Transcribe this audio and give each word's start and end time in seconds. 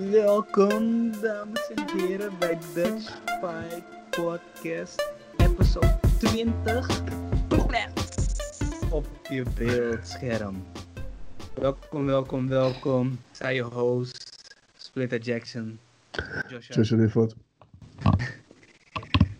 Welkom, 0.00 1.10
dames 1.20 1.70
en 1.74 1.98
heren, 1.98 2.38
bij 2.38 2.58
Dutch 2.74 3.20
Fight 3.24 3.84
Podcast, 4.10 5.12
episode 5.36 5.98
20. 6.18 7.02
Op 8.90 9.06
je 9.30 9.44
beeldscherm. 9.56 10.64
Welkom, 11.54 12.06
welkom, 12.06 12.48
welkom. 12.48 13.18
Zij 13.30 13.54
je 13.54 13.62
host, 13.62 14.54
Splinter 14.76 15.20
Jackson. 15.20 15.78
Joshua. 16.48 16.74
Joshua 16.74 16.96
Lifford. 16.96 17.34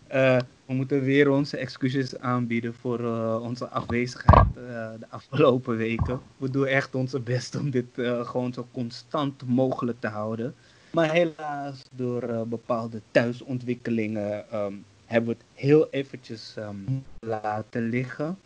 Eh, 0.07 0.37
we 0.65 0.73
moeten 0.73 1.01
weer 1.01 1.29
onze 1.29 1.57
excuses 1.57 2.19
aanbieden 2.19 2.73
voor 2.73 2.99
eh, 2.99 3.39
onze 3.41 3.67
afwezigheid 3.67 4.47
eh, 4.47 4.89
de 4.99 5.05
afgelopen 5.09 5.77
weken. 5.77 6.19
We 6.37 6.49
doen 6.49 6.65
echt 6.65 6.95
onze 6.95 7.19
best 7.19 7.55
om 7.55 7.69
dit 7.69 7.85
eh, 7.97 8.25
gewoon 8.25 8.53
zo 8.53 8.67
constant 8.71 9.47
mogelijk 9.47 9.99
te 9.99 10.07
houden. 10.07 10.55
Maar 10.91 11.11
helaas, 11.11 11.83
door 11.91 12.47
bepaalde 12.47 13.01
thuisontwikkelingen 13.11 14.49
ehm, 14.51 14.73
hebben 15.05 15.29
we 15.29 15.35
het 15.37 15.65
heel 15.65 15.87
eventjes 15.89 16.53
ehm, 16.57 16.75
laten 17.19 17.89
liggen. 17.89 18.37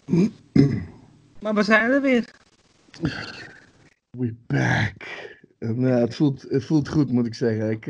maar 1.41 1.53
we 1.53 1.63
zijn 1.63 1.91
er 1.91 2.01
weer. 2.01 2.31
We 4.17 4.33
back. 4.47 5.35
En, 5.57 5.87
eh, 5.87 5.99
het, 5.99 6.15
voelt, 6.15 6.45
het 6.49 6.65
voelt 6.65 6.87
goed, 6.87 7.11
moet 7.11 7.25
ik 7.25 7.33
zeggen. 7.33 7.69
Ik, 7.69 7.85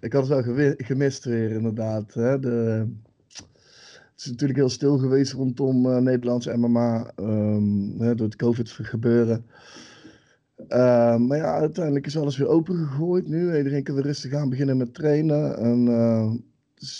ik 0.00 0.12
had 0.12 0.28
het 0.28 0.46
wel 0.46 0.74
gemist 0.76 1.24
weer, 1.24 1.50
inderdaad. 1.50 2.14
Hè? 2.14 2.38
De, 2.40 2.86
is 4.24 4.30
natuurlijk 4.30 4.58
heel 4.58 4.68
stil 4.68 4.98
geweest 4.98 5.32
rondom 5.32 5.86
eh 5.86 5.96
Nederlandse 5.98 6.56
MMA 6.56 7.12
ehm, 7.16 7.98
hè, 8.00 8.14
door 8.14 8.26
het 8.26 8.36
COVID-gebeuren. 8.36 9.46
Eh, 10.68 11.16
maar 11.16 11.36
ja, 11.36 11.54
uiteindelijk 11.54 12.06
is 12.06 12.16
alles 12.16 12.36
weer 12.36 12.48
opengegooid 12.48 13.28
nu. 13.28 13.56
Iedereen 13.56 13.82
kan 13.82 13.94
weer 13.94 14.04
rustig 14.04 14.32
aan 14.34 14.48
beginnen 14.48 14.76
met 14.76 14.94
trainen. 14.94 15.56
En 15.56 15.88
eh, 15.88 16.30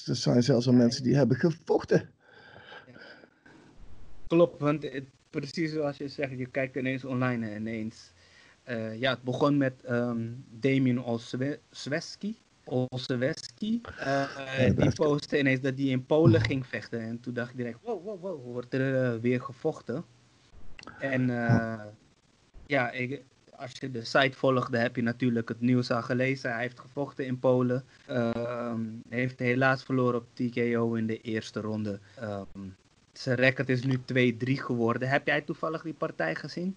er 0.06 0.16
zijn 0.16 0.42
zelfs 0.42 0.66
al 0.66 0.72
mensen 0.72 1.02
die 1.02 1.16
hebben 1.16 1.36
gevochten. 1.36 2.08
Klopt, 4.26 4.60
want 4.60 4.82
het- 4.82 5.10
precies 5.30 5.72
zoals 5.72 5.96
je 5.96 6.08
zegt, 6.08 6.38
je 6.38 6.46
kijkt 6.46 6.76
ineens 6.76 7.04
online 7.04 7.46
en 7.48 7.56
ineens. 7.60 8.12
eh, 8.62 9.00
ja, 9.00 9.10
het 9.10 9.22
begon 9.22 9.56
met 9.56 9.82
ehm 9.84 10.30
Damien 10.50 11.02
Olszewski. 11.02 12.36
Olszewski. 12.64 13.80
dat 14.66 14.76
die 14.76 14.92
postte 14.94 15.38
ineens 15.38 15.60
dat 15.60 15.78
hij 15.78 15.86
in 15.86 16.06
Polen 16.06 16.40
ging 16.40 16.66
vechten. 16.66 17.00
En 17.00 17.20
toen 17.20 17.34
dacht 17.34 17.50
ik 17.50 17.56
direct, 17.56 17.78
wow, 17.82 18.04
wow, 18.04 18.20
wow, 18.20 18.44
wordt 18.44 18.74
er 18.74 19.04
eh, 19.04 19.20
weer 19.20 19.40
gevochten? 19.40 20.04
En 20.98 21.30
eh, 21.30 21.84
ja, 22.66 22.90
ik, 22.90 23.22
als 23.56 23.72
je 23.80 23.90
de 23.90 24.04
site 24.04 24.36
volgde, 24.38 24.78
heb 24.78 24.96
je 24.96 25.02
natuurlijk 25.02 25.48
het 25.48 25.60
nieuws 25.60 25.90
al 25.90 26.02
gelezen. 26.02 26.52
Hij 26.52 26.60
heeft 26.60 26.80
gevochten 26.80 27.26
in 27.26 27.38
Polen. 27.38 27.84
Ehm, 28.06 28.80
heeft 29.08 29.38
helaas 29.38 29.82
verloren 29.82 30.20
op 30.20 30.26
TKO 30.32 30.94
in 30.94 31.06
de 31.06 31.20
eerste 31.20 31.60
ronde. 31.60 32.00
Ehm, 32.16 32.68
zijn 33.12 33.36
record 33.36 33.68
is 33.68 33.82
nu 33.82 33.98
2-3 34.04 34.62
geworden. 34.62 35.08
Heb 35.08 35.26
jij 35.26 35.40
toevallig 35.40 35.82
die 35.82 35.94
partij 35.94 36.34
gezien? 36.34 36.76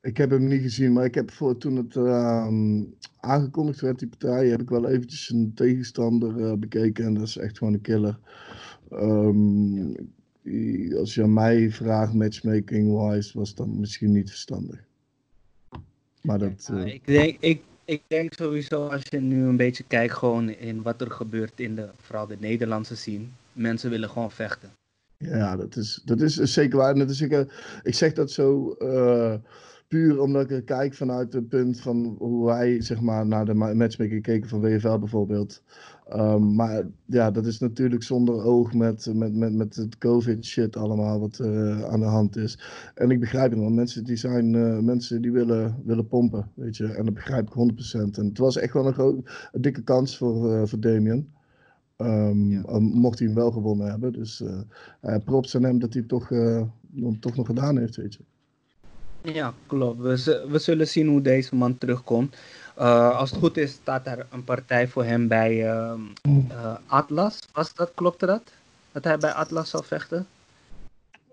Ik 0.00 0.16
heb 0.16 0.30
hem 0.30 0.46
niet 0.46 0.62
gezien, 0.62 0.92
maar 0.92 1.04
ik 1.04 1.14
heb 1.14 1.30
voor 1.30 1.58
toen 1.58 1.76
het 1.76 1.96
ehm, 1.96 2.82
aangekondigd 3.20 3.80
werd, 3.80 3.98
die 3.98 4.08
partij, 4.08 4.48
heb 4.48 4.60
ik 4.60 4.68
wel 4.68 4.88
eventjes 4.88 5.30
een 5.30 5.52
tegenstander 5.54 6.44
eh, 6.44 6.52
bekeken 6.52 7.04
en 7.04 7.14
dat 7.14 7.26
is 7.26 7.36
echt 7.36 7.58
gewoon 7.58 7.72
een 7.72 7.80
killer. 7.80 8.18
Ehm, 8.90 9.94
als 10.98 11.14
je 11.14 11.22
aan 11.22 11.32
mij 11.32 11.70
vraagt, 11.70 12.12
matchmaking-wise, 12.12 13.38
was 13.38 13.54
dat 13.54 13.66
misschien 13.66 14.12
niet 14.12 14.28
verstandig. 14.28 14.86
Maar 16.22 16.38
dat, 16.38 16.68
Ja, 16.72 16.84
eh, 16.84 16.94
ik, 16.94 17.06
denk, 17.06 17.36
ik, 17.40 17.62
ik 17.84 18.02
denk 18.06 18.32
sowieso 18.32 18.86
als 18.86 19.02
je 19.08 19.20
nu 19.20 19.44
een 19.44 19.56
beetje 19.56 19.84
kijkt 19.86 20.14
gewoon 20.14 20.48
in 20.48 20.82
wat 20.82 21.00
er 21.00 21.10
gebeurt 21.10 21.60
in 21.60 21.74
de, 21.74 21.90
vooral 21.96 22.26
de 22.26 22.36
Nederlandse 22.40 22.96
scene. 22.96 23.24
Mensen 23.52 23.90
willen 23.90 24.08
gewoon 24.08 24.30
vechten. 24.30 24.70
Ja, 25.18 25.56
dat 25.56 25.76
is, 25.76 26.02
dat 26.04 26.20
is 26.20 26.34
zeker 26.34 26.78
waar. 26.78 26.96
Ik, 26.96 27.30
eh, 27.32 27.40
ik 27.82 27.94
zeg 27.94 28.12
dat 28.12 28.30
zo 28.30 28.72
eh, 28.72 29.34
puur 29.88 30.20
omdat 30.20 30.50
ik 30.50 30.64
kijk 30.64 30.94
vanuit 30.94 31.32
het 31.32 31.48
punt 31.48 31.80
van 31.80 32.16
hoe 32.18 32.44
wij 32.46 32.80
zeg 32.82 33.00
maar, 33.00 33.26
naar 33.26 33.44
de 33.44 33.54
ma- 33.54 33.74
matchmaking 33.74 34.22
keken 34.22 34.48
van 34.48 34.60
WFL 34.60 34.98
bijvoorbeeld. 34.98 35.62
Ehm, 36.08 36.54
maar 36.54 36.86
ja, 37.04 37.30
dat 37.30 37.46
is 37.46 37.58
natuurlijk 37.58 38.02
zonder 38.02 38.44
oog 38.44 38.72
met, 38.74 39.10
met, 39.14 39.34
met, 39.34 39.52
met 39.54 39.76
het 39.76 39.98
COVID-shit 39.98 40.76
allemaal 40.76 41.20
wat 41.20 41.38
eh, 41.38 41.84
aan 41.84 42.00
de 42.00 42.06
hand 42.06 42.36
is. 42.36 42.58
En 42.94 43.10
ik 43.10 43.20
begrijp 43.20 43.50
het 43.50 43.60
wel. 43.60 43.70
Mensen 43.70 44.04
die 44.04 44.16
zijn 44.16 44.54
eh, 44.54 44.78
mensen 44.78 45.22
die 45.22 45.32
willen, 45.32 45.82
willen 45.84 46.06
pompen, 46.06 46.50
weet 46.54 46.76
je. 46.76 46.86
En 46.86 47.04
dat 47.04 47.14
begrijp 47.14 47.46
ik 47.48 47.54
100%. 47.54 48.18
En 48.18 48.26
het 48.26 48.38
was 48.38 48.56
echt 48.56 48.72
wel 48.72 48.86
een, 48.86 48.94
groot, 48.94 49.48
een 49.52 49.60
dikke 49.60 49.82
kans 49.82 50.16
voor, 50.16 50.54
eh, 50.54 50.66
voor 50.66 50.80
Damien. 50.80 51.32
Ehm, 52.08 52.50
Ja. 52.50 52.62
eh, 52.62 52.76
mocht 52.76 53.18
hij 53.18 53.26
hem 53.26 53.36
wel 53.36 53.50
gewonnen 53.50 53.90
hebben. 53.90 54.12
Dus 54.12 54.40
eh, 54.40 54.60
eh, 55.00 55.24
props 55.24 55.56
aan 55.56 55.62
hem 55.62 55.78
dat 55.78 55.92
hij 55.92 56.00
het 56.00 56.08
toch, 56.10 56.30
eh, 56.30 56.62
dan 56.80 57.18
toch 57.18 57.36
nog 57.36 57.46
gedaan 57.46 57.76
heeft, 57.78 57.96
weet 57.96 58.14
je. 58.14 58.20
Ja, 59.32 59.54
klopt. 59.66 60.00
We, 60.00 60.46
we 60.48 60.58
zullen 60.58 60.88
zien 60.88 61.08
hoe 61.08 61.20
deze 61.22 61.54
man 61.54 61.78
terugkomt. 61.78 62.36
Als 62.76 63.30
het 63.30 63.38
goed 63.38 63.56
is, 63.56 63.72
staat 63.72 64.06
er 64.06 64.26
een 64.30 64.44
partij 64.44 64.88
voor 64.88 65.04
hem 65.04 65.28
bij 65.28 65.68
ehm, 65.70 66.00
eh, 66.48 66.76
Atlas. 66.86 67.38
Was 67.52 67.74
dat, 67.74 67.92
klopte 67.94 68.26
dat? 68.26 68.52
Dat 68.92 69.04
hij 69.04 69.18
bij 69.18 69.32
Atlas 69.32 69.70
zal 69.70 69.82
vechten? 69.82 70.26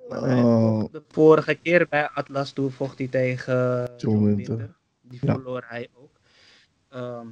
Oh. 0.09 0.83
De 0.91 1.01
vorige 1.07 1.55
keer 1.55 1.87
bij 1.89 2.09
Atlas 2.09 2.51
toen 2.51 2.71
vocht 2.71 2.97
hij 2.97 3.07
tegen 3.07 3.89
John 3.97 4.23
Winter. 4.23 4.75
Die 5.01 5.19
Ja. 5.23 5.33
verloor 5.33 5.63
hij 5.67 5.89
ook. 6.01 6.11
Ehm, 6.89 7.27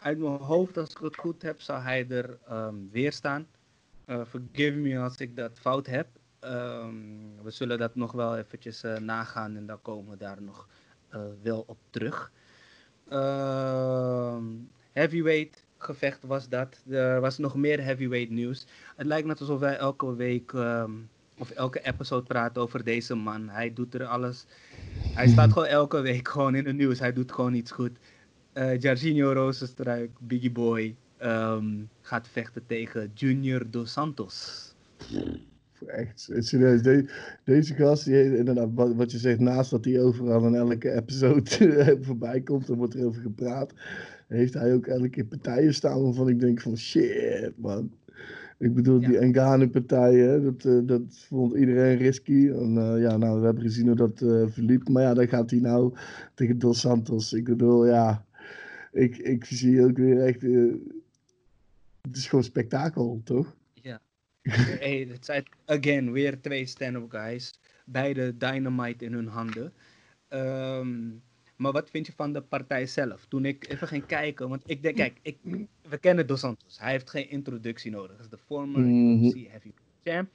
uit 0.00 0.18
mijn 0.18 0.36
hoofd, 0.36 0.76
als 0.76 0.90
ik 0.90 0.98
het 0.98 1.16
goed 1.16 1.42
heb, 1.42 1.60
zal 1.60 1.80
hij 1.80 2.06
er 2.08 2.38
ehm, 2.46 2.74
weer 2.90 3.12
staan. 3.12 3.46
Eh, 4.04 4.20
forgive 4.28 4.76
me 4.76 4.98
als 4.98 5.16
ik 5.16 5.36
dat 5.36 5.58
fout 5.58 5.86
heb. 5.86 6.06
Ehm, 6.38 7.42
we 7.42 7.50
zullen 7.50 7.78
dat 7.78 7.94
nog 7.94 8.12
wel 8.12 8.36
eventjes 8.36 8.82
eh, 8.82 8.96
nagaan 8.96 9.56
en 9.56 9.66
dan 9.66 9.82
komen 9.82 10.10
we 10.10 10.16
daar 10.16 10.42
nog 10.42 10.68
eh, 11.08 11.20
wel 11.42 11.64
op 11.66 11.78
terug. 11.90 12.32
Ehm, 13.08 14.44
heavyweight 14.92 15.64
gevecht 15.76 16.24
was 16.24 16.48
dat. 16.48 16.82
Er 16.88 17.20
was 17.20 17.38
nog 17.38 17.54
meer 17.54 17.82
heavyweight 17.84 18.30
nieuws. 18.30 18.66
Het 18.96 19.06
lijkt 19.06 19.26
net 19.26 19.40
alsof 19.40 19.60
wij 19.60 19.76
elke 19.76 20.14
week 20.14 20.52
of 21.38 21.50
elke 21.50 21.80
episode 21.80 22.26
praten 22.26 22.62
over 22.62 22.84
deze 22.84 23.14
man. 23.14 23.48
Hij 23.48 23.72
doet 23.72 23.94
er 23.94 24.04
alles. 24.04 24.46
Hij 25.14 25.28
staat 25.28 25.52
gewoon 25.52 25.68
elke 25.68 26.00
week 26.00 26.28
gewoon 26.28 26.54
in 26.54 26.66
het 26.66 26.76
nieuws. 26.76 26.98
Hij 26.98 27.12
doet 27.12 27.32
gewoon 27.32 27.54
iets 27.54 27.70
goed. 27.70 27.98
Eh 28.52 28.78
Jarzinho 28.78 29.32
Rozenstruik, 29.32 30.10
Biggie 30.20 30.50
Boy, 30.52 30.96
ehm, 31.18 31.64
gaat 32.00 32.28
vechten 32.28 32.62
tegen 32.66 33.10
Junior 33.14 33.70
Dos 33.70 33.92
Santos. 33.92 34.68
Echt, 35.86 36.30
serieus. 36.38 36.82
De- 36.82 37.10
deze 37.44 37.74
gast, 37.74 38.04
die 38.04 38.14
heeft 38.14 38.36
inderdaad, 38.36 38.68
wat, 38.74 38.94
wat 38.94 39.10
je 39.10 39.18
zegt, 39.18 39.38
naast 39.38 39.70
dat 39.70 39.84
hij 39.84 40.00
overal 40.02 40.46
in 40.46 40.54
elke 40.54 40.92
episode 40.92 41.98
voorbij 42.00 42.40
komt 42.40 42.68
en 42.68 42.74
wordt 42.76 42.94
er 42.94 43.06
over 43.06 43.22
gepraat, 43.22 43.72
heeft 44.28 44.54
hij 44.54 44.74
ook 44.74 44.86
elke 44.86 45.08
keer 45.08 45.24
partijen 45.24 45.74
staan 45.74 46.02
waarvan 46.02 46.28
ik 46.28 46.40
denk 46.40 46.60
van 46.60 46.76
shit, 46.76 47.52
man. 47.56 47.90
Ik 48.58 48.74
bedoel, 48.74 49.00
Ja. 49.00 49.08
die 49.08 49.18
Engane-partijen, 49.18 50.42
dat, 50.42 50.64
eh, 50.64 50.78
dat 50.86 51.02
vond 51.08 51.54
iedereen 51.56 51.96
risky. 51.96 52.48
En 52.48 52.78
eh, 52.78 53.00
ja, 53.02 53.16
nou, 53.16 53.38
we 53.38 53.44
hebben 53.44 53.62
gezien 53.64 53.86
hoe 53.86 53.96
dat 53.96 54.20
eh, 54.22 54.42
verliep. 54.46 54.88
Maar 54.88 55.02
ja, 55.02 55.14
dan 55.14 55.28
gaat 55.28 55.50
hij 55.50 55.60
nou 55.60 55.94
tegen 56.34 56.58
Dos 56.58 56.80
Santos. 56.80 57.32
Ik 57.32 57.44
bedoel, 57.44 57.86
ja, 57.86 58.24
ik, 58.92 59.16
ik 59.16 59.44
zie 59.44 59.84
ook 59.84 59.96
weer 59.96 60.24
echt, 60.26 60.44
eh, 60.44 60.72
het 62.00 62.16
is 62.16 62.28
gewoon 62.28 62.44
spektakel, 62.44 63.20
toch? 63.24 63.56
Ja. 63.74 64.00
hey, 64.42 65.06
het 65.10 65.24
zijn 65.24 65.44
again 65.64 66.12
weer 66.12 66.40
twee 66.40 66.66
stand-up 66.66 67.10
guys. 67.10 67.58
Beide 67.86 68.36
dynamite 68.36 69.04
in 69.04 69.12
hun 69.12 69.26
handen. 69.26 69.72
Ehm, 70.28 71.08
maar 71.56 71.72
wat 71.72 71.90
vind 71.90 72.06
je 72.06 72.12
van 72.16 72.32
de 72.32 72.40
partij 72.42 72.86
zelf? 72.86 73.26
Toen 73.28 73.44
ik 73.44 73.68
even 73.68 73.88
ging 73.88 74.06
kijken, 74.06 74.48
want 74.48 74.62
ik 74.66 74.82
denk, 74.82 74.96
kijk, 74.96 75.18
ik, 75.22 75.38
we 75.88 75.98
kennen 75.98 76.26
Dos 76.26 76.40
Santos. 76.40 76.78
Hij 76.78 76.90
heeft 76.90 77.10
geen 77.10 77.30
introductie 77.30 77.90
nodig. 77.90 78.16
Hij 78.16 78.24
is 78.24 78.30
de 78.30 78.38
former 78.38 78.80
Mhm. 78.80 79.24
UFC 79.24 79.34
heavyweight 79.34 79.82
champ. 80.04 80.30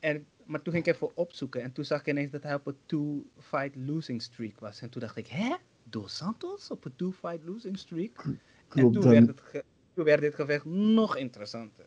En, 0.00 0.26
maar 0.44 0.62
toen 0.62 0.72
ging 0.72 0.86
ik 0.86 0.94
even 0.94 1.16
opzoeken 1.16 1.62
en 1.62 1.72
toen 1.72 1.84
zag 1.84 2.00
ik 2.00 2.06
ineens 2.06 2.30
dat 2.30 2.42
hij 2.42 2.54
op 2.54 2.66
een 2.66 2.76
two-fight 2.86 3.76
losing 3.76 4.22
streak 4.22 4.60
was. 4.60 4.80
En 4.80 4.90
toen 4.90 5.00
dacht 5.00 5.16
ik, 5.16 5.26
hè? 5.26 5.54
Dos 5.90 6.16
Santos 6.16 6.70
op 6.70 6.84
een 6.84 6.96
two-fight 6.96 7.44
losing 7.44 7.78
streak? 7.78 8.24
en 8.68 8.92
toen 8.92 9.08
werd, 9.08 9.26
het 9.26 9.64
toen 9.94 10.04
werd 10.04 10.20
dit 10.20 10.34
gevecht 10.34 10.64
nog 10.64 11.16
interessanter. 11.16 11.86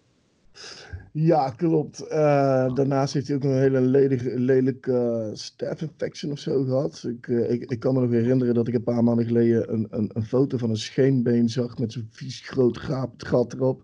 Ja, 1.11 1.49
klopt. 1.49 2.07
Eh, 2.07 2.73
daarnaast 2.73 3.13
heeft 3.13 3.27
hij 3.27 3.35
ook 3.35 3.43
een 3.43 3.59
hele 3.59 3.81
lelijke, 3.81 4.39
lelijke 4.39 4.91
eh, 4.91 5.35
staph 5.35 5.81
infection 5.81 6.31
of 6.31 6.39
zo 6.39 6.63
gehad. 6.63 7.03
Ik, 7.07 7.27
eh, 7.27 7.51
ik, 7.51 7.71
ik 7.71 7.79
kan 7.79 7.93
me 7.93 7.99
nog 8.01 8.09
herinneren 8.09 8.53
dat 8.53 8.67
ik 8.67 8.73
een 8.73 8.83
paar 8.83 9.03
maanden 9.03 9.25
geleden 9.25 9.73
een, 9.73 9.87
een, 9.89 10.09
een 10.13 10.25
foto 10.25 10.57
van 10.57 10.69
een 10.69 10.77
scheenbeen 10.77 11.49
zag 11.49 11.77
met 11.77 11.91
zo'n 11.91 12.07
vies 12.09 12.39
groot 12.39 12.77
gapend 12.77 13.27
gat 13.27 13.53
erop. 13.53 13.83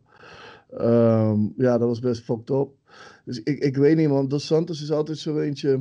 Ehm, 0.70 1.40
ja, 1.58 1.78
dat 1.78 1.88
was 1.88 2.00
best 2.00 2.24
fucked 2.24 2.50
up. 2.50 2.70
Dus 3.26 3.44
ik, 3.44 3.60
ik 3.60 3.78
weet 3.78 3.98
niet, 3.98 4.10
man. 4.10 4.28
Dos 4.28 4.46
Santos 4.46 4.82
is 4.82 4.92
altijd 4.92 5.18
zo 5.18 5.40
eentje. 5.40 5.80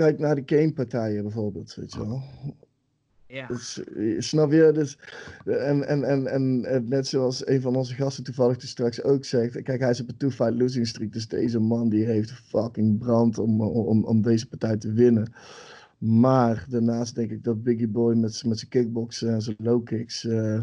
Eh, 0.00 0.06
Kijk 0.06 0.18
naar 0.18 0.34
de 0.34 0.44
Kane-partijen 0.44 1.22
bijvoorbeeld, 1.22 1.74
weet 1.74 1.92
je 1.92 1.98
wel. 1.98 2.22
Ja. 3.26 3.46
Dus, 3.46 3.84
eh, 3.84 4.20
snap 4.20 4.52
je? 4.52 4.70
Dus, 4.74 4.98
en, 5.44 5.86
en, 5.88 6.04
en, 6.04 6.26
en 6.26 6.64
eh, 6.64 6.80
net 6.80 7.06
zoals 7.06 7.46
een 7.46 7.60
van 7.60 7.76
onze 7.76 7.94
gasten 7.94 8.24
toevallig 8.24 8.56
dus 8.56 8.70
straks 8.70 9.02
ook 9.02 9.24
zegt. 9.24 9.62
Kijk, 9.62 9.80
hij 9.80 9.90
is 9.90 10.00
op 10.00 10.08
een 10.08 10.16
two-fight 10.16 10.54
losing 10.54 10.86
streak. 10.86 11.12
Dus 11.12 11.28
deze 11.28 11.58
man 11.60 11.88
die 11.88 12.04
heeft 12.04 12.32
fucking 12.32 12.98
brand 12.98 13.38
om, 13.38 13.60
om, 13.60 14.04
om 14.04 14.22
deze 14.22 14.48
partij 14.48 14.76
te 14.76 14.92
winnen. 14.92 15.32
Maar 15.98 16.66
daarnaast 16.68 17.14
denk 17.14 17.30
ik 17.30 17.44
dat 17.44 17.62
Biggie 17.62 17.88
Boy 17.88 18.14
met, 18.14 18.44
met 18.44 18.58
zijn 18.58 18.70
kickboxen 18.70 19.32
en 19.32 19.42
zijn 19.42 19.56
low 19.58 19.84
kicks. 19.84 20.24
eh, 20.24 20.60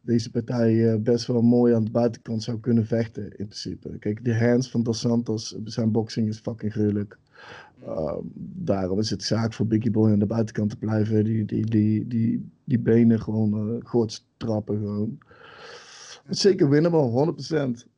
deze 0.00 0.30
partij 0.30 0.92
eh, 0.92 0.98
best 1.00 1.26
wel 1.26 1.42
mooi 1.42 1.74
aan 1.74 1.84
de 1.84 1.90
buitenkant 1.90 2.42
zou 2.42 2.60
kunnen 2.60 2.86
vechten, 2.86 3.22
in 3.22 3.46
principe. 3.46 3.98
Kijk, 3.98 4.24
de 4.24 4.38
hands 4.38 4.70
van 4.70 4.82
Dos 4.82 5.00
Santos, 5.00 5.56
zijn 5.64 5.90
boxing 5.92 6.28
is 6.28 6.38
fucking 6.38 6.72
gruwelijk. 6.72 7.18
Uh, 7.86 8.16
daarom 8.44 8.98
is 8.98 9.10
het 9.10 9.22
zaak 9.22 9.52
voor 9.52 9.66
Biggie 9.66 9.90
Boy 9.90 10.10
aan 10.10 10.18
de 10.18 10.26
buitenkant 10.26 10.70
te 10.70 10.76
blijven. 10.76 11.24
Die, 11.24 11.44
die, 11.44 11.66
die, 11.66 12.06
die, 12.06 12.50
die 12.64 12.78
benen 12.78 13.20
gewoon 13.20 13.74
uh, 13.74 13.84
goed 13.84 14.24
trappen. 14.36 14.78
Gewoon. 14.78 15.18
Zeker 16.28 16.68
winnable, 16.68 17.34
100%. 17.76 17.88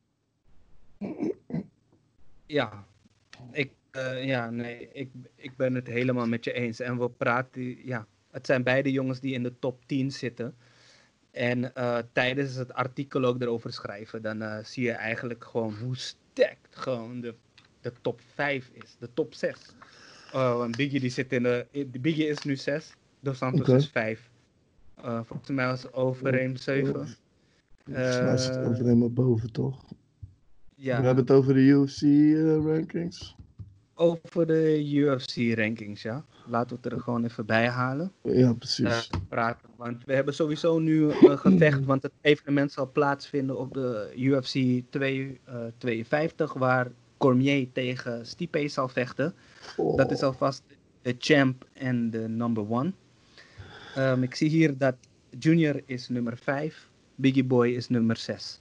Ja, 2.47 2.85
ik, 3.53 3.73
uh, 3.93 4.25
ja, 4.25 4.51
nee, 4.51 4.89
ik, 4.93 5.11
ik 5.35 5.57
ben 5.57 5.75
het 5.75 5.87
helemaal 5.87 6.27
met 6.27 6.45
je 6.45 6.53
eens. 6.53 6.81
En 6.81 6.99
we 6.99 7.11
praten, 7.11 7.87
ja, 7.87 8.07
het 8.31 8.47
zijn 8.47 8.63
beide 8.63 8.93
jongens 8.93 9.21
die 9.21 9.35
in 9.35 9.43
de 9.43 9.59
top 9.59 9.87
10 9.87 10.11
zitten. 10.11 10.55
En 11.31 11.73
uh, 11.79 11.99
tijdens 12.13 12.55
het 12.55 12.73
artikel 12.73 13.25
ook 13.25 13.41
erover 13.41 13.73
schrijven, 13.73 14.23
dan 14.23 14.65
zie 14.65 14.85
je 14.85 14.93
eigenlijk 14.93 15.45
gewoon 15.45 15.75
hoe 15.75 15.97
sterk 15.97 16.59
gewoon 16.71 17.21
de, 17.21 17.35
de 17.85 17.93
top 18.01 18.21
5 18.35 18.71
is. 18.73 18.97
De 18.99 19.09
top 19.15 19.35
6. 19.35 19.75
Uh, 20.35 20.57
want 20.57 20.77
Biggie 20.77 21.01
die 21.01 21.11
zit 21.11 21.33
in 21.33 21.43
de. 21.43 21.67
Biggie 22.01 22.27
is 22.27 22.43
nu 22.43 22.57
6, 22.57 22.95
Dos 23.21 23.39
Santos 23.39 23.61
okay. 23.61 23.77
is 23.77 23.89
5. 23.89 24.31
Uh, 25.05 25.21
volgens 25.25 25.51
mij 25.51 25.67
was 25.67 25.93
Overeem 25.93 26.57
7. 26.57 26.93
Volgens 26.93 27.17
mij 28.21 28.35
is 28.35 28.47
het 28.47 28.67
Overeem 28.67 28.99
maar 28.99 29.13
boven, 29.13 29.53
toch? 29.53 29.85
Ja. 30.75 31.01
We 31.01 31.07
hebben 31.07 31.25
het 31.25 31.33
over 31.33 31.55
de 31.55 31.61
UFC 31.61 32.03
uh, 32.03 32.65
rankings. 32.65 33.37
Over 33.95 34.47
de 34.47 34.91
UFC 34.93 35.57
rankings, 35.59 36.03
ja. 36.03 36.25
Laten 36.47 36.77
we 36.77 36.83
het 36.83 36.93
er 36.93 37.01
gewoon 37.01 37.25
even 37.25 37.47
bij 37.47 37.69
halen. 37.69 38.13
Ja, 38.23 38.53
precies. 38.53 39.11
Praten. 39.29 39.69
Want 39.77 40.05
we 40.05 40.15
hebben 40.15 40.35
sowieso 40.35 40.79
nu 40.79 41.11
een 41.11 41.39
gevecht, 41.49 41.85
want 41.85 42.03
het 42.03 42.13
evenement 42.21 42.73
zal 42.73 42.91
plaatsvinden 42.93 43.59
op 43.59 43.75
de 43.75 44.13
UFC 44.17 44.83
2, 44.91 45.41
52, 45.79 46.53
waar 46.53 46.91
Cormier 47.25 47.73
tegen 47.73 48.27
Stipe 48.27 48.69
zal 48.69 48.89
vechten. 48.89 49.35
Oh. 49.77 49.97
Dat 49.97 50.11
is 50.11 50.23
alvast 50.23 50.63
de 51.03 51.15
champ 51.19 51.65
en 51.73 52.11
de 52.11 52.29
number 52.29 52.71
one. 52.71 52.93
Um, 53.99 54.23
ik 54.23 54.35
zie 54.35 54.49
hier 54.49 54.79
dat 54.79 54.95
Junior 55.39 55.83
is 55.87 56.09
nummer 56.09 56.37
5, 56.37 56.89
Biggie 57.15 57.45
Boy 57.45 57.69
is 57.69 57.89
nummer 57.89 58.17
6. 58.17 58.61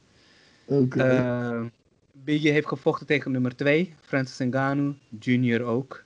Oké. 0.65 0.81
Okay. 0.81 1.17
Uh, 1.17 1.65
Biggie 2.11 2.51
heeft 2.51 2.67
gevochten 2.67 3.07
tegen 3.07 3.31
nummer 3.31 3.55
2, 3.55 3.93
Francis 4.01 4.47
Ngannou, 4.47 4.95
Junior 5.19 5.61
ook. 5.61 6.03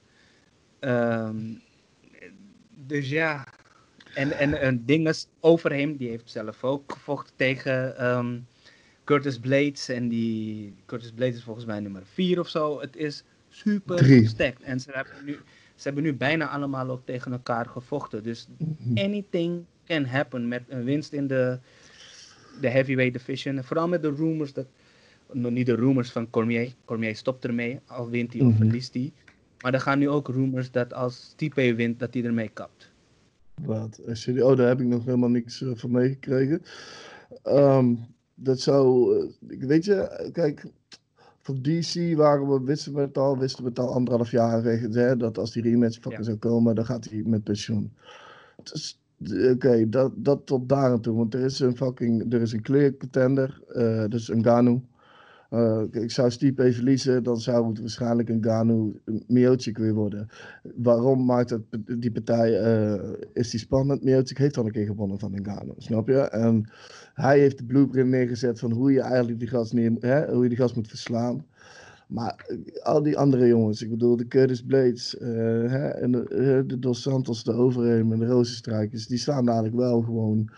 Um, 0.79 1.61
dus 2.87 3.09
ja, 3.09 3.47
en, 4.13 4.31
en 4.31 4.65
een 4.67 4.85
ding 4.85 5.07
is 5.07 5.27
over 5.39 5.73
hem, 5.73 5.97
die 5.97 6.09
heeft 6.09 6.29
zelf 6.29 6.63
ook 6.63 6.91
gevochten 6.91 7.33
tegen 7.35 8.05
um, 8.05 8.47
Curtis 9.07 9.39
Blades. 9.39 9.89
En 9.89 10.07
die 10.07 10.73
Curtis 10.85 11.11
Blades 11.11 11.35
is 11.35 11.43
volgens 11.43 11.65
mij 11.65 11.79
nummer 11.79 12.01
4 12.05 12.39
of 12.39 12.47
zo. 12.49 12.79
Het 12.79 12.95
is 12.95 13.23
super 13.49 13.97
gestekt. 14.21 14.61
En 14.61 14.79
ze 14.79 14.91
hebben, 14.93 15.13
nu, 15.25 15.33
ze 15.75 15.83
hebben 15.83 16.03
nu 16.03 16.13
bijna 16.13 16.47
allemaal 16.49 16.89
ook 16.89 17.05
tegen 17.05 17.31
elkaar 17.31 17.65
gevochten. 17.65 18.23
Dus 18.23 18.47
anything 18.95 19.63
can 19.85 20.05
happen 20.05 20.47
met 20.47 20.63
een 20.67 20.83
winst 20.83 21.13
in 21.13 21.27
de, 21.27 21.59
de 22.61 22.69
heavyweight 22.69 23.13
division. 23.13 23.63
Vooral 23.63 23.87
met 23.87 24.01
de 24.01 24.11
rumors 24.15 24.53
dat. 24.53 24.67
Nog 25.31 25.51
niet 25.51 25.65
de 25.65 25.75
rumors 25.75 26.11
van 26.11 26.29
Cormier. 26.29 26.73
Cormier 26.85 27.15
stopt 27.15 27.45
ermee, 27.45 27.79
al 27.85 28.09
wint 28.09 28.33
hij 28.33 28.41
of 28.41 28.47
Mhm. 28.47 28.57
verliest 28.57 28.93
hij. 28.93 29.11
Maar 29.61 29.73
er 29.73 29.79
gaan 29.79 29.99
nu 29.99 30.09
ook 30.09 30.27
rumors 30.27 30.71
dat 30.71 30.93
als 30.93 31.15
Stipe 31.25 31.75
wint, 31.75 31.99
dat 31.99 32.13
hij 32.13 32.23
ermee 32.23 32.49
kapt. 32.49 32.91
Wat? 33.61 34.01
Oh, 34.39 34.57
daar 34.57 34.67
heb 34.67 34.79
ik 34.81 34.87
nog 34.87 35.05
helemaal 35.05 35.29
niks 35.29 35.61
eh, 35.61 35.71
van 35.75 35.91
meegekregen. 35.91 36.61
Ehm, 37.43 37.93
dat 38.39 38.59
zou, 38.59 39.15
eh, 39.47 39.57
weet 39.67 39.85
je, 39.85 40.29
kijk, 40.33 40.65
voor 41.41 41.55
DC 41.61 42.15
waren 42.15 42.47
we, 42.49 42.61
wisten 42.63 42.93
we 42.93 43.01
het 43.01 43.17
al, 43.17 43.37
wisten 43.37 43.63
we 43.63 43.69
het 43.69 43.79
al 43.79 43.93
anderhalf 43.93 44.31
jaar, 44.31 44.63
hè, 44.63 45.17
dat 45.17 45.37
als 45.37 45.51
die 45.51 45.63
rematch 45.63 45.93
fucking 45.95 46.17
Ja. 46.17 46.23
zou 46.23 46.37
komen, 46.37 46.75
dan 46.75 46.85
gaat 46.85 47.09
hij 47.09 47.23
met 47.25 47.43
pensioen. 47.43 47.91
Dus, 48.63 48.99
d- 49.23 49.49
Oké, 49.51 49.89
dat, 49.89 50.11
dat 50.15 50.45
tot 50.45 50.69
daar 50.69 50.91
aan 50.91 51.01
toe, 51.01 51.15
want 51.17 51.33
er 51.33 51.39
is 51.43 51.59
een 51.59 51.75
fucking, 51.77 52.33
er 52.33 52.41
is 52.41 52.51
een 52.51 52.61
clear 52.61 52.97
contender, 52.97 53.61
eh 53.67 54.05
dus 54.09 54.29
een 54.29 54.43
Ganu. 54.43 54.81
Eh, 55.49 55.83
ik 55.91 56.11
zou 56.11 56.31
Stipe 56.31 56.73
verliezen, 56.73 57.23
dan 57.23 57.39
zou 57.39 57.67
het 57.67 57.79
waarschijnlijk 57.79 58.29
een 58.29 58.43
Ganu 58.43 59.01
Miocic 59.27 59.77
weer 59.77 59.93
worden. 59.93 60.27
Waarom 60.75 61.25
maakt 61.25 61.49
het, 61.49 61.61
die 62.01 62.11
partij, 62.11 62.59
eh, 62.59 63.13
is 63.33 63.49
die 63.49 63.59
spannend? 63.59 64.03
Miocic 64.03 64.37
heeft 64.37 64.57
al 64.57 64.65
een 64.65 64.71
keer 64.71 64.85
gewonnen 64.85 65.19
van 65.19 65.31
Ngannou, 65.31 65.73
snap 65.77 66.07
je? 66.07 66.19
En 66.19 66.69
hij 67.13 67.39
heeft 67.39 67.57
de 67.57 67.65
blueprint 67.65 68.09
neergezet 68.09 68.59
van 68.59 68.71
hoe 68.71 68.91
je 68.91 69.01
eigenlijk 69.01 69.39
die 69.39 69.47
gast, 69.47 69.73
neer, 69.73 69.91
hè, 69.99 70.33
hoe 70.33 70.43
je 70.43 70.49
die 70.49 70.57
gast 70.57 70.75
moet 70.75 70.87
verslaan. 70.87 71.45
Maar 72.07 72.45
eh, 72.47 72.83
al 72.83 73.03
die 73.03 73.17
andere 73.17 73.47
jongens, 73.47 73.81
ik 73.81 73.89
bedoel 73.89 74.17
de 74.17 74.27
Curtis 74.27 74.63
Blades 74.63 75.15
hè, 75.19 75.87
en 75.87 76.11
de, 76.11 76.79
Dos 76.79 77.01
Santos, 77.01 77.43
de 77.43 77.53
Overeem 77.53 78.11
en 78.11 78.19
de 78.19 78.25
Rozenstrijkers, 78.25 79.07
die 79.07 79.17
staan 79.17 79.45
dadelijk 79.45 79.75
wel 79.75 80.01
gewoon 80.01 80.49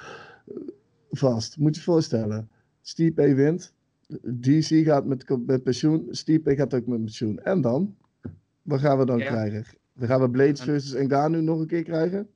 vast. 1.10 1.58
Moet 1.58 1.76
je 1.76 1.82
je 1.82 1.88
voorstellen. 1.88 2.50
Stipe 2.82 3.34
wint, 3.36 3.74
DC 4.24 4.86
gaat 4.86 5.06
met, 5.06 5.26
met 5.46 5.64
pensioen, 5.64 6.08
Stipe 6.12 6.56
gaat 6.56 6.74
ook 6.74 6.86
met 6.88 7.00
pensioen. 7.00 7.40
En 7.40 7.62
dan? 7.62 7.96
Wat 8.62 8.80
gaan 8.80 8.98
we 8.98 9.06
dan 9.06 9.18
Ja. 9.20 9.26
krijgen? 9.26 9.64
Dan 9.94 10.08
gaan 10.08 10.22
we 10.22 10.30
Blades 10.30 10.62
versus 10.62 11.02
Ngannou 11.04 11.44
nog 11.44 11.60
een 11.60 11.68
keer 11.68 11.84
krijgen? 11.84 12.28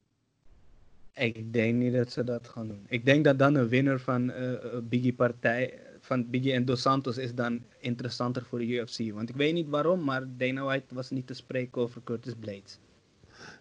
Ik 1.14 1.54
denk 1.54 1.76
niet 1.76 1.94
dat 1.94 2.12
ze 2.12 2.24
dat 2.24 2.48
gaan 2.48 2.68
doen. 2.68 2.86
Ik 2.88 3.06
denk 3.06 3.24
dat 3.24 3.40
dan 3.40 3.56
een 3.56 3.68
winnaar 3.68 4.00
van 4.00 4.32
eh, 4.32 4.52
Biggie 4.90 5.14
partij, 5.14 5.80
van 6.00 6.30
Biggie 6.30 6.54
en 6.54 6.66
Dos 6.66 6.82
Santos 6.82 7.18
is 7.18 7.36
dan 7.36 7.62
interessanter 7.80 8.44
voor 8.44 8.60
de 8.60 8.68
UFC. 8.68 9.12
Want 9.14 9.30
ik 9.30 9.36
weet 9.36 9.54
niet 9.54 9.70
waarom, 9.70 10.04
maar 10.04 10.28
Dana 10.38 10.64
White 10.64 10.96
was 10.96 11.10
niet 11.10 11.28
te 11.28 11.34
spreken 11.34 11.82
over 11.82 12.02
Curtis 12.04 12.34
Blades. 12.40 12.80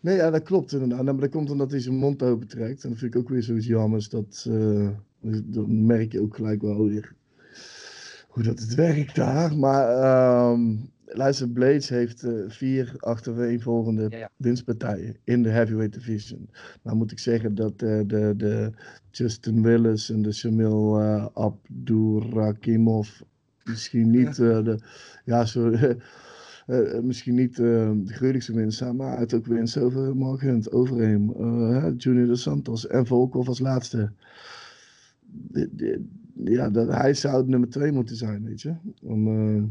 Nee, 0.00 0.16
ja, 0.16 0.30
dat 0.30 0.42
klopt 0.42 0.72
inderdaad. 0.72 1.04
Maar 1.04 1.16
dat 1.16 1.30
komt 1.30 1.50
omdat 1.50 1.70
hij 1.70 1.80
zijn 1.80 1.94
mond 1.96 2.22
open 2.22 2.46
trekt. 2.48 2.84
En 2.84 2.90
dat 2.90 2.98
vind 2.98 3.14
ik 3.14 3.20
ook 3.20 3.28
weer 3.28 3.42
zoiets 3.42 3.66
jammers. 3.66 4.08
Dat, 4.08 4.46
eh, 4.48 4.88
dan 5.44 5.86
merk 5.86 6.12
je 6.12 6.20
ook 6.20 6.36
gelijk 6.36 6.62
wel 6.62 6.84
weer 6.86 7.14
hoe 8.32 8.42
dat 8.42 8.58
het 8.60 8.74
werkt 8.74 9.14
daar. 9.14 9.56
Maar 9.56 9.86
luister, 11.14 11.48
Blades 11.48 11.88
heeft 11.88 12.22
eh, 12.22 12.32
vier 12.48 12.94
achtereenvolgende 12.98 14.06
Ja, 14.10 14.18
ja. 14.18 14.30
winstpartijen 14.36 15.16
in 15.24 15.42
de 15.42 15.48
heavyweight 15.48 15.92
division. 15.94 16.48
Nou 16.82 16.96
moet 16.96 17.12
ik 17.12 17.18
zeggen 17.18 17.54
dat 17.54 17.72
eh, 17.82 18.00
de, 18.06 18.34
de 18.36 18.70
Justin 19.10 19.62
Willis 19.62 20.10
en 20.10 20.22
de 20.22 20.32
Shamil 20.32 21.00
eh 21.00 21.26
Abdurakimov 21.32 23.20
misschien 23.64 24.10
niet 24.10 24.36
de... 24.36 24.78
Ja, 25.24 25.46
eh, 26.66 27.00
misschien 27.00 27.34
niet 27.34 27.56
de 27.56 28.02
gruwelijkste 28.06 28.54
winst 28.54 28.78
zijn, 28.78 28.96
maar 28.96 29.18
heeft 29.18 29.34
ook 29.34 29.46
winst 29.46 29.76
over 29.76 30.16
Mark 30.16 30.40
Hunt, 30.40 30.72
Overeem, 30.72 31.30
Junior 31.96 32.26
dos 32.26 32.42
Santos 32.42 32.86
en 32.86 33.06
Volkov 33.06 33.48
als 33.48 33.58
laatste. 33.58 34.12
Di- 35.30 35.68
di- 35.72 36.06
Ja, 36.34 36.70
dat, 36.70 36.88
hij 36.88 37.14
zou 37.14 37.46
nummer 37.46 37.68
twee 37.70 37.92
moeten 37.92 38.16
zijn, 38.16 38.44
weet 38.44 38.60
je. 38.62 38.74
Om, 39.02 39.26
eh, 39.28 39.62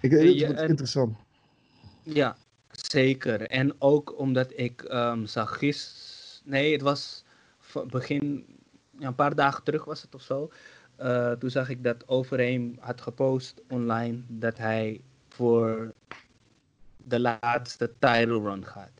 ik, 0.00 0.10
het 0.10 0.22
Ja, 0.38 0.46
wordt 0.46 0.60
en- 0.60 0.68
interessant. 0.68 1.16
Ja, 2.02 2.36
zeker. 2.70 3.42
En 3.42 3.74
ook 3.78 4.18
omdat 4.18 4.52
ik 4.56 4.82
ehm, 4.82 5.26
zag 5.26 5.58
gis... 5.58 6.42
Nee, 6.44 6.72
het 6.72 6.82
was 6.82 7.24
begin... 7.86 8.44
Ja, 8.98 9.06
een 9.06 9.14
paar 9.14 9.34
dagen 9.34 9.64
terug 9.64 9.84
was 9.84 10.02
het 10.02 10.14
of 10.14 10.22
zo. 10.22 10.50
Eh, 10.96 11.32
toen 11.32 11.50
zag 11.50 11.68
ik 11.68 11.84
dat 11.84 12.08
Overeem 12.08 12.76
had 12.80 13.00
gepost 13.00 13.62
online 13.68 14.20
dat 14.28 14.58
hij 14.58 15.00
voor 15.28 15.92
de 16.96 17.20
laatste 17.20 17.92
title 17.98 18.40
run 18.40 18.64
gaat. 18.66 18.90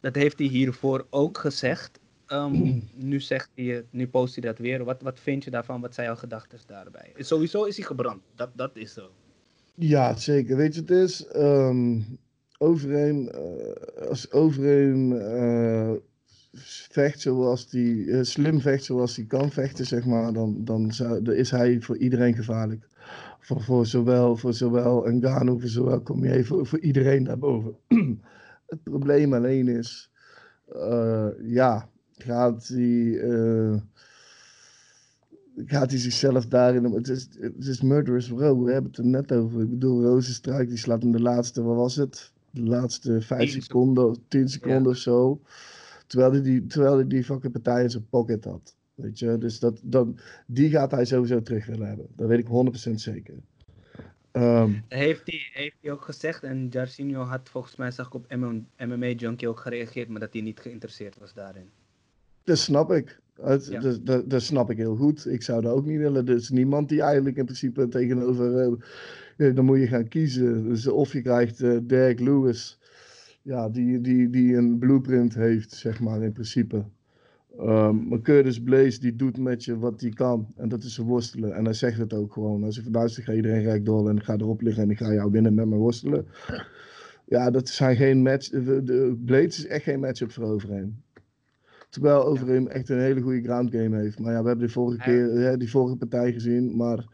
Dat 0.00 0.14
heeft 0.14 0.38
hij 0.38 0.48
hiervoor 0.48 1.06
ook 1.10 1.38
gezegd. 1.38 1.98
Ehm, 2.26 2.80
nu, 3.10 3.20
zegt 3.20 3.50
hij, 3.54 3.84
nu 3.90 4.08
post 4.08 4.34
hij 4.34 4.44
dat 4.44 4.58
weer. 4.58 4.84
Wat, 4.84 5.02
wat 5.02 5.20
vind 5.20 5.44
je 5.44 5.50
daarvan? 5.50 5.80
Wat 5.80 5.94
zijn 5.94 6.06
jouw 6.06 6.16
gedachten 6.16 6.58
daarbij? 6.66 7.12
Sowieso 7.16 7.64
is 7.64 7.76
hij 7.76 7.86
gebrand. 7.86 8.22
Dat, 8.34 8.50
dat 8.54 8.76
is 8.76 8.92
zo. 8.92 9.10
Ja, 9.74 10.16
zeker. 10.16 10.56
Weet 10.56 10.74
je 10.74 10.80
het 10.80 10.90
is? 10.90 11.26
Eh, 11.26 11.76
als 14.08 14.32
Overeem 14.32 15.12
eh, 15.12 15.92
vecht 16.90 17.20
zoals 17.20 17.68
die, 17.68 18.10
eh, 18.10 18.22
slim 18.22 18.60
vecht 18.60 18.84
zoals 18.84 19.16
hij 19.16 19.24
kan 19.24 19.50
vechten, 19.50 19.86
zeg 19.86 20.04
maar, 20.04 20.32
dan, 20.32 20.64
dan, 20.64 20.92
zou, 20.92 21.34
is 21.34 21.50
hij 21.50 21.80
voor 21.80 21.96
iedereen 21.96 22.34
gevaarlijk. 22.34 22.88
Voor, 23.40 23.62
voor 23.62 23.86
zowel, 23.86 24.36
voor 24.36 24.52
zowel 24.52 25.04
Ngannou, 25.06 25.60
voor 25.60 25.68
zowel 25.68 26.02
Cormier, 26.02 26.46
voor, 26.46 26.66
voor 26.66 26.78
iedereen 26.78 27.24
daarboven. 27.24 27.76
het 28.66 28.82
probleem 28.82 29.34
alleen 29.34 29.68
is, 29.68 30.10
ja, 31.42 31.88
gaat 32.16 32.68
hij, 32.68 32.78
uh, 32.78 33.76
gaat 35.56 35.90
hij 35.90 35.98
zichzelf 35.98 36.46
daarin... 36.46 36.84
Het 36.84 37.08
is, 37.08 37.28
het 37.40 37.66
is 37.66 37.80
Murderous 37.80 38.28
Row, 38.28 38.64
we 38.64 38.72
hebben 38.72 38.90
het 38.90 39.00
er 39.00 39.06
net 39.06 39.32
over. 39.32 39.62
Ik 39.62 39.70
bedoel, 39.70 40.02
Rozenstruik 40.02 40.68
die 40.68 40.78
slaat 40.78 41.02
in 41.02 41.12
de 41.12 41.20
laatste, 41.20 41.62
wat 41.62 41.76
was 41.76 41.96
het? 41.96 42.32
De 42.50 42.62
laatste 42.62 43.20
vijf 43.20 43.50
seconden, 43.50 44.18
tien 44.28 44.48
seconden 44.48 44.92
of 44.92 44.98
zo. 44.98 45.40
Terwijl 46.06 46.32
hij 46.32 46.42
die, 46.42 46.66
terwijl 46.66 46.94
hij 46.94 47.06
die 47.06 47.24
fucking 47.24 47.52
partij 47.52 47.82
in 47.82 47.90
zijn 47.90 48.08
pocket 48.08 48.44
had. 48.44 48.76
Weet 48.94 49.18
je, 49.18 49.38
dus 49.38 49.58
dat, 49.58 49.80
dat, 49.82 50.08
die 50.46 50.70
gaat 50.70 50.90
hij 50.90 51.04
sowieso 51.04 51.42
terug 51.42 51.66
willen 51.66 51.86
hebben. 51.86 52.06
Dat 52.16 52.28
weet 52.28 52.38
ik 52.38 52.90
100% 52.90 52.94
zeker. 52.94 53.34
Um, 54.32 54.84
heeft, 54.88 55.22
hij, 55.26 55.50
heeft 55.52 55.76
hij 55.80 55.90
ook 55.90 56.02
gezegd, 56.02 56.42
en 56.42 56.68
Jarcinho 56.68 57.22
had 57.22 57.48
volgens 57.48 57.76
mij, 57.76 57.90
zag 57.90 58.06
ik 58.06 58.14
op 58.14 58.34
MMA 58.76 59.06
Junkie 59.06 59.48
ook 59.48 59.60
gereageerd, 59.60 60.08
maar 60.08 60.20
dat 60.20 60.32
hij 60.32 60.42
niet 60.42 60.60
geïnteresseerd 60.60 61.18
was 61.18 61.34
daarin. 61.34 61.70
Dat 62.44 62.58
snap 62.58 62.92
ik. 62.92 63.20
Dat, 63.34 63.66
ja. 63.66 63.80
dat, 63.80 64.06
dat, 64.06 64.30
dat, 64.30 64.42
snap 64.42 64.70
ik 64.70 64.76
heel 64.76 64.96
goed. 64.96 65.26
Ik 65.26 65.42
zou 65.42 65.62
dat 65.62 65.72
ook 65.72 65.86
niet 65.86 65.98
willen. 65.98 66.28
Er 66.28 66.34
is 66.34 66.50
niemand 66.50 66.88
die 66.88 67.02
eigenlijk 67.02 67.36
in 67.36 67.44
principe 67.44 67.88
tegenover. 67.88 68.78
Uh, 69.36 69.54
dan 69.54 69.64
moet 69.64 69.78
je 69.78 69.86
gaan 69.86 70.08
kiezen. 70.08 70.68
Dus 70.68 70.86
of 70.86 71.12
je 71.12 71.22
krijgt 71.22 71.62
uh, 71.62 71.78
Derek 71.82 72.20
Lewis, 72.20 72.78
ja, 73.42 73.68
die, 73.68 74.00
die, 74.00 74.30
die 74.30 74.56
een 74.56 74.78
blueprint 74.78 75.34
heeft, 75.34 75.72
zeg 75.72 76.00
maar, 76.00 76.22
in 76.22 76.32
principe. 76.32 76.84
Um, 77.60 78.08
maar 78.08 78.20
Curtis 78.20 78.62
Blaze 78.62 79.00
die 79.00 79.16
doet 79.16 79.38
met 79.38 79.64
je 79.64 79.78
wat 79.78 80.00
hij 80.00 80.10
kan. 80.10 80.46
En 80.56 80.68
dat 80.68 80.82
is 80.82 80.96
worstelen. 80.96 81.54
En 81.54 81.64
hij 81.64 81.74
zegt 81.74 81.98
het 81.98 82.14
ook 82.14 82.32
gewoon. 82.32 82.64
Als 82.64 82.76
je 82.76 82.82
ik 83.16 83.24
ga 83.24 83.32
iedereen 83.32 83.62
recht 83.62 83.84
door 83.84 84.08
en 84.08 84.16
ik 84.16 84.22
ga 84.22 84.34
erop 84.34 84.60
liggen 84.60 84.82
en 84.82 84.90
ik 84.90 84.98
ga 84.98 85.12
jou 85.12 85.30
winnen 85.30 85.54
met 85.54 85.66
mijn 85.66 85.80
worstelen. 85.80 86.26
Ja, 87.26 87.50
dat 87.50 87.68
zijn 87.68 87.96
geen 87.96 88.22
match. 88.22 88.48
De, 88.48 89.16
Blade 89.24 89.46
is 89.46 89.66
echt 89.66 89.84
geen 89.84 90.00
matchup 90.00 90.30
voor 90.30 90.44
Overeem. 90.44 91.02
Terwijl 91.94 92.24
Overeem 92.24 92.66
echt 92.66 92.88
een 92.88 92.98
hele 92.98 93.20
goede 93.20 93.42
ground 93.42 93.70
game 93.70 93.96
heeft. 93.96 94.18
Maar 94.18 94.32
ja, 94.32 94.40
we 94.40 94.46
hebben 94.46 94.64
die 94.66 94.74
vorige 94.74 94.98
keer 94.98 95.30
hè, 95.30 95.56
die 95.56 95.70
vorige 95.70 95.96
partij 95.96 96.32
gezien. 96.32 96.76
Maar 96.76 97.06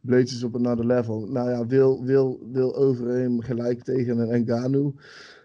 Blade 0.00 0.22
is 0.22 0.42
op 0.42 0.54
een 0.54 0.66
another 0.66 0.86
level. 0.86 1.26
Nou 1.26 1.50
ja, 1.50 1.66
wil, 1.66 2.04
wil, 2.04 2.40
wil 2.52 2.76
Overeem 2.76 3.40
gelijk 3.40 3.82
tegen 3.82 4.18
een 4.18 4.30
Engano. 4.30 4.94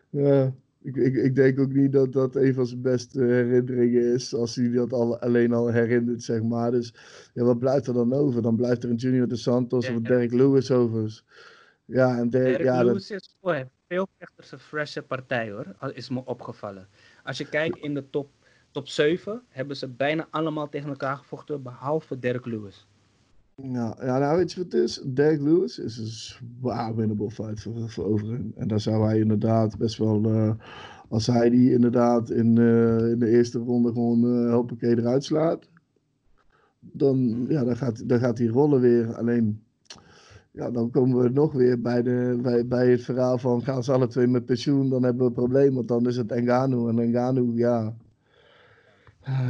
Ja, 0.09 0.53
ik, 0.81 0.95
ik, 0.95 1.15
ik, 1.15 1.35
denk 1.35 1.59
ook 1.59 1.73
niet 1.73 1.91
dat 1.91 2.13
dat 2.13 2.35
een 2.35 2.53
van 2.53 2.67
zijn 2.67 2.81
beste 2.81 3.23
herinneringen 3.23 4.13
is. 4.13 4.33
Als 4.33 4.55
hij 4.55 4.71
dat 4.71 4.93
al, 4.93 5.19
alleen 5.19 5.53
al 5.53 5.71
herinnert, 5.71 6.23
zeg 6.23 6.43
maar. 6.43 6.71
Dus 6.71 6.93
ja, 7.33 7.43
wat 7.43 7.59
blijft 7.59 7.87
er 7.87 7.93
dan 7.93 8.13
over? 8.13 8.41
Dan 8.41 8.55
blijft 8.55 8.83
er 8.83 8.89
een 8.89 8.95
Junior 8.95 9.27
de 9.27 9.35
Santos 9.35 9.89
of 9.89 9.95
een 9.95 10.03
Derek 10.03 10.33
Lewis 10.33 10.71
over. 10.71 11.23
Ja, 11.85 12.17
en 12.17 12.29
Derek, 12.29 12.47
Derek 12.51 12.65
ja, 12.65 12.83
Lewis 12.83 13.11
is 13.11 13.35
voor 13.41 13.67
veel 13.87 14.07
vechters 14.17 14.51
een 14.51 14.59
frisse 14.59 15.01
partij 15.01 15.51
hoor. 15.51 15.75
Is 15.93 16.09
me 16.09 16.25
opgevallen. 16.25 16.87
Als 17.23 17.37
je 17.37 17.49
kijkt 17.49 17.77
in 17.77 17.93
de 17.93 18.09
top, 18.09 18.29
top 18.75 18.87
7, 18.87 19.41
hebben 19.49 19.75
ze 19.75 19.87
bijna 19.87 20.27
allemaal 20.29 20.69
tegen 20.69 20.89
elkaar 20.89 21.17
gevochten, 21.17 21.63
behalve 21.63 22.19
Derek 22.19 22.45
Lewis. 22.45 22.87
Ja, 23.55 23.97
ja, 24.01 24.19
nou 24.19 24.37
weet 24.37 24.51
je 24.51 24.63
wat 24.63 24.71
het 24.71 24.81
is? 24.81 25.01
Derek 25.05 25.41
Lewis 25.41 25.79
is 25.79 25.97
een 25.97 26.05
zwaar 26.05 26.95
winnable 26.95 27.31
fight 27.31 27.61
voor, 27.61 27.89
voor. 27.89 28.19
En 28.55 28.67
daar 28.67 28.79
zou 28.79 29.05
hij 29.05 29.19
inderdaad 29.19 29.77
best 29.77 29.97
wel, 29.97 30.31
uh, 30.31 30.51
als 31.09 31.27
hij 31.27 31.49
die 31.49 31.71
inderdaad 31.71 32.29
in, 32.29 32.55
uh, 32.59 33.11
in 33.11 33.19
de 33.19 33.29
eerste 33.29 33.59
ronde 33.59 33.87
gewoon 33.87 34.23
uh, 34.23 34.53
hoppakee 34.53 34.97
eruit 34.97 35.23
slaat, 35.23 35.69
dan, 36.79 37.45
ja, 37.49 37.63
dan, 37.63 37.77
gaat, 37.77 38.09
dan 38.09 38.19
gaat 38.19 38.37
hij 38.37 38.47
rollen 38.47 38.81
weer. 38.81 39.15
Alleen, 39.15 39.63
ja, 40.51 40.71
dan 40.71 40.89
komen 40.89 41.21
we 41.21 41.29
nog 41.29 41.53
weer 41.53 41.81
bij, 41.81 42.01
de, 42.01 42.39
bij, 42.41 42.67
bij 42.67 42.91
het 42.91 43.03
verhaal 43.03 43.37
van 43.37 43.63
gaan 43.63 43.83
ze 43.83 43.91
alle 43.91 44.07
twee 44.07 44.27
met 44.27 44.45
pensioen, 44.45 44.89
dan 44.89 45.03
hebben 45.03 45.21
we 45.21 45.27
een 45.27 45.33
probleem, 45.33 45.73
want 45.73 45.87
dan 45.87 46.07
is 46.07 46.17
het 46.17 46.31
Engano. 46.31 46.87
En 46.87 46.99
Engano, 46.99 47.51
ja, 47.53 47.95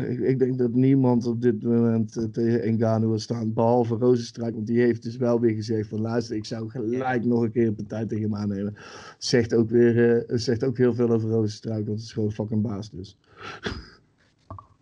ik, 0.07 0.19
ik, 0.19 0.39
denk 0.39 0.57
dat 0.57 0.73
niemand 0.73 1.25
op 1.25 1.41
dit 1.41 1.63
moment 1.63 2.17
uh, 2.17 2.23
tegen 2.23 2.61
Engano 2.61 3.09
wil 3.09 3.19
staan, 3.19 3.53
behalve 3.53 3.95
Rozenstruik, 3.95 4.53
want 4.53 4.67
die 4.67 4.81
heeft 4.81 5.03
dus 5.03 5.17
wel 5.17 5.39
weer 5.39 5.53
gezegd 5.55 5.89
van 5.89 6.01
luister, 6.01 6.35
ik 6.35 6.45
zou 6.45 6.69
gelijk 6.69 7.25
nog 7.25 7.41
een 7.41 7.51
keer 7.51 7.67
een 7.67 7.75
partij 7.75 8.05
tegen 8.05 8.23
hem 8.23 8.35
aannemen. 8.35 8.75
Zegt 9.17 9.53
ook, 9.53 9.69
weer, 9.69 10.29
uh, 10.29 10.37
zegt 10.37 10.63
ook 10.63 10.77
heel 10.77 10.93
veel 10.93 11.09
over 11.09 11.29
Rozenstruik, 11.29 11.85
want 11.85 11.97
het 11.97 12.07
is 12.07 12.13
gewoon 12.13 12.31
fucking 12.31 12.61
baas 12.61 12.89
dus. 12.89 13.17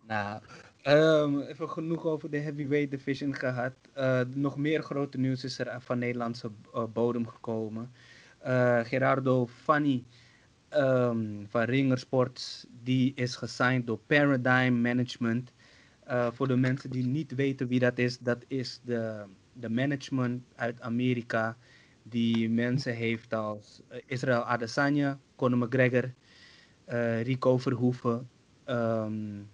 Nou, 0.07 0.41
um, 0.83 1.41
even 1.41 1.69
genoeg 1.69 2.05
over 2.05 2.29
de 2.29 2.37
heavyweight 2.37 2.91
division 2.91 3.35
gehad. 3.35 3.73
Uh, 3.97 4.21
nog 4.33 4.57
meer 4.57 4.83
grote 4.83 5.17
nieuws 5.17 5.43
is 5.43 5.59
er 5.59 5.75
van 5.79 5.99
Nederlandse 5.99 6.51
bodem 6.93 7.27
gekomen. 7.27 7.91
Gerardo 8.83 9.47
Fanny 9.47 10.03
um, 10.77 11.45
van 11.49 11.61
Ringersports, 11.63 12.65
die 12.83 13.11
is 13.15 13.35
gesigned 13.35 13.87
door 13.87 13.99
Paradigm 14.07 14.81
Management. 14.81 15.51
Uh, 16.07 16.31
voor 16.31 16.47
de 16.47 16.55
mensen 16.55 16.89
die 16.89 17.05
niet 17.05 17.35
weten 17.35 17.67
wie 17.67 17.79
dat 17.79 17.97
is, 17.97 18.17
dat 18.17 18.45
is 18.47 18.79
de, 18.83 19.23
de 19.53 19.69
management 19.69 20.43
uit 20.55 20.81
Amerika. 20.81 21.57
Die 22.03 22.49
mensen 22.49 22.95
heeft 22.95 23.33
als 23.33 23.81
uh, 23.91 23.97
Israël 24.05 24.43
Adesanya, 24.43 25.19
Conor 25.35 25.57
McGregor, 25.57 26.13
uh, 26.89 27.21
Rico 27.21 27.57
Verhoeven. 27.57 28.29
Um, 28.65 29.49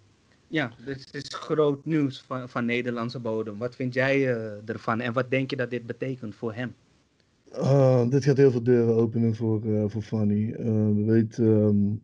ja, 0.48 0.72
dit 0.86 1.14
is 1.14 1.26
groot 1.28 1.86
nieuws 1.86 2.22
van, 2.22 2.50
van 2.50 2.66
Nederlandse 2.66 3.20
bodem. 3.20 3.58
Wat 3.58 3.76
vind 3.76 3.94
jij 3.94 4.28
ervan 4.66 5.00
en 5.00 5.14
wat 5.14 5.30
denk 5.30 5.50
je 5.50 5.56
dat 5.56 5.70
dit 5.70 5.86
betekent 5.86 6.36
voor 6.36 6.54
hem? 6.54 6.76
Uh, 7.54 8.10
dit 8.10 8.24
gaat 8.24 8.38
heel 8.38 8.52
veel 8.52 8.64
deuren 8.64 8.96
openen 8.96 9.36
voor, 9.36 9.66
uh, 9.66 9.84
voor 9.88 10.02
Fanny. 10.02 10.56
Uh, 10.60 10.66
we 10.66 11.04
weten, 11.06 11.46
um, 11.46 12.02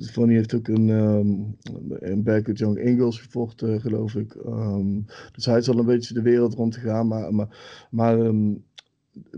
Fanny 0.00 0.34
heeft 0.34 0.54
ook 0.54 0.68
een, 0.68 0.88
um, 0.88 1.56
een 1.88 2.22
Berkut 2.22 2.58
Young 2.58 2.78
Ingles 2.78 3.20
gevochten, 3.20 3.80
geloof 3.80 4.14
ik. 4.14 4.34
Um, 4.34 5.04
dus 5.32 5.46
hij 5.46 5.62
zal 5.62 5.78
een 5.78 5.86
beetje 5.86 6.14
de 6.14 6.22
wereld 6.22 6.54
rond 6.54 6.72
te 6.72 6.80
gaan. 6.80 7.08
Maar, 7.08 7.34
maar, 7.34 7.48
maar 7.90 8.32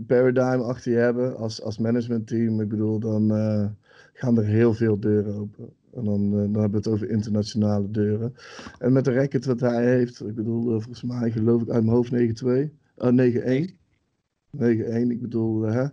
Paradigm 0.07 0.61
achter 0.61 0.91
je 0.91 0.97
hebben 0.97 1.37
als, 1.37 1.61
als 1.61 1.77
managementteam, 1.77 2.61
ik 2.61 2.69
bedoel, 2.69 2.99
dan 2.99 3.29
gaan 4.13 4.37
er 4.37 4.45
heel 4.45 4.73
veel 4.73 4.99
deuren 4.99 5.35
open. 5.35 5.69
En 5.93 6.03
dan, 6.03 6.31
dan 6.31 6.61
hebben 6.61 6.71
we 6.71 6.77
het 6.77 6.87
over 6.87 7.09
internationale 7.09 7.91
deuren. 7.91 8.33
En 8.79 8.93
met 8.93 9.05
de 9.05 9.11
record 9.11 9.45
wat 9.45 9.59
hij 9.59 9.85
heeft, 9.85 10.25
ik 10.25 10.35
bedoel, 10.35 10.63
volgens 10.63 11.03
mij 11.03 11.31
geloof 11.31 11.61
ik 11.61 11.69
uit 11.69 11.83
mijn 11.83 11.95
hoofd 11.95 12.11
9-2, 12.11 12.69
9-1. 13.69 13.82
9-1, 14.57 14.59
ik 15.09 15.21
bedoel, 15.21 15.61
hè. 15.61 15.87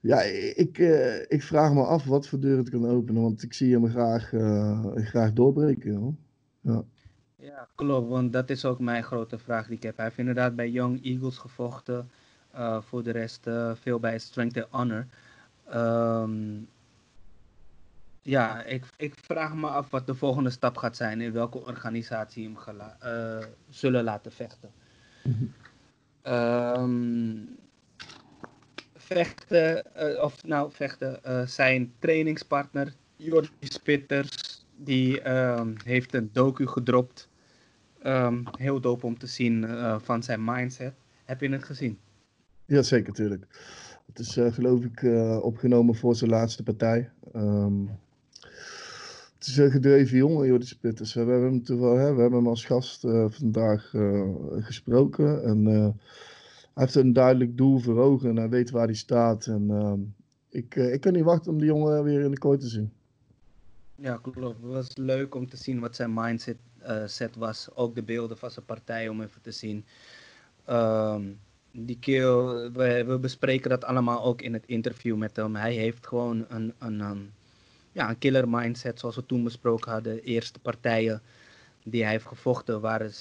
Ja, 0.00 0.20
ik, 0.54 0.78
uh, 0.78 1.20
ik 1.20 1.42
vraag 1.42 1.72
me 1.72 1.84
af 1.84 2.04
wat 2.04 2.28
voor 2.28 2.40
deur 2.40 2.58
het 2.58 2.70
kan 2.70 2.86
openen, 2.86 3.22
want 3.22 3.42
ik 3.42 3.52
zie 3.52 3.72
hem 3.72 3.88
graag, 3.88 4.32
uh, 4.32 4.84
graag 4.94 5.32
doorbreken. 5.32 5.94
Hoor. 5.94 6.14
Ja. 6.60 6.84
ja, 7.36 7.68
klopt, 7.74 8.08
want 8.08 8.32
dat 8.32 8.50
is 8.50 8.64
ook 8.64 8.78
mijn 8.78 9.02
grote 9.02 9.38
vraag 9.38 9.66
die 9.66 9.76
ik 9.76 9.82
heb. 9.82 9.96
Hij 9.96 10.04
heeft 10.04 10.18
inderdaad 10.18 10.56
bij 10.56 10.70
Young 10.70 11.04
Eagles 11.04 11.38
gevochten, 11.38 12.10
uh, 12.54 12.82
voor 12.82 13.02
de 13.02 13.10
rest 13.10 13.46
veel 13.74 14.00
bij 14.00 14.18
Strength 14.18 14.56
and 14.56 14.66
Honor. 14.70 15.06
Um, 15.74 16.68
ja, 18.22 18.64
ik, 18.64 18.84
ik 18.96 19.14
vraag 19.14 19.54
me 19.54 19.66
af 19.66 19.90
wat 19.90 20.06
de 20.06 20.14
volgende 20.14 20.50
stap 20.50 20.76
gaat 20.76 20.96
zijn, 20.96 21.20
in 21.20 21.32
welke 21.32 21.66
organisatie 21.66 22.44
hem 22.44 22.56
zullen 23.68 24.04
laten 24.04 24.32
vechten. 24.32 24.70
Um, 26.28 27.58
vechten, 28.94 29.84
uh, 29.96 30.22
of 30.22 30.44
nou 30.44 30.72
vechten, 30.72 31.20
uh, 31.26 31.46
zijn 31.46 31.92
trainingspartner 31.98 32.94
Jordi 33.16 33.50
Spitters, 33.60 34.66
die 34.76 35.30
um, 35.30 35.74
heeft 35.84 36.14
een 36.14 36.30
docu 36.32 36.66
gedropt. 36.66 37.28
Um, 38.02 38.42
heel 38.58 38.80
dope 38.80 39.06
om 39.06 39.18
te 39.18 39.26
zien 39.26 39.62
uh, 39.62 39.96
van 39.98 40.22
zijn 40.22 40.44
mindset. 40.44 40.94
Heb 41.24 41.40
je 41.40 41.50
het 41.50 41.64
gezien? 41.64 41.98
Ja, 42.66 42.82
zeker, 42.82 43.08
natuurlijk. 43.08 43.46
Het 44.06 44.18
is 44.18 44.38
geloof 44.54 44.84
ik 44.84 45.02
opgenomen 45.42 45.94
voor 45.94 46.14
zijn 46.14 46.30
laatste 46.30 46.62
partij. 46.62 47.10
Um, 47.36 47.90
het 49.40 49.48
is 49.48 49.56
een 49.56 49.70
gedreven 49.70 50.16
jongen, 50.16 50.46
Jordi 50.46 50.66
Spitters. 50.66 51.14
We 51.14 51.20
hebben 51.20 51.42
hem, 51.42 51.62
toevallig, 51.62 52.00
hè, 52.00 52.14
we 52.14 52.20
hebben 52.20 52.38
hem 52.38 52.48
als 52.48 52.64
gast 52.64 53.04
uh, 53.04 53.24
vandaag 53.28 53.92
uh, 53.92 54.28
gesproken. 54.58 55.44
En 55.44 55.66
uh, 55.66 55.88
hij 56.74 56.84
heeft 56.84 56.94
een 56.94 57.12
duidelijk 57.12 57.56
doel 57.56 57.78
voor 57.78 57.98
ogen 57.98 58.28
en 58.28 58.36
hij 58.36 58.48
weet 58.48 58.70
waar 58.70 58.84
hij 58.84 58.94
staat. 58.94 59.46
En 59.46 59.70
ehm, 59.70 59.98
ik, 60.48 60.74
ik 60.74 61.00
kan 61.00 61.12
niet 61.12 61.24
wachten 61.24 61.52
om 61.52 61.58
die 61.58 61.66
jongen 61.66 62.04
weer 62.04 62.20
in 62.20 62.30
de 62.30 62.38
kooi 62.38 62.58
te 62.58 62.68
zien. 62.68 62.92
Ja, 63.94 64.18
klopt. 64.22 64.62
Het 64.62 64.72
was 64.72 64.96
leuk 64.96 65.34
om 65.34 65.48
te 65.48 65.56
zien 65.56 65.80
wat 65.80 65.96
zijn 65.96 66.14
mindset 66.14 66.58
set 67.06 67.36
was. 67.36 67.68
Ook 67.74 67.94
de 67.94 68.02
beelden 68.02 68.38
van 68.38 68.50
zijn 68.50 68.64
partij 68.64 69.08
om 69.08 69.22
even 69.22 69.42
te 69.42 69.50
zien. 69.50 69.84
Um, 70.70 71.38
die 71.72 71.98
keel, 71.98 72.70
we, 72.72 73.04
we, 73.04 73.18
bespreken 73.18 73.70
dat 73.70 73.84
allemaal 73.84 74.24
ook 74.24 74.42
in 74.42 74.52
het 74.52 74.66
interview 74.66 75.16
met 75.16 75.36
hem. 75.36 75.56
Hij 75.56 75.74
heeft 75.74 76.06
gewoon 76.06 76.44
een, 76.48 76.74
een, 76.78 77.00
een 77.00 77.30
ja, 77.92 78.08
een 78.08 78.18
killer 78.18 78.48
mindset, 78.48 79.00
zoals 79.00 79.16
we 79.16 79.26
toen 79.26 79.44
besproken 79.44 79.92
hadden. 79.92 80.14
De 80.14 80.22
eerste 80.22 80.58
partijen 80.58 81.22
die 81.84 82.02
hij 82.02 82.10
heeft 82.10 82.26
gevochten 82.26 82.80
waren 82.80 83.12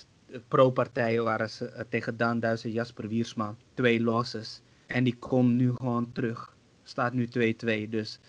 pro-partijen, 0.47 1.23
waren 1.23 1.49
ze 1.49 1.65
eh, 1.65 1.85
tegen 1.89 2.17
Daan 2.17 2.39
Duizer, 2.39 2.69
Jasper 2.69 3.07
Wiersma. 3.07 3.55
Twee 3.73 4.01
losses. 4.01 4.61
En 4.85 5.03
die 5.03 5.15
komt 5.15 5.53
nu 5.53 5.73
gewoon 5.75 6.11
terug. 6.11 6.55
Staat 6.83 7.13
nu 7.13 7.27
2-2. 7.85 7.89
Dus 7.89 8.19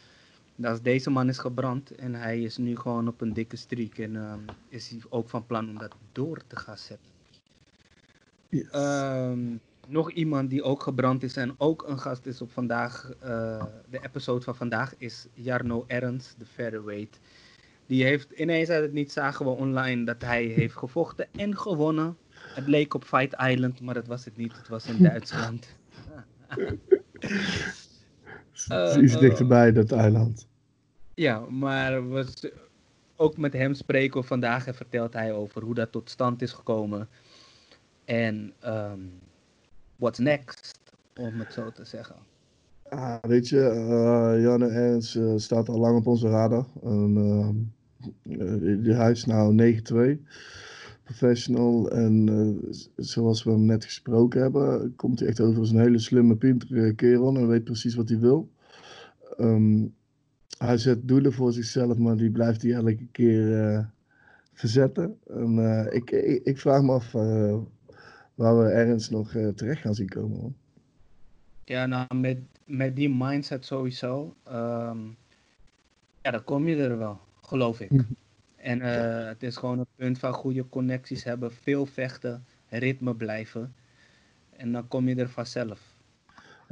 Dat 0.56 0.84
deze 0.84 1.10
man 1.10 1.28
is 1.28 1.38
gebrand 1.38 1.94
en 1.94 2.14
hij 2.14 2.42
is 2.42 2.56
nu 2.56 2.76
gewoon 2.76 3.08
op 3.08 3.20
een 3.20 3.32
dikke 3.32 3.56
streak. 3.56 3.98
En 3.98 4.16
ehm, 4.16 4.40
is 4.68 4.88
hij 4.88 5.00
ook 5.08 5.28
van 5.28 5.46
plan 5.46 5.68
om 5.68 5.78
dat 5.78 5.96
door 6.12 6.42
te 6.46 6.56
gaan 6.56 6.78
zetten. 6.78 7.10
Ehm, 8.70 9.56
nog 9.90 10.10
iemand 10.10 10.50
die 10.50 10.62
ook 10.62 10.82
gebrand 10.82 11.22
is 11.22 11.36
en 11.36 11.54
ook 11.58 11.84
een 11.88 11.98
gast 11.98 12.26
is 12.26 12.40
op 12.40 12.50
vandaag. 12.52 13.10
eh, 13.20 13.64
de 13.90 14.00
episode 14.04 14.44
van 14.44 14.54
vandaag 14.56 14.94
is 14.98 15.26
Jarno 15.34 15.84
Ernst, 15.86 16.34
de 16.38 16.46
featherweight. 16.46 17.20
Die 17.86 18.04
heeft 18.04 18.30
ineens 18.30 18.68
uit 18.68 18.82
het 18.82 18.92
niet 18.92 19.12
zagen 19.12 19.44
we 19.44 19.50
online 19.50 20.04
dat 20.04 20.22
hij 20.22 20.44
heeft 20.44 20.76
gevochten 20.76 21.26
en 21.36 21.56
gewonnen. 21.58 22.16
Het 22.54 22.68
leek 22.68 22.94
op 22.94 23.04
Fight 23.04 23.34
Island, 23.40 23.80
maar 23.80 23.94
dat 23.94 24.06
was 24.06 24.24
het 24.24 24.36
niet. 24.36 24.56
Het 24.56 24.68
was 24.68 24.86
in 24.86 25.02
Duitsland. 25.08 25.76
Het 28.68 28.90
is 28.90 28.96
iets 28.96 29.14
Eh, 29.14 29.20
dichterbij, 29.20 29.72
dat 29.72 29.92
eiland. 29.92 30.48
Ja, 31.14 31.38
maar 31.40 32.10
we 32.10 32.22
s- 32.34 32.50
ook 33.16 33.36
met 33.36 33.52
hem 33.52 33.74
spreken 33.74 34.20
we 34.20 34.26
vandaag 34.26 34.66
en 34.66 34.74
vertelt 34.74 35.12
hij 35.12 35.32
over 35.32 35.62
hoe 35.62 35.74
dat 35.74 35.92
tot 35.92 36.10
stand 36.10 36.42
is 36.42 36.52
gekomen. 36.52 37.08
En 38.04 38.52
ehm 38.60 38.98
what's 40.00 40.18
next, 40.18 40.80
om 41.16 41.38
het 41.38 41.52
zo 41.52 41.70
te 41.70 41.84
zeggen. 41.84 42.16
Ah, 42.88 43.16
weet 43.22 43.48
je, 43.48 43.60
eh 43.60 44.42
Janne 44.42 44.68
Ernst 44.68 45.16
eh, 45.16 45.32
staat 45.36 45.68
al 45.68 45.78
lang 45.78 45.96
op 45.96 46.06
onze 46.06 46.28
radar. 46.28 46.66
En, 46.82 47.16
eh, 48.22 48.96
hij 48.96 49.10
is 49.10 49.24
nou 49.24 49.54
9-2, 49.54 50.24
professional. 51.04 51.90
En 51.90 52.58
zoals 52.96 53.42
we 53.42 53.50
hem 53.50 53.64
net 53.64 53.84
gesproken 53.84 54.40
hebben, 54.40 54.96
komt 54.96 55.18
hij 55.18 55.28
echt 55.28 55.40
over 55.40 55.60
als 55.60 55.70
een 55.70 55.80
hele 55.80 55.98
slimme, 55.98 56.36
pintere 56.36 56.94
kerel. 56.94 57.36
En 57.36 57.48
weet 57.48 57.64
precies 57.64 57.94
wat 57.94 58.08
hij 58.08 58.18
wil. 58.18 58.50
Ehm, 59.36 59.86
hij 60.58 60.78
zet 60.78 61.08
doelen 61.08 61.32
voor 61.32 61.52
zichzelf, 61.52 61.98
maar 61.98 62.16
die 62.16 62.30
blijft 62.30 62.62
hij 62.62 62.72
elke 62.72 63.06
keer 63.12 63.90
verzetten. 64.52 65.18
En 65.26 65.58
ik, 65.92 66.10
ik, 66.10 66.44
ik 66.44 66.58
vraag 66.58 66.82
me 66.82 66.92
af 66.92 67.14
waar 68.40 68.58
we 68.58 68.70
Ernst 68.70 69.10
nog 69.10 69.34
eh, 69.34 69.48
terecht 69.48 69.80
gaan 69.80 69.94
zien 69.94 70.08
komen. 70.08 70.38
hoor. 70.40 70.52
Ja, 71.64 71.86
nou, 71.86 72.16
met, 72.16 72.38
met 72.64 72.96
die 72.96 73.08
mindset 73.08 73.64
sowieso, 73.64 74.34
ehm, 74.44 74.98
ja, 76.22 76.30
dan 76.30 76.44
kom 76.44 76.68
je 76.68 76.76
er 76.76 76.98
wel, 76.98 77.20
geloof 77.40 77.80
ik. 77.80 77.90
En 78.56 78.80
eh, 78.80 79.26
het 79.26 79.42
is 79.42 79.56
gewoon 79.56 79.78
een 79.78 79.86
punt 79.96 80.18
van 80.18 80.32
goede 80.32 80.68
connecties 80.68 81.24
hebben, 81.24 81.52
veel 81.52 81.86
vechten, 81.86 82.44
ritme 82.68 83.14
blijven. 83.14 83.74
En 84.50 84.72
dan 84.72 84.88
kom 84.88 85.08
je 85.08 85.14
er 85.14 85.28
vanzelf. 85.28 85.89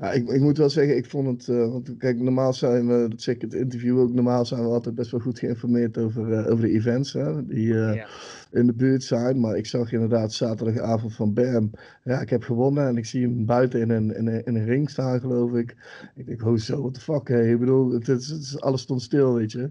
Ja, 0.00 0.12
ik, 0.12 0.28
ik 0.28 0.40
moet 0.40 0.58
wel 0.58 0.70
zeggen, 0.70 0.96
ik 0.96 1.06
vond 1.06 1.26
het. 1.26 1.56
eh, 1.56 1.70
want 1.70 1.96
kijk, 1.98 2.20
normaal 2.20 2.52
zijn 2.52 2.86
we, 2.86 3.06
dat 3.08 3.22
zeg 3.22 3.34
ik 3.34 3.42
in 3.42 3.48
het 3.48 3.58
interview 3.58 3.98
ook, 3.98 4.12
normaal 4.12 4.44
zijn 4.46 4.62
we 4.62 4.68
altijd 4.68 4.94
best 4.94 5.10
wel 5.10 5.20
goed 5.20 5.38
geïnformeerd 5.38 5.98
over, 5.98 6.32
eh, 6.32 6.50
over 6.52 6.64
de 6.64 6.70
events 6.70 7.12
hè, 7.12 7.46
die 7.46 7.74
eh, 7.80 7.94
Ja. 7.94 8.06
in 8.50 8.66
de 8.66 8.72
buurt 8.72 9.02
zijn. 9.02 9.40
Maar 9.40 9.56
ik 9.56 9.66
zag 9.66 9.92
inderdaad 9.92 10.32
zaterdagavond 10.32 11.14
van 11.14 11.32
Bam. 11.32 11.70
Ja, 12.04 12.20
ik 12.20 12.30
heb 12.30 12.42
gewonnen 12.42 12.86
en 12.88 12.96
ik 12.96 13.06
zie 13.06 13.22
hem 13.22 13.44
buiten 13.46 13.80
in 13.80 13.90
een, 13.90 14.16
in 14.16 14.26
een, 14.26 14.44
in 14.44 14.54
een 14.54 14.64
ring 14.64 14.90
staan, 14.90 15.20
geloof 15.20 15.52
ik. 15.54 15.76
Ik 16.14 16.26
denk, 16.26 16.44
oh 16.46 16.56
zo, 16.56 16.80
what 16.80 16.94
the 16.94 17.00
fuck, 17.00 17.28
hè? 17.28 17.50
Ik 17.50 17.58
bedoel, 17.58 17.92
het 17.92 18.06
het 18.06 18.20
is- 18.20 18.60
alles 18.60 18.80
stond 18.80 19.02
stil, 19.02 19.34
weet 19.34 19.52
je. 19.52 19.66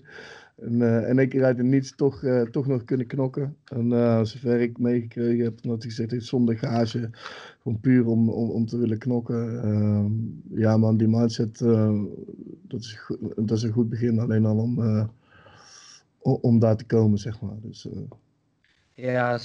En 0.58 0.82
eh 0.82 1.18
één 1.18 1.30
keer 1.30 1.44
uit 1.44 1.58
het 1.58 1.66
niets 1.66 1.96
toch, 1.96 2.24
eh, 2.24 2.42
toch 2.42 2.68
nog 2.68 2.84
kunnen 2.84 3.08
knokken. 3.08 3.58
En 3.66 3.94
eh, 3.94 4.24
zover 4.24 4.62
ik 4.62 4.78
meegekregen 4.78 5.44
heb, 5.44 5.60
omdat 5.64 5.82
hij 5.82 5.90
gezegd 5.90 6.12
heeft, 6.12 6.26
zonder 6.26 6.58
gage. 6.58 7.10
Gewoon 7.62 7.80
puur 7.80 8.08
om, 8.08 8.30
om, 8.30 8.50
om 8.50 8.66
te 8.66 8.78
willen 8.78 8.98
knokken. 8.98 9.64
Ehm, 9.64 10.12
ja 10.60 10.78
man, 10.78 10.98
die 10.98 11.08
mindset, 11.08 11.60
dat, 12.68 12.80
is, 12.80 13.12
dat 13.36 13.58
is 13.58 13.64
een 13.64 13.72
goed 13.72 13.90
begin. 13.90 14.20
Alleen 14.20 14.46
al 14.46 14.58
om, 14.58 15.10
om 16.20 16.60
daar 16.60 16.78
te 16.78 16.86
komen, 16.86 17.18
zeg 17.18 17.42
maar. 17.42 17.56
Dus, 17.62 17.88
Ja, 18.94 19.40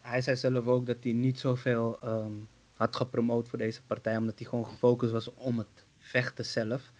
hij 0.00 0.20
zei 0.20 0.36
zelf 0.36 0.66
ook 0.66 0.86
dat 0.86 0.96
hij 1.00 1.12
niet 1.12 1.38
zoveel 1.38 1.98
ehm, 2.00 2.32
had 2.72 2.96
gepromoot 2.96 3.48
voor 3.48 3.58
deze 3.58 3.82
partij, 3.86 4.16
omdat 4.16 4.38
hij 4.38 4.48
gewoon 4.48 4.66
gefocust 4.66 5.12
was 5.12 5.34
om 5.34 5.58
het 5.58 5.86
vechten 5.98 6.44
zelf. 6.44 6.92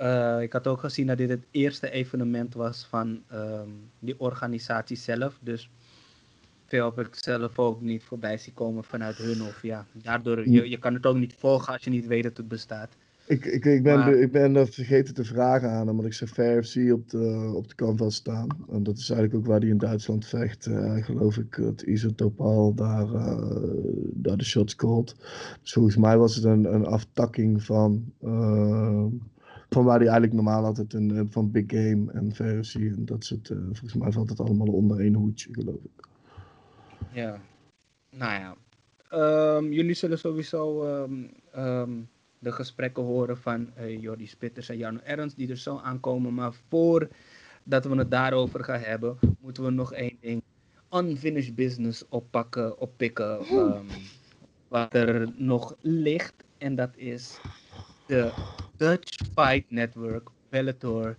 Eh, 0.00 0.42
ik 0.42 0.52
had 0.52 0.66
ook 0.66 0.80
gezien 0.80 1.06
dat 1.06 1.18
dit 1.18 1.28
het 1.28 1.46
eerste 1.50 1.90
evenement 1.90 2.54
was 2.54 2.86
van 2.88 3.22
ehm, 3.28 3.68
die 3.98 4.20
organisatie 4.20 4.96
zelf, 4.96 5.38
dus 5.40 5.70
veel 6.66 6.92
heb 6.96 7.06
ik 7.06 7.14
zelf 7.14 7.58
ook 7.58 7.80
niet 7.80 8.02
voorbij 8.02 8.38
zien 8.38 8.54
komen 8.54 8.84
vanuit 8.84 9.16
hun. 9.16 9.42
Of 9.42 9.62
ja, 9.62 9.86
daardoor, 9.92 10.48
je, 10.48 10.70
je 10.70 10.78
kan 10.78 10.94
het 10.94 11.06
ook 11.06 11.16
niet 11.16 11.34
volgen 11.38 11.72
als 11.72 11.84
je 11.84 11.90
niet 11.90 12.06
weet 12.06 12.22
dat 12.22 12.36
het 12.36 12.48
bestaat. 12.48 12.88
ik, 13.26 13.44
ik, 13.44 13.64
ik, 13.64 13.82
ben, 13.82 13.98
Maar- 13.98 14.14
ik 14.14 14.32
ben 14.32 14.52
dat 14.52 14.74
vergeten 14.74 15.14
te 15.14 15.24
vragen 15.24 15.70
aan 15.70 15.86
hem, 15.86 15.96
want 15.96 16.08
ik 16.08 16.14
zag 16.14 16.28
VFC 16.28 16.92
op 16.92 17.10
de, 17.10 17.52
op 17.54 17.68
de 17.68 17.74
canvas 17.74 18.14
staan. 18.14 18.48
En 18.70 18.82
dat 18.82 18.98
is 18.98 19.10
eigenlijk 19.10 19.40
ook 19.40 19.46
waar 19.46 19.60
hij 19.60 19.68
in 19.68 19.78
Duitsland 19.78 20.26
vecht. 20.26 20.66
Eh, 20.66 21.04
geloof 21.04 21.36
ik, 21.36 21.54
het 21.54 21.82
Isotopal 21.82 22.74
daar, 22.74 23.14
eh, 23.14 23.52
daar 24.12 24.36
de 24.36 24.44
shots 24.44 24.76
called. 24.76 25.14
Dus 25.62 25.72
volgens 25.72 25.96
mij 25.96 26.18
was 26.18 26.34
het 26.34 26.44
een, 26.44 26.74
een 26.74 26.86
aftakking 26.86 27.62
van, 27.62 28.12
van 29.70 29.84
waar 29.84 29.98
hij 29.98 30.08
eigenlijk 30.08 30.34
normaal 30.34 30.64
altijd 30.64 30.92
een, 30.92 31.16
eh, 31.16 31.22
van 31.28 31.50
Big 31.50 31.64
Game 31.66 32.12
en 32.12 32.34
VFC. 32.34 32.74
En 32.74 33.04
dat 33.04 33.24
soort, 33.24 33.50
eh, 33.50 33.56
volgens 33.58 33.94
mij 33.94 34.12
valt 34.12 34.28
het 34.28 34.40
allemaal 34.40 34.66
onder 34.66 35.00
één 35.00 35.14
hoedje, 35.14 35.48
geloof 35.52 35.84
ik. 35.84 36.08
Ja, 37.12 37.40
nou 38.10 38.40
ja. 38.40 38.56
Ehm, 39.10 39.72
jullie 39.72 39.94
zullen 39.94 40.18
sowieso 40.18 40.84
ehm, 40.84 41.24
ehm, 41.52 41.90
de 42.38 42.52
gesprekken 42.52 43.02
horen 43.02 43.38
van 43.38 43.70
eh 43.74 44.00
Jordi 44.00 44.26
Spitters 44.26 44.68
en 44.68 44.76
Jarno 44.76 44.98
Ernst 45.04 45.36
die 45.36 45.48
er 45.48 45.56
zo 45.56 45.78
aankomen. 45.78 46.34
Maar 46.34 46.52
voordat 46.68 47.84
we 47.84 47.96
het 47.96 48.10
daarover 48.10 48.64
gaan 48.64 48.80
hebben, 48.80 49.18
moeten 49.40 49.64
we 49.64 49.70
nog 49.70 49.92
één 49.92 50.16
ding. 50.20 50.42
Unfinished 50.92 51.54
business 51.54 52.08
oppakken, 52.08 52.78
oppikken. 52.78 53.38
ehm, 53.40 53.86
wat 54.68 54.94
er 54.94 55.32
nog 55.36 55.76
ligt. 55.80 56.34
En 56.58 56.74
dat 56.74 56.90
is 56.96 57.40
de 58.06 58.32
Dutch 58.80 59.18
Fight 59.34 59.70
Network 59.70 60.30
Bellator 60.48 61.16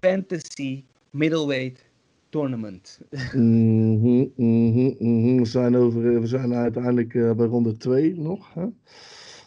Fantasy 0.00 0.84
Middleweight 1.10 1.84
Tournament. 2.28 3.00
Mhm, 3.32 4.26
mhm, 4.36 4.94
mhm. 4.98 5.36
We, 5.36 5.44
zijn 5.44 5.76
over, 5.76 6.20
we 6.20 6.26
zijn 6.26 6.54
uiteindelijk 6.54 7.14
eh, 7.14 7.32
bij 7.32 7.46
ronde 7.46 7.76
2 7.76 8.18
nog. 8.20 8.54
Hè? 8.54 8.66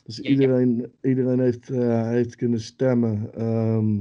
Dus 0.04 0.18
Ja, 0.18 0.24
ja. 0.24 0.30
iedereen, 0.30 0.92
iedereen 1.02 1.40
heeft, 1.40 1.70
eh, 1.70 2.08
heeft 2.08 2.36
kunnen 2.36 2.62
stemmen. 2.62 3.30
Ehm, 3.34 3.98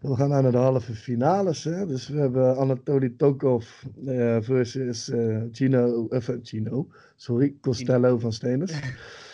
we 0.00 0.16
gaan 0.16 0.28
nou 0.28 0.42
naar 0.42 0.52
de 0.52 0.58
halve 0.58 0.94
finales. 0.94 1.64
Hè? 1.64 1.86
Dus 1.86 2.08
we 2.08 2.18
hebben 2.18 2.56
Anatoly 2.56 3.14
Tokov 3.16 3.84
eh, 4.06 4.36
versus 4.40 5.10
eh, 5.10 5.42
Gino, 5.52 6.08
eh, 6.08 6.28
Gino, 6.42 6.88
sorry, 7.16 7.54
Costello 7.60 8.18
van 8.18 8.32
Steners. 8.32 8.72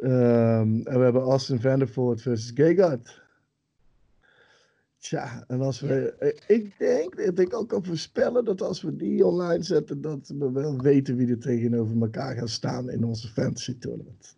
Ehm, 0.00 0.80
en 0.86 0.98
we 0.98 1.04
hebben 1.04 1.22
Austin 1.22 1.60
Vandervoort 1.60 2.22
versus 2.22 2.50
Gegard. 2.54 3.20
Tja, 4.98 5.44
en 5.48 5.60
als 5.60 5.80
we. 5.80 6.12
eh, 6.18 6.56
Ik 6.56 6.78
denk 6.78 7.16
dat 7.16 7.38
ik 7.38 7.54
ook 7.54 7.68
kan 7.68 7.84
voorspellen 7.84 8.44
dat 8.44 8.62
als 8.62 8.82
we 8.82 8.96
die 8.96 9.26
online 9.26 9.62
zetten, 9.62 10.00
dat 10.00 10.32
we 10.38 10.50
wel 10.52 10.78
weten 10.80 11.16
wie 11.16 11.30
er 11.30 11.38
tegenover 11.38 12.00
elkaar 12.00 12.36
gaan 12.36 12.48
staan 12.48 12.90
in 12.90 13.04
onze 13.04 13.28
fantasy 13.28 13.78
tournament. 13.78 14.36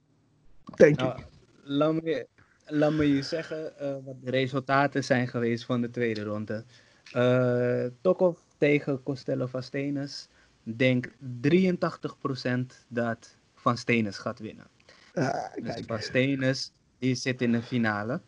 Denk 0.76 0.96
Nou, 0.98 1.18
ik. 1.18 1.26
laat 1.62 2.02
me, 2.02 2.26
laat 2.66 2.92
me 2.92 3.14
je 3.14 3.22
zeggen 3.22 3.78
eh, 3.78 3.96
wat 4.04 4.16
de 4.22 4.30
resultaten 4.30 5.04
zijn 5.04 5.28
geweest 5.28 5.64
van 5.64 5.80
de 5.80 5.90
tweede 5.90 6.22
ronde. 6.22 6.64
Eh 7.12 7.84
Tokov 8.00 8.38
tegen 8.58 9.02
Costello 9.02 9.46
van 9.46 9.62
Stenes. 9.62 10.28
Denk 10.62 11.12
83% 11.40 12.84
dat 12.88 13.36
Van 13.54 13.76
Stenes 13.76 14.18
gaat 14.18 14.38
winnen. 14.38 14.66
Ah, 15.14 15.54
Dus 15.54 15.74
kijk. 15.74 15.84
Van 15.86 16.00
Stenes 16.00 16.72
die 16.98 17.14
zit 17.14 17.42
in 17.42 17.52
de 17.52 17.62
finale. 17.62 18.20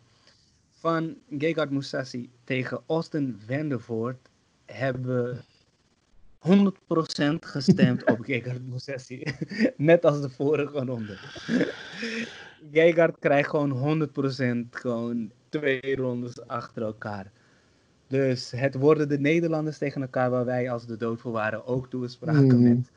Van 0.79 1.15
Gegard 1.37 1.69
Moussassi 1.71 2.29
tegen 2.43 2.81
Austin 2.87 3.39
Vandervoort 3.47 4.29
hebben 4.65 5.43
100% 6.39 6.49
gestemd 7.39 8.05
op 8.05 8.17
Gegard 8.25 8.67
Moussassi. 8.67 9.23
Net 9.77 10.05
als 10.05 10.21
de 10.21 10.29
vorige 10.29 10.79
ronde. 10.85 11.17
Gegard 12.71 13.19
krijgt 13.19 13.49
gewoon 13.49 14.07
100% 14.65 14.69
gewoon 14.69 15.31
twee 15.49 15.95
rondes 15.95 16.47
achter 16.47 16.81
elkaar. 16.81 17.31
Dus 18.07 18.51
het 18.51 18.75
worden 18.75 19.09
de 19.09 19.19
Nederlanders 19.19 19.77
tegen 19.77 20.01
elkaar 20.01 20.29
waar 20.29 20.45
wij 20.45 20.71
als 20.71 20.85
de 20.85 20.97
dood 20.97 21.21
voor 21.21 21.31
waren 21.31 21.65
ook 21.65 21.89
toespraken 21.89 22.45
Mhm. 22.61 22.63
met 22.63 22.89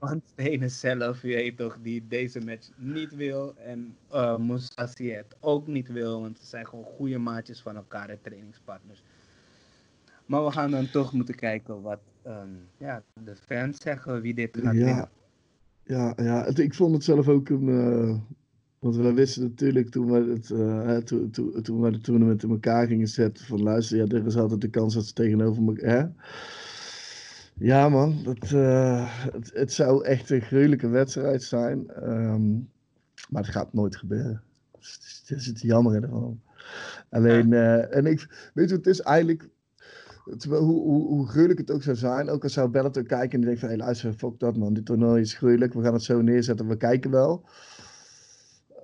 Van 0.00 0.22
Stenen 0.32 0.70
zelf, 0.70 1.22
je 1.22 1.28
weet 1.28 1.56
toch, 1.56 1.78
die 1.82 2.04
deze 2.08 2.40
match 2.40 2.68
niet 2.76 3.14
wil. 3.14 3.54
En 3.56 3.96
uh, 4.12 4.36
Moussassi 4.36 5.10
het 5.10 5.36
ook 5.40 5.66
niet 5.66 5.88
wil, 5.88 6.20
want 6.20 6.38
ze 6.38 6.46
zijn 6.46 6.66
gewoon 6.66 6.84
goede 6.84 7.18
maatjes 7.18 7.60
van 7.60 7.76
elkaar 7.76 8.08
en 8.08 8.18
trainingspartners. 8.22 9.02
Maar 10.26 10.44
we 10.44 10.50
gaan 10.50 10.70
dan 10.70 10.90
toch 10.90 11.12
moeten 11.12 11.34
kijken 11.34 11.82
wat 11.82 12.00
ehm, 12.22 12.48
ja, 12.78 13.02
de 13.24 13.36
fans 13.36 13.76
zeggen, 13.82 14.20
wie 14.20 14.34
dit 14.34 14.56
gaat 14.62 14.74
winnen. 14.74 14.94
Ja, 14.96 15.10
ja, 15.84 16.24
ja 16.24 16.44
het- 16.44 16.58
ik 16.58 16.74
vond 16.74 16.94
het 16.94 17.04
zelf 17.04 17.28
ook 17.28 17.48
een, 17.48 17.68
eh, 17.68 18.18
Want 18.78 18.96
we 18.96 19.12
wisten 19.12 19.42
natuurlijk 19.42 19.88
toen 19.90 20.10
we 20.10 20.32
het, 20.32 20.50
uh, 20.50 20.96
toen, 20.96 21.30
toen, 21.30 21.62
toen 21.62 21.80
we 21.80 21.90
het 21.90 22.04
toernooi 22.04 22.36
in 22.38 22.50
elkaar 22.50 22.86
gingen 22.86 23.08
zetten. 23.08 23.46
Van 23.46 23.62
luister, 23.62 23.96
ja, 23.96 24.04
er 24.06 24.26
is 24.26 24.36
altijd 24.36 24.60
de 24.60 24.70
kans 24.70 24.94
dat 24.94 25.04
ze 25.06 25.12
tegenover 25.12 25.62
me. 25.62 25.72
Hè? 25.74 26.04
Ja, 27.60 27.88
man, 27.88 28.22
dat, 28.22 28.50
uh, 28.50 29.24
het, 29.32 29.50
het, 29.54 29.72
zou 29.72 30.04
echt 30.04 30.30
een 30.30 30.40
gruwelijke 30.40 30.88
wedstrijd 30.88 31.42
zijn. 31.42 32.08
Um, 32.08 32.68
maar 33.28 33.42
het 33.42 33.52
gaat 33.52 33.72
nooit 33.72 33.96
gebeuren. 33.96 34.42
Dat 35.28 35.38
is 35.38 35.46
het 35.46 35.60
jammer 35.60 36.02
ervan. 36.02 36.40
Alleen, 37.08 37.52
uh, 37.52 37.96
en 37.96 38.06
ik, 38.06 38.50
weet 38.54 38.68
je, 38.68 38.76
het 38.76 38.86
is 38.86 39.00
eigenlijk 39.00 39.48
Terwijl, 40.36 40.62
hoe, 40.62 40.82
hoe, 40.82 41.06
hoe 41.06 41.28
gruwelijk 41.28 41.58
het 41.58 41.70
ook 41.70 41.82
zou 41.82 41.96
zijn, 41.96 42.28
ook 42.28 42.42
als 42.42 42.52
zou 42.52 42.68
Bellator 42.68 43.02
kijken 43.02 43.30
en 43.30 43.38
die 43.38 43.46
denkt 43.46 43.60
van, 43.60 43.68
hé 43.68 43.74
hey, 43.74 43.84
luister, 43.84 44.12
fuck 44.12 44.38
dat 44.38 44.56
man, 44.56 44.74
dit 44.74 44.86
toernooi 44.86 45.20
is 45.20 45.34
gruwelijk, 45.34 45.74
we 45.74 45.82
gaan 45.82 45.92
het 45.92 46.02
zo 46.02 46.20
neerzetten, 46.20 46.68
we 46.68 46.76
kijken 46.76 47.10
wel. 47.10 47.44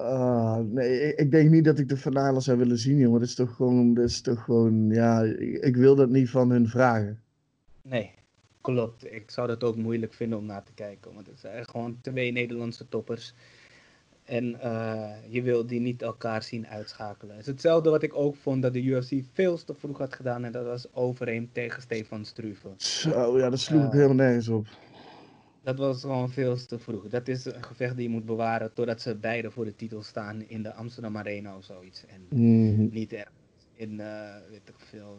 Uh, 0.00 0.58
nee, 0.58 1.14
ik, 1.14 1.30
denk 1.30 1.50
niet 1.50 1.64
dat 1.64 1.78
ik 1.78 1.88
de 1.88 1.96
finale 1.96 2.40
zou 2.40 2.58
willen 2.58 2.78
zien, 2.78 2.96
jongen. 2.96 3.20
Dat 3.20 3.28
is 3.28 3.34
toch 3.34 3.56
gewoon, 3.56 3.94
dat 3.94 4.04
is 4.04 4.20
toch 4.20 4.44
gewoon, 4.44 4.88
ja, 4.88 5.22
ik, 5.22 5.64
ik, 5.64 5.76
wil 5.76 5.94
dat 5.94 6.08
niet 6.08 6.30
van 6.30 6.50
hun 6.50 6.68
vragen. 6.68 7.20
Nee, 7.82 8.14
klopt. 8.72 9.12
Ik 9.12 9.30
zou 9.30 9.46
dat 9.46 9.64
ook 9.64 9.76
moeilijk 9.76 10.12
vinden 10.12 10.38
om 10.38 10.46
naar 10.46 10.62
te 10.62 10.72
kijken, 10.74 11.14
want 11.14 11.26
het 11.26 11.40
zijn 11.40 11.68
gewoon 11.68 11.98
twee 12.00 12.32
Nederlandse 12.32 12.88
toppers. 12.88 13.34
En 14.24 14.44
uh, 14.64 15.10
je 15.28 15.42
wil 15.42 15.66
die 15.66 15.80
niet 15.80 16.02
elkaar 16.02 16.42
zien 16.42 16.66
uitschakelen. 16.66 17.36
Het 17.36 17.46
is 17.46 17.52
hetzelfde 17.52 17.90
wat 17.90 18.02
ik 18.02 18.16
ook 18.16 18.36
vond 18.36 18.62
dat 18.62 18.72
de 18.72 18.82
UFC 18.82 19.12
veel 19.32 19.64
te 19.64 19.74
vroeg 19.74 19.98
had 19.98 20.14
gedaan. 20.14 20.44
En 20.44 20.52
dat 20.52 20.64
was 20.64 20.94
Overeem 20.94 21.48
tegen 21.52 21.82
Stefan 21.82 22.24
Struve. 22.24 22.68
Zo, 22.76 23.38
ja, 23.38 23.50
dat 23.50 23.58
sloeg 23.58 23.80
uh, 23.80 23.86
ik 23.86 23.92
helemaal 23.92 24.14
nergens 24.14 24.48
op. 24.48 24.66
Dat 25.62 25.78
was 25.78 26.00
gewoon 26.00 26.30
veel 26.30 26.56
te 26.66 26.78
vroeg. 26.78 27.08
Dat 27.08 27.28
is 27.28 27.44
een 27.44 27.64
gevecht 27.64 27.96
die 27.96 28.08
je 28.08 28.14
moet 28.14 28.26
bewaren 28.26 28.72
totdat 28.72 29.00
ze 29.00 29.14
beide 29.14 29.50
voor 29.50 29.64
de 29.64 29.76
titel 29.76 30.02
staan 30.02 30.42
in 30.48 30.62
de 30.62 30.74
Amsterdam 30.74 31.16
Arena 31.16 31.56
of 31.56 31.64
zoiets. 31.64 32.04
En 32.06 32.26
mm 32.28 32.74
-hmm. 32.74 32.88
niet 32.92 33.12
ergens 33.12 33.34
in, 33.74 33.92
uh, 33.92 34.34
weet 34.50 34.68
ik 34.68 34.78
veel, 34.78 35.18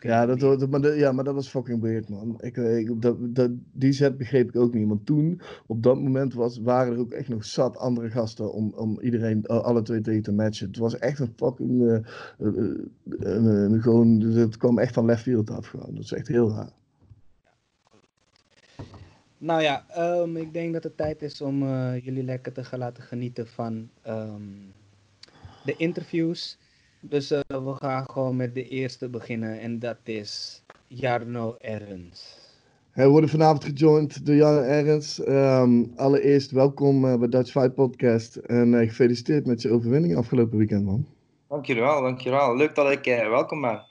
ja, 0.00 0.26
dat, 0.26 0.40
dat, 0.40 0.70
maar, 0.70 0.80
de, 0.80 0.88
ja, 0.88 1.12
maar 1.12 1.24
dat 1.24 1.34
was 1.34 1.48
fucking 1.48 1.80
weird, 1.80 2.08
man. 2.08 2.34
Ik, 2.40 2.56
ik, 2.56 3.02
dat, 3.02 3.16
dat, 3.20 3.50
die 3.72 3.92
set 3.92 4.18
begreep 4.18 4.48
ik 4.48 4.56
ook 4.56 4.74
niet. 4.74 4.88
Want 4.88 5.06
toen, 5.06 5.40
op 5.66 5.82
dat 5.82 6.00
moment, 6.00 6.34
was, 6.34 6.58
waren 6.58 6.92
er 6.92 6.98
ook 6.98 7.12
echt 7.12 7.28
nog 7.28 7.44
zat 7.44 7.76
andere 7.76 8.10
gasten 8.10 8.52
om, 8.52 8.72
om 8.76 9.00
iedereen, 9.00 9.46
alle 9.46 9.82
twee 9.82 10.00
tegen 10.00 10.22
te 10.22 10.32
matchen. 10.32 10.66
Het 10.66 10.76
was 10.76 10.98
echt 10.98 11.18
een 11.18 11.32
fucking. 11.36 11.82
Uh, 11.82 11.98
uh, 12.38 12.74
uh, 13.20 13.82
gewoon, 13.82 14.20
het 14.20 14.56
kwam 14.56 14.78
echt 14.78 14.94
van 14.94 15.04
left 15.04 15.22
field 15.22 15.50
af 15.50 15.66
gewoon. 15.66 15.94
Dat 15.94 16.04
is 16.04 16.12
echt 16.12 16.28
heel 16.28 16.50
raar. 16.50 16.72
Nou 19.38 19.62
ja, 19.62 19.84
um, 19.98 20.36
ik 20.36 20.52
denk 20.52 20.72
dat 20.72 20.82
het 20.82 20.96
tijd 20.96 21.22
is 21.22 21.40
om 21.40 21.58
jullie 21.94 22.24
lekker 22.24 22.52
te 22.52 22.64
gaan 22.64 22.78
laten 22.78 23.02
genieten 23.02 23.46
van 23.46 23.88
um, 24.06 24.72
de 25.64 25.76
interviews. 25.76 26.58
Dus 27.00 27.32
uh, 27.32 27.40
we 27.46 27.74
gaan 27.74 28.10
gewoon 28.10 28.36
met 28.36 28.54
de 28.54 28.68
eerste 28.68 29.08
beginnen 29.08 29.60
en 29.60 29.78
dat 29.78 29.98
is 30.04 30.62
Jarno 30.86 31.56
Ernst. 31.58 32.54
We 32.92 33.06
worden 33.06 33.30
vanavond 33.30 33.64
gejoind 33.64 34.26
door 34.26 34.34
Jarno 34.34 34.60
Ernst. 34.60 35.18
Um, 35.18 35.92
allereerst 35.96 36.50
welkom 36.50 37.04
uh, 37.04 37.18
bij 37.18 37.28
Dutch 37.28 37.50
Fight 37.50 37.74
Podcast 37.74 38.36
en 38.36 38.72
uh, 38.72 38.88
gefeliciteerd 38.88 39.46
met 39.46 39.62
je 39.62 39.70
overwinning 39.70 40.16
afgelopen 40.16 40.58
weekend, 40.58 40.84
man. 40.84 41.06
Dankjewel, 41.48 42.02
dankjewel. 42.02 42.56
Leuk 42.56 42.74
dat 42.74 42.90
ik 42.90 43.04
welkom 43.04 43.60
ben. 43.60 43.82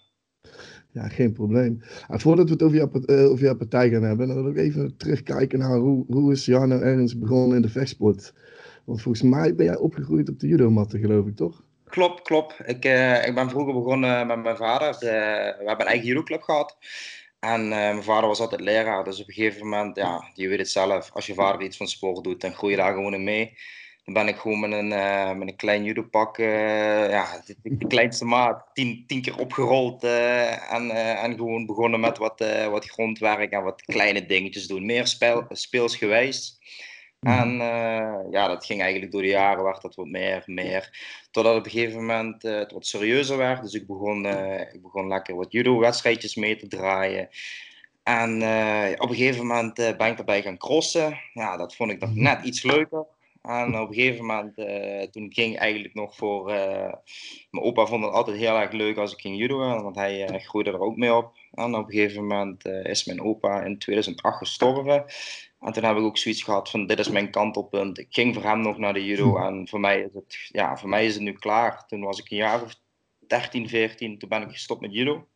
Ja, 0.91 1.07
geen 1.07 1.33
probleem. 1.33 1.81
En 2.07 2.19
voordat 2.19 2.45
we 2.45 2.51
het 2.51 2.63
over 2.63 2.77
jouw, 2.77 2.91
over 3.29 3.43
jouw 3.45 3.55
partij 3.55 3.89
gaan 3.89 4.03
hebben, 4.03 4.27
dan 4.27 4.43
wil 4.43 4.51
ik 4.51 4.57
even 4.57 4.97
terugkijken 4.97 5.59
naar 5.59 5.77
hoe, 5.77 6.05
hoe 6.07 6.31
is 6.31 6.45
Jarno 6.45 6.79
Ernst 6.79 7.19
begonnen 7.19 7.55
in 7.55 7.61
de 7.61 7.69
vechtsport. 7.69 8.33
Want 8.83 9.01
volgens 9.01 9.23
mij 9.23 9.55
ben 9.55 9.65
jij 9.65 9.77
opgegroeid 9.77 10.29
op 10.29 10.39
de 10.39 10.47
judomatten, 10.47 10.99
geloof 10.99 11.27
ik, 11.27 11.35
toch? 11.35 11.63
Klopt, 11.95 12.21
klopt. 12.21 12.55
Ik, 12.65 12.85
uh, 12.85 13.27
ik 13.27 13.35
ben 13.35 13.49
vroeger 13.49 13.73
begonnen 13.73 14.27
met 14.27 14.43
mijn 14.43 14.57
vader. 14.57 14.99
De, 14.99 15.07
we 15.59 15.67
hebben 15.67 15.85
een 15.85 15.91
eigen 15.91 16.07
judoclub 16.07 16.41
gehad. 16.41 16.77
En 17.39 17.61
uh, 17.61 17.69
mijn 17.69 18.03
vader 18.03 18.27
was 18.27 18.39
altijd 18.39 18.61
leraar. 18.61 19.03
Dus 19.03 19.21
op 19.21 19.27
een 19.27 19.33
gegeven 19.33 19.63
moment, 19.63 19.95
ja, 19.95 20.29
je 20.33 20.47
weet 20.47 20.57
het 20.57 20.69
zelf. 20.69 21.11
Als 21.13 21.25
je 21.25 21.33
vader 21.33 21.61
iets 21.61 21.77
van 21.77 21.87
sport 21.87 22.23
doet, 22.23 22.41
dan 22.41 22.53
groei 22.53 22.71
je 22.71 22.77
daar 22.77 22.93
gewoon 22.93 23.13
in 23.13 23.23
mee. 23.23 23.57
Dan 24.03 24.13
ben 24.13 24.27
ik 24.27 24.35
gewoon 24.35 24.59
met 24.59 24.71
een, 24.71 24.87
met 25.37 25.47
een 25.47 25.55
klein 25.55 25.83
judopak, 25.83 26.37
ja, 26.37 27.41
de, 27.45 27.87
kleinste 27.87 28.25
maat, 28.25 28.65
tien, 28.73 29.03
tien 29.07 29.21
keer 29.21 29.37
opgerold. 29.37 30.03
en, 30.03 30.91
en 31.17 31.35
gewoon 31.35 31.65
begonnen 31.65 31.99
met 31.99 32.17
wat, 32.17 32.45
wat 32.69 32.89
grondwerk 32.89 33.51
en 33.51 33.63
wat 33.63 33.81
kleine 33.81 34.25
dingetjes 34.25 34.67
doen. 34.67 34.85
Meer 34.85 35.07
speel, 35.07 35.45
speelsgewijs. 35.49 36.59
En 37.25 37.53
uh, 37.53 38.31
ja, 38.31 38.47
dat 38.47 38.65
ging 38.65 38.81
eigenlijk 38.81 39.11
door 39.11 39.21
de 39.21 39.27
jaren, 39.27 39.63
werd 39.63 39.81
dat 39.81 39.95
wat 39.95 40.05
meer, 40.05 40.43
meer. 40.45 40.97
Totdat 41.31 41.57
op 41.57 41.65
een 41.65 41.71
gegeven 41.71 41.99
moment 41.99 42.45
uh, 42.45 42.57
het 42.57 42.71
wat 42.71 42.85
serieuzer 42.85 43.37
werd. 43.37 43.61
Dus 43.61 43.73
ik 43.73 43.87
begon, 43.87 44.25
uh, 44.25 44.59
ik 44.59 44.81
begon 44.81 45.07
lekker 45.07 45.35
wat 45.35 45.51
judo-wedstrijdjes 45.51 46.35
mee 46.35 46.55
te 46.55 46.67
draaien. 46.67 47.29
En 48.03 48.33
op 49.01 49.09
een 49.09 49.15
gegeven 49.15 49.45
moment 49.45 49.73
ben 49.73 50.07
ik 50.07 50.17
daarbij 50.17 50.41
gaan 50.41 50.57
crossen. 50.57 51.19
Ja, 51.33 51.57
dat 51.57 51.75
vond 51.75 51.91
ik 51.91 51.99
nog 51.99 52.15
net 52.15 52.43
iets 52.43 52.63
leuker. 52.63 53.05
En 53.41 53.79
op 53.79 53.87
een 53.87 53.93
gegeven 53.93 54.25
moment, 54.25 54.55
toen 55.11 55.33
ging 55.33 55.53
ik 55.53 55.59
eigenlijk 55.59 55.93
nog 55.93 56.15
voor... 56.15 56.45
mijn 56.45 57.65
opa 57.65 57.85
vond 57.85 58.03
het 58.03 58.13
altijd 58.13 58.37
heel 58.37 58.59
erg 58.59 58.71
leuk 58.71 58.97
als 58.97 59.13
ik 59.13 59.19
ging 59.19 59.37
judo, 59.37 59.57
want 59.57 59.95
hij 59.95 60.39
groeide 60.39 60.71
er 60.71 60.79
ook 60.79 60.95
mee 60.95 61.13
op. 61.13 61.31
En 61.53 61.75
op 61.75 61.85
een 61.85 61.91
gegeven 61.91 62.21
moment 62.21 62.65
is 62.65 63.05
mijn 63.05 63.21
opa 63.21 63.63
in 63.63 63.77
2008 63.77 64.37
gestorven. 64.37 65.05
En 65.59 65.73
toen 65.73 65.83
heb 65.83 65.97
ik 65.97 66.03
ook 66.03 66.17
zoiets 66.17 66.43
gehad 66.43 66.69
van 66.69 66.87
dit 66.87 66.99
is 66.99 67.09
mijn 67.09 67.31
kantelpunt. 67.31 67.99
Ik 67.99 68.07
ging 68.09 68.33
voor 68.33 68.43
hem 68.43 68.61
nog 68.61 68.77
naar 68.77 68.93
de 68.93 69.05
judo 69.05 69.37
en 69.37 69.67
voor 69.67 69.79
mij 69.79 70.01
is 70.01 70.13
het, 70.13 70.47
ja, 70.51 70.77
voor 70.77 70.89
mij 70.89 71.05
is 71.05 71.13
het 71.13 71.23
nu 71.23 71.33
klaar. 71.33 71.85
Toen 71.87 72.01
was 72.01 72.19
ik 72.19 72.31
een 72.31 72.37
jaar 72.37 72.63
of 72.63 72.75
13, 73.27 73.69
14, 73.69 74.17
toen 74.17 74.29
ben 74.29 74.41
ik 74.41 74.51
gestopt 74.51 74.81
met 74.81 74.93
judo. 74.93 75.27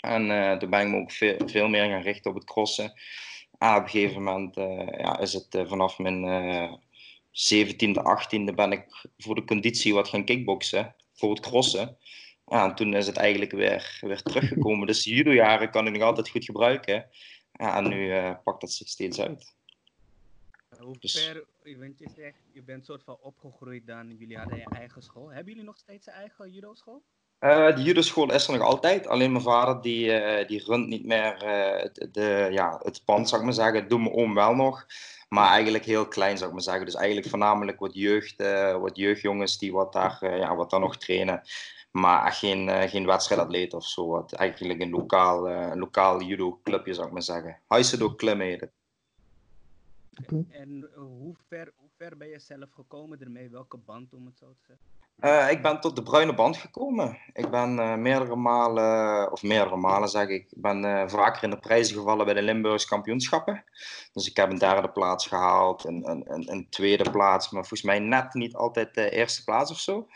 En 0.00 0.30
uh, 0.30 0.56
toen 0.56 0.70
ben 0.70 0.80
ik 0.80 0.88
me 0.88 0.96
ook 0.96 1.12
veel, 1.12 1.36
veel 1.46 1.68
meer 1.68 1.88
gaan 1.88 2.02
richten 2.02 2.30
op 2.30 2.36
het 2.36 2.46
crossen. 2.46 2.92
En 3.58 3.76
op 3.76 3.82
een 3.82 3.88
gegeven 3.88 4.22
moment 4.22 4.56
uh, 4.56 4.86
ja, 4.98 5.18
is 5.18 5.32
het 5.32 5.54
uh, 5.54 5.68
vanaf 5.68 5.98
mijn 5.98 6.78
17e, 7.32 8.02
18e 8.02 8.54
ben 8.54 8.72
ik 8.72 9.06
voor 9.18 9.34
de 9.34 9.44
conditie 9.44 9.94
wat 9.94 10.08
gaan 10.08 10.24
kickboksen, 10.24 10.94
voor 11.12 11.30
het 11.30 11.40
crossen. 11.40 11.96
Ja, 12.46 12.64
en 12.64 12.74
toen 12.74 12.94
is 12.94 13.06
het 13.06 13.16
eigenlijk 13.16 13.52
weer, 13.52 13.98
weer 14.00 14.22
teruggekomen. 14.22 14.86
Dus 14.92 15.02
de 15.02 15.14
judo-jaren 15.14 15.70
kan 15.70 15.86
ik 15.86 15.92
nog 15.92 16.02
altijd 16.02 16.28
goed 16.28 16.44
gebruiken. 16.44 17.06
Ja, 17.52 17.76
en 17.76 17.88
nu 17.88 18.34
pakt 18.44 18.60
dat 18.60 18.72
zich 18.72 18.88
steeds 18.88 19.20
uit. 19.20 19.54
Hoe 20.78 20.98
dus... 20.98 21.12
ver, 21.12 21.46
want 21.78 21.98
je 21.98 22.08
zegt, 22.16 22.38
je 22.52 22.62
bent 22.62 22.86
soort 22.86 23.02
van 23.02 23.16
opgegroeid 23.20 23.86
dan, 23.86 24.16
jullie 24.16 24.38
hadden 24.38 24.58
je 24.58 24.64
eigen 24.64 25.02
school. 25.02 25.28
Hebben 25.28 25.52
jullie 25.52 25.68
nog 25.68 25.78
steeds 25.78 26.06
een 26.06 26.12
eigen 26.12 26.50
judo-school? 26.50 27.02
Uh, 27.42 27.76
de 27.76 27.82
judo-school 27.82 28.32
is 28.32 28.46
er 28.46 28.52
nog 28.52 28.66
altijd, 28.66 29.06
alleen 29.06 29.32
mijn 29.32 29.44
vader 29.44 29.82
die, 29.82 30.06
uh, 30.06 30.46
die 30.46 30.64
runt 30.64 30.88
niet 30.88 31.04
meer 31.04 31.34
uh, 31.34 32.08
de, 32.12 32.48
ja, 32.50 32.80
het 32.82 33.04
pand, 33.04 33.28
zou 33.28 33.40
ik 33.40 33.46
maar 33.46 33.56
zeggen. 33.56 33.80
Dat 33.80 33.88
doet 33.88 34.00
mijn 34.00 34.12
oom 34.12 34.34
wel 34.34 34.54
nog, 34.54 34.86
maar 35.28 35.48
eigenlijk 35.48 35.84
heel 35.84 36.08
klein, 36.08 36.36
zou 36.36 36.48
ik 36.48 36.54
maar 36.54 36.64
zeggen. 36.64 36.84
Dus 36.84 36.94
eigenlijk 36.94 37.28
voornamelijk 37.28 37.78
wat, 37.78 37.94
jeugd, 37.94 38.42
wat 38.80 38.96
jeugdjongens 38.96 39.58
die 39.58 39.72
wat 39.72 39.92
daar, 39.92 40.36
ja, 40.36 40.56
wat 40.56 40.70
daar 40.70 40.80
nog 40.80 40.96
trainen. 40.96 41.42
Maar 41.90 42.32
geen, 42.32 42.88
geen 42.88 43.06
wedstrijdatleet 43.06 43.74
of 43.74 43.86
zo. 43.86 44.06
Wat 44.06 44.32
eigenlijk 44.32 44.80
een 44.80 44.90
lokaal, 44.90 45.48
lokaal 45.76 46.22
judo-clubje, 46.22 46.94
zou 46.94 47.06
ik 47.06 47.12
maar 47.12 47.22
zeggen. 47.22 47.58
Huisendok 47.66 48.18
Klim 48.18 48.40
heet 48.40 48.60
het. 48.60 48.70
En 50.50 50.88
hoe 50.94 51.34
ver, 51.48 51.72
hoe 51.76 51.88
ver 51.96 52.16
ben 52.16 52.28
je 52.28 52.38
zelf 52.38 52.70
gekomen 52.70 53.20
ermee? 53.20 53.48
Welke 53.48 53.76
band, 53.76 54.14
om 54.14 54.26
het 54.26 54.38
zo 54.38 54.46
te 54.46 54.64
zeggen? 54.66 55.01
Uh, 55.20 55.50
ik 55.50 55.62
ben 55.62 55.80
tot 55.80 55.96
de 55.96 56.02
bruine 56.02 56.34
band 56.34 56.56
gekomen. 56.56 57.18
Ik 57.32 57.50
ben 57.50 57.76
uh, 57.76 57.94
meerdere 57.94 58.36
malen, 58.36 59.32
of 59.32 59.42
meerdere 59.42 59.76
malen 59.76 60.08
zeg 60.08 60.28
ik, 60.28 60.46
ik 60.50 60.60
ben 60.60 60.84
uh, 60.84 61.02
vaker 61.06 61.42
in 61.42 61.50
de 61.50 61.58
prijzen 61.58 61.96
gevallen 61.96 62.24
bij 62.24 62.34
de 62.34 62.42
Limburgse 62.42 62.86
kampioenschappen. 62.86 63.64
Dus 64.12 64.28
ik 64.28 64.36
heb 64.36 64.50
een 64.50 64.58
derde 64.58 64.90
plaats 64.90 65.26
gehaald, 65.26 65.84
een, 65.84 66.10
een, 66.10 66.52
een, 66.52 66.66
tweede 66.70 67.10
plaats, 67.10 67.50
maar 67.50 67.60
volgens 67.60 67.82
mij 67.82 67.98
net 67.98 68.34
niet 68.34 68.54
altijd 68.54 68.94
de 68.94 69.10
eerste 69.10 69.44
plaats 69.44 69.70
of 69.70 69.78
zo. 69.78 70.08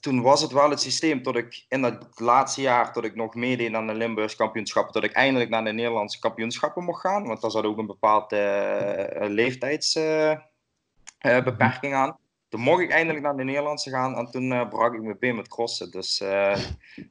Toen 0.00 0.22
was 0.22 0.42
het 0.42 0.52
wel 0.52 0.70
het 0.70 0.80
systeem 0.80 1.22
tot 1.22 1.36
ik 1.36 1.64
in 1.68 1.82
dat 1.82 2.06
laatste 2.14 2.60
jaar, 2.60 2.92
tot 2.92 3.04
ik 3.04 3.14
nog 3.14 3.34
meedeed 3.34 3.74
aan 3.74 3.86
de 3.86 3.94
Limburgs 3.94 4.36
kampioenschappen, 4.36 4.92
tot 4.92 5.04
ik 5.04 5.12
eindelijk 5.12 5.50
naar 5.50 5.64
de 5.64 5.72
Nederlandse 5.72 6.18
kampioenschappen 6.18 6.84
mocht 6.84 7.00
gaan. 7.00 7.26
Want 7.26 7.40
daar 7.40 7.50
zat 7.50 7.64
ook 7.64 7.78
een 7.78 7.86
bepaalde 7.86 9.26
leeftijdsbeperking 9.28 11.94
aan. 11.94 12.16
Toen 12.48 12.60
mocht 12.60 12.80
ik 12.80 12.90
eindelijk 12.90 13.24
naar 13.24 13.36
de 13.36 13.44
Nederlandse 13.44 13.90
gaan 13.90 14.16
en 14.16 14.30
toen 14.30 14.52
uh, 14.52 14.68
brak 14.68 14.94
ik 14.94 15.02
mijn 15.02 15.18
been 15.18 15.36
met 15.36 15.48
crossen. 15.48 15.90
Dus 15.90 16.20
uh, 16.20 16.56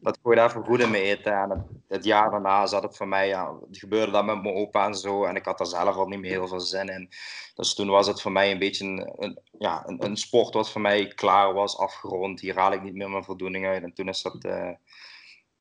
dat 0.01 0.19
gooide 0.23 0.43
even 0.43 0.63
goed 0.63 0.79
in 0.79 0.91
me 0.91 1.01
eten. 1.01 1.33
En 1.33 1.81
het, 1.87 2.03
jaar 2.03 2.31
daarna 2.31 2.65
zat 2.65 2.83
het 2.83 2.97
voor 2.97 3.07
mij, 3.07 3.27
ja, 3.27 3.55
gebeurde 3.71 4.11
dat 4.11 4.25
met 4.25 4.43
mijn 4.43 4.55
opa 4.55 4.85
en 4.85 4.95
zo. 4.95 5.23
En 5.23 5.35
ik 5.35 5.45
had 5.45 5.57
daar 5.57 5.67
zelf 5.67 5.95
al 5.95 6.07
niet 6.07 6.19
meer 6.19 6.31
heel 6.31 6.47
veel 6.47 6.59
zin 6.59 6.89
in. 6.89 7.09
Dus 7.55 7.73
toen 7.73 7.87
was 7.87 8.07
het 8.07 8.21
voor 8.21 8.31
mij 8.31 8.51
een 8.51 8.59
beetje 8.59 8.85
een, 9.17 9.39
ja, 9.59 9.83
een, 9.87 10.05
een, 10.05 10.17
sport 10.17 10.53
wat 10.53 10.71
voor 10.71 10.81
mij 10.81 11.07
klaar 11.07 11.53
was, 11.53 11.77
afgerond. 11.77 12.39
Hier 12.39 12.55
haal 12.55 12.71
ik 12.71 12.83
niet 12.83 12.95
meer 12.95 13.09
mijn 13.09 13.23
voldoening 13.23 13.65
uit. 13.65 13.83
En 13.83 13.93
toen 13.93 14.07
is 14.07 14.21
dat, 14.21 14.45
uh, 14.45 14.71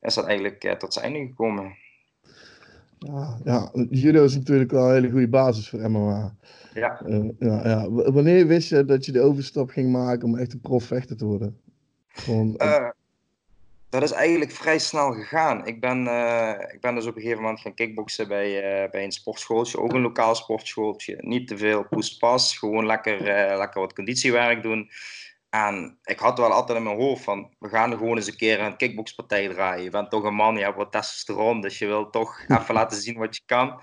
is 0.01 0.13
dat 0.13 0.25
eigenlijk 0.25 0.79
tot 0.79 0.93
zijn 0.93 1.05
einde 1.05 1.27
gekomen. 1.27 1.77
Ja, 2.99 3.37
ja, 3.43 3.71
judo 3.89 4.23
is 4.23 4.35
natuurlijk 4.35 4.71
wel 4.71 4.87
een 4.87 4.93
hele 4.93 5.09
goede 5.11 5.27
basis 5.27 5.69
voor 5.69 5.91
MMA. 5.91 6.35
Ja. 6.73 7.01
Uh, 7.05 7.29
ja, 7.39 7.67
ja. 7.67 7.89
Wanneer 7.89 8.47
wist 8.47 8.69
je 8.69 8.85
dat 8.85 9.05
je 9.05 9.11
de 9.11 9.21
overstap 9.21 9.69
ging 9.69 9.91
maken 9.91 10.27
om 10.27 10.37
echt 10.37 10.53
een 10.53 10.61
profvechter 10.61 11.17
te 11.17 11.25
worden? 11.25 11.59
Gewoon, 12.07 12.55
uh, 12.57 12.89
dat 13.89 14.03
is 14.03 14.11
eigenlijk 14.11 14.51
vrij 14.51 14.79
snel 14.79 15.11
gegaan. 15.11 15.65
Ik 15.65 15.81
ben, 15.81 16.05
uh, 16.05 16.51
ik 16.73 16.81
ben 16.81 16.95
dus 16.95 17.05
op 17.05 17.15
een 17.15 17.21
gegeven 17.21 17.41
moment 17.41 17.59
gaan 17.59 17.73
kickboksen 17.73 18.27
bij, 18.27 18.89
bij 18.91 19.03
een 19.03 19.11
sportschooltje, 19.11 19.79
ook 19.79 19.93
een 19.93 20.01
lokaal 20.01 20.35
sportschooltje. 20.35 21.17
Niet 21.19 21.47
te 21.47 21.57
veel 21.57 21.83
poest-pas, 21.89 22.57
gewoon 22.57 22.85
lekker, 22.85 23.21
lekker 23.57 23.81
wat 23.81 23.93
conditiewerk 23.93 24.63
doen. 24.63 24.89
En 25.49 25.99
ik 26.03 26.19
had 26.19 26.37
wel 26.37 26.51
altijd 26.51 26.77
in 26.77 26.83
mijn 26.83 26.97
hoofd 26.97 27.23
van, 27.23 27.53
we 27.59 27.69
gaan 27.69 27.91
er 27.91 27.97
gewoon 27.97 28.15
eens 28.15 28.27
een 28.27 28.37
keer 28.37 28.59
een 28.59 28.77
kickboxpartij 28.77 29.47
draaien. 29.47 29.83
Je 29.83 29.89
bent 29.89 30.09
toch 30.09 30.23
een 30.23 30.33
man, 30.33 30.57
je 30.57 30.63
hebt 30.63 30.77
wat 30.77 30.91
testosteron, 30.91 31.61
dus 31.61 31.77
je 31.79 31.85
wil 31.85 32.09
toch 32.09 32.39
even 32.59 32.73
laten 32.73 32.97
zien 32.97 33.17
wat 33.17 33.35
je 33.35 33.41
kan. 33.45 33.81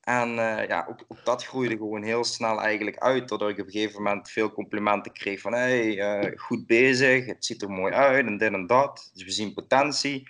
En 0.00 0.30
uh, 0.30 0.66
ja, 0.66 0.86
ook, 0.88 1.04
ook, 1.08 1.24
dat 1.24 1.44
groeide 1.44 1.76
gewoon 1.76 2.02
heel 2.02 2.24
snel 2.24 2.60
eigenlijk 2.60 2.98
uit. 2.98 3.28
Doordat 3.28 3.48
ik 3.48 3.58
op 3.58 3.66
een 3.66 3.72
gegeven 3.72 4.02
moment 4.02 4.30
veel 4.30 4.52
complimenten 4.52 5.12
kreeg 5.12 5.40
van 5.40 5.52
hey, 5.52 6.22
uh, 6.22 6.38
goed 6.38 6.66
bezig, 6.66 7.26
het 7.26 7.44
ziet 7.44 7.62
er 7.62 7.70
mooi 7.70 7.92
uit 7.92 8.26
en 8.26 8.38
dit 8.38 8.52
en 8.52 8.66
dat. 8.66 9.10
Dus 9.12 9.24
we 9.24 9.30
zien 9.30 9.54
potentie. 9.54 10.28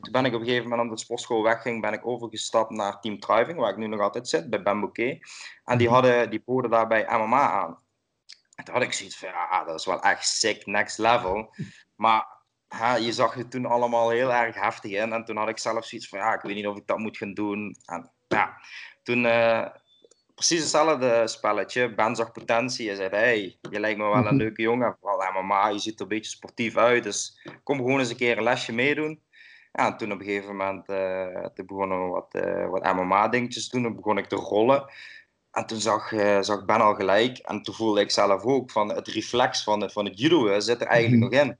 Toen 0.00 0.12
ben 0.12 0.24
ik 0.24 0.34
op 0.34 0.40
een 0.40 0.46
gegeven 0.46 0.68
moment, 0.68 0.82
omdat 0.82 0.98
de 0.98 1.04
sportschool 1.04 1.42
wegging, 1.42 1.80
ben 1.80 1.92
ik 1.92 2.06
overgestapt 2.06 2.70
naar 2.70 3.00
Team 3.00 3.20
Driving, 3.20 3.58
waar 3.58 3.70
ik 3.70 3.76
nu 3.76 3.86
nog 3.86 4.00
altijd 4.00 4.28
zit, 4.28 4.50
bij 4.50 4.62
Bamboké. 4.62 5.18
En 5.64 5.78
die, 5.78 5.88
hadden, 5.88 6.30
die 6.30 6.42
boden 6.44 6.70
daarbij 6.70 7.06
MMA 7.08 7.50
aan. 7.50 7.78
En 8.66 8.72
toen 8.72 8.82
had 8.82 8.92
ik 8.92 8.98
zoiets 8.98 9.16
van, 9.16 9.28
ja, 9.28 9.64
dat 9.64 9.78
is 9.78 9.86
wel 9.86 10.02
echt 10.02 10.28
sick, 10.28 10.66
next 10.66 10.98
level. 10.98 11.54
Maar 11.96 12.26
je 13.00 13.12
zag 13.12 13.34
het 13.34 13.50
toen 13.50 13.66
allemaal 13.66 14.10
heel 14.10 14.32
erg 14.32 14.54
heftig 14.54 14.90
in. 14.90 15.12
En 15.12 15.24
toen 15.24 15.36
had 15.36 15.48
ik 15.48 15.58
zelf 15.58 15.84
zoiets 15.84 16.08
van, 16.08 16.18
ja, 16.18 16.34
ik 16.34 16.40
weet 16.40 16.54
niet 16.54 16.66
of 16.66 16.76
ik 16.76 16.86
dat 16.86 16.98
moet 16.98 17.16
gaan 17.16 17.34
doen. 17.34 17.76
En 17.84 18.12
ja, 18.28 18.56
toen 19.02 19.24
uh, 19.24 19.66
precies 20.34 20.60
hetzelfde 20.60 21.26
spelletje. 21.26 21.94
Ben 21.94 22.16
zag 22.16 22.32
potentie. 22.32 22.86
Je 22.86 22.96
zei, 22.96 23.08
hey, 23.08 23.58
je 23.70 23.80
lijkt 23.80 23.98
me 23.98 24.04
wel 24.04 24.14
een 24.14 24.24
mhm. 24.24 24.36
leuke 24.36 24.62
jongen. 24.62 24.96
Vooral 25.00 25.42
MMA, 25.42 25.68
je 25.68 25.78
ziet 25.78 25.94
er 25.94 26.02
een 26.02 26.08
beetje 26.08 26.30
sportief 26.30 26.76
uit. 26.76 27.02
Dus 27.02 27.48
kom 27.62 27.76
gewoon 27.76 27.98
eens 27.98 28.10
een 28.10 28.16
keer 28.16 28.36
een 28.36 28.42
lesje 28.42 28.72
meedoen. 28.72 29.22
Ja, 29.72 29.86
en 29.86 29.96
toen 29.96 30.12
op 30.12 30.18
een 30.18 30.24
gegeven 30.24 30.56
moment 30.56 30.88
uh, 30.88 31.46
toen 31.46 31.66
begonnen 31.66 32.04
we 32.04 32.10
wat, 32.10 32.34
uh, 32.34 32.68
wat 32.68 32.94
MMA-dingetjes 32.94 33.68
doen. 33.68 33.82
Toen 33.82 33.96
begon 33.96 34.18
ik 34.18 34.26
te 34.26 34.36
rollen. 34.36 34.90
En 35.56 35.66
toen 35.66 35.80
zag, 35.80 36.12
uh, 36.12 36.40
zag 36.40 36.64
Ben 36.64 36.80
al 36.80 36.94
gelijk. 36.94 37.38
En 37.38 37.62
toen 37.62 37.74
voelde 37.74 38.00
ik 38.00 38.10
zelf 38.10 38.42
ook 38.42 38.70
van 38.70 38.88
het 38.88 39.08
reflex 39.08 39.62
van 39.62 39.80
het, 39.80 39.92
van 39.92 40.04
het 40.04 40.18
judo 40.18 40.60
zit 40.60 40.80
er 40.80 40.86
eigenlijk 40.86 41.22
mhm. 41.22 41.32
nog 41.32 41.42
in. 41.44 41.58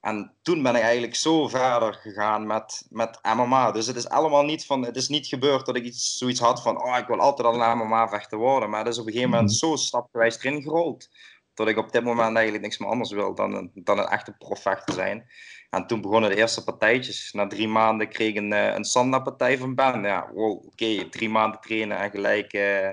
En 0.00 0.32
toen 0.42 0.62
ben 0.62 0.74
ik 0.74 0.82
eigenlijk 0.82 1.14
zo 1.14 1.48
verder 1.48 1.94
gegaan 1.94 2.46
met, 2.46 2.86
met 2.90 3.18
MMA. 3.22 3.72
Dus 3.72 3.86
het 3.86 3.96
is 3.96 4.08
allemaal 4.08 4.44
niet 4.44 4.66
van, 4.66 4.84
het 4.84 4.96
is 4.96 5.08
niet 5.08 5.26
gebeurd 5.26 5.66
dat 5.66 5.76
ik 5.76 5.84
iets, 5.84 6.18
zoiets 6.18 6.40
had 6.40 6.62
van, 6.62 6.82
oh, 6.82 6.96
ik 6.98 7.06
wil 7.06 7.20
altijd 7.20 7.48
al 7.48 7.62
een 7.62 7.78
MMA-vechter 7.78 8.38
worden. 8.38 8.70
Maar 8.70 8.84
het 8.84 8.92
is 8.92 8.98
op 8.98 9.06
een 9.06 9.12
gegeven 9.12 9.30
moment 9.30 9.50
mhm. 9.50 9.58
zo 9.58 9.76
stapgewijs 9.76 10.38
erin 10.38 10.62
gerold. 10.62 11.08
Dat 11.54 11.68
ik 11.68 11.78
op 11.78 11.92
dit 11.92 12.04
moment 12.04 12.36
eigenlijk 12.36 12.64
niks 12.64 12.78
meer 12.78 12.88
anders 12.88 13.10
wil 13.10 13.34
dan 13.34 13.54
een, 13.54 13.70
dan 13.74 13.98
een 13.98 14.08
echte 14.08 14.32
profvechter 14.32 14.94
zijn. 14.94 15.26
En 15.74 15.86
toen 15.86 16.00
begonnen 16.00 16.30
de 16.30 16.36
eerste 16.36 16.64
partijtjes. 16.64 17.32
Na 17.32 17.46
drie 17.46 17.68
maanden 17.68 18.08
kreeg 18.08 18.28
ik 18.28 18.36
een, 18.36 18.52
eh, 18.52 18.74
een 18.74 18.84
Sanda-partij 18.84 19.58
van 19.58 19.74
Ben. 19.74 20.02
Ja, 20.02 20.30
wow, 20.32 20.66
oké, 20.66 21.08
drie 21.08 21.28
maanden 21.28 21.60
trainen 21.60 21.98
en 21.98 22.10
gelijk, 22.10 22.52
uh, 22.52 22.88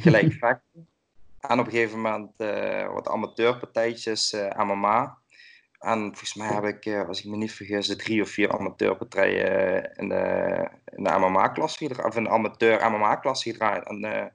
gelijk 0.00 0.32
vechten. 0.40 0.88
En 1.40 1.58
op 1.58 1.66
een 1.66 1.72
gegeven 1.72 2.00
moment 2.00 2.30
uh, 2.38 2.92
wat 2.92 3.08
amateurpartijtjes 3.08 4.32
uh, 4.32 4.64
MMA. 4.64 5.18
En 5.78 6.00
volgens 6.00 6.34
mij 6.34 6.48
heb 6.48 6.64
ik, 6.64 7.06
als 7.06 7.18
ik 7.18 7.30
me 7.30 7.36
niet 7.36 7.52
vergis, 7.52 7.86
de 7.86 7.96
drie 7.96 8.22
of 8.22 8.28
vier 8.28 8.52
amateurpartijen 8.52 9.92
in 9.96 10.08
de, 10.08 10.68
in 10.84 11.04
de 11.04 11.18
MMA-klasse 11.18 11.78
gedraaid. 11.78 12.08
Of 12.08 12.16
in 12.16 12.24
de 12.24 12.30
amateur-MMA-klasse 12.30 13.50
gedraaid. 13.50 13.86
En 13.88 14.32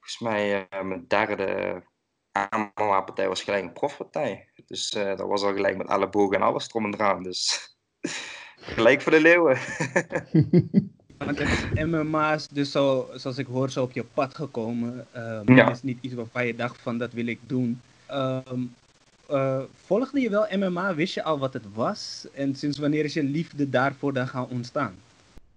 volgens 0.00 0.18
mij 0.18 0.66
mijn 0.82 1.04
derde 1.08 1.82
MMA-partij 2.50 3.28
was 3.28 3.42
gelijk 3.42 3.62
een 3.62 3.72
profpartij. 3.72 4.48
Dus 4.72 4.94
uh, 4.96 5.16
dat 5.16 5.28
was 5.28 5.42
al 5.42 5.52
gelijk 5.52 5.76
met 5.76 5.86
alle 5.86 6.08
bogen 6.08 6.36
en 6.36 6.42
alles 6.42 6.68
erom 6.68 6.84
en 6.84 6.94
eraan. 6.94 7.22
Dus 7.22 7.74
gelijk 8.74 9.00
voor 9.00 9.12
de 9.12 9.20
leeuwen. 9.20 9.58
Want 11.18 11.40
MMA 11.86 12.34
is 12.34 12.48
dus 12.48 12.70
zo, 12.70 13.08
zoals 13.14 13.38
ik 13.38 13.46
hoor, 13.46 13.70
zo 13.70 13.82
op 13.82 13.92
je 13.92 14.04
pad 14.04 14.34
gekomen. 14.34 15.06
Um, 15.16 15.54
ja. 15.56 15.66
Het 15.66 15.76
is 15.76 15.82
niet 15.82 15.98
iets 16.00 16.14
waarvan 16.14 16.46
je 16.46 16.54
dacht 16.54 16.80
van 16.80 16.98
dat 16.98 17.12
wil 17.12 17.26
ik 17.26 17.38
doen. 17.46 17.80
Um, 18.12 18.74
uh, 19.30 19.62
volgde 19.84 20.20
je 20.20 20.30
wel 20.30 20.46
MMA? 20.58 20.94
Wist 20.94 21.14
je 21.14 21.22
al 21.22 21.38
wat 21.38 21.52
het 21.52 21.74
was? 21.74 22.26
En 22.34 22.54
sinds 22.54 22.78
wanneer 22.78 23.04
is 23.04 23.14
je 23.14 23.22
liefde 23.22 23.70
daarvoor 23.70 24.12
dan 24.12 24.28
gaan 24.28 24.48
ontstaan? 24.48 24.94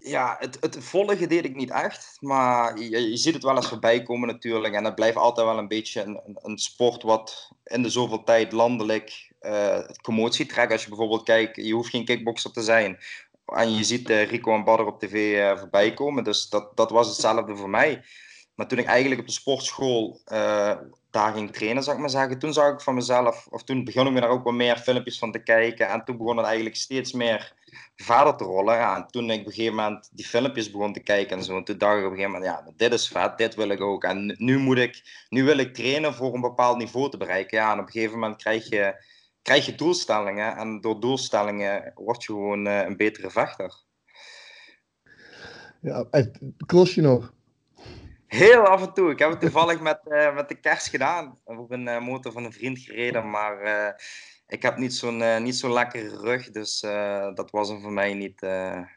Ja, 0.06 0.36
het, 0.40 0.58
het 0.60 0.78
volgen 0.80 1.30
deed 1.30 1.46
ik 1.46 1.56
niet 1.56 1.72
echt. 1.72 2.18
Maar 2.20 2.80
je, 2.80 3.18
ziet 3.18 3.34
het 3.34 3.44
wel 3.44 3.56
eens 3.56 3.68
voorbij 3.68 4.04
komen 4.04 4.28
natuurlijk. 4.28 4.74
En 4.74 4.84
het 4.84 4.96
blijft 4.96 5.18
altijd 5.18 5.48
wel 5.48 5.58
een 5.58 5.68
beetje 5.68 6.02
een, 6.02 6.38
een 6.42 6.58
sport 6.58 7.04
wat 7.04 7.52
in 7.64 7.82
de 7.82 7.90
zoveel 7.90 8.24
tijd 8.24 8.52
landelijk 8.52 9.32
uh, 9.42 9.80
commotie 10.02 10.46
trekt. 10.46 10.72
Als 10.72 10.84
je 10.84 10.90
bijvoorbeeld 10.90 11.24
kijkt, 11.24 11.56
je 11.56 11.74
hoeft 11.74 11.90
geen 11.90 12.06
kickboxer 12.06 12.52
te 12.52 12.62
zijn. 12.62 12.98
En 13.46 13.76
je 13.76 13.84
ziet 13.84 14.10
uh, 14.10 14.30
Rico 14.30 14.54
en 14.54 14.64
Badder 14.64 14.86
op 14.86 15.00
tv 15.00 15.14
uh, 15.14 15.60
voorbij 15.60 15.94
komen. 15.94 16.24
Dus 16.24 16.50
dat, 16.50 16.78
dat 16.78 16.90
was 16.90 17.08
hetzelfde 17.08 17.56
voor 17.56 17.70
mij. 17.70 18.04
Maar 18.56 18.68
toen 18.68 18.80
ik 18.80 18.86
eigenlijk 18.86 19.22
op 19.22 19.28
de 19.28 19.34
sportschool 19.34 20.22
daar 21.16 21.34
ging 21.34 21.52
trainen, 21.52 21.84
zou 21.84 21.96
ik 21.96 22.02
maar 22.02 22.12
zeggen, 22.12 22.40
toen 22.40 22.54
zag 22.54 22.74
ik 22.74 22.82
van 22.82 22.96
mezelf, 22.96 23.48
of 23.50 23.64
toen 23.64 23.84
begon 23.84 24.08
ik 24.08 24.14
me 24.14 24.22
daar 24.22 24.30
ook 24.30 24.44
wat 24.44 24.54
meer 24.54 24.78
filmpjes 24.78 25.20
van 25.20 25.32
te 25.32 25.44
kijken. 25.44 25.90
En 25.90 26.04
toen 26.06 26.18
begon 26.18 26.38
het 26.38 26.46
eigenlijk 26.46 26.76
steeds 26.76 27.12
meer 27.12 27.54
verder 27.96 28.36
te 28.36 28.44
rollen. 28.44 28.76
Ja, 28.76 28.96
en 28.96 29.08
toen 29.08 29.30
ik 29.30 29.40
op 29.40 29.46
een 29.46 29.52
gegeven 29.52 29.76
moment 29.76 30.10
die 30.12 30.26
filmpjes 30.26 30.72
begon 30.72 30.94
te 30.94 31.00
kijken 31.00 31.38
en 31.38 31.44
zo, 31.44 31.64
toen 31.64 31.78
dacht 31.78 31.98
ik 31.98 32.06
op 32.06 32.12
een 32.12 32.18
gegeven 32.18 32.32
moment, 32.32 32.52
ja, 32.52 32.72
dit 32.76 32.94
is 32.94 33.08
vet, 33.08 33.38
dit 33.38 33.56
wil 33.56 33.70
ik 33.70 33.82
ook. 33.82 34.04
En 34.04 34.36
nu 34.38 34.58
moet 34.58 34.78
ik, 34.78 35.26
nu 35.30 35.44
wil 35.44 35.58
ik 35.58 35.74
trainen 35.74 36.14
voor 36.14 36.34
een 36.34 36.42
bepaald 36.42 36.78
niveau 36.78 37.10
te 37.10 37.18
bereiken. 37.18 37.58
Ja, 37.58 37.72
en 37.72 37.80
op 37.80 37.86
een 37.86 37.92
gegeven 37.92 38.20
moment 38.20 38.42
krijg 38.42 38.70
je, 38.70 39.06
krijg 39.42 39.66
je 39.66 39.76
doelstellingen. 39.76 40.58
En 40.58 40.82
door 40.82 41.00
doelstellingen 41.00 41.92
word 41.96 42.24
je 42.24 42.34
gewoon 42.34 42.68
uh, 42.68 42.86
een 42.86 42.98
betere 42.98 43.30
vechter. 43.30 43.84
Ja, 45.82 46.06
kost 46.66 46.94
je 46.94 47.02
nog? 47.02 47.35
Heel 48.28 48.66
af 48.68 48.82
en 48.82 48.94
toe. 48.94 49.12
Ik 49.12 49.20
heb 49.20 49.30
het 49.30 49.40
toevallig 49.40 49.80
met, 49.80 50.00
uh, 50.08 50.36
met 50.36 50.50
de 50.50 50.56
kerst 50.56 50.88
gedaan. 50.88 51.40
Op 51.44 51.72
een 51.72 51.88
uh, 51.88 52.00
motor 52.00 52.32
van 52.32 52.44
een 52.44 52.54
vriend 52.54 52.80
gereden, 52.80 53.30
maar 53.30 53.96
ik 54.48 54.62
heb 54.62 54.78
niet 54.78 54.94
zo'n 54.94 55.44
niet 55.44 55.56
zo'n 55.56 55.74
lekkere 55.74 56.18
rug, 56.18 56.52
dus 56.52 56.80
dat 57.34 57.52
was 57.52 57.70
hem 57.70 57.82
voor 57.82 57.92
mij 57.92 58.14
niet. 58.14 58.42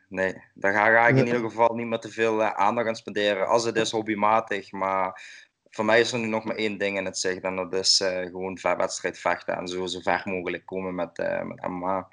Nee, 0.08 0.42
daar 0.54 0.72
ga, 0.72 0.90
ga, 0.90 1.08
ik 1.08 1.16
in 1.16 1.26
ieder 1.26 1.40
geval 1.40 1.74
niet 1.74 1.86
meer 1.86 1.98
te 1.98 2.10
veel 2.10 2.42
aandacht 2.42 2.88
aan 2.88 2.96
spenderen. 2.96 3.46
Als 3.46 3.64
het 3.64 3.76
is 3.76 3.90
hobbymatig, 3.90 4.72
maar 4.72 5.22
voor 5.70 5.84
mij 5.84 6.00
is 6.00 6.12
er 6.12 6.18
nu 6.18 6.26
nog 6.26 6.44
maar 6.44 6.56
één 6.56 6.78
ding 6.78 6.98
in 6.98 7.04
het 7.04 7.18
zicht. 7.18 7.42
En 7.42 7.56
dat 7.56 7.74
is 7.74 7.96
gewoon 8.04 8.58
wedstrijd 8.62 9.18
vechten 9.18 9.56
en 9.56 9.68
zo, 9.68 9.86
zo 9.86 10.00
ver 10.00 10.22
mogelijk 10.24 10.66
komen 10.66 10.94
met, 10.94 11.16
met 11.44 11.68
MMA. 11.68 12.08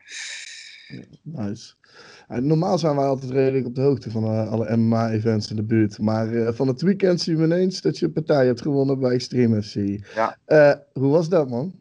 Nice. 1.21 1.74
normaal 2.28 2.78
zijn 2.78 2.95
wij 2.95 3.06
altijd 3.06 3.32
redelijk 3.32 3.65
op 3.65 3.76
de 3.76 3.82
hoogte 3.82 4.12
van 4.12 4.48
alle 4.50 4.78
MMA-events 4.78 5.50
in 5.50 5.56
de 5.56 5.63
buurt. 5.63 6.00
Maar 6.00 6.54
van 6.54 6.67
het 6.67 6.82
weekend 6.82 7.21
zien 7.21 7.38
we 7.38 7.43
ineens 7.43 7.82
dat 7.82 7.98
je 7.98 8.06
een 8.06 8.13
partij 8.13 8.45
hebt 8.45 8.62
gewonnen 8.62 9.00
bij 9.00 9.12
Extreme 9.12 9.63
FC. 9.63 9.76
Ja. 10.15 10.38
hoe 10.93 11.10
was 11.10 11.30
dat, 11.30 11.50
man? 11.50 11.74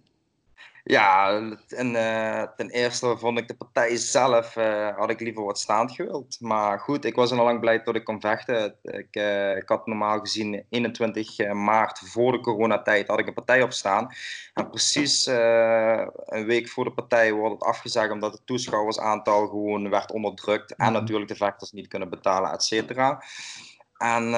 Ja, 0.86 1.40
en, 1.68 1.94
uh, 1.94 2.42
ten 2.56 2.70
eerste 2.70 3.16
vond 3.18 3.38
ik 3.38 3.48
de 3.48 3.54
partij 3.54 3.96
zelf, 3.96 4.56
uh, 4.56 4.96
had 4.96 5.10
ik 5.10 5.20
liever 5.20 5.44
wat 5.44 5.58
staand 5.58 5.92
gewild. 5.92 6.36
Maar 6.40 6.80
goed, 6.80 7.04
ik 7.04 7.14
was 7.14 7.32
al 7.32 7.44
lang 7.44 7.60
blij 7.60 7.82
dat 7.82 7.94
ik 7.94 8.04
kon 8.04 8.20
vechten. 8.20 8.76
Ik, 8.82 9.16
uh, 9.16 9.56
ik 9.56 9.68
had 9.68 9.86
normaal 9.86 10.18
gezien 10.18 10.64
21 10.68 11.52
maart 11.52 11.98
voor 11.98 12.32
de 12.32 12.40
coronatijd 12.40 13.08
had 13.08 13.18
ik 13.18 13.26
een 13.26 13.34
partij 13.34 13.62
opstaan. 13.62 14.08
En 14.54 14.70
precies 14.70 15.26
een 15.26 16.46
week 16.46 16.68
voor 16.68 16.84
de 16.84 16.92
partij 16.92 17.32
wordt 17.32 17.54
het 17.54 17.64
afgezegd 17.64 18.10
omdat 18.10 18.32
het 18.32 18.46
toeschouwersaantal 18.46 19.46
gewoon 19.46 19.90
werd 19.90 20.12
onderdrukt. 20.12 20.76
En 20.76 20.84
mhm. 20.84 21.00
natuurlijk 21.00 21.28
de 21.28 21.36
vechters 21.36 21.72
niet 21.72 21.88
kunnen 21.88 22.10
betalen, 22.10 22.52
et 22.52 22.62
cetera. 22.62 23.22
En 23.96 24.32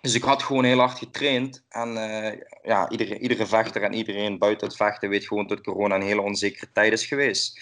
dus 0.00 0.14
ik 0.14 0.22
had 0.22 0.42
gewoon 0.42 0.64
heel 0.64 0.78
hard 0.78 0.98
getraind. 0.98 1.64
En 1.68 1.88
uh, 1.88 2.40
ja, 2.62 2.88
iedere, 2.88 3.18
iedere 3.18 3.46
vechter 3.46 3.82
en 3.82 3.92
iedereen 3.92 4.38
buiten 4.38 4.66
het 4.66 4.76
vechten 4.76 5.08
weet 5.08 5.26
gewoon 5.26 5.46
dat 5.46 5.60
corona 5.60 5.94
een 5.94 6.02
hele 6.02 6.20
onzekere 6.20 6.72
tijd 6.72 6.92
is 6.92 7.06
geweest. 7.06 7.60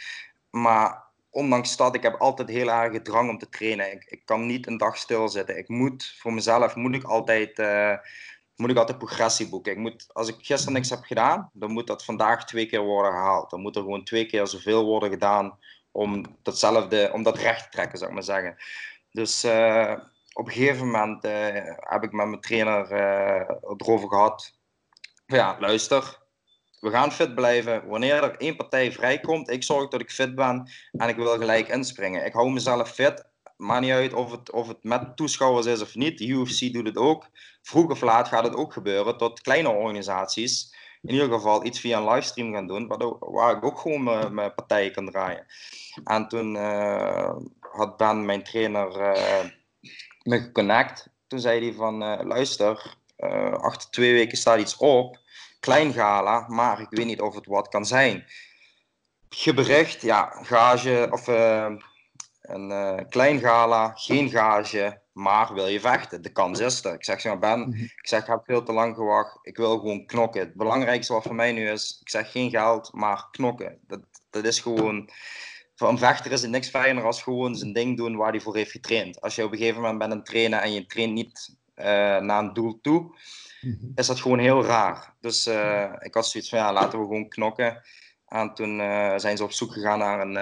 Maar 0.50 1.04
ondanks 1.30 1.76
dat, 1.76 1.94
ik 1.94 2.02
heb 2.02 2.14
altijd 2.20 2.48
heel 2.48 2.70
erg 2.70 3.02
drang 3.02 3.30
om 3.30 3.38
te 3.38 3.48
trainen. 3.48 3.92
Ik, 3.92 4.04
ik 4.04 4.22
kan 4.24 4.46
niet 4.46 4.66
een 4.66 4.76
dag 4.76 4.96
stilzitten. 4.96 5.58
Ik 5.58 5.68
moet 5.68 6.14
voor 6.18 6.32
mezelf 6.32 6.74
moet 6.74 6.94
ik 6.94 7.04
altijd, 7.04 7.58
uh, 7.58 7.96
moet 8.56 8.70
ik 8.70 8.76
altijd 8.76 8.98
progressie 8.98 9.48
boeken. 9.48 9.72
Ik 9.72 9.78
moet, 9.78 10.06
als 10.12 10.28
ik 10.28 10.34
gisteren 10.38 10.72
niks 10.72 10.90
heb 10.90 11.02
gedaan, 11.02 11.50
dan 11.52 11.70
moet 11.70 11.86
dat 11.86 12.04
vandaag 12.04 12.44
twee 12.44 12.66
keer 12.66 12.80
worden 12.82 13.12
gehaald. 13.12 13.50
Dan 13.50 13.60
moet 13.60 13.76
er 13.76 13.82
gewoon 13.82 14.04
twee 14.04 14.26
keer 14.26 14.46
zoveel 14.46 14.84
worden 14.84 15.10
gedaan 15.10 15.58
om 15.90 16.36
datzelfde, 16.42 17.10
om 17.12 17.22
dat 17.22 17.38
recht 17.38 17.62
te 17.62 17.68
trekken, 17.70 17.98
zou 17.98 18.10
ik 18.10 18.16
maar 18.16 18.24
zeggen. 18.24 18.56
Dus 19.10 19.44
uh, 19.44 19.94
op 20.36 20.46
een 20.46 20.52
gegeven 20.52 20.86
moment 20.86 21.24
uh, 21.24 21.32
heb 21.74 22.02
ik 22.02 22.12
met 22.12 22.26
mijn 22.26 22.40
trainer 22.40 22.92
uh, 22.92 23.56
erover 23.76 24.08
gehad. 24.08 24.52
Ja, 25.26 25.56
luister, 25.60 26.18
we 26.80 26.90
gaan 26.90 27.12
fit 27.12 27.34
blijven. 27.34 27.86
Wanneer 27.86 28.22
er 28.22 28.36
één 28.36 28.56
partij 28.56 28.92
vrijkomt, 28.92 29.50
ik 29.50 29.62
zorg 29.62 29.88
dat 29.88 30.00
ik 30.00 30.10
fit 30.10 30.34
ben 30.34 30.70
en 30.92 31.08
ik 31.08 31.16
wil 31.16 31.38
gelijk 31.38 31.68
inspringen. 31.68 32.24
Ik 32.24 32.32
hou 32.32 32.50
mezelf 32.50 32.90
fit 32.90 33.24
maakt 33.56 33.80
niet 33.80 33.90
uit 33.90 34.14
of 34.14 34.30
het, 34.30 34.52
of 34.52 34.68
het 34.68 34.82
met 34.82 35.16
toeschouwers 35.16 35.66
is 35.66 35.82
of 35.82 35.94
niet. 35.94 36.18
De 36.18 36.26
UFC 36.26 36.72
doet 36.72 36.86
het 36.86 36.96
ook. 36.96 37.28
Vroeg 37.62 37.90
of 37.90 38.00
laat 38.00 38.28
gaat 38.28 38.44
het 38.44 38.56
ook 38.56 38.72
gebeuren 38.72 39.16
tot 39.16 39.40
kleine 39.40 39.68
organisaties 39.68 40.74
in 41.02 41.12
ieder 41.12 41.32
geval 41.32 41.64
iets 41.64 41.80
via 41.80 41.98
een 41.98 42.08
livestream 42.08 42.52
gaan 42.52 42.66
doen, 42.66 42.86
waar 43.20 43.56
ik 43.56 43.64
ook 43.64 43.78
gewoon 43.78 44.34
mijn 44.34 44.54
partijen 44.54 44.92
kan 44.92 45.06
draaien. 45.10 45.46
En 46.04 46.28
toen 46.28 46.54
uh, 46.54 47.34
had 47.60 47.96
Ben, 47.96 48.24
mijn 48.24 48.42
trainer, 48.42 48.96
me 50.26 50.40
geconnect. 50.40 51.08
Toen 51.26 51.40
zei 51.40 51.64
hij 51.64 51.72
van, 51.72 52.02
uh, 52.02 52.20
luister, 52.24 52.96
achter 53.60 53.90
twee 53.90 54.12
weken 54.12 54.38
staat 54.38 54.58
iets 54.58 54.76
op, 54.76 55.18
klein 55.60 55.92
gala, 55.92 56.44
maar 56.48 56.80
ik 56.80 56.86
weet 56.90 57.06
niet 57.06 57.20
of 57.20 57.34
het 57.34 57.46
wat 57.46 57.68
kan 57.68 57.86
zijn. 57.86 58.24
Gebericht, 59.28 60.02
ja, 60.02 60.38
gage, 60.42 61.08
of 61.10 61.26
een 62.40 63.06
klein 63.08 63.38
gala, 63.38 63.92
geen 63.94 64.30
gage, 64.30 65.00
maar 65.16 65.54
wil 65.54 65.66
je 65.66 65.80
vechten? 65.80 66.22
De 66.22 66.32
kans 66.32 66.60
is 66.60 66.84
er. 66.84 66.94
Ik 66.94 67.04
zeg, 67.04 67.20
zeg 67.20 67.38
Ben, 67.38 67.60
mhm. 67.60 67.82
ik 67.82 68.06
zeg, 68.08 68.20
ik 68.20 68.26
heb 68.26 68.44
veel 68.44 68.62
te 68.62 68.72
lang 68.72 68.94
gewacht. 68.94 69.38
Ik 69.42 69.56
wil 69.56 69.78
gewoon 69.78 70.06
knokken. 70.06 70.40
Het 70.40 70.54
belangrijkste 70.54 71.12
wat 71.12 71.22
voor 71.22 71.34
mij 71.34 71.52
nu 71.52 71.70
is, 71.70 71.98
ik 72.00 72.08
zeg 72.08 72.30
geen 72.30 72.50
geld, 72.50 72.92
maar 72.92 73.28
knokken. 73.30 73.78
Dat, 73.86 74.00
dat 74.30 74.44
is 74.44 74.60
gewoon... 74.60 75.10
Voor 75.76 75.88
een 75.88 75.98
vechter 75.98 76.32
is 76.32 76.42
het 76.42 76.50
niks 76.50 76.68
fijner 76.68 77.04
als 77.04 77.22
gewoon 77.22 77.54
zijn 77.54 77.72
ding 77.72 77.96
doen 77.96 78.16
waar 78.16 78.30
hij 78.30 78.40
voor 78.40 78.56
heeft 78.56 78.70
getraind. 78.70 79.20
Als 79.20 79.34
je 79.34 79.44
op 79.44 79.52
een 79.52 79.58
gegeven 79.58 79.80
moment 79.80 79.98
bent 79.98 80.10
aan 80.10 80.18
het 80.18 80.26
trainen 80.26 80.62
en 80.62 80.72
je 80.72 80.86
traint 80.86 81.12
niet 81.12 81.56
uh, 81.76 81.84
naar 82.18 82.42
een 82.42 82.52
doel 82.52 82.78
toe, 82.80 83.16
mhm. 83.60 83.76
is 83.94 84.06
dat 84.06 84.20
gewoon 84.20 84.38
heel 84.38 84.64
raar. 84.64 85.14
Dus 85.20 85.46
uh, 85.46 85.92
ik 85.98 86.14
had 86.14 86.26
zoiets 86.26 86.50
van, 86.50 86.58
ja, 86.58 86.72
laten 86.72 86.98
we 86.98 87.04
gewoon 87.04 87.28
knokken. 87.28 87.82
En 88.26 88.54
toen 88.54 88.78
uh, 88.78 89.14
zijn 89.16 89.36
ze 89.36 89.44
op 89.44 89.52
zoek 89.52 89.72
gegaan 89.72 89.98
naar 89.98 90.20
een 90.20 90.32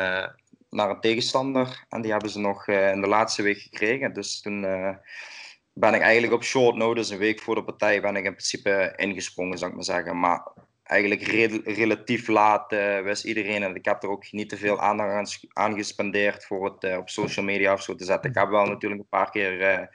naar 0.70 0.90
een 0.90 1.00
tegenstander. 1.00 1.84
En 1.88 2.02
die 2.02 2.10
hebben 2.10 2.30
ze 2.30 2.38
nog 2.38 2.68
in 2.68 3.00
de 3.00 3.08
laatste 3.08 3.42
week 3.42 3.58
gekregen. 3.58 4.12
Dus 4.12 4.40
toen 4.40 4.60
ben 5.72 5.94
ik 5.94 6.00
eigenlijk 6.00 6.32
op 6.32 6.44
short 6.44 6.76
notice, 6.76 7.12
een 7.12 7.18
week 7.18 7.40
voor 7.40 7.54
de 7.54 7.64
partij, 7.64 8.00
ben 8.00 8.16
ik 8.16 8.24
in 8.24 8.30
principe 8.30 8.92
ingesprongen, 8.96 9.58
zou 9.58 9.70
ik 9.70 9.76
maar 9.76 9.84
zeggen. 9.84 10.20
Maar 10.20 10.52
eigenlijk 10.84 11.22
re 11.22 11.60
relatief 11.64 12.28
laat 12.28 12.72
uh, 12.72 13.00
wist 13.00 13.24
iedereen. 13.24 13.62
En 13.62 13.74
ik 13.74 13.84
heb 13.84 14.02
er 14.02 14.08
ook 14.08 14.32
niet 14.32 14.48
te 14.48 14.56
veel 14.56 14.80
aandacht 14.80 15.46
aan, 15.52 15.74
gespendeerd 15.74 16.44
voor 16.44 16.64
het 16.64 16.96
op 16.98 17.08
social 17.10 17.44
media 17.44 17.72
of 17.72 17.82
zo 17.82 17.94
te 17.94 18.04
zetten. 18.04 18.30
Ik 18.30 18.36
heb 18.36 18.48
wel 18.48 18.66
natuurlijk 18.66 19.00
een 19.00 19.08
paar 19.08 19.30
keer 19.30 19.88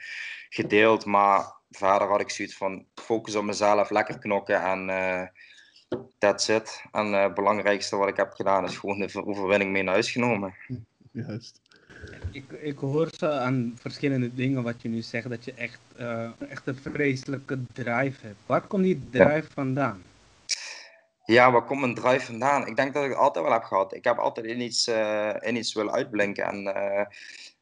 gedeeld, 0.48 1.04
maar 1.04 1.52
verder 1.70 2.08
had 2.08 2.20
ik 2.20 2.30
zoiets 2.30 2.56
van 2.56 2.84
focus 2.94 3.36
op 3.36 3.44
mezelf, 3.44 3.90
lekker 3.90 4.18
knokken 4.18 4.62
en 4.62 4.88
that's 6.18 6.48
it. 6.48 6.82
En 6.92 7.14
eh, 7.14 7.22
het 7.22 7.34
belangrijkste 7.34 7.96
wat 7.96 8.08
ik 8.08 8.16
heb 8.16 8.32
gedaan 8.32 8.64
is 8.64 8.76
gewoon 8.76 8.98
de 8.98 9.26
overwinning 9.26 9.70
mee 9.70 9.82
naar 9.82 9.92
huis 9.92 10.10
genomen. 10.10 10.54
Juist. 11.10 11.60
Ik, 12.32 12.44
ik 12.50 12.78
hoor 12.78 13.08
zo 13.18 13.26
aan 13.26 13.76
verschillende 13.80 14.34
dingen 14.34 14.62
wat 14.62 14.82
je 14.82 14.88
nu 14.88 15.00
zegt, 15.00 15.28
dat 15.28 15.44
je 15.44 15.52
echt, 15.54 15.80
uh, 16.00 16.30
echt 16.48 16.66
een 16.66 16.76
vreselijke 16.76 17.58
drive 17.72 18.26
hebt. 18.26 18.38
Waar 18.46 18.60
komt 18.60 18.82
die 18.82 19.08
drive 19.10 19.46
vandaan? 19.54 20.02
Ja, 21.30 21.52
waar 21.52 21.64
komt 21.64 21.80
mijn 21.80 21.94
drive 21.94 22.24
vandaan? 22.24 22.66
Ik 22.66 22.76
denk 22.76 22.94
dat 22.94 23.04
ik 23.04 23.10
het 23.10 23.18
altijd 23.18 23.44
wel 23.44 23.54
heb 23.54 23.62
gehad. 23.62 23.94
Ik 23.94 24.04
heb 24.04 24.18
altijd 24.18 24.46
in 24.46 24.60
iets, 24.60 24.88
uh, 24.88 25.34
in 25.40 25.56
iets 25.56 25.74
willen 25.74 25.92
uitblinken. 25.92 26.44
En 26.44 27.08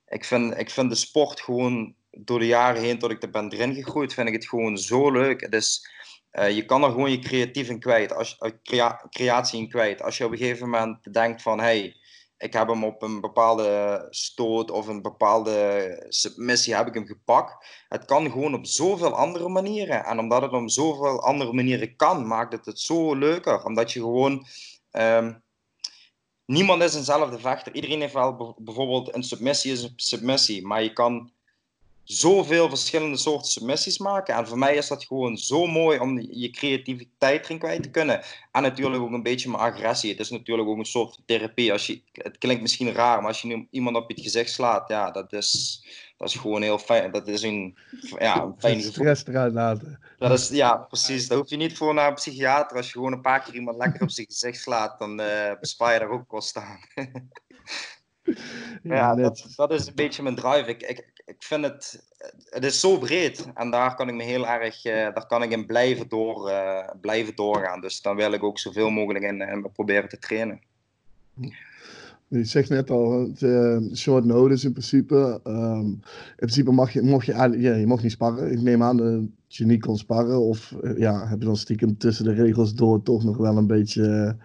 ik, 0.09 0.25
vind, 0.25 0.59
ik 0.59 0.71
vind 0.71 0.91
de 0.91 0.97
sport 0.97 1.41
gewoon 1.41 1.95
door 2.11 2.39
de 2.39 2.47
jaren 2.47 2.83
heen, 2.83 2.99
tot 2.99 3.11
ik 3.11 3.23
er 3.23 3.31
ben 3.31 3.53
erin 3.53 3.75
gegroeid, 3.75 4.15
vind 4.15 4.29
ik 4.29 4.35
het 4.35 4.49
gewoon 4.49 4.79
zo 4.79 5.11
leuk. 5.11 5.41
Het 5.41 5.81
uh, 6.33 6.51
je 6.51 6.65
kan 6.65 6.85
er 6.85 6.91
gewoon 6.91 7.11
je 7.11 7.19
creatief 7.19 7.69
in 7.69 7.81
kwijt, 7.81 8.15
als, 8.15 8.39
crea 8.63 9.07
creatie 9.11 9.61
in 9.61 9.69
kwijt. 9.69 10.03
Als 10.03 10.17
je 10.17 10.25
op 10.25 10.33
een 10.33 10.39
gegeven 10.39 10.69
moment 10.69 11.13
denkt 11.13 11.43
van, 11.43 11.61
hey, 11.61 11.97
ik 12.39 12.53
heb 12.53 12.69
hem 12.69 12.85
op 12.85 13.03
een 13.03 13.21
bepaalde 13.21 14.07
stoot 14.11 14.71
of 14.71 14.87
een 14.87 15.03
bepaalde 15.03 16.07
submissie 16.09 16.75
heb 16.75 16.87
ik 16.87 16.95
hem 16.95 17.07
gepakt. 17.07 17.67
Het 17.89 18.05
kan 18.05 18.31
gewoon 18.31 18.55
op 18.55 18.67
zoveel 18.67 19.15
andere 19.15 19.49
manieren. 19.49 20.05
En 20.05 20.19
omdat 20.19 20.43
het 20.43 20.53
op 20.53 20.71
zoveel 20.71 21.23
andere 21.23 21.53
manieren 21.53 21.97
kan, 21.97 22.27
maakt 22.27 22.53
het 22.53 22.67
het 22.67 22.81
zo 22.81 23.15
leuker. 23.15 23.65
Omdat 23.65 23.93
je 23.93 24.01
gewoon... 24.01 24.47
Um, 24.91 25.43
niemand 26.45 26.83
is 26.83 26.95
eenzelfde 26.95 27.39
vechter. 27.39 27.75
Iedereen 27.75 28.01
heeft 28.01 28.13
wel 28.13 28.57
bijvoorbeeld 28.59 29.15
een 29.15 29.23
submissie 29.23 29.73
is 29.73 29.83
een 29.83 29.93
submissie. 29.97 30.67
Maar 30.67 30.83
je 30.83 30.93
kan 30.93 31.33
zoveel 32.09 32.69
verschillende 32.69 33.17
soorten 33.17 33.51
submissies 33.51 33.99
maken. 33.99 34.35
En 34.35 34.47
voor 34.47 34.59
mij 34.59 34.77
is 34.77 34.89
dat 34.89 35.05
gewoon 35.05 35.37
zo 35.37 35.67
mooi 35.67 35.99
om 35.99 36.21
je 36.31 36.51
creativiteit 36.51 37.45
erin 37.45 37.59
kwijt 37.59 37.83
te 37.83 37.91
kunnen. 37.91 38.23
En 38.53 38.63
natuurlijk 38.63 39.03
ook 39.03 39.13
een 39.13 39.23
beetje 39.23 39.51
mijn 39.51 39.63
agressie. 39.63 40.11
Het 40.11 40.21
is 40.21 40.31
natuurlijk 40.31 40.69
ook 40.69 40.79
een 40.79 40.85
soort 40.85 41.19
therapie. 41.27 41.73
Als 41.73 41.87
je, 41.87 42.03
het 42.13 42.39
klinkt 42.39 42.63
misschien 42.63 42.93
raar, 42.93 43.19
maar 43.19 43.29
als 43.29 43.43
je 43.43 43.49
nu 43.49 43.67
iemand 43.71 43.97
op 43.97 44.11
je 44.11 44.23
gezicht 44.23 44.51
slaat, 44.51 44.89
ja, 44.89 45.11
dat 45.11 45.33
is, 45.33 45.83
dat 46.17 46.29
is 46.29 46.35
gewoon 46.35 46.63
heel 46.63 46.79
fijn. 46.79 47.11
Dat 47.11 47.29
is 47.29 47.43
een, 47.43 47.79
ja, 48.19 48.43
een 48.43 48.55
fijn 48.59 48.77
gevoel. 48.77 48.93
Stress 48.93 49.27
eruit 49.27 49.53
laten. 49.53 50.01
Dat 50.19 50.39
is, 50.39 50.49
ja, 50.49 50.77
precies. 50.77 51.29
Daar 51.29 51.39
hoef 51.39 51.51
je 51.51 51.57
niet 51.57 51.77
voor 51.77 51.95
naar 51.95 52.09
een 52.09 52.15
psychiater. 52.15 52.77
Als 52.77 52.87
je 52.87 52.93
gewoon 52.93 53.13
een 53.13 53.21
paar 53.21 53.43
keer 53.43 53.55
iemand 53.55 53.77
lekker 53.77 54.03
op 54.03 54.11
zijn 54.11 54.27
gezicht 54.27 54.61
slaat, 54.61 54.99
dan 54.99 55.21
uh, 55.21 55.53
bespaar 55.61 55.93
je 55.93 55.99
daar 55.99 56.11
ook 56.11 56.29
kosten 56.29 56.63
aan. 56.63 56.81
ja, 58.83 59.15
dat, 59.15 59.47
dat, 59.57 59.73
is 59.73 59.87
een 59.87 59.95
beetje 59.95 60.23
mijn 60.23 60.35
drive. 60.35 60.71
Ik, 60.71 60.83
ik, 60.83 61.13
ik 61.25 61.43
vind 61.43 61.65
het, 61.65 62.03
het 62.51 62.65
is 62.65 62.81
zo 62.81 62.99
breed 62.99 63.49
en 63.55 63.71
daar 63.71 63.95
kan 63.95 64.09
ik 64.09 64.15
me 64.15 64.23
heel 64.23 64.47
erg, 64.47 64.85
uh, 64.85 64.93
daar 64.93 65.27
kan 65.27 65.43
ik 65.43 65.51
in 65.51 65.67
blijven, 65.67 66.09
door, 66.09 66.51
uh, 66.51 66.89
blijven 67.01 67.35
doorgaan. 67.35 67.81
Dus 67.81 68.03
dan 68.03 68.17
wil 68.17 68.33
ik 68.33 68.43
ook 68.43 68.59
zoveel 68.59 68.91
mogelijk 68.91 69.25
in, 69.25 69.41
in 69.41 69.71
proberen 69.73 70.09
te 70.09 70.19
trainen. 70.19 70.61
Je 72.29 72.45
zegt 72.45 72.69
net 72.69 72.91
al, 72.91 73.21
het, 73.21 73.41
uh, 73.41 73.95
short 73.95 74.25
notice 74.25 74.67
in 74.67 74.73
principe. 74.73 75.41
Um, 75.45 75.87
in 75.87 76.03
principe 76.37 76.73
mag 76.73 76.93
je, 76.93 77.03
mocht 77.03 77.27
je, 77.27 77.33
ja, 77.59 77.75
je 77.75 77.87
mocht 77.87 78.03
niet 78.03 78.13
sparren. 78.13 78.53
Ik 78.53 78.61
neem 78.61 78.83
aan 78.83 78.97
dat 78.97 79.57
je 79.57 79.67
niet 79.67 79.81
kon 79.81 79.99
sparren. 79.99 80.41
Of 80.41 80.75
ja, 80.97 81.29
heb 81.29 81.39
je 81.39 81.45
dan 81.45 81.57
stiekem 81.57 81.99
tussen 81.99 82.25
de 82.25 82.33
regels 82.33 82.75
door 82.75 83.03
toch 83.03 83.25
nog 83.25 83.37
wel 83.37 83.57
een 83.57 83.67
beetje 83.67 84.37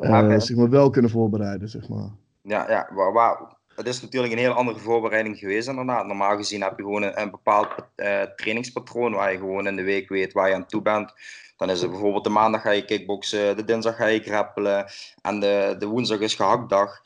zeg 0.00 0.56
maar, 0.56 0.70
wel 0.70 0.90
kunnen 0.90 1.10
voorbereiden, 1.10 1.68
zeg 1.68 1.88
maar. 1.88 2.10
Ja, 2.50 2.70
ja 2.70 2.88
waar, 2.92 3.12
waar, 3.12 3.56
het 3.74 3.86
is 3.86 4.00
natuurlijk 4.00 4.32
een 4.32 4.38
heel 4.38 4.52
andere 4.52 4.78
voorbereiding 4.78 5.38
geweest 5.38 5.68
inderdaad. 5.68 6.06
Normaal 6.06 6.36
gezien 6.36 6.62
heb 6.62 6.76
je 6.76 6.82
gewoon 6.82 7.02
een, 7.02 7.20
een 7.20 7.30
bepaald 7.30 7.68
uh, 7.96 8.22
trainingspatroon 8.22 9.12
waar 9.12 9.32
je 9.32 9.38
gewoon 9.38 9.66
in 9.66 9.76
de 9.76 9.82
week 9.82 10.08
weet 10.08 10.32
waar 10.32 10.48
je 10.48 10.54
aan 10.54 10.66
toe 10.66 10.82
bent. 10.82 11.12
Dan 11.56 11.70
is 11.70 11.80
het 11.80 11.90
bijvoorbeeld 11.90 12.24
de 12.24 12.30
maandag 12.30 12.62
ga 12.62 12.70
je 12.70 12.84
kickboksen, 12.84 13.56
de 13.56 13.64
dinsdag 13.64 13.96
ga 13.96 14.06
je 14.06 14.20
grappelen 14.20 14.86
en 15.22 15.40
de, 15.40 15.76
de 15.78 15.86
woensdag 15.86 16.18
is 16.18 16.34
gehaktdag. 16.34 17.00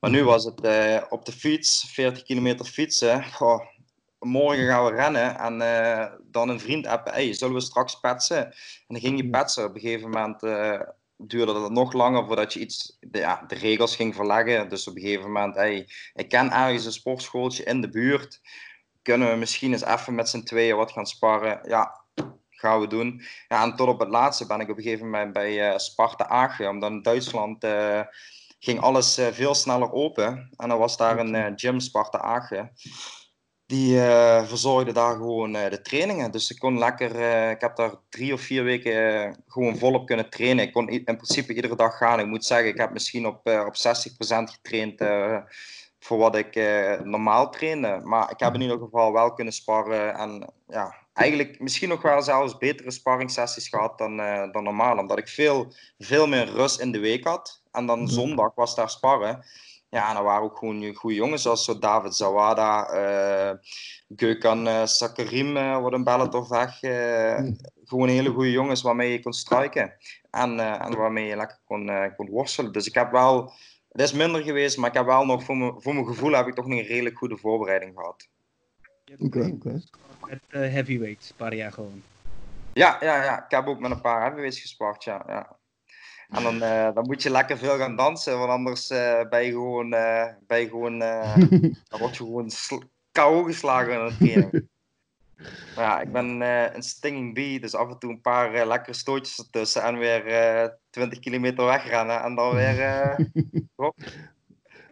Maar 0.00 0.10
nu 0.10 0.24
was 0.24 0.44
het 0.44 0.64
uh, 0.64 1.02
op 1.08 1.24
de 1.24 1.32
fiets, 1.32 1.90
40 1.92 2.22
kilometer 2.22 2.66
fietsen. 2.66 3.24
Goh, 3.32 3.60
morgen 4.18 4.66
gaan 4.66 4.84
we 4.84 4.90
rennen 4.90 5.38
en 5.38 5.60
uh, 5.60 6.06
dan 6.30 6.48
een 6.48 6.60
vriend 6.60 6.86
appen, 6.86 7.12
hey, 7.12 7.32
zullen 7.32 7.54
we 7.54 7.60
straks 7.60 8.00
petsen? 8.00 8.44
En 8.46 8.52
dan 8.86 9.00
ging 9.00 9.16
je 9.16 9.30
petsen. 9.30 9.64
Op 9.64 9.74
een 9.74 9.80
gegeven 9.80 10.10
moment 10.10 10.42
duurde 11.16 11.60
het 11.60 11.72
nog 11.72 11.92
langer 11.92 12.26
voordat 12.26 12.52
je 12.52 12.60
iets, 12.60 12.96
de, 13.00 13.18
ja, 13.18 13.44
de 13.46 13.54
regels 13.54 13.96
ging 13.96 14.14
verleggen. 14.14 14.68
Dus 14.68 14.88
op 14.88 14.96
een 14.96 15.02
gegeven 15.02 15.32
moment, 15.32 15.54
hey, 15.54 15.88
ik 16.14 16.28
ken 16.28 16.52
ergens 16.52 16.84
een 16.84 16.92
sportschooltje 16.92 17.64
in 17.64 17.80
de 17.80 17.88
buurt. 17.88 18.40
Kunnen 19.02 19.30
we 19.30 19.36
misschien 19.36 19.72
eens 19.72 19.84
even 19.84 20.14
met 20.14 20.28
z'n 20.28 20.42
tweeën 20.42 20.76
wat 20.76 20.92
gaan 20.92 21.06
sparren? 21.06 21.60
Ja, 21.68 22.04
gaan 22.50 22.80
we 22.80 22.86
doen. 22.86 23.22
Ja, 23.48 23.62
en 23.62 23.76
tot 23.76 23.88
op 23.88 24.00
het 24.00 24.08
laatste 24.08 24.46
ben 24.46 24.60
ik 24.60 24.70
op 24.70 24.76
een 24.76 24.82
gegeven 24.82 25.04
moment 25.04 25.32
bij 25.32 25.70
uh, 25.70 25.78
Sparta 25.78 26.28
Agen. 26.28 26.68
Omdat 26.68 26.90
in 26.90 27.02
Duitsland 27.02 27.64
uh, 27.64 28.00
ging 28.58 28.80
alles 28.80 29.18
uh, 29.18 29.26
veel 29.26 29.54
sneller 29.54 29.92
open. 29.92 30.54
En 30.56 30.68
dan 30.68 30.78
was 30.78 30.96
daar 30.96 31.18
een 31.18 31.58
gym, 31.58 31.80
Sparta 31.80 32.18
Agen 32.18 32.72
die 33.66 33.94
uh, 33.94 34.46
verzorgde 34.46 34.92
daar 34.92 35.16
gewoon 35.16 35.56
uh, 35.56 35.70
de 35.70 35.82
trainingen. 35.82 36.30
Dus 36.30 36.50
ik 36.50 36.58
kon 36.58 36.78
lekker, 36.78 37.16
uh, 37.16 37.50
ik 37.50 37.60
heb 37.60 37.76
daar 37.76 37.94
drie 38.08 38.32
of 38.32 38.40
vier 38.40 38.64
weken 38.64 39.44
gewoon 39.46 39.76
volop 39.76 40.06
kunnen 40.06 40.30
trainen. 40.30 40.64
Ik 40.64 40.72
kon 40.72 40.88
in 40.88 41.04
principe 41.04 41.54
iedere 41.54 41.76
dag 41.76 41.96
gaan. 41.96 42.20
Ik 42.20 42.26
moet 42.26 42.44
zeggen, 42.44 42.68
ik 42.68 42.78
heb 42.78 42.92
misschien 42.92 43.26
op, 43.26 43.46
op 43.46 43.74
60% 43.74 43.78
getraind 44.26 45.04
voor 46.00 46.18
wat 46.18 46.36
ik 46.36 46.54
normaal 47.04 47.50
trainde. 47.50 48.00
Maar 48.04 48.30
ik 48.30 48.40
heb 48.40 48.54
in 48.54 48.60
ieder 48.60 48.78
geval 48.78 49.12
wel 49.12 49.32
kunnen 49.32 49.52
sparren. 49.52 50.14
En 50.14 50.52
ja, 50.68 50.94
eigenlijk 51.12 51.60
misschien 51.60 51.88
nog 51.88 52.02
wel 52.02 52.22
zelfs 52.22 52.58
betere 52.58 52.90
sparringssessies 52.90 53.68
gehad 53.68 53.98
dan, 53.98 54.16
dan 54.52 54.62
normaal. 54.62 54.98
Omdat 54.98 55.18
ik 55.18 55.28
veel, 55.28 55.72
veel 55.98 56.26
meer 56.26 56.46
rust 56.50 56.80
in 56.80 56.92
de 56.92 56.98
week 56.98 57.24
had. 57.24 57.62
En 57.72 57.86
dan 57.86 57.98
mhm. 57.98 58.08
zondag 58.08 58.54
was 58.54 58.74
daar 58.74 58.90
sparren. 58.90 59.44
Ja, 59.96 60.10
en 60.10 60.16
er 60.16 60.22
waren 60.22 60.42
ook 60.42 60.58
gewoon 60.58 60.94
goede 60.94 61.16
jongens, 61.16 61.42
zoals 61.42 61.64
zo 61.64 61.78
David 61.78 62.14
Zawada, 62.14 62.94
uh, 62.94 63.58
Gökhan 64.16 64.66
uh, 64.66 64.84
Sakarim 64.84 65.56
uh, 65.56 65.78
wordt 65.78 65.96
een 65.96 66.04
Bellator 66.04 66.48
weg. 66.48 66.82
Uh, 66.82 67.50
Gewoon 67.84 68.08
hele 68.08 68.30
goede 68.30 68.50
jongens 68.50 68.82
waarmee 68.82 69.12
je 69.12 69.22
kon 69.22 69.32
strijken 69.32 69.92
en, 70.30 70.60
en 70.80 70.96
waarmee 70.96 71.26
je 71.26 71.36
lekker 71.36 71.58
kon, 71.64 71.90
kon 72.16 72.30
worstelen. 72.30 72.72
Dus 72.72 72.86
ik 72.86 72.94
heb 72.94 73.10
wel, 73.10 73.52
het 73.92 74.00
is 74.00 74.12
minder 74.12 74.42
geweest, 74.42 74.76
maar 74.78 74.88
ik 74.88 74.96
heb 74.96 75.06
wel 75.06 75.26
nog, 75.26 75.44
voor, 75.44 75.56
me, 75.56 75.74
voor 75.78 75.94
mijn 75.94 76.06
gevoel 76.06 76.32
heb 76.32 76.46
ik 76.46 76.54
toch 76.54 76.66
nog 76.66 76.78
een 76.78 76.86
redelijk 76.86 77.18
goede 77.18 77.36
voorbereiding 77.36 77.92
gehad. 77.94 78.28
Oké, 79.18 79.50
oké. 79.54 79.82
Met 80.26 80.40
heavyweights, 80.48 81.30
een 81.30 81.36
paar 81.36 81.54
jaar 81.54 81.72
gewoon. 81.72 82.02
Ja, 82.72 82.96
ja, 83.00 83.22
ja, 83.24 83.44
ik 83.44 83.50
heb 83.50 83.66
ook 83.66 83.80
met 83.80 83.90
een 83.90 84.00
paar 84.00 84.20
heavyweights 84.20 84.60
gespart, 84.60 85.04
ja. 85.04 85.24
ja. 85.26 85.56
En 86.30 86.42
dan, 86.42 86.54
uh, 86.54 86.94
dan 86.94 87.06
moet 87.06 87.22
je 87.22 87.30
lekker 87.30 87.58
veel 87.58 87.76
gaan 87.76 87.96
dansen, 87.96 88.38
want 88.38 88.50
anders 88.50 88.90
uh, 88.90 89.28
ben 89.28 89.44
je 89.44 89.50
gewoon, 89.50 89.92
uh, 89.92 90.26
ben 90.46 90.60
je 90.60 90.68
gewoon 90.68 90.98
dan 91.88 91.98
word 91.98 92.16
je 92.16 92.24
gewoon 92.24 92.50
KO 93.12 93.42
geslagen 93.42 93.92
in 93.92 94.00
het 94.00 94.18
training. 94.18 94.68
Maar 95.74 95.84
ja, 95.84 96.00
ik 96.00 96.12
ben 96.12 96.40
een 96.76 96.82
stinging 96.82 97.34
bee, 97.34 97.60
dus 97.60 97.74
af 97.74 97.90
en 97.90 97.98
toe 97.98 98.10
een 98.10 98.20
paar 98.20 98.66
lekkere 98.66 98.96
stootjes 98.96 99.38
ertussen 99.38 99.82
en 99.82 99.98
weer 99.98 100.26
uh, 100.64 100.68
20 100.90 101.18
kilometer 101.18 101.64
wegrennen 101.64 102.22
en 102.22 102.34
dan 102.34 102.54
weer. 102.54 102.76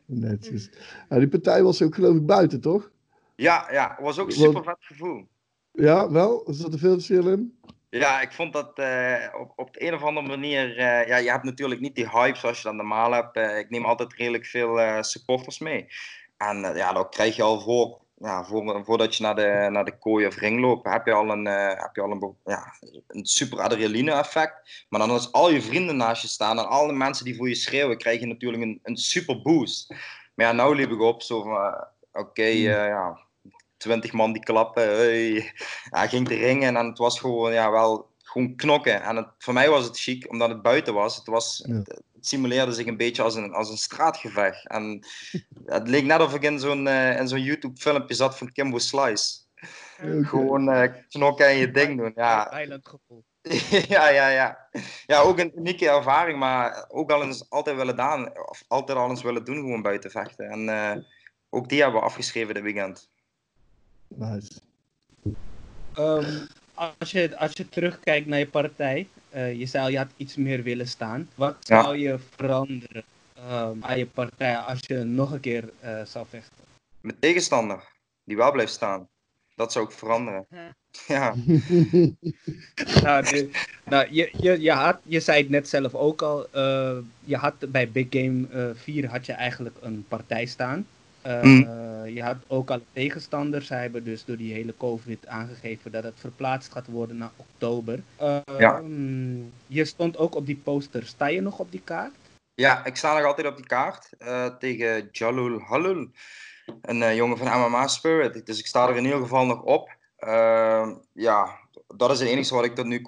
Netjes. 0.07 0.71
Nou, 1.09 1.21
die 1.21 1.31
partij 1.31 1.63
was 1.63 1.83
ook 1.83 1.95
geloof 1.95 2.17
ik 2.17 2.27
buiten, 2.27 2.61
toch? 2.61 2.91
Ja, 3.37 3.69
ja, 3.71 3.99
was 4.01 4.19
ook 4.19 4.27
een 4.27 4.33
super 4.33 4.65
vet 4.65 4.77
gevoel. 4.79 5.27
Ja, 5.73 6.11
wel? 6.11 6.45
Zat 6.47 6.73
er 6.73 6.79
veel 6.79 6.93
verschil 6.93 7.29
in? 7.29 7.59
Ja, 7.99 8.21
ik 8.21 8.33
vond 8.33 8.53
dat 8.53 8.69
op, 9.39 9.53
op 9.57 9.73
de 9.73 9.87
een 9.87 9.95
of 9.95 10.03
andere 10.03 10.27
manier. 10.27 10.79
ja, 11.09 11.17
je 11.17 11.31
hebt 11.31 11.45
natuurlijk 11.45 11.81
niet 11.81 11.95
die 11.95 12.09
hype 12.09 12.39
zoals 12.39 12.57
je 12.57 12.63
dan 12.63 12.77
normaal 12.77 13.13
hebt. 13.13 13.37
ik 13.37 13.71
neem 13.71 13.85
altijd 13.85 14.15
redelijk 14.15 14.47
veel 14.47 15.03
supporters 15.03 15.59
mee. 15.59 15.87
En 16.37 16.75
ja, 16.75 16.93
dan 16.93 17.09
krijg 17.09 17.37
je 17.37 17.43
al 17.43 17.61
voor 17.61 18.05
ja, 18.19 18.45
voor, 18.45 18.85
voordat 18.85 19.17
je 19.17 19.23
naar 19.23 19.35
de, 19.35 19.69
naar 19.71 19.85
de 19.85 19.99
kooi 19.99 20.27
of 20.27 20.37
ring 20.37 20.61
loopt, 20.61 20.91
heb 20.91 21.07
je 21.07 21.13
al 21.13 21.31
een, 21.31 21.45
heb 21.47 21.91
je 21.93 22.01
al 22.01 22.11
een, 22.11 22.37
ja, 22.45 22.75
een 23.07 23.27
super 23.27 23.61
adrenaline 23.61 24.13
effect. 24.13 24.85
Maar 24.89 25.01
dan 25.01 25.11
als 25.11 25.33
al 25.33 25.51
je 25.51 25.63
vrienden 25.63 25.97
naast 25.97 26.23
je 26.23 26.29
staan 26.29 26.59
en 26.59 26.69
alle 26.69 26.93
mensen 26.93 27.25
die 27.25 27.37
voor 27.37 27.49
je 27.49 27.55
schreeuwen, 27.55 27.99
krijg 27.99 28.21
je 28.21 28.27
natuurlijk 28.27 28.63
een, 28.63 28.81
een 28.83 28.97
super 28.97 29.43
boost. 29.43 29.95
Maar 30.35 30.47
ja, 30.47 30.53
nou 30.53 30.75
liep 30.75 30.91
ik 30.91 31.01
op 31.01 31.23
zo 31.23 31.43
van, 31.43 31.53
oké, 31.53 31.89
okay, 32.13 32.53
eh, 32.53 32.89
ja, 32.89 33.19
twintig 33.77 34.13
man 34.13 34.33
die 34.33 34.43
klappen. 34.43 34.83
Hey. 34.83 35.53
Ja, 35.91 36.07
ging 36.07 36.29
de 36.29 36.35
ringen 36.35 36.77
en 36.77 36.87
het 36.87 36.99
was 36.99 37.21
gewoon, 37.21 37.53
ja, 37.53 37.71
wel 37.71 38.09
gewoon 38.23 38.57
knokken. 38.57 39.03
En 39.03 39.17
het, 39.17 39.29
voor 39.39 39.55
mij 39.55 39.69
was 39.69 39.85
het 39.85 39.99
chic, 39.99 40.31
omdat 40.31 40.49
het 40.49 40.63
buiten 40.63 40.95
was. 40.95 41.17
Het 41.17 41.27
was, 41.27 41.65
ja 41.67 41.83
simuleerde 42.27 42.73
zich 42.73 42.87
een 42.87 42.97
beetje 42.97 43.23
als 43.23 43.35
een, 43.35 43.53
als 43.53 43.71
een 43.71 43.77
straatgevecht. 43.77 44.69
En 44.69 45.07
het 45.67 45.89
leek 45.89 46.05
net 46.05 46.21
of 46.21 46.35
ik 46.35 46.43
in 46.43 46.59
zo'n 46.59 46.87
uh, 46.87 47.25
zo'n 47.25 47.43
YouTube-filmpje 47.43 48.15
zat 48.15 48.39
van 48.39 48.53
Kimbo 48.53 48.79
Slice. 48.79 49.43
Gewoon 50.23 50.69
uh, 50.69 50.83
knokken 51.09 51.47
en 51.47 51.57
je 51.57 51.71
ding 51.71 51.99
doen. 51.99 52.13
Ja. 52.15 52.61
Island 52.61 52.89
gevoel. 52.89 53.25
ja, 53.95 54.09
ja, 54.09 54.29
ja. 54.29 54.69
Ja, 55.07 55.21
ook 55.21 55.39
een 55.39 55.59
unieke 55.59 55.89
ervaring, 55.89 56.39
maar 56.39 56.85
ook 56.89 57.11
al 57.11 57.23
eens 57.23 57.51
altijd 57.51 57.77
willen 57.77 57.97
doen, 57.97 58.49
of 58.49 58.65
altijd 58.69 58.99
al 58.99 59.11
eens 59.11 59.23
willen 59.23 59.45
doen, 59.45 59.57
gewoon 59.57 59.83
buiten 59.83 60.11
vechten. 60.11 60.51
En 60.51 60.69
uh, 60.69 61.05
ook 61.51 61.69
die 61.69 61.83
hebben 61.83 62.01
we 62.01 62.07
afgeschreven 62.07 62.55
dit 62.55 62.63
weekend. 62.63 63.11
Nice. 64.09 64.51
Um, 65.99 66.47
als, 66.75 67.11
je, 67.11 67.37
als 67.39 67.53
je 67.53 67.69
terugkijkt 67.69 68.27
naar 68.27 68.39
je 68.39 68.47
partij, 68.47 69.09
uh, 69.35 69.55
je 69.59 69.67
zei 69.67 69.91
je 69.91 69.99
had 69.99 70.11
iets 70.17 70.37
meer 70.37 70.63
willen 70.63 70.89
staan. 70.89 71.29
Wat 71.35 71.57
zou 71.61 71.97
je 71.97 72.19
veranderen 72.37 73.05
um, 73.51 73.85
aan 73.85 73.99
je 73.99 74.07
partij 74.07 74.57
als 74.57 74.81
je 74.87 74.97
nog 74.97 75.33
een 75.33 75.41
keer 75.41 75.65
uh, 75.85 76.05
zou 76.05 76.27
vechten? 76.29 76.65
Mijn 77.01 77.19
tegenstander, 77.19 77.83
die 78.25 78.37
wel 78.37 78.53
blijft 78.53 78.73
staan. 78.73 79.09
Dat 79.57 79.73
zou 79.73 79.85
ik 79.85 79.91
veranderen. 79.91 80.47
Ja. 81.07 81.35
nou, 83.03 83.25
de, 83.25 83.51
nou 83.85 84.07
je, 84.11 84.31
je, 84.33 84.61
je, 84.61 84.73
had, 84.73 84.99
je 85.03 85.21
zei 85.21 85.41
het 85.43 85.51
net 85.51 85.69
zelf 85.69 85.95
ook 85.95 86.23
al. 86.23 86.47
Uh, 86.55 86.97
je 87.25 87.37
had 87.37 87.55
bij 87.73 87.91
Big 87.91 88.07
Game 88.11 88.75
4 88.75 89.11
had 89.11 89.27
je 89.27 89.33
eigenlijk 89.33 89.77
een 89.81 90.05
partij 90.09 90.47
staan. 90.47 90.87
Mm. 91.43 91.83
Je 92.07 92.23
had 92.23 92.37
ook 92.47 92.71
al 92.71 92.81
tegenstanders. 92.93 93.67
Zij 93.67 93.81
hebben 93.81 94.05
dus 94.05 94.25
door 94.25 94.37
die 94.37 94.53
hele 94.53 94.75
COVID 94.77 95.27
aangegeven 95.27 95.93
dat 95.93 96.05
het 96.05 96.15
verplaatst 96.17 96.73
gaat 96.73 96.87
worden 96.87 97.17
naar 97.17 97.31
oktober. 97.37 98.03
ja. 98.59 98.79
Ehm, 98.79 99.37
je 99.67 99.85
stond 99.85 100.17
ook 100.17 100.35
op 100.35 100.47
die 100.47 100.61
poster. 100.65 101.07
Sta 101.07 101.27
je 101.27 101.41
nog 101.41 101.59
op 101.59 101.71
die 101.71 101.83
kaart? 101.85 102.15
Ja, 102.55 102.85
ik 102.85 102.97
sta 102.97 103.15
nog 103.17 103.27
altijd 103.27 103.47
op 103.47 103.57
die 103.57 103.67
kaart 103.67 104.11
uh, 104.19 104.47
tegen 104.47 105.09
Jalul 105.13 105.61
Halul. 105.61 106.09
Een 106.81 107.01
uh, 107.01 107.17
jongen 107.17 107.39
van 107.39 107.61
MMA 107.61 107.89
Spirit. 107.89 108.47
Dus 108.47 108.59
ik 108.59 108.67
sta 108.67 108.89
er 108.89 108.97
in 108.97 109.05
ieder 109.05 109.21
geval 109.21 109.47
nog 109.47 109.63
op. 109.63 109.97
Uh, 110.19 110.91
ja, 111.13 111.59
dat 111.97 112.11
is 112.11 112.21
het 112.21 112.29
enige 112.29 112.55
wat 112.55 112.65
ik 112.65 112.75
tot 112.75 112.87
nu 112.87 113.03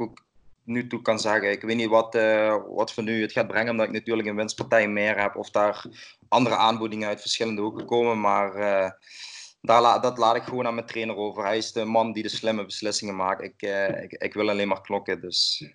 nu 0.67 0.87
toe 0.87 1.03
kan 1.03 1.19
zeggen. 1.19 1.51
Ik 1.51 1.63
weet 1.63 1.77
niet 1.77 1.89
wat, 1.89 2.15
uh, 2.15 2.57
wat 2.69 2.93
voor 2.93 3.03
nu 3.03 3.23
het 3.23 3.33
gaat 3.33 3.47
brengen, 3.47 3.71
omdat 3.71 3.87
ik 3.87 3.93
natuurlijk 3.93 4.29
een 4.29 4.37
winstpartij 4.37 4.89
meer 4.89 5.21
heb 5.21 5.37
of 5.37 5.51
daar 5.51 5.85
andere 6.29 6.57
aanbiedingen 6.57 7.09
uit 7.09 7.21
verschillende 7.21 7.63
hoeken 7.63 7.87
komen. 7.87 8.21
Maar 8.21 8.57
uh, 8.57 8.91
daar 9.61 9.81
la 9.81 9.99
dat 9.99 10.19
laat 10.19 10.37
ik 10.37 10.43
gewoon 10.43 10.67
aan 10.67 10.75
mijn 10.75 10.87
trainer 10.87 11.17
over. 11.17 11.45
Hij 11.45 11.57
is 11.57 11.73
de 11.73 11.85
man 11.85 12.13
die 12.13 12.23
de 12.23 12.29
slimme 12.29 12.65
beslissingen 12.65 13.17
maakt. 13.17 13.43
Ik, 13.43 13.63
uh, 13.63 14.03
ik, 14.03 14.13
ik, 14.13 14.35
wil 14.35 14.51
alleen 14.51 14.69
maar 14.69 14.81
klokken. 14.81 15.21
Dus. 15.21 15.71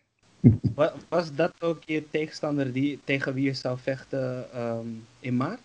Was 1.09 1.35
dat 1.35 1.53
ook 1.59 1.83
je 1.85 2.09
tegenstander 2.09 2.73
die, 2.73 2.99
tegen 3.03 3.33
wie 3.33 3.45
je 3.45 3.53
zou 3.53 3.77
vechten 3.81 4.47
um, 4.61 5.07
in 5.19 5.37
maart? 5.37 5.61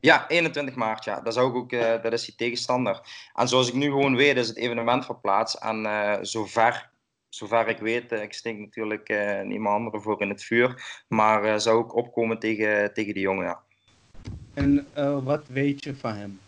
Ja, 0.00 0.28
21 0.28 0.74
maart, 0.74 1.04
ja. 1.04 1.20
Dat, 1.20 1.34
zou 1.34 1.48
ik 1.48 1.54
ook, 1.54 1.72
uh, 1.72 2.02
dat 2.02 2.12
is 2.12 2.24
die 2.24 2.34
tegenstander. 2.34 3.00
En 3.34 3.48
zoals 3.48 3.68
ik 3.68 3.74
nu 3.74 3.86
gewoon 3.86 4.16
weet, 4.16 4.36
is 4.36 4.48
het 4.48 4.56
evenement 4.56 5.04
verplaatst. 5.04 5.54
En 5.54 5.84
uh, 5.84 6.16
zover 6.20 6.90
zover 7.34 7.68
ik 7.68 7.78
weet, 7.78 8.12
eh, 8.12 8.22
ik 8.22 8.32
steek 8.32 8.58
natuurlijk 8.58 9.08
uh, 9.08 9.40
niemand 9.40 9.76
andere 9.76 10.00
voor 10.00 10.20
in 10.20 10.28
het 10.28 10.44
vuur, 10.44 11.02
maar 11.08 11.44
uh, 11.44 11.56
zou 11.56 11.84
ik 11.84 11.94
opkomen 11.94 12.38
tegen, 12.38 12.94
tegen 12.94 13.14
die 13.14 13.22
jongen, 13.22 13.44
ja. 13.44 13.60
En 14.54 14.86
wat 15.24 15.46
weet 15.46 15.84
je 15.84 15.94
van 15.94 16.14
hem? 16.14 16.40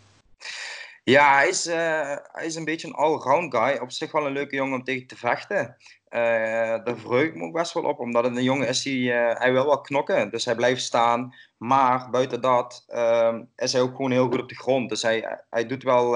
Ja, 1.03 1.35
hij 1.35 1.47
is, 1.47 1.65
hij 1.65 2.45
is 2.45 2.55
een 2.55 2.65
beetje 2.65 2.87
een 2.87 2.93
all-round 2.93 3.55
guy. 3.55 3.77
Op 3.77 3.91
zich 3.91 4.11
wel 4.11 4.25
een 4.25 4.33
leuke 4.33 4.55
jongen 4.55 4.77
om 4.77 4.83
tegen 4.83 5.07
te 5.07 5.15
vechten. 5.15 5.75
daar 6.09 6.97
verheug 6.97 7.27
ik 7.27 7.35
me 7.35 7.43
ook 7.43 7.53
best 7.53 7.73
wel 7.73 7.83
op, 7.83 7.99
omdat 7.99 8.23
het 8.23 8.35
een 8.35 8.43
jongen 8.43 8.67
is 8.67 8.81
die 8.81 9.11
hij 9.11 9.51
wil 9.51 9.65
wel 9.65 9.81
knokken. 9.81 10.31
Dus 10.31 10.45
hij 10.45 10.55
blijft 10.55 10.81
staan. 10.81 11.33
Maar 11.57 12.09
buiten 12.09 12.41
dat 12.41 12.85
ehm, 12.87 13.43
is 13.55 13.73
hij 13.73 13.81
ook 13.81 13.95
gewoon 13.95 14.11
heel 14.11 14.27
goed 14.27 14.41
op 14.41 14.49
de 14.49 14.55
grond. 14.55 14.89
Dus 14.89 15.01
hij, 15.01 15.41
hij 15.49 15.65
doet 15.65 15.83
wel, 15.83 16.13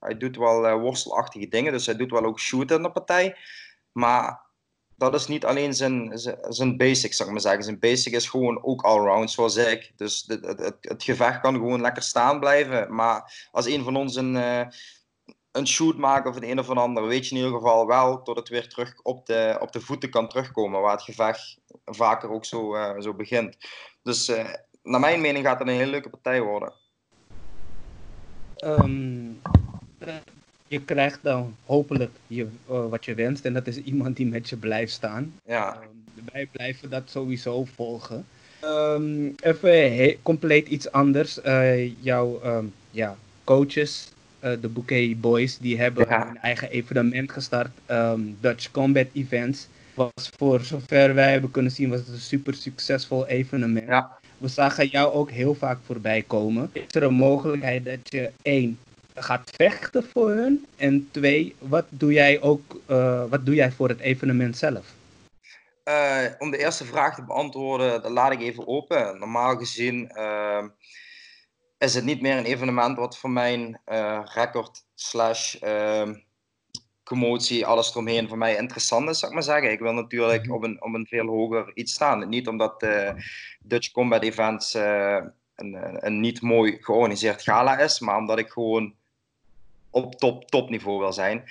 hij 0.00 0.16
doet 0.18 0.36
wel 0.36 0.78
worstelachtige 0.78 1.48
dingen. 1.48 1.72
Dus 1.72 1.86
hij 1.86 1.96
doet 1.96 2.10
wel 2.10 2.24
ook 2.24 2.40
shooten 2.40 2.76
in 2.76 2.82
de 2.82 2.90
partij. 2.90 3.36
Maar 3.98 4.40
dat 4.96 5.14
is 5.14 5.26
niet 5.26 5.44
alleen 5.44 5.74
zijn, 5.74 6.10
zijn 6.48 6.76
basic, 6.76 7.12
zeg 7.14 7.28
maar 7.28 7.40
zeggen. 7.40 7.62
Zijn 7.62 7.78
basic 7.78 8.12
is 8.12 8.28
gewoon 8.28 8.64
ook 8.64 8.82
allround, 8.82 9.30
zoals 9.30 9.56
ik. 9.56 9.92
Dus 9.96 10.24
het, 10.26 10.46
het, 10.46 10.76
het, 10.80 11.02
gevecht 11.02 11.40
kan 11.40 11.54
gewoon 11.54 11.80
lekker 11.80 12.02
staan 12.02 12.40
blijven. 12.40 12.94
Maar 12.94 13.48
als 13.50 13.66
een 13.66 13.84
van 13.84 13.96
ons 13.96 14.16
een, 14.16 14.34
uh, 14.34 14.66
een 15.52 15.66
shoot 15.66 15.96
maakt 15.96 16.26
of 16.26 16.36
een 16.36 16.50
een 16.50 16.58
of 16.58 16.70
ander, 16.70 17.06
weet 17.06 17.28
je 17.28 17.30
in 17.30 17.36
ieder 17.36 17.58
geval 17.58 17.86
wel 17.86 18.22
tot 18.22 18.36
het 18.36 18.48
weer 18.48 18.68
terug 18.68 19.00
op 19.02 19.26
de, 19.26 19.56
op 19.60 19.72
de 19.72 19.80
voeten 19.80 20.10
kan 20.10 20.28
terugkomen. 20.28 20.80
Waar 20.80 20.92
het 20.92 21.02
gevecht 21.02 21.58
vaker 21.84 22.30
ook 22.30 22.44
zo, 22.44 22.74
uh, 22.74 23.00
zo 23.00 23.14
begint. 23.14 23.56
Dus 24.02 24.28
uh, 24.28 24.54
naar 24.82 25.00
mijn 25.00 25.20
mening 25.20 25.44
gaat 25.44 25.58
het 25.58 25.68
een 25.68 25.74
hele 25.74 25.90
leuke 25.90 26.10
partij 26.10 26.40
worden. 26.40 26.72
Um, 28.64 29.40
je 30.68 30.80
krijgt 30.80 31.18
dan 31.22 31.54
hopelijk 31.64 32.10
je, 32.26 32.46
uh, 32.70 32.86
wat 32.88 33.04
je 33.04 33.14
wenst. 33.14 33.44
En 33.44 33.52
dat 33.52 33.66
is 33.66 33.76
iemand 33.76 34.16
die 34.16 34.26
met 34.26 34.48
je 34.48 34.56
blijft 34.56 34.92
staan. 34.92 35.34
Ja. 35.46 35.76
Uh, 35.80 36.22
wij 36.32 36.46
blijven 36.52 36.90
dat 36.90 37.02
sowieso 37.06 37.64
volgen. 37.64 38.26
Um, 38.64 39.34
even 39.40 40.16
compleet 40.22 40.68
iets 40.68 40.92
anders. 40.92 41.38
Uh, 41.44 42.02
jouw 42.02 42.40
um, 42.44 42.72
ja, 42.90 43.16
coaches, 43.44 44.08
de 44.40 44.68
Bouquet 44.68 45.20
Boys, 45.20 45.58
die 45.58 45.78
hebben 45.78 46.06
ja. 46.08 46.28
een 46.28 46.38
eigen 46.38 46.70
evenement 46.70 47.32
gestart. 47.32 47.70
Um, 47.90 48.36
Dutch 48.40 48.70
Combat 48.70 49.06
Events. 49.12 49.68
Was 49.94 50.30
voor 50.36 50.60
zover 50.60 51.14
wij 51.14 51.30
hebben 51.32 51.50
kunnen 51.50 51.72
zien, 51.72 51.90
was 51.90 51.98
het 51.98 52.08
een 52.08 52.18
super 52.18 52.54
succesvol 52.54 53.26
evenement. 53.26 53.86
Ja. 53.86 54.18
We 54.38 54.48
zagen 54.48 54.86
jou 54.86 55.12
ook 55.12 55.30
heel 55.30 55.54
vaak 55.54 55.78
voorbij 55.84 56.24
komen. 56.26 56.70
Is 56.72 56.94
er 56.94 57.02
een 57.02 57.14
mogelijkheid 57.14 57.84
dat 57.84 57.98
je 58.02 58.30
één 58.42 58.78
gaat 59.22 59.50
vechten 59.54 60.04
voor 60.04 60.30
hun? 60.30 60.66
En 60.76 61.08
twee, 61.10 61.54
wat 61.58 61.84
doe 61.88 62.12
jij 62.12 62.40
ook 62.40 62.80
uh, 62.86 63.24
wat 63.28 63.46
doe 63.46 63.54
jij 63.54 63.72
voor 63.72 63.88
het 63.88 64.00
evenement 64.00 64.56
zelf? 64.56 64.86
Uh, 65.84 66.24
om 66.38 66.50
de 66.50 66.58
eerste 66.58 66.84
vraag 66.84 67.14
te 67.14 67.24
beantwoorden, 67.24 68.02
dat 68.02 68.10
laat 68.10 68.32
ik 68.32 68.40
even 68.40 68.66
open. 68.66 69.18
Normaal 69.18 69.56
gezien 69.56 70.10
uh, 70.14 70.64
is 71.78 71.94
het 71.94 72.04
niet 72.04 72.20
meer 72.20 72.36
een 72.36 72.44
evenement 72.44 72.96
wat 72.96 73.18
voor 73.18 73.30
mijn 73.30 73.80
record 74.34 74.84
slash 74.94 75.54
ehm, 75.54 76.14
commotie, 77.04 77.66
alles 77.66 77.90
eromheen 77.90 78.28
voor 78.28 78.38
mij 78.38 78.56
interessant 78.56 79.08
is, 79.08 79.18
zou 79.18 79.32
ik 79.32 79.38
maar 79.38 79.46
zeggen. 79.46 79.72
Ik 79.72 79.80
wil 79.80 79.92
natuurlijk 79.92 80.42
mhm. 80.44 80.54
op 80.54 80.62
een, 80.62 80.82
op 80.82 80.94
een 80.94 81.06
veel 81.06 81.26
hoger 81.26 81.70
iets 81.74 81.92
staan. 81.92 82.28
Niet 82.28 82.48
omdat 82.48 82.86
Dutch 83.60 83.90
Combat 83.90 84.22
Events 84.22 84.76
een, 85.58 86.06
een 86.06 86.20
niet 86.20 86.42
mooi 86.42 86.76
georganiseerd 86.80 87.42
gala 87.42 87.78
is, 87.78 88.00
maar 88.00 88.16
omdat 88.16 88.38
ik 88.38 88.50
gewoon 88.50 88.94
op 89.90 90.14
top, 90.14 90.50
topniveau 90.50 90.98
wil 90.98 91.12
zijn. 91.12 91.44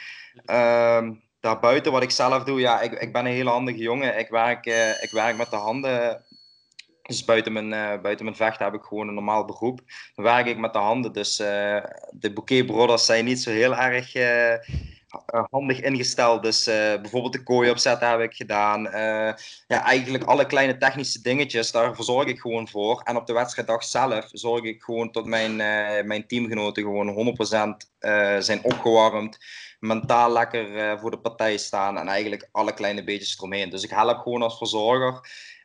Um, 0.45 1.21
daarbuiten 1.39 1.91
wat 1.91 2.03
ik 2.03 2.11
zelf 2.11 2.43
doe, 2.43 2.59
ja, 2.59 2.81
ik, 2.81 2.91
ik 2.91 3.13
ben 3.13 3.25
een 3.25 3.31
hele 3.31 3.49
handige 3.49 3.77
jongen. 3.77 4.19
Ik 4.19 4.29
werk, 4.29 4.65
uh, 4.65 5.03
ik 5.03 5.09
werk 5.11 5.37
met 5.37 5.49
de 5.49 5.55
handen. 5.55 6.25
Dus 7.01 7.25
buiten 7.25 7.53
mijn, 7.53 7.71
uh, 7.71 8.01
buiten 8.01 8.25
mijn 8.25 8.37
vechten 8.37 8.65
heb 8.65 8.73
ik 8.73 8.83
gewoon 8.83 9.07
een 9.07 9.13
normaal 9.13 9.45
beroep. 9.45 9.81
Dan 10.15 10.25
werk 10.25 10.45
ik 10.45 10.57
met 10.57 10.73
de 10.73 10.79
handen. 10.79 11.13
Dus 11.13 11.39
uh, 11.39 11.83
de 12.11 12.33
Bouquet 12.33 12.65
Brothers 12.65 13.05
zijn 13.05 13.25
niet 13.25 13.41
zo 13.41 13.49
heel 13.49 13.75
erg 13.75 14.15
eh, 14.15 14.53
handig 15.49 15.81
ingesteld. 15.81 16.43
Dus 16.43 16.67
uh, 16.67 16.75
bijvoorbeeld 16.75 17.33
de 17.33 17.43
kooi 17.43 17.69
opzetten 17.69 18.09
heb 18.09 18.19
ik 18.19 18.33
gedaan. 18.33 18.85
Uh, 18.85 19.33
ja, 19.67 19.83
eigenlijk 19.83 20.23
alle 20.23 20.45
kleine 20.45 20.77
technische 20.77 21.21
dingetjes, 21.21 21.71
daar 21.71 21.95
zorg 21.99 22.27
ik 22.27 22.39
gewoon 22.39 22.67
voor. 22.67 23.01
En 23.03 23.15
op 23.15 23.27
de 23.27 23.33
wedstrijddag 23.33 23.83
zelf 23.83 24.25
zorg 24.31 24.63
ik 24.63 24.81
gewoon 24.81 25.11
dat 25.11 25.25
mijn, 25.25 25.55
mijn 26.07 26.27
teamgenoten 26.27 26.83
gewoon 26.83 27.35
100% 28.39 28.41
zijn 28.43 28.63
opgewarmd. 28.63 29.37
Mentaal 29.79 30.31
lekker 30.31 30.99
voor 30.99 31.11
de 31.11 31.19
partij 31.19 31.57
staan. 31.57 31.97
En 31.97 32.07
eigenlijk 32.07 32.49
alle 32.51 32.73
kleine 32.73 33.03
beetjes 33.03 33.37
eromheen. 33.37 33.69
Dus 33.69 33.83
ik 33.83 33.89
help 33.89 34.17
gewoon 34.17 34.41
als 34.41 34.57
verzorger. 34.57 35.19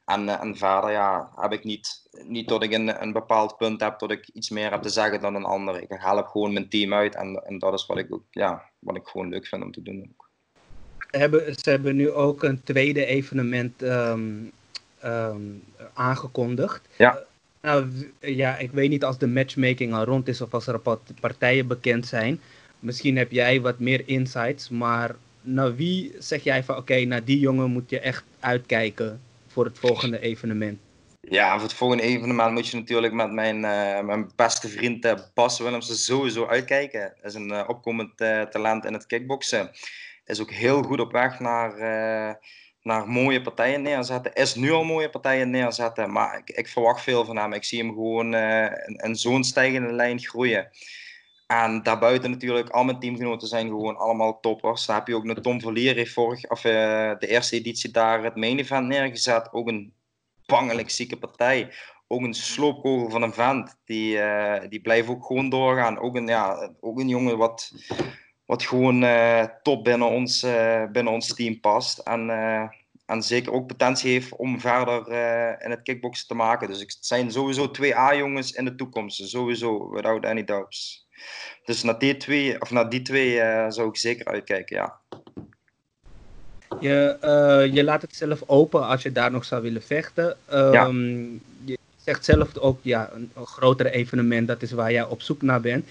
En, 0.04 0.28
en 0.40 0.56
verder 0.56 0.90
ja, 0.90 1.30
heb 1.36 1.52
ik 1.52 1.64
niet, 1.64 2.08
niet 2.10 2.48
dat 2.48 2.62
ik 2.62 2.72
een, 2.72 3.02
een 3.02 3.12
bepaald 3.12 3.56
punt 3.56 3.80
heb 3.80 3.98
dat 3.98 4.10
ik 4.10 4.28
iets 4.32 4.50
meer 4.50 4.70
heb 4.70 4.82
te 4.82 4.88
zeggen 4.88 5.20
dan 5.20 5.34
een 5.34 5.44
ander. 5.44 5.82
Ik 5.82 5.88
help 5.88 6.26
gewoon 6.26 6.52
mijn 6.52 6.68
team 6.68 6.94
uit 6.94 7.14
en, 7.14 7.42
en 7.44 7.58
dat 7.58 7.72
is 7.72 7.86
wat 7.86 7.98
ik, 7.98 8.14
ook, 8.14 8.24
ja, 8.30 8.62
wat 8.78 8.96
ik 8.96 9.06
gewoon 9.06 9.28
leuk 9.28 9.46
vind 9.46 9.62
om 9.62 9.72
te 9.72 9.82
doen. 9.82 10.14
Hebben, 11.10 11.54
ze 11.54 11.70
hebben 11.70 11.96
nu 11.96 12.10
ook 12.10 12.42
een 12.42 12.62
tweede 12.62 13.04
evenement 13.04 13.82
um, 13.82 14.52
um, 15.04 15.64
aangekondigd. 15.92 16.88
Ja. 16.96 17.18
Nou, 17.60 18.10
ja, 18.20 18.56
ik 18.56 18.70
weet 18.70 18.90
niet 18.90 19.04
als 19.04 19.18
de 19.18 19.26
matchmaking 19.26 19.94
al 19.94 20.04
rond 20.04 20.28
is 20.28 20.40
of 20.40 20.54
als 20.54 20.66
er 20.66 20.80
partijen 21.20 21.66
bekend 21.66 22.06
zijn. 22.06 22.40
Misschien 22.78 23.16
heb 23.16 23.30
jij 23.30 23.60
wat 23.60 23.78
meer 23.78 24.02
insights, 24.08 24.68
maar 24.68 25.16
naar 25.40 25.74
wie 25.74 26.14
zeg 26.18 26.42
jij 26.42 26.64
van 26.64 26.76
oké, 26.76 27.04
naar 27.04 27.24
die 27.24 27.38
jongen 27.38 27.70
moet 27.70 27.90
je 27.90 28.00
echt 28.00 28.24
uitkijken 28.40 29.20
voor 29.52 29.64
het 29.64 29.78
volgende 29.78 30.20
evenement? 30.20 30.78
Ja, 31.20 31.52
voor 31.52 31.62
het 31.62 31.72
volgende 31.72 32.02
evenement 32.02 32.52
moet 32.52 32.68
je 32.68 32.76
natuurlijk 32.76 33.12
met 33.12 33.32
mijn, 33.32 33.56
uh, 33.56 34.00
mijn 34.00 34.30
beste 34.36 34.68
vriend 34.68 35.04
uh, 35.04 35.12
Bas 35.34 35.58
Willemsen 35.58 35.96
sowieso 35.96 36.46
uitkijken. 36.46 37.00
Hij 37.00 37.14
is 37.22 37.34
een 37.34 37.50
uh, 37.50 37.64
opkomend 37.66 38.16
talent 38.50 38.84
in 38.84 38.92
het 38.92 39.06
kickboksen. 39.06 39.70
Is 40.24 40.40
ook 40.40 40.50
heel 40.50 40.82
goed 40.82 41.00
op 41.00 41.12
weg 41.12 41.40
naar, 41.40 41.76
naar 42.82 43.08
mooie 43.08 43.42
partijen 43.42 43.82
neerzetten. 43.82 44.32
Is 44.32 44.54
nu 44.54 44.70
al 44.70 44.84
mooie 44.84 45.10
partijen 45.10 45.50
neerzetten, 45.50 46.12
maar 46.12 46.38
ik, 46.38 46.56
ik 46.56 46.68
verwacht 46.68 47.02
veel 47.02 47.24
van 47.24 47.36
hem. 47.36 47.52
Ik 47.52 47.64
zie 47.64 47.78
hem 47.78 47.88
gewoon 47.88 48.34
in, 48.34 49.00
in 49.04 49.16
zo'n 49.16 49.44
stijgende 49.44 49.92
lijn 49.92 50.20
groeien. 50.20 50.70
En 51.52 51.82
daarbuiten 51.82 52.30
natuurlijk, 52.30 52.68
al 52.70 52.84
mijn 52.84 52.98
teamgenoten 52.98 53.48
zijn 53.48 53.68
gewoon 53.68 53.96
allemaal 53.96 54.40
toppers. 54.40 54.86
Dan 54.86 54.96
heb 54.96 55.06
je 55.06 55.16
ook 55.16 55.24
een 55.24 55.42
Tom 55.42 55.60
Verlier, 55.60 55.94
heeft 55.94 56.12
vorig, 56.12 56.50
of, 56.50 56.60
de 56.60 57.26
eerste 57.26 57.56
editie 57.56 57.90
daar 57.90 58.24
het 58.24 58.36
main 58.36 58.58
event 58.58 58.86
neergezet. 58.86 59.52
Ook 59.52 59.68
een 59.68 59.92
bangelijk 60.46 60.90
zieke 60.90 61.16
partij. 61.16 61.72
Ook 62.06 62.20
een 62.20 62.34
sloopkogel 62.34 63.10
van 63.10 63.22
een 63.22 63.32
vent. 63.32 63.76
Die, 63.84 64.16
uh, 64.16 64.60
die 64.68 64.80
blijft 64.80 65.08
ook 65.08 65.24
gewoon 65.24 65.48
doorgaan. 65.48 65.98
Ook 65.98 66.16
een, 66.16 66.26
ja, 66.26 66.70
ook 66.80 66.98
een 66.98 67.08
jongen 67.08 67.38
wat, 67.38 67.72
wat 68.46 68.62
gewoon 68.62 69.02
uh, 69.02 69.44
top 69.62 69.84
binnen 69.84 70.08
ons, 70.08 70.46
binnen 70.92 71.12
ons 71.12 71.34
team 71.34 71.60
past. 71.60 71.98
En, 71.98 72.30
en 73.06 73.22
zeker 73.22 73.52
ook 73.52 73.66
potentie 73.66 74.10
heeft 74.10 74.36
om 74.36 74.60
verder 74.60 75.08
in 75.64 75.70
het 75.70 75.82
kickboksen 75.82 76.26
te 76.26 76.34
maken. 76.34 76.68
Dus 76.68 76.80
het 76.80 76.96
zijn 77.00 77.32
sowieso 77.32 77.70
twee 77.70 77.96
A-jongens 77.96 78.52
in 78.52 78.64
de 78.64 78.74
toekomst. 78.74 79.28
Sowieso, 79.28 79.90
without 79.90 80.24
any 80.24 80.44
doubts. 80.44 81.10
Dus 81.64 81.82
naar 81.82 81.98
die 81.98 82.16
twee, 82.16 82.60
of 82.60 82.70
naar 82.70 82.88
die 82.88 83.02
twee 83.02 83.36
zou 83.68 83.88
ik 83.88 83.96
zeker 83.96 84.26
uitkijken, 84.26 84.76
ja. 84.76 85.00
Je, 86.80 87.16
uh, 87.24 87.74
je 87.74 87.84
laat 87.84 88.02
het 88.02 88.16
zelf 88.16 88.42
open 88.46 88.86
als 88.86 89.02
je 89.02 89.12
daar 89.12 89.30
nog 89.30 89.44
zou 89.44 89.62
willen 89.62 89.82
vechten. 89.82 90.36
Um, 90.52 91.40
Je 91.64 91.78
zegt 91.96 92.24
zelf 92.24 92.56
ook, 92.56 92.78
ja, 92.82 93.10
een, 93.12 93.30
een 93.34 93.46
grotere 93.46 93.90
evenement, 93.90 94.48
dat 94.48 94.62
is 94.62 94.72
waar 94.72 94.92
jij 94.92 95.04
op 95.04 95.22
zoek 95.22 95.42
naar 95.42 95.60
bent. 95.60 95.88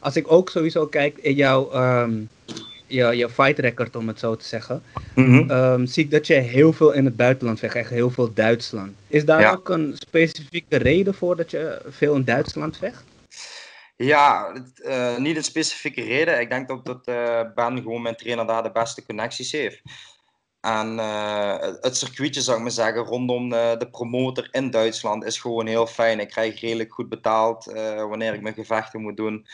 Als 0.00 0.16
ik 0.16 0.32
ook 0.32 0.50
sowieso 0.50 0.86
kijk 0.86 1.18
in 1.18 1.34
jouw, 1.34 1.74
um, 2.02 2.28
je, 2.86 3.04
je 3.04 3.28
fight 3.30 3.58
record, 3.58 3.96
om 3.96 4.08
het 4.08 4.18
zo 4.18 4.36
te 4.36 4.44
zeggen, 4.44 4.82
mm 5.14 5.24
-hmm. 5.24 5.50
um, 5.50 5.86
zie 5.86 6.04
ik 6.04 6.10
dat 6.10 6.26
je 6.26 6.34
heel 6.34 6.72
veel 6.72 6.92
in 6.92 7.04
het 7.04 7.16
buitenland 7.16 7.58
vecht, 7.58 7.74
echt 7.74 7.90
heel 7.90 8.10
veel 8.10 8.32
Duitsland. 8.34 8.92
Is 9.08 9.24
daar 9.24 9.40
ja. 9.40 9.52
ook 9.52 9.68
een 9.68 9.94
specifieke 9.98 10.76
reden 10.76 11.14
voor 11.14 11.36
dat 11.36 11.50
je 11.50 11.80
veel 11.88 12.14
in 12.14 12.24
Duitsland 12.24 12.76
vecht? 12.76 13.04
Ja, 14.04 14.52
uh, 14.76 15.16
niet 15.16 15.36
een 15.36 15.44
specifieke 15.44 16.02
reden. 16.02 16.40
Ik 16.40 16.50
denk 16.50 16.68
dat, 16.68 16.84
dat 16.84 17.08
uh, 17.08 17.40
Ben 17.54 17.76
gewoon 17.76 18.02
mijn 18.02 18.16
trainer 18.16 18.46
daar 18.46 18.62
de 18.62 18.72
beste 18.72 19.04
connecties 19.04 19.52
heeft. 19.52 19.82
En 20.60 20.96
uh, 20.96 21.56
het 21.80 21.96
circuitje, 21.96 22.40
zou 22.40 22.56
ik 22.56 22.62
maar 22.62 22.72
zeggen, 22.72 23.02
rondom 23.02 23.48
de, 23.48 23.74
de, 23.78 23.90
promotor 23.90 24.48
in 24.50 24.70
Duitsland 24.70 25.24
is 25.24 25.38
gewoon 25.40 25.66
heel 25.66 25.86
fijn. 25.86 26.20
Ik 26.20 26.28
krijg 26.28 26.60
redelijk 26.60 26.92
goed 26.92 27.08
betaald 27.08 27.64
wanneer 28.08 28.34
ik 28.34 28.40
mijn 28.40 28.54
gevechten 28.54 29.00
moet 29.00 29.16
doen. 29.16 29.46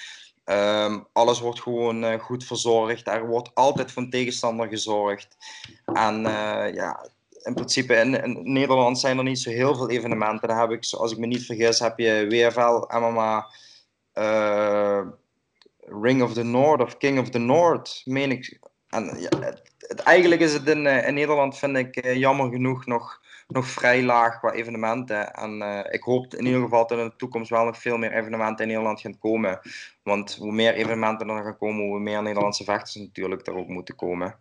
Um, 0.44 1.06
alles 1.12 1.40
wordt 1.40 1.60
gewoon 1.60 2.18
goed 2.18 2.44
verzorgd. 2.44 3.08
Er 3.08 3.26
wordt 3.26 3.50
altijd 3.54 3.92
van 3.92 4.10
tegenstander 4.10 4.68
gezorgd. 4.68 5.36
En 5.84 6.22
ja, 6.74 7.10
in 7.42 7.54
principe 7.54 7.94
in, 7.94 8.22
in, 8.22 8.52
Nederland 8.52 8.98
zijn 8.98 9.18
er 9.18 9.24
niet 9.24 9.38
zo 9.38 9.50
heel 9.50 9.74
veel 9.74 9.90
evenementen. 9.90 10.48
Daar 10.48 10.60
heb 10.60 10.70
ik, 10.70 10.92
als 10.92 11.12
ik 11.12 11.18
me 11.18 11.26
niet 11.26 11.46
vergis, 11.46 11.78
heb 11.78 11.98
je 11.98 12.26
WFL, 12.28 12.98
MMA, 12.98 13.46
Ring 15.90 16.22
of 16.22 16.32
the 16.32 16.44
North 16.44 16.80
of 16.80 16.96
King 16.96 17.18
of 17.18 17.30
the 17.30 17.38
North, 17.38 18.02
meen 18.04 18.30
ik. 18.30 18.58
En 18.88 19.16
ja, 19.18 19.28
het, 19.78 20.00
eigenlijk 20.00 20.40
is 20.40 20.52
het 20.52 20.68
in, 20.68 20.84
uh, 20.84 21.06
in 21.06 21.14
Nederland, 21.14 21.58
vind 21.58 21.76
ik, 21.76 22.04
uh, 22.04 22.14
jammer 22.14 22.50
genoeg 22.50 22.86
nog, 22.86 23.20
nog 23.48 23.66
vrij 23.66 24.02
laag 24.02 24.38
qua 24.38 24.52
evenementen. 24.52 25.32
En 25.34 25.62
ik 25.90 26.02
hoop 26.02 26.34
in 26.34 26.46
ieder 26.46 26.60
geval 26.60 26.86
dat 26.86 26.98
in 26.98 27.04
de 27.04 27.16
toekomst 27.16 27.50
wel 27.50 27.64
nog 27.64 27.78
veel 27.78 27.96
meer 27.96 28.12
evenementen 28.12 28.64
in 28.64 28.70
Nederland 28.70 29.00
gaan 29.00 29.18
komen. 29.18 29.60
Want 30.02 30.34
hoe 30.34 30.52
meer 30.52 30.74
evenementen 30.74 31.28
er 31.28 31.42
gaan 31.42 31.58
komen, 31.58 31.86
hoe 31.86 32.00
meer 32.00 32.22
Nederlandse 32.22 32.64
vechters 32.64 32.94
natuurlijk 32.94 33.46
er 33.46 33.56
ook 33.56 33.68
moeten 33.68 33.96
komen. 33.96 34.34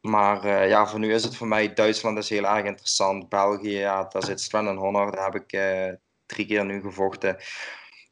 Maar 0.00 0.68
ja, 0.68 0.86
voor 0.86 0.98
nu 0.98 1.12
is 1.12 1.24
het 1.24 1.36
voor 1.36 1.46
mij, 1.46 1.72
Duitsland 1.72 2.18
is 2.18 2.28
heel 2.28 2.46
erg 2.46 2.64
interessant. 2.64 3.28
België, 3.28 3.78
ja, 3.78 4.04
daar 4.04 4.24
zit 4.24 4.40
Sven 4.40 4.68
en 4.68 4.76
Honor, 4.76 5.10
daar 5.12 5.32
heb 5.32 5.34
ik 5.34 5.60
drie 6.26 6.46
keer 6.46 6.64
nu 6.64 6.80
gevochten. 6.80 7.36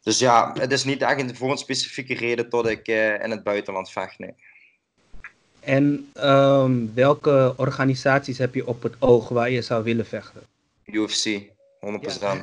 Dus 0.08 0.18
ja, 0.18 0.52
het 0.58 0.72
is 0.72 0.84
niet 0.84 1.02
echt 1.02 1.36
voor 1.36 1.50
een 1.50 1.58
specifieke 1.58 2.14
reden 2.14 2.50
dat 2.50 2.68
ik 2.68 2.88
in 3.22 3.30
het 3.30 3.42
buitenland 3.42 3.90
vecht, 3.90 4.18
nee. 4.18 4.34
En 5.60 6.10
um, 6.16 6.94
welke 6.94 7.54
organisaties 7.56 8.38
heb 8.38 8.54
je 8.54 8.66
op 8.66 8.82
het 8.82 8.94
oog 8.98 9.28
waar 9.28 9.50
je 9.50 9.62
zou 9.62 9.84
willen 9.84 10.06
vechten? 10.06 10.42
UFC, 10.84 11.40
100%. 11.40 11.48
Ja. 12.20 12.42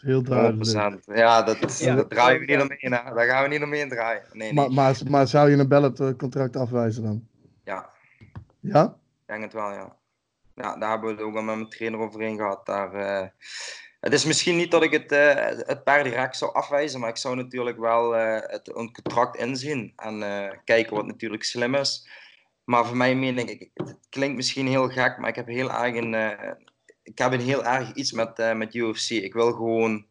Heel 0.00 0.22
duidelijk. 0.22 0.98
100%. 1.10 1.14
Ja, 1.14 1.42
dat, 1.42 1.78
ja, 1.78 1.94
dat 1.94 2.10
draaien 2.10 2.40
we 2.40 2.46
niet 2.46 2.60
omheen. 2.60 2.92
Hè. 2.92 3.14
Daar 3.14 3.26
gaan 3.26 3.42
we 3.42 3.48
niet 3.48 3.62
omheen 3.62 3.88
draaien. 3.88 4.22
Nee, 4.32 4.52
maar, 4.52 4.66
nee. 4.66 4.76
maar, 4.76 4.96
maar, 5.08 5.26
zou 5.26 5.50
je 5.50 5.56
een 5.56 5.68
ballet 5.68 6.16
contract 6.16 6.56
afwijzen 6.56 7.02
dan? 7.02 7.26
Ja. 7.64 7.90
Ja? 8.60 8.84
Ik 8.84 9.26
denk 9.26 9.42
het 9.42 9.52
wel, 9.52 9.70
ja. 9.70 9.96
Ja, 10.54 10.76
daar 10.76 10.90
hebben 10.90 11.08
we 11.08 11.14
het 11.14 11.24
ook 11.24 11.36
al 11.36 11.42
met 11.42 11.54
mijn 11.56 11.68
trainer 11.68 12.00
overheen 12.00 12.36
gehad. 12.36 12.66
Daar, 12.66 12.94
uh, 12.94 13.28
het 14.00 14.12
is 14.12 14.24
misschien 14.24 14.56
niet 14.56 14.70
dat 14.70 14.82
ik 14.82 14.92
het, 14.92 15.12
uh, 15.12 15.34
het 15.66 15.84
per 15.84 16.04
direct 16.04 16.36
zou 16.36 16.54
afwijzen, 16.54 17.00
maar 17.00 17.08
ik 17.08 17.16
zou 17.16 17.36
natuurlijk 17.36 17.78
wel 17.78 18.16
uh, 18.16 18.38
het, 18.40 18.76
een 18.76 18.92
contract 18.92 19.36
inzien 19.36 19.92
en 19.96 20.20
kijken 20.64 20.96
wat 20.96 21.06
natuurlijk 21.06 21.44
slim 21.44 21.74
is. 21.74 22.08
Maar 22.64 22.86
voor 22.86 22.96
mij 22.96 23.14
meen 23.14 23.38
ik, 23.38 23.70
het 23.74 23.96
klinkt 24.08 24.36
misschien 24.36 24.66
heel 24.66 24.88
gek, 24.88 25.18
maar 25.18 25.28
ik 25.28 25.36
heb 25.36 25.46
heel 25.46 25.70
erg 25.72 25.94
een, 25.94 26.14
ik 27.02 27.18
heb 27.18 27.32
een 27.32 27.40
heel 27.40 27.64
erg 27.64 27.94
iets 27.94 28.12
met, 28.12 28.54
met 28.56 28.74
UFC. 28.74 29.10
Ik 29.10 29.32
wil 29.32 29.52
gewoon, 29.52 30.06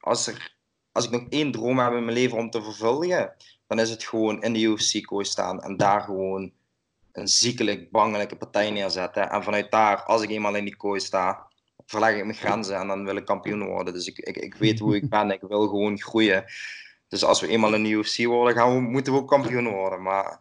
als, 0.00 0.26
er, 0.26 0.56
als 0.92 1.04
ik 1.04 1.10
nog 1.10 1.26
één 1.28 1.52
droom 1.52 1.78
heb 1.78 1.92
in 1.92 2.04
mijn 2.04 2.16
leven 2.16 2.38
om 2.38 2.50
te 2.50 2.62
vervullen, 2.62 3.34
dan 3.66 3.80
is 3.80 3.90
het 3.90 4.04
gewoon 4.04 4.42
in 4.42 4.52
de 4.52 4.60
UFC-kooi 4.60 5.24
staan 5.24 5.62
en 5.62 5.76
daar 5.76 6.00
gewoon 6.00 6.52
een 7.12 7.28
ziekelijk, 7.28 7.90
bangelijke 7.90 8.36
partij 8.36 8.70
neerzetten. 8.70 9.30
En 9.30 9.42
vanuit 9.42 9.70
daar, 9.70 10.02
als 10.02 10.22
ik 10.22 10.30
eenmaal 10.30 10.54
in 10.54 10.64
die 10.64 10.76
kooi 10.76 11.00
sta, 11.00 11.47
verleg 11.88 12.16
ik 12.16 12.24
mijn 12.24 12.36
grenzen 12.36 12.76
en 12.76 12.86
dan 12.86 13.04
wil 13.04 13.16
ik 13.16 13.24
kampioen 13.24 13.66
worden. 13.66 13.92
Dus 13.94 14.06
ik, 14.06 14.18
ik, 14.18 14.36
ik 14.36 14.54
weet 14.54 14.78
hoe 14.78 14.96
ik 14.96 15.08
ben, 15.08 15.30
ik 15.30 15.40
wil 15.40 15.68
gewoon 15.68 16.00
groeien. 16.00 16.44
Dus 17.08 17.24
als 17.24 17.40
we 17.40 17.48
eenmaal 17.48 17.70
de 17.70 17.88
UFC 17.88 18.24
worden, 18.24 18.54
gaan 18.56 18.74
we, 18.74 18.80
moeten 18.80 19.12
we 19.12 19.18
ook 19.18 19.28
kampioen 19.28 19.68
worden. 19.68 20.02
Maar 20.02 20.40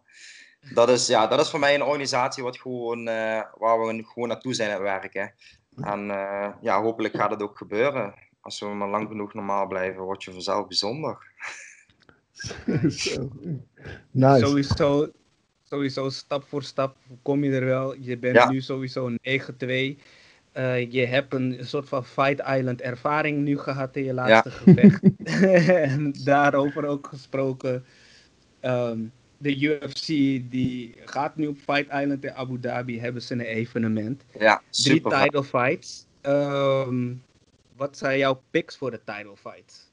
dat 0.73 0.89
is, 0.89 1.07
ja, 1.07 1.27
dat 1.27 1.39
is 1.39 1.49
voor 1.49 1.59
mij 1.59 1.75
een 1.75 1.83
organisatie 1.83 2.43
wat 2.43 2.57
gewoon, 2.57 2.99
uh, 2.99 3.41
waar 3.57 3.79
we 3.79 4.03
gewoon 4.03 4.27
naartoe 4.27 4.53
zijn 4.53 4.69
aan 4.69 4.75
het 4.75 4.83
werken. 4.83 5.33
En 5.75 6.07
uh, 6.07 6.49
ja, 6.61 6.81
hopelijk 6.81 7.15
gaat 7.15 7.31
het 7.31 7.41
ook 7.41 7.57
gebeuren. 7.57 8.13
Als 8.41 8.59
we 8.59 8.65
maar 8.65 8.89
lang 8.89 9.07
genoeg 9.07 9.33
normaal 9.33 9.67
blijven, 9.67 10.03
word 10.03 10.23
je 10.23 10.31
vanzelf 10.31 10.67
bijzonder. 10.67 11.17
nice. 14.11 14.45
Sowieso, 14.45 15.11
sowieso 15.63 16.09
stap 16.09 16.43
voor 16.43 16.63
stap 16.63 16.97
kom 17.21 17.43
je 17.43 17.51
er 17.51 17.65
wel. 17.65 17.95
Je 17.99 18.17
bent 18.17 18.35
ja. 18.35 18.49
nu 18.49 18.61
sowieso 18.61 19.09
9-2. 19.09 19.15
Uh, 20.57 20.91
je 20.91 21.05
hebt 21.05 21.33
een 21.33 21.57
soort 21.61 21.87
van 21.87 22.05
Fight 22.05 22.39
Island 22.47 22.81
ervaring 22.81 23.37
nu 23.37 23.57
gehad 23.57 23.95
in 23.95 24.03
je 24.03 24.13
laatste 24.13 24.49
ja. 24.49 24.55
gevecht. 24.55 25.03
en 25.69 26.13
daarover 26.23 26.85
ook 26.85 27.07
gesproken. 27.07 27.85
Um, 28.61 29.11
de 29.37 29.61
UFC 29.61 30.07
die 30.51 30.95
gaat 31.05 31.35
nu 31.35 31.47
op 31.47 31.57
Fight 31.57 31.93
Island 31.93 32.23
in 32.23 32.33
Abu 32.33 32.59
Dhabi, 32.59 32.99
hebben 32.99 33.21
ze 33.21 33.33
een 33.33 33.41
evenement. 33.41 34.23
Ja, 34.39 34.61
Drie 34.69 35.01
title 35.01 35.43
fights. 35.43 36.05
Um, 36.21 37.23
wat 37.75 37.97
zijn 37.97 38.17
jouw 38.17 38.41
picks 38.51 38.77
voor 38.77 38.91
de 38.91 39.01
title 39.03 39.35
fights? 39.35 39.91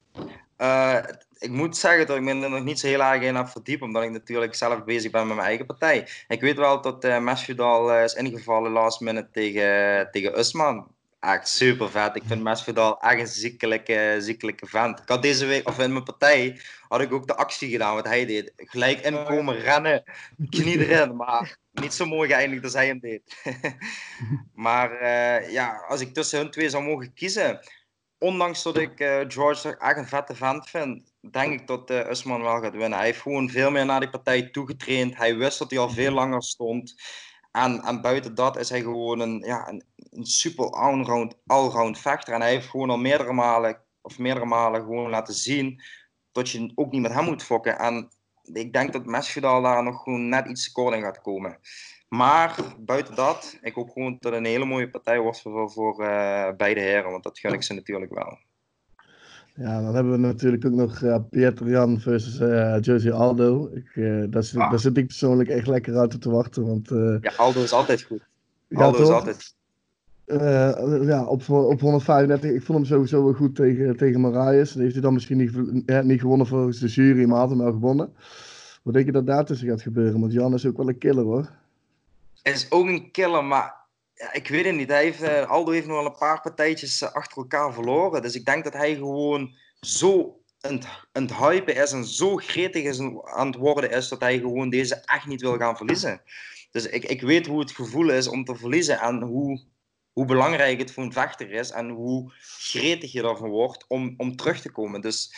Uh, 0.58 0.98
ik 1.38 1.50
moet 1.50 1.76
zeggen 1.76 2.06
dat 2.06 2.16
ik 2.16 2.22
me 2.22 2.42
er 2.42 2.50
nog 2.50 2.64
niet 2.64 2.80
zo 2.80 2.86
heel 2.86 3.02
erg 3.02 3.22
in 3.22 3.34
heb 3.34 3.48
verdiept, 3.48 3.82
omdat 3.82 4.02
ik 4.02 4.10
natuurlijk 4.10 4.54
zelf 4.54 4.84
bezig 4.84 5.10
ben 5.10 5.26
met 5.26 5.36
mijn 5.36 5.48
eigen 5.48 5.66
partij. 5.66 6.08
Ik 6.28 6.40
weet 6.40 6.56
wel 6.56 6.80
dat 6.80 7.04
uh, 7.04 7.18
Masvidal 7.18 7.96
uh, 7.96 8.02
is 8.02 8.14
ingevallen 8.14 8.72
last 8.72 9.00
minute 9.00 9.28
tegen, 9.32 10.08
tegen 10.10 10.38
Usman. 10.38 10.86
Echt 11.20 11.48
super 11.48 11.90
vet. 11.90 12.16
Ik 12.16 12.22
vind 12.26 12.42
Masvidal 12.42 13.00
echt 13.00 13.20
een 13.20 13.26
ziekelijke, 13.26 14.16
ziekelijke 14.18 14.66
vent. 14.66 14.98
Ik 14.98 15.08
had 15.08 15.22
deze 15.22 15.46
week, 15.46 15.68
of 15.68 15.78
in 15.78 15.92
mijn 15.92 16.04
partij, 16.04 16.60
had 16.88 17.00
ik 17.00 17.12
ook 17.12 17.26
de 17.26 17.36
actie 17.36 17.70
gedaan 17.70 17.94
wat 17.94 18.06
hij 18.06 18.26
deed. 18.26 18.52
Gelijk 18.56 19.00
inkomen, 19.00 19.60
rennen, 19.60 20.02
knie 20.50 20.86
erin. 20.86 21.16
Maar 21.16 21.56
niet 21.72 21.94
zo 21.94 22.06
mooi 22.06 22.28
geëindigd 22.28 22.64
als 22.64 22.72
hij 22.72 22.86
hem 22.86 23.00
deed. 23.00 23.36
maar 24.54 25.02
ja, 25.50 25.84
als 25.88 26.00
ik 26.00 26.14
tussen 26.14 26.38
hun 26.38 26.50
twee 26.50 26.68
zou 26.68 26.84
mogen 26.84 27.14
kiezen, 27.14 27.60
ondanks 28.24 28.62
dat 28.62 28.76
ik 28.76 29.00
uh, 29.00 29.20
George 29.28 29.76
echt 29.76 29.96
een 29.96 30.06
vette 30.06 30.34
vent 30.34 30.70
vind, 30.70 31.12
denk 31.30 31.52
ik 31.60 31.66
dat 31.66 31.90
uh, 31.90 32.10
Usman 32.10 32.42
wel 32.42 32.60
gaat 32.60 32.72
winnen. 32.72 32.98
Hij 32.98 33.06
heeft 33.06 33.20
gewoon 33.20 33.50
veel 33.50 33.70
meer 33.70 33.84
naar 33.84 34.00
die 34.00 34.10
partij 34.10 34.50
toegetraind. 34.50 35.16
Hij 35.16 35.36
wist 35.36 35.58
dat 35.58 35.70
hij 35.70 35.78
al 35.78 35.90
veel 35.90 36.12
langer 36.12 36.42
stond. 36.42 36.94
En, 37.52 37.82
en 37.82 38.00
buiten 38.00 38.34
dat 38.34 38.56
is 38.56 38.68
hij 38.68 38.80
gewoon 38.80 39.20
een, 39.20 39.42
ja, 39.46 39.68
een, 39.68 39.84
een 40.10 40.26
super 40.26 40.70
allround, 40.70 41.34
allround 41.46 41.98
vechter. 41.98 42.34
En 42.34 42.40
hij 42.40 42.50
heeft 42.50 42.68
gewoon 42.68 42.90
al 42.90 42.98
meerdere 42.98 43.32
malen, 43.32 43.80
of 44.02 44.18
meerdere 44.18 44.46
malen 44.46 44.80
gewoon 44.80 45.10
laten 45.10 45.34
zien 45.34 45.82
dat 46.32 46.50
je 46.50 46.72
ook 46.74 46.92
niet 46.92 47.02
met 47.02 47.12
hem 47.12 47.24
moet 47.24 47.42
fokken. 47.42 47.78
En 47.78 48.08
ik 48.42 48.72
denk 48.72 48.92
dat 48.92 49.06
Masvidal 49.06 49.62
daar 49.62 49.82
nog 49.82 50.02
gewoon 50.02 50.28
net 50.28 50.48
iets 50.48 50.72
kort 50.72 50.94
in 50.94 51.02
gaat 51.02 51.20
komen. 51.20 51.58
Maar 52.16 52.74
buiten 52.78 53.14
dat, 53.14 53.58
ik 53.62 53.74
hoop 53.74 53.90
gewoon 53.90 54.16
dat 54.20 54.32
het 54.32 54.40
een 54.40 54.46
hele 54.48 54.64
mooie 54.64 54.90
partij 54.90 55.20
wordt 55.20 55.40
voor, 55.40 55.70
voor 55.70 56.00
uh, 56.00 56.48
beide 56.56 56.80
heren, 56.80 57.10
want 57.10 57.22
dat 57.22 57.38
gun 57.38 57.52
ik 57.52 57.62
ze 57.62 57.74
natuurlijk 57.74 58.14
wel. 58.14 58.38
Ja, 59.54 59.82
dan 59.82 59.94
hebben 59.94 60.12
we 60.12 60.18
natuurlijk 60.18 60.64
ook 60.64 60.72
nog 60.72 61.00
uh, 61.00 61.16
Pietro 61.30 61.66
Jan 61.66 62.00
versus 62.00 62.40
uh, 62.40 62.76
Josie 62.80 63.12
Aldo. 63.12 63.70
Ik, 63.72 63.90
uh, 63.94 64.24
daar, 64.30 64.42
zit, 64.42 64.60
ah. 64.60 64.70
daar 64.70 64.78
zit 64.78 64.96
ik 64.96 65.06
persoonlijk 65.06 65.48
echt 65.48 65.66
lekker 65.66 65.96
uit 65.96 66.20
te 66.20 66.30
wachten. 66.30 66.66
Want, 66.66 66.88
ja, 67.20 67.32
Aldo 67.36 67.62
is 67.62 67.72
altijd 67.72 68.02
goed. 68.02 68.26
Aldo 68.72 68.98
ja, 68.98 69.02
is 69.02 69.10
altijd. 69.10 69.54
ja, 71.06 71.24
op, 71.24 71.48
op 71.48 71.80
135. 71.80 72.50
Ik 72.50 72.62
vond 72.62 72.78
hem 72.78 72.86
sowieso 72.86 73.24
wel 73.24 73.34
goed 73.34 73.56
tegen, 73.56 73.96
tegen 73.96 74.20
Marius. 74.20 74.72
Die 74.72 74.82
heeft 74.82 74.92
hij 74.92 75.02
dan 75.02 75.14
misschien 75.14 75.36
niet, 75.36 76.04
niet 76.04 76.20
gewonnen 76.20 76.46
volgens 76.46 76.78
de 76.78 76.88
jury, 76.88 77.24
maar 77.24 77.38
had 77.38 77.50
hem 77.50 77.58
wel 77.58 77.72
gewonnen. 77.72 78.12
Wat 78.82 78.94
denk 78.94 79.06
je 79.06 79.12
dat 79.12 79.26
daar 79.26 79.44
tussen 79.44 79.68
gaat 79.68 79.82
gebeuren? 79.82 80.20
Want 80.20 80.32
Jan 80.32 80.54
is 80.54 80.66
ook 80.66 80.76
wel 80.76 80.88
een 80.88 80.98
killer 80.98 81.24
hoor 81.24 81.62
is 82.52 82.70
ook 82.70 82.86
een 82.86 83.10
killer, 83.10 83.44
maar 83.44 83.74
ja, 84.14 84.32
ik 84.32 84.48
weet 84.48 84.64
het 84.64 84.74
niet. 84.74 84.88
Hij 84.88 85.02
heeft, 85.02 85.22
uh, 85.22 85.50
Aldo 85.50 85.72
heeft 85.72 85.86
nog 85.86 85.96
wel 85.96 86.06
een 86.06 86.18
paar 86.18 86.40
partijtjes 86.40 87.02
uh, 87.02 87.12
achter 87.12 87.36
elkaar 87.36 87.72
verloren. 87.72 88.22
Dus 88.22 88.34
ik 88.34 88.44
denk 88.44 88.64
dat 88.64 88.72
hij 88.72 88.94
gewoon 88.94 89.54
zo 89.80 90.38
aan 90.60 90.80
het 91.12 91.36
hypen 91.36 91.76
is 91.76 91.92
en 91.92 92.04
zo 92.04 92.36
gretig 92.36 92.84
is 92.84 93.00
aan 93.24 93.46
het 93.46 93.56
worden 93.56 93.90
is 93.90 94.08
dat 94.08 94.20
hij 94.20 94.38
gewoon 94.38 94.70
deze 94.70 94.94
echt 94.94 95.26
niet 95.26 95.40
wil 95.40 95.56
gaan 95.56 95.76
verliezen. 95.76 96.22
Dus 96.70 96.86
ik, 96.86 97.04
ik 97.04 97.20
weet 97.20 97.46
hoe 97.46 97.60
het 97.60 97.70
gevoel 97.70 98.10
is 98.10 98.28
om 98.28 98.44
te 98.44 98.56
verliezen 98.56 99.00
en 99.00 99.22
hoe, 99.22 99.64
hoe 100.12 100.24
belangrijk 100.24 100.78
het 100.78 100.92
voor 100.92 101.02
een 101.02 101.12
vechter 101.12 101.50
is 101.50 101.70
en 101.70 101.88
hoe 101.88 102.32
gretig 102.38 103.12
je 103.12 103.22
ervan 103.22 103.48
wordt 103.48 103.84
om, 103.88 104.14
om 104.16 104.36
terug 104.36 104.60
te 104.60 104.72
komen. 104.72 105.00
Dus 105.00 105.34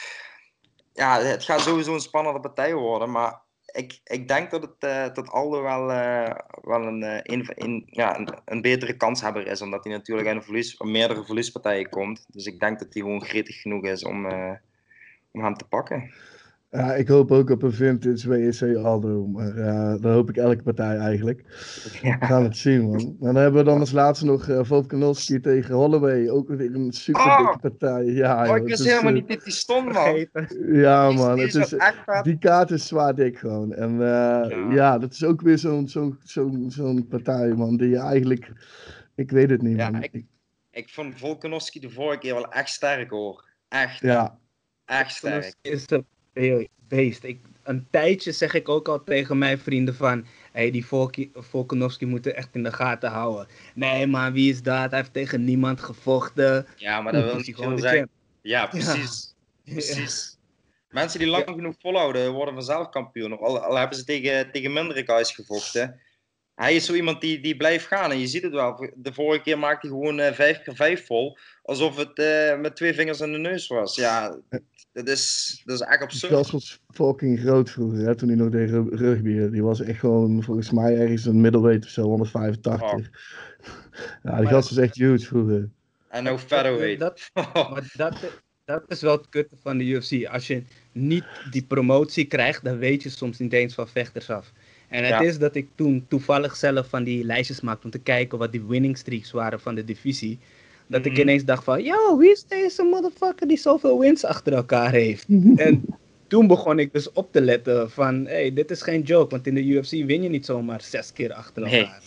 ja, 0.93 1.21
het 1.21 1.45
gaat 1.45 1.61
sowieso 1.61 1.95
een 1.95 2.01
spannende 2.01 2.41
partij 2.41 2.75
worden, 2.75 3.11
maar 3.11 3.46
ik, 3.77 4.01
ik 4.05 4.29
denk 4.29 4.51
dat, 4.51 4.63
het, 4.63 4.85
uh, 4.85 5.15
dat 5.15 5.29
Aldo 5.29 5.63
wel, 5.63 5.91
uh, 5.91 6.35
wel 6.63 6.83
een, 6.83 7.03
uh, 7.03 7.19
een, 7.23 7.49
een, 7.55 7.87
ja, 7.91 8.19
een, 8.19 8.29
een, 8.45 8.61
betere 8.61 8.97
kanshebber 8.97 9.47
is. 9.47 9.63
Omdat 9.63 9.85
hij 9.85 9.93
natuurlijk 9.93 10.29
aan 10.29 10.43
verlies, 10.43 10.79
meerdere 10.79 11.25
verliespartijen 11.25 11.89
komt. 11.89 12.27
Dus 12.29 12.47
ik 12.47 12.61
denk 12.61 12.79
dat 12.79 12.93
hij 12.93 13.03
gewoon 13.03 13.25
gretig 13.25 13.61
genoeg 13.61 13.85
is 13.85 14.05
om, 14.05 14.27
om 15.31 15.45
hem 15.45 15.55
te 15.55 15.69
pakken. 15.69 16.13
Ja, 16.71 16.95
ik 16.95 17.09
hoop 17.09 17.31
ook 17.31 17.51
op 17.51 17.63
een 17.63 17.73
vintage 17.73 18.29
WEC 18.29 18.77
Aldo. 18.77 19.27
Maar 19.27 19.57
uh, 19.57 19.91
dat 19.91 20.13
hoop 20.13 20.29
ik 20.29 20.37
elke 20.37 20.63
partij 20.63 20.97
eigenlijk. 20.97 21.45
Ja. 22.03 22.19
We 22.19 22.27
gaan 22.27 22.43
het 22.43 22.57
zien, 22.57 22.89
man. 22.89 23.01
En 23.01 23.17
dan 23.21 23.37
hebben 23.37 23.65
we 23.65 23.71
dan 23.71 23.81
als 23.81 23.93
laatste 23.93 24.25
nog 24.25 24.49
uh, 24.49 24.61
Volkanovski 24.63 25.41
tegen 25.41 25.75
Holloway. 25.75 26.29
Ook 26.29 26.49
weer 26.49 26.75
een 26.75 26.93
super 26.93 27.25
dikke 27.25 27.53
oh! 27.53 27.61
partij. 27.61 28.05
Ja, 28.05 28.51
oh, 28.51 28.57
ik 28.57 28.63
wist 28.63 28.85
helemaal 28.85 29.13
niet 29.13 29.29
dat 29.29 29.45
die 29.45 29.53
stond, 29.53 29.93
man. 29.93 30.27
Ja, 30.73 31.11
man. 31.11 31.39
Het 31.39 31.55
is, 31.55 31.75
die 32.23 32.39
kaart 32.39 32.71
is 32.71 32.87
zwaar 32.87 33.15
dik 33.15 33.39
gewoon. 33.39 33.73
En 33.73 33.93
uh, 33.93 33.99
ja. 33.99 34.71
ja. 34.71 34.99
dat 34.99 35.13
is 35.13 35.25
ook 35.25 35.41
weer 35.41 35.59
zo'n 35.59 35.89
zo'n 35.89 36.19
zo'n 36.23 36.65
zo'n 36.71 37.07
partij, 37.09 37.55
man. 37.55 37.77
Die 37.77 37.89
je 37.89 37.99
eigenlijk... 37.99 38.53
Ik 39.15 39.31
weet 39.31 39.51
het 39.51 39.63
niet, 39.63 39.77
ja, 39.77 39.91
man. 39.91 40.03
Ik, 40.03 40.25
ik 40.71 40.89
vond 40.89 41.19
Volkanovski 41.19 41.81
de 41.81 41.91
vorige 41.91 42.19
keer 42.19 42.35
wel 42.35 42.53
echt 42.53 42.69
sterk, 42.69 43.11
hoor. 43.11 43.45
Echt. 43.69 44.01
Ja. 44.01 44.39
Echt 44.85 45.15
sterk. 45.15 45.55
Is 45.63 45.87
de 45.87 46.05
beest. 46.89 47.25
Ik, 47.25 47.41
een 47.63 47.87
tijdje 47.91 48.33
zeg 48.33 48.55
ik 48.55 48.69
ook 48.69 48.89
al 48.89 49.05
tegen 49.05 49.39
mijn 49.39 49.59
vrienden 49.59 49.95
van... 49.95 50.27
Hey, 50.53 50.71
die 50.71 50.87
Volkanovski 51.35 52.07
moeten 52.07 52.37
echt 52.37 52.55
in 52.55 52.63
de 52.63 52.73
gaten 52.73 53.11
houden. 53.11 53.47
Nee 53.75 54.07
man, 54.07 54.33
wie 54.33 54.51
is 54.51 54.63
dat? 54.63 54.91
Hij 54.91 54.99
heeft 54.99 55.13
tegen 55.13 55.45
niemand 55.45 55.81
gevochten. 55.81 56.67
Ja, 56.77 57.01
maar 57.01 57.13
dat 57.13 57.25
wil 57.25 57.37
niet 57.37 57.55
gewoon 57.55 57.79
zeggen. 57.79 58.09
Ja, 58.43 58.67
precies. 58.67 59.35
Ja. 59.63 59.73
Precies. 59.73 60.39
Mensen 60.89 61.19
die 61.19 61.29
lang 61.29 61.45
genoeg 61.47 61.75
volhouden, 61.79 62.33
worden 62.33 62.55
vanzelf 62.55 62.89
kampioen. 62.89 63.39
Al, 63.39 63.59
al 63.59 63.77
hebben 63.77 63.99
ze 63.99 64.05
tegen, 64.05 64.51
tegen 64.53 64.73
mindere 64.73 65.05
guys 65.05 65.31
gevochten. 65.31 66.01
Hij 66.55 66.75
is 66.75 66.85
zo 66.85 66.95
iemand 66.95 67.21
die, 67.21 67.41
die 67.41 67.57
blijft 67.57 67.87
gaan. 67.87 68.11
En 68.11 68.19
je 68.19 68.27
ziet 68.27 68.43
het 68.43 68.53
wel. 68.53 68.91
De 68.95 69.13
vorige 69.13 69.43
keer 69.43 69.59
maakte 69.59 69.87
hij 69.87 69.97
gewoon 69.97 70.21
uh, 70.21 70.33
vijf 70.33 70.63
keer 70.63 70.77
vijf 70.77 71.07
vol. 71.07 71.39
Alsof 71.63 71.97
het 71.97 72.19
uh, 72.19 72.61
met 72.61 72.77
twee 72.77 72.95
vingers 72.95 73.21
in 73.21 73.33
de 73.33 73.39
neus 73.39 73.67
was. 73.67 73.97
Ja, 73.97 74.39
dat 74.97 75.09
is, 75.09 75.63
dat 75.65 75.81
is 75.81 75.87
echt 75.87 76.03
absurd. 76.03 76.33
Klas 76.33 76.51
was 76.51 76.81
fucking 76.89 77.41
groot 77.41 77.71
vroeger, 77.71 78.07
hè, 78.07 78.15
toen 78.15 78.29
hij 78.29 78.37
nog 78.37 78.51
deed 78.51 78.71
rugby. 78.91 79.49
Die 79.49 79.63
was 79.63 79.81
echt 79.81 79.99
gewoon, 79.99 80.43
volgens 80.43 80.71
mij, 80.71 80.97
ergens 80.97 81.25
een 81.25 81.41
middleweight 81.41 81.85
of 81.85 81.91
zo, 81.91 82.03
185. 82.03 82.83
Oh. 82.83 83.05
Ja, 84.23 84.39
die 84.39 84.47
gast 84.47 84.69
was 84.69 84.79
echt 84.79 84.95
huge 84.95 85.27
vroeger. 85.27 85.69
En 86.09 86.25
nou 86.25 86.39
featherweight. 86.39 87.01
Dat, 87.01 87.31
maar 87.71 87.93
dat, 87.97 88.17
dat 88.65 88.83
is 88.89 89.01
wel 89.01 89.17
het 89.17 89.29
kutte 89.29 89.57
van 89.63 89.79
de 89.79 89.85
UFC. 89.85 90.27
Als 90.27 90.47
je 90.47 90.63
niet 90.93 91.25
die 91.51 91.63
promotie 91.63 92.25
krijgt, 92.25 92.65
dan 92.65 92.79
weet 92.79 93.03
je 93.03 93.09
soms 93.09 93.39
niet 93.39 93.53
eens 93.53 93.75
van 93.75 93.89
vechters 93.89 94.31
af. 94.31 94.53
En 94.89 95.05
het 95.05 95.23
is 95.23 95.39
dat 95.39 95.55
ik 95.55 95.69
toen 95.75 96.05
toevallig 96.09 96.57
zelf 96.57 96.89
van 96.89 97.05
die 97.05 97.25
lijstjes 97.25 97.61
maakte 97.61 97.85
om 97.85 97.91
te 97.91 97.99
kijken 97.99 98.39
wat 98.39 98.53
die 98.53 98.65
winning 98.65 98.99
streaks 98.99 99.31
waren 99.31 99.61
van 99.61 99.75
de 99.75 99.85
divisie. 99.85 100.39
Dat 100.87 101.07
ik 101.07 101.13
mhm. 101.13 101.21
ineens 101.21 101.45
dacht 101.45 101.65
van, 101.65 101.83
yo, 101.83 102.17
wie 102.19 102.31
is 102.31 102.45
deze 102.45 102.83
motherfucker 102.83 103.49
die 103.49 103.57
zoveel 103.57 103.99
wins 103.99 104.25
achter 104.25 104.53
elkaar 104.53 104.91
heeft? 104.91 105.27
en 105.57 105.85
toen 106.27 106.47
begon 106.47 106.79
ik 106.79 106.93
dus 106.93 107.13
op 107.13 107.33
te 107.33 107.41
letten 107.41 107.91
van, 107.91 108.27
hey, 108.27 108.53
dit 108.53 108.71
is 108.71 108.83
geen 108.83 109.03
joke, 109.03 109.31
want 109.31 109.47
in 109.47 109.55
de 109.55 109.65
UFC 109.65 109.91
win 109.91 110.23
je 110.23 110.29
niet 110.29 110.47
zomaar 110.47 110.83
zes 110.83 111.13
keer 111.13 111.33
achter 111.33 111.63
elkaar. 111.63 112.03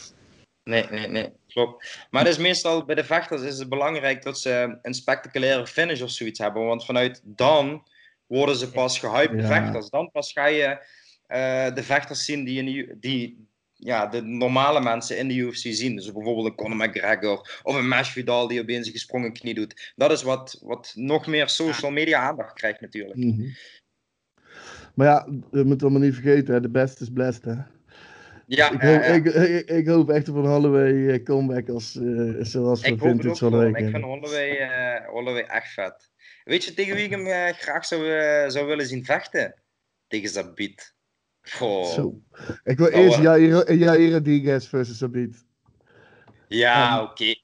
Nee, 0.64 0.86
nee, 0.90 1.08
nee, 1.08 1.30
klopt. 1.48 2.08
Maar 2.10 2.24
het 2.24 2.32
is 2.32 2.38
meestal 2.38 2.86
bij 2.86 2.96
de 2.96 3.04
vechters 3.04 3.42
is 3.42 3.60
het 3.60 3.70
belangrijk 3.70 4.24
dat 4.24 4.40
ze 4.40 4.78
een 4.82 4.94
spectaculaire 4.94 5.68
finish 5.68 6.02
of 6.02 6.10
zoiets 6.10 6.40
hebben, 6.40 6.66
want 6.66 6.86
vanuit 6.86 7.22
dan 7.24 7.84
worden 8.28 8.56
ze 8.56 8.72
pas 8.72 9.00
gehyped 9.00 9.46
vechters. 9.46 9.90
Dan 9.90 10.12
pas 10.12 10.32
ga 10.32 10.46
je 10.46 10.68
uh, 11.28 11.76
de 11.76 11.84
vechters 11.84 12.26
zien 12.26 12.44
die, 12.44 12.64
in 12.64 12.98
die, 13.00 13.49
ja, 13.80 14.06
de 14.06 14.22
normale 14.22 14.82
mensen 14.82 15.18
in 15.18 15.28
de 15.28 15.36
UFC 15.36 15.66
zien. 15.68 15.96
Dus 15.96 16.12
bijvoorbeeld 16.12 16.48
een 16.48 16.56
Conor 16.56 16.78
McGregor 16.78 17.60
of 17.64 17.76
een 17.76 17.88
Masvidal 17.88 18.48
die 18.48 18.62
opeens 18.62 18.88
een 18.88 18.94
gesprongen 18.94 19.34
knie 19.34 19.54
doet. 19.54 19.94
Dat 19.96 20.12
is 20.12 20.24
wat, 20.24 20.60
wat 20.64 20.92
nog 20.96 21.28
meer 21.28 21.50
social 21.50 21.92
media 21.92 22.20
aandacht 22.20 22.54
krijgt 22.54 22.82
natuurlijk. 22.82 23.18
Mm 23.18 23.32
-hmm. 23.32 23.56
Maar 24.94 25.08
ja, 25.08 25.28
we 25.52 25.64
moeten 25.64 25.88
allemaal 25.88 26.08
niet 26.08 26.14
vergeten, 26.14 26.62
de 26.62 26.70
best 26.70 27.02
is 27.02 27.10
blessed 27.14 27.46
hè. 27.46 27.56
Ja, 28.46 28.72
ik, 28.72 28.82
hoop, 28.82 29.02
uh, 29.02 29.16
ik, 29.16 29.26
ik, 29.26 29.70
ik, 29.70 29.88
hoop 29.88 30.10
echt 30.10 30.30
op 30.30 30.36
een 30.36 30.46
Holloway 30.46 31.10
eh, 31.10 31.24
comeback 31.24 31.70
als, 31.70 31.96
uh, 31.96 32.36
zoals 32.40 32.82
we 32.82 32.98
vinden 32.98 33.30
het 33.30 33.40
wel. 33.40 33.62
Ik 33.62 33.76
vind 33.76 34.04
Holloway, 34.04 34.50
uh, 34.50 35.08
Holloway 35.08 35.42
echt 35.42 35.74
vet. 35.74 36.10
Weet 36.44 36.64
je 36.64 36.74
tegen 36.74 36.96
wie 36.96 37.04
ik 37.04 37.10
hem 37.10 37.54
graag 37.54 37.86
zou, 37.86 38.02
zou 38.50 38.66
willen 38.68 38.86
zien 38.86 39.06
vechten? 39.06 39.62
Tegen 40.08 40.30
Zabit. 40.30 40.96
Zo. 41.42 42.22
Ik 42.64 42.78
wil 42.78 42.88
eerst 42.88 43.22
Jair, 43.22 43.74
Jair 43.74 44.12
Rodriguez 44.12 44.68
versus 44.68 44.98
Sabit. 44.98 45.46
Ja, 46.48 47.04
oké. 47.04 47.36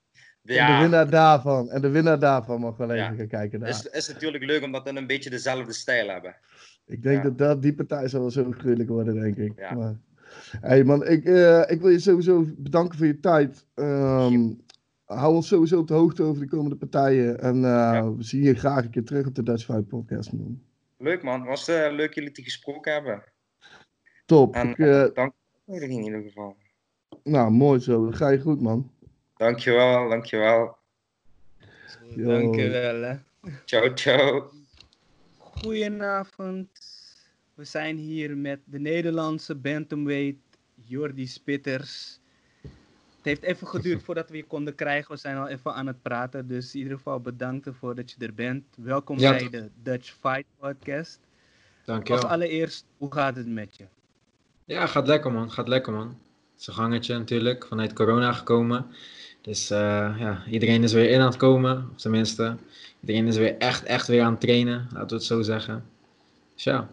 Ja. 0.41 0.67
En 0.67 0.73
de 0.75 0.81
winnaar 0.81 1.09
daarvan. 1.09 1.69
En 1.69 1.81
de 1.81 1.89
winnaar 1.89 2.19
daarvan 2.19 2.59
mag 2.59 2.77
wel 2.77 2.91
even 2.91 3.17
gaan 3.17 3.27
kijken. 3.27 3.61
Het 3.61 3.75
is, 3.75 3.85
is 3.85 4.07
natuurlijk 4.07 4.43
leuk 4.43 4.63
omdat 4.63 4.83
we 4.83 4.89
een 4.89 5.07
beetje 5.07 5.29
dezelfde 5.29 5.73
stijl 5.73 6.09
hebben. 6.09 6.35
Ik 6.85 7.03
denk 7.03 7.23
dat, 7.23 7.37
dat 7.37 7.61
die 7.61 7.73
partij 7.73 8.07
zal 8.07 8.19
wel 8.19 8.31
zo 8.31 8.51
gruwelijk 8.51 8.89
worden, 8.89 9.19
denk 9.19 9.37
ik. 9.37 9.53
Ja. 9.55 9.73
Maar, 9.73 9.99
hey 10.61 10.83
man, 10.83 11.07
ik, 11.07 11.25
uh, 11.25 11.63
ik 11.67 11.81
wil 11.81 11.89
je 11.89 11.99
sowieso 11.99 12.45
bedanken 12.57 12.97
voor 12.97 13.07
je 13.07 13.19
tijd. 13.19 13.65
Um, 13.75 14.63
hou 15.05 15.35
ons 15.35 15.47
sowieso 15.47 15.79
op 15.79 15.87
de 15.87 15.93
hoogte 15.93 16.23
over 16.23 16.41
de 16.41 16.47
komende 16.47 16.75
partijen. 16.75 17.39
En 17.39 17.61
uh, 17.61 18.09
we 18.17 18.23
zien 18.23 18.43
je 18.43 18.55
graag 18.55 18.83
een 18.83 18.89
keer 18.89 19.03
terug 19.03 19.27
op 19.27 19.35
de 19.35 19.43
Dutch 19.43 19.65
Fight 19.65 19.87
Podcast, 19.87 20.33
man. 20.33 20.61
Leuk 20.97 21.23
man, 21.23 21.43
was 21.43 21.69
uh, 21.69 21.87
leuk 21.91 22.13
jullie 22.13 22.31
te 22.31 22.43
gesproken 22.43 22.93
hebben. 22.93 23.23
Top. 24.25 24.53
En, 24.53 24.69
ik, 24.69 24.77
uh, 24.77 25.05
dank 25.13 25.33
in 25.65 25.91
ieder 25.91 26.21
geval. 26.21 26.57
Nou, 27.23 27.51
mooi 27.51 27.79
zo. 27.79 28.11
ga 28.11 28.29
je 28.29 28.39
goed, 28.39 28.61
man. 28.61 28.91
Dankjewel, 29.37 30.09
dankjewel. 30.09 30.77
Yo. 32.15 32.39
Dankjewel, 32.39 33.01
hè. 33.01 33.17
Ciao, 33.65 33.93
ciao. 33.93 34.51
Goedenavond. 35.37 36.67
We 37.53 37.63
zijn 37.63 37.97
hier 37.97 38.37
met 38.37 38.59
de 38.63 38.79
Nederlandse 38.79 39.55
bantamweight 39.55 40.37
Jordi 40.75 41.27
Spitters. 41.27 42.19
Het 42.61 43.25
heeft 43.25 43.41
even 43.41 43.67
geduurd 43.67 44.03
voordat 44.05 44.29
we 44.29 44.37
je 44.37 44.45
konden 44.45 44.75
krijgen. 44.75 45.11
We 45.11 45.17
zijn 45.17 45.37
al 45.37 45.47
even 45.47 45.73
aan 45.73 45.87
het 45.87 46.01
praten. 46.01 46.47
Dus 46.47 46.73
in 46.73 46.79
ieder 46.79 46.97
geval 46.97 47.19
bedankt 47.19 47.65
ervoor 47.65 47.95
dat 47.95 48.11
je 48.11 48.25
er 48.25 48.33
bent. 48.33 48.63
Welkom 48.77 49.19
Ja, 49.19 49.31
bij 49.31 49.49
de 49.49 49.69
Dutch 49.83 50.17
Fight 50.21 50.45
Podcast. 50.59 51.19
Als 51.19 51.85
Dankjewel. 51.85 52.27
allereerst, 52.27 52.85
hoe 52.97 53.13
gaat 53.13 53.35
het 53.35 53.47
met 53.47 53.75
je? 53.75 53.85
Ja, 54.65 54.85
gaat 54.85 55.07
lekker 55.07 55.31
man. 55.31 55.51
Gaat 55.51 55.67
lekker 55.67 55.93
man. 55.93 56.07
Het 56.07 56.61
is 56.61 56.67
een 56.67 56.73
gangetje 56.73 57.17
natuurlijk, 57.17 57.65
vanuit 57.65 57.93
corona 57.93 58.33
gekomen. 58.33 58.85
Dus 59.41 59.69
eh, 59.69 60.15
ja, 60.19 60.43
iedereen 60.49 60.83
is 60.83 60.93
weer 60.93 61.09
in 61.09 61.19
aan 61.19 61.25
het 61.25 61.37
komen. 61.37 61.89
Of 61.93 62.01
tenminste, 62.01 62.57
iedereen 62.99 63.27
is 63.27 63.37
weer 63.37 63.57
echt, 63.57 63.83
echt 63.83 64.07
weer 64.07 64.23
aan 64.23 64.31
het 64.31 64.41
trainen. 64.41 64.87
Laten 64.91 65.07
we 65.07 65.13
het 65.15 65.23
zo 65.23 65.41
zeggen. 65.41 65.85
Dus 66.53 66.63
ja. 66.63 66.89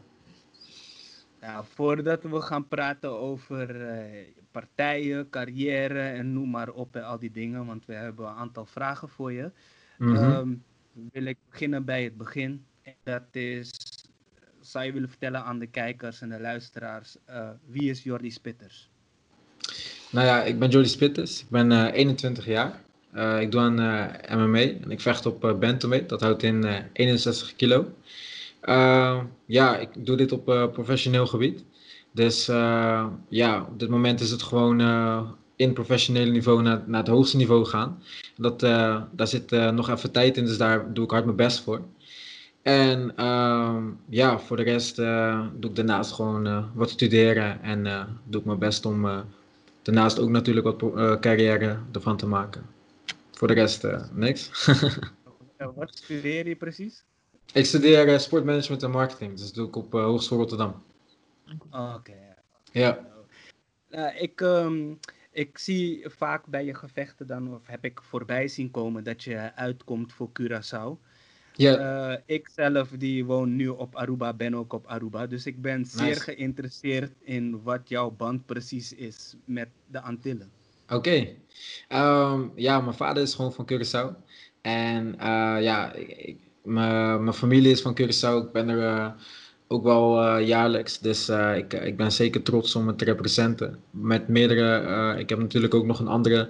Nou, 1.41 1.65
voordat 1.75 2.23
we 2.23 2.41
gaan 2.41 2.69
praten 2.69 3.11
over 3.11 3.89
eh, 3.89 4.27
partijen, 4.51 5.31
carrière 5.31 6.01
en 6.01 6.33
noem 6.33 6.51
maar 6.51 6.71
op 6.71 6.97
en 6.97 7.05
al 7.05 7.19
die 7.19 7.31
dingen, 7.31 7.67
want 7.67 7.87
we 7.87 7.95
hebben 7.95 8.27
een 8.27 8.35
aantal 8.35 8.67
vragen 8.67 9.09
voor 9.09 9.33
je. 9.33 9.51
Mhm. 9.99 10.17
Ehm, 10.17 10.55
wil 11.13 11.25
ik 11.25 11.39
beginnen 11.51 11.85
bij 11.85 12.05
het 12.05 12.17
begin. 12.17 12.65
En 12.83 12.95
dat 13.03 13.23
is, 13.31 13.71
zou 14.73 14.85
je 14.85 14.93
willen 14.93 15.09
vertellen 15.09 15.45
aan 15.45 15.59
de 15.59 15.67
kijkers 15.67 16.21
en 16.21 16.29
de 16.29 16.41
luisteraars, 16.41 17.17
eh, 17.25 17.49
wie 17.67 17.91
is 17.91 18.03
Jordi 18.03 18.31
Spitters? 18.31 18.91
Nou 20.11 20.27
ja, 20.27 20.43
ik 20.43 20.59
ben 20.59 20.71
Jordi 20.71 20.89
Spitters. 20.89 21.41
Ik 21.41 21.49
ben 21.49 21.73
eh, 21.73 21.95
21 21.95 22.47
jaar. 22.47 22.81
Eh, 23.13 23.41
ik 23.41 23.51
doe 23.51 23.61
aan 23.61 23.81
eh, 23.81 24.37
MMA 24.37 24.61
en 24.61 24.91
ik 24.91 25.01
vecht 25.01 25.27
op 25.27 25.45
eh 25.45 25.59
bantamweight. 25.59 26.09
Dat 26.09 26.21
houdt 26.21 26.43
in 26.43 26.65
eh, 26.65 26.79
61 26.93 27.57
kilo. 27.57 27.93
Eh, 28.61 29.21
ja, 29.47 29.77
ik 29.77 29.89
doe 30.07 30.17
dit 30.17 30.33
op 30.33 30.49
eh, 30.49 30.69
professioneel 30.71 31.27
gebied. 31.27 31.65
Dus 32.13 32.49
eh, 32.49 33.07
ja, 33.29 33.67
op 33.71 33.79
dit 33.79 33.89
moment 33.89 34.21
is 34.21 34.31
het 34.31 34.43
gewoon 34.43 34.81
eh, 34.81 35.31
in 35.57 35.73
professionele 35.73 36.31
niveau 36.31 36.63
naar, 36.63 36.83
naar 36.87 37.01
het 37.01 37.09
hoogste 37.09 37.37
niveau 37.37 37.65
gaan. 37.65 38.03
Dat, 38.37 38.63
eh, 38.63 39.03
daar 39.13 39.27
zit 39.27 39.53
eh, 39.53 39.71
nog 39.71 39.91
even 39.91 40.13
tijd 40.13 40.37
in, 40.37 40.45
dus 40.45 40.59
daar 40.59 40.93
doe 40.93 41.05
ik 41.05 41.11
hard 41.11 41.25
mijn 41.25 41.37
best 41.37 41.61
voor. 41.61 41.83
En 42.63 43.17
ehm, 43.17 43.91
ja, 44.09 44.39
voor 44.39 44.57
de 44.57 44.63
rest 44.63 44.99
eh, 44.99 45.47
doe 45.55 45.71
ik 45.71 45.77
daarnaast 45.77 46.13
gewoon 46.13 46.47
eh, 46.47 46.65
wat 46.75 46.91
studeren 46.91 47.63
en 47.63 47.87
eh, 47.87 48.05
doe 48.25 48.41
ik 48.41 48.47
mijn 48.47 48.59
best 48.59 48.87
om 48.87 49.25
daarnaast 49.83 50.19
ook 50.19 50.29
natuurlijk 50.29 50.67
wat 50.67 51.21
carrière 51.21 51.79
ervan 51.93 52.17
te 52.17 52.27
maken. 52.27 52.67
Voor 53.31 53.49
de 53.49 53.55
rest 53.55 53.87
niks. 54.13 54.51
Wat 55.75 55.97
studeer 55.97 56.49
je 56.49 56.57
precies? 56.57 57.05
ik 57.53 57.65
studeer 57.65 58.21
sportmanagement 58.21 58.83
en 58.83 58.91
marketing, 58.91 59.31
dus 59.31 59.47
dat 59.47 59.55
doe 59.55 59.67
ik 59.67 59.77
op 59.77 59.93
Hogeschool 59.93 60.39
Rotterdam. 60.39 60.83
Oké. 61.71 62.37
Ja, 62.73 62.99
Nou, 63.89 64.17
ik, 64.17 64.41
ehm, 64.41 64.95
ik 65.31 65.59
zie 65.59 66.05
vaak 66.09 66.47
bij 66.47 66.65
je 66.65 66.75
gevechten 66.75 67.27
dan, 67.27 67.55
of 67.55 67.67
heb 67.67 67.85
ik 67.85 68.03
voorbij 68.03 68.49
zien 68.49 68.71
komen, 68.71 69.05
dat 69.05 69.25
je 69.25 69.55
uitkomt 69.55 70.13
voor 70.13 70.31
Curaçao. 70.41 71.12
Ja, 71.53 71.77
Eh, 72.13 72.19
ik 72.27 72.49
zelf 72.55 72.89
die 72.89 73.25
woon 73.25 73.57
nu 73.57 73.69
op 73.69 73.95
Aruba, 73.97 74.33
ben 74.33 74.55
ook 74.55 74.73
op 74.73 74.87
Aruba. 74.87 75.27
Dus 75.27 75.47
ik 75.47 75.63
ben 75.63 75.85
zeer 75.87 76.17
geïnteresseerd 76.21 77.13
in 77.21 77.63
wat 77.63 77.89
jouw 77.89 78.11
band 78.11 78.47
precies 78.47 78.95
is 78.95 79.37
met 79.45 79.69
de 79.87 80.01
Antillen. 80.01 80.51
oké. 80.89 81.29
Ehm, 81.89 82.41
ja, 82.55 82.81
mijn 82.81 82.97
vader 82.97 83.23
is 83.23 83.35
gewoon 83.35 83.53
van 83.53 83.69
Curaçao. 83.73 84.17
En 84.61 85.19
eh, 85.19 85.63
ja, 85.63 85.95
mijn 86.63 87.33
familie 87.33 87.71
is 87.71 87.81
van 87.83 87.97
Curaçao. 88.01 88.47
Ik 88.47 88.53
ben 88.53 88.69
er 88.69 88.83
eh, 88.83 89.11
ook 89.73 89.83
wel 89.83 90.23
eh, 90.23 90.47
jaarlijks. 90.47 90.99
Dus 90.99 91.29
eh, 91.29 91.57
ik, 91.57 91.73
ik 91.73 91.97
ben 91.97 92.13
zeker 92.13 92.43
trots 92.43 92.75
om 92.75 92.87
het 92.87 92.99
te 92.99 93.05
representen. 93.05 93.79
Met 93.91 94.29
meerdere, 94.29 94.75
eh, 94.77 95.19
ik 95.19 95.29
heb 95.29 95.39
natuurlijk 95.39 95.75
ook 95.75 95.87
nog 95.87 96.01
een 96.01 96.09
andere 96.09 96.49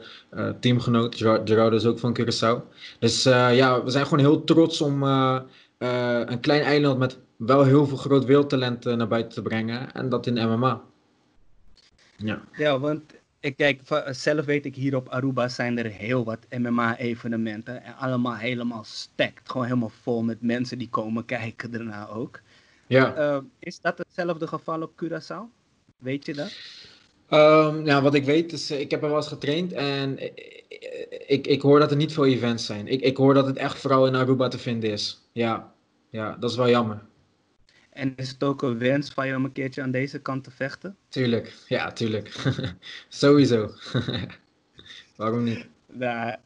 teamgenoot. 0.60 1.16
Gerard 1.16 1.72
is 1.72 1.86
ook 1.86 1.98
van 1.98 2.18
Curaçao. 2.20 2.62
Dus 2.98 3.22
ja, 3.22 3.84
we 3.84 3.90
zijn 3.90 4.04
gewoon 4.04 4.24
heel 4.24 4.44
trots 4.44 4.80
om 4.80 5.02
een 5.02 6.40
klein 6.40 6.62
eiland 6.62 6.98
met 6.98 7.18
wel 7.36 7.64
heel 7.64 7.86
veel 7.86 7.96
groot 7.96 8.24
wereldtalent 8.24 8.84
naar 8.84 9.08
buiten 9.08 9.32
te 9.32 9.42
brengen. 9.42 9.92
En 9.92 10.08
dat 10.08 10.26
in 10.26 10.48
MMA. 10.48 10.80
Ja. 12.16 12.42
Ja, 12.56 12.78
want 12.78 13.02
ik 13.40 13.56
kijk, 13.56 13.80
zelf 14.10 14.44
weet 14.44 14.66
ik 14.66 14.74
hier 14.74 14.96
op 14.96 15.08
Aruba 15.08 15.48
zijn 15.48 15.78
er 15.78 15.86
heel 15.86 16.24
wat 16.24 16.46
MMA-evenementen. 16.58 17.82
En 17.82 17.96
allemaal 17.96 18.36
helemaal 18.36 18.84
stacked. 18.84 19.50
Gewoon 19.50 19.66
helemaal 19.66 19.92
vol 20.02 20.22
met 20.22 20.42
mensen 20.42 20.78
die 20.78 20.88
komen 20.88 21.24
kijken 21.24 21.70
daarna 21.70 22.08
ook. 22.08 22.40
Ja. 22.92 23.14
Eh, 23.14 23.38
is 23.58 23.80
dat 23.80 23.98
hetzelfde 23.98 24.46
geval 24.46 24.82
op 24.82 24.92
Curaçao? 25.04 25.42
Weet 25.98 26.26
je 26.26 26.34
dat? 26.34 26.52
Ehm, 27.28 27.86
ja, 27.86 28.02
wat 28.02 28.14
ik 28.14 28.24
weet 28.24 28.52
is, 28.52 28.70
eh, 28.70 28.80
ik 28.80 28.90
heb 28.90 29.02
er 29.02 29.08
wel 29.08 29.16
eens 29.16 29.28
getraind 29.28 29.72
en 29.72 30.18
ik, 30.18 30.62
ik, 31.26 31.46
ik 31.46 31.62
hoor 31.62 31.78
dat 31.78 31.90
er 31.90 31.96
niet 31.96 32.12
veel 32.12 32.26
events 32.26 32.66
zijn. 32.66 32.88
Ik, 32.88 33.00
ik 33.00 33.16
hoor 33.16 33.34
dat 33.34 33.46
het 33.46 33.56
echt 33.56 33.78
vooral 33.78 34.06
in 34.06 34.14
Aruba 34.14 34.48
te 34.48 34.58
vinden 34.58 34.90
is. 34.90 35.28
Ja, 35.32 35.72
ja, 36.10 36.36
dat 36.40 36.50
is 36.50 36.56
wel 36.56 36.68
jammer. 36.68 37.02
En 37.90 38.12
is 38.16 38.28
het 38.28 38.44
ook 38.44 38.62
een 38.62 38.78
wens 38.78 39.10
van 39.10 39.26
je 39.26 39.36
om 39.36 39.44
een 39.44 39.52
keertje 39.52 39.82
aan 39.82 39.90
deze 39.90 40.18
kant 40.18 40.44
te 40.44 40.50
vechten? 40.50 40.96
Tuurlijk, 41.08 41.54
ja, 41.68 41.92
tuurlijk. 41.92 42.34
Sowieso. 43.08 43.70
Waarom 45.16 45.44
niet? 45.44 45.66
Nou, 45.86 46.36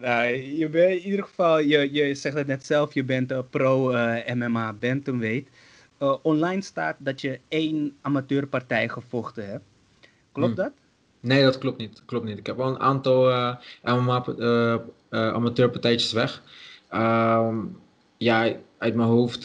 nou, 0.00 0.26
je 0.34 0.68
bent 0.68 0.90
in 0.90 1.10
ieder 1.10 1.24
geval, 1.24 1.58
je, 1.58 1.92
je 1.92 2.14
zegt 2.14 2.36
het 2.36 2.46
net 2.46 2.66
zelf, 2.66 2.94
je 2.94 3.04
bent 3.04 3.30
een 3.30 3.48
pro 3.48 3.90
eh, 3.90 4.34
MMA 4.34 4.72
bantamweight. 4.72 5.48
Eh 5.98 6.16
online 6.22 6.62
staat 6.62 6.96
dat 6.98 7.20
je 7.20 7.40
één 7.48 7.96
amateurpartij 8.00 8.88
gevochten 8.88 9.48
hebt. 9.50 9.64
Klopt 10.32 10.56
Hmm. 10.56 10.64
dat? 10.64 10.72
Nee, 11.20 11.42
dat 11.42 11.58
klopt 11.58 11.78
niet. 11.78 12.02
Klopt 12.04 12.24
niet. 12.24 12.38
Ik 12.38 12.46
heb 12.46 12.56
wel 12.56 12.66
een 12.68 12.80
aantal 12.80 13.30
eh, 13.30 13.56
MMA 13.82 14.24
eh, 14.26 15.32
amateurpartijtjes 15.32 16.12
weg. 16.12 16.42
Ehm, 16.88 17.64
ja, 18.16 18.56
uit 18.78 18.94
mijn 18.94 19.08
hoofd 19.08 19.42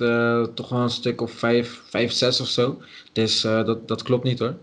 toch 0.55 0.69
wel 0.69 0.81
een 0.81 0.89
stuk 0.89 1.21
of 1.21 1.31
vijf, 1.31 1.81
vijf, 1.89 2.11
zes 2.11 2.41
of 2.41 2.47
zo. 2.47 2.81
Dus 3.13 3.41
dat, 3.41 3.87
dat 3.87 4.03
klopt 4.03 4.23
niet 4.23 4.39
hoor. 4.39 4.55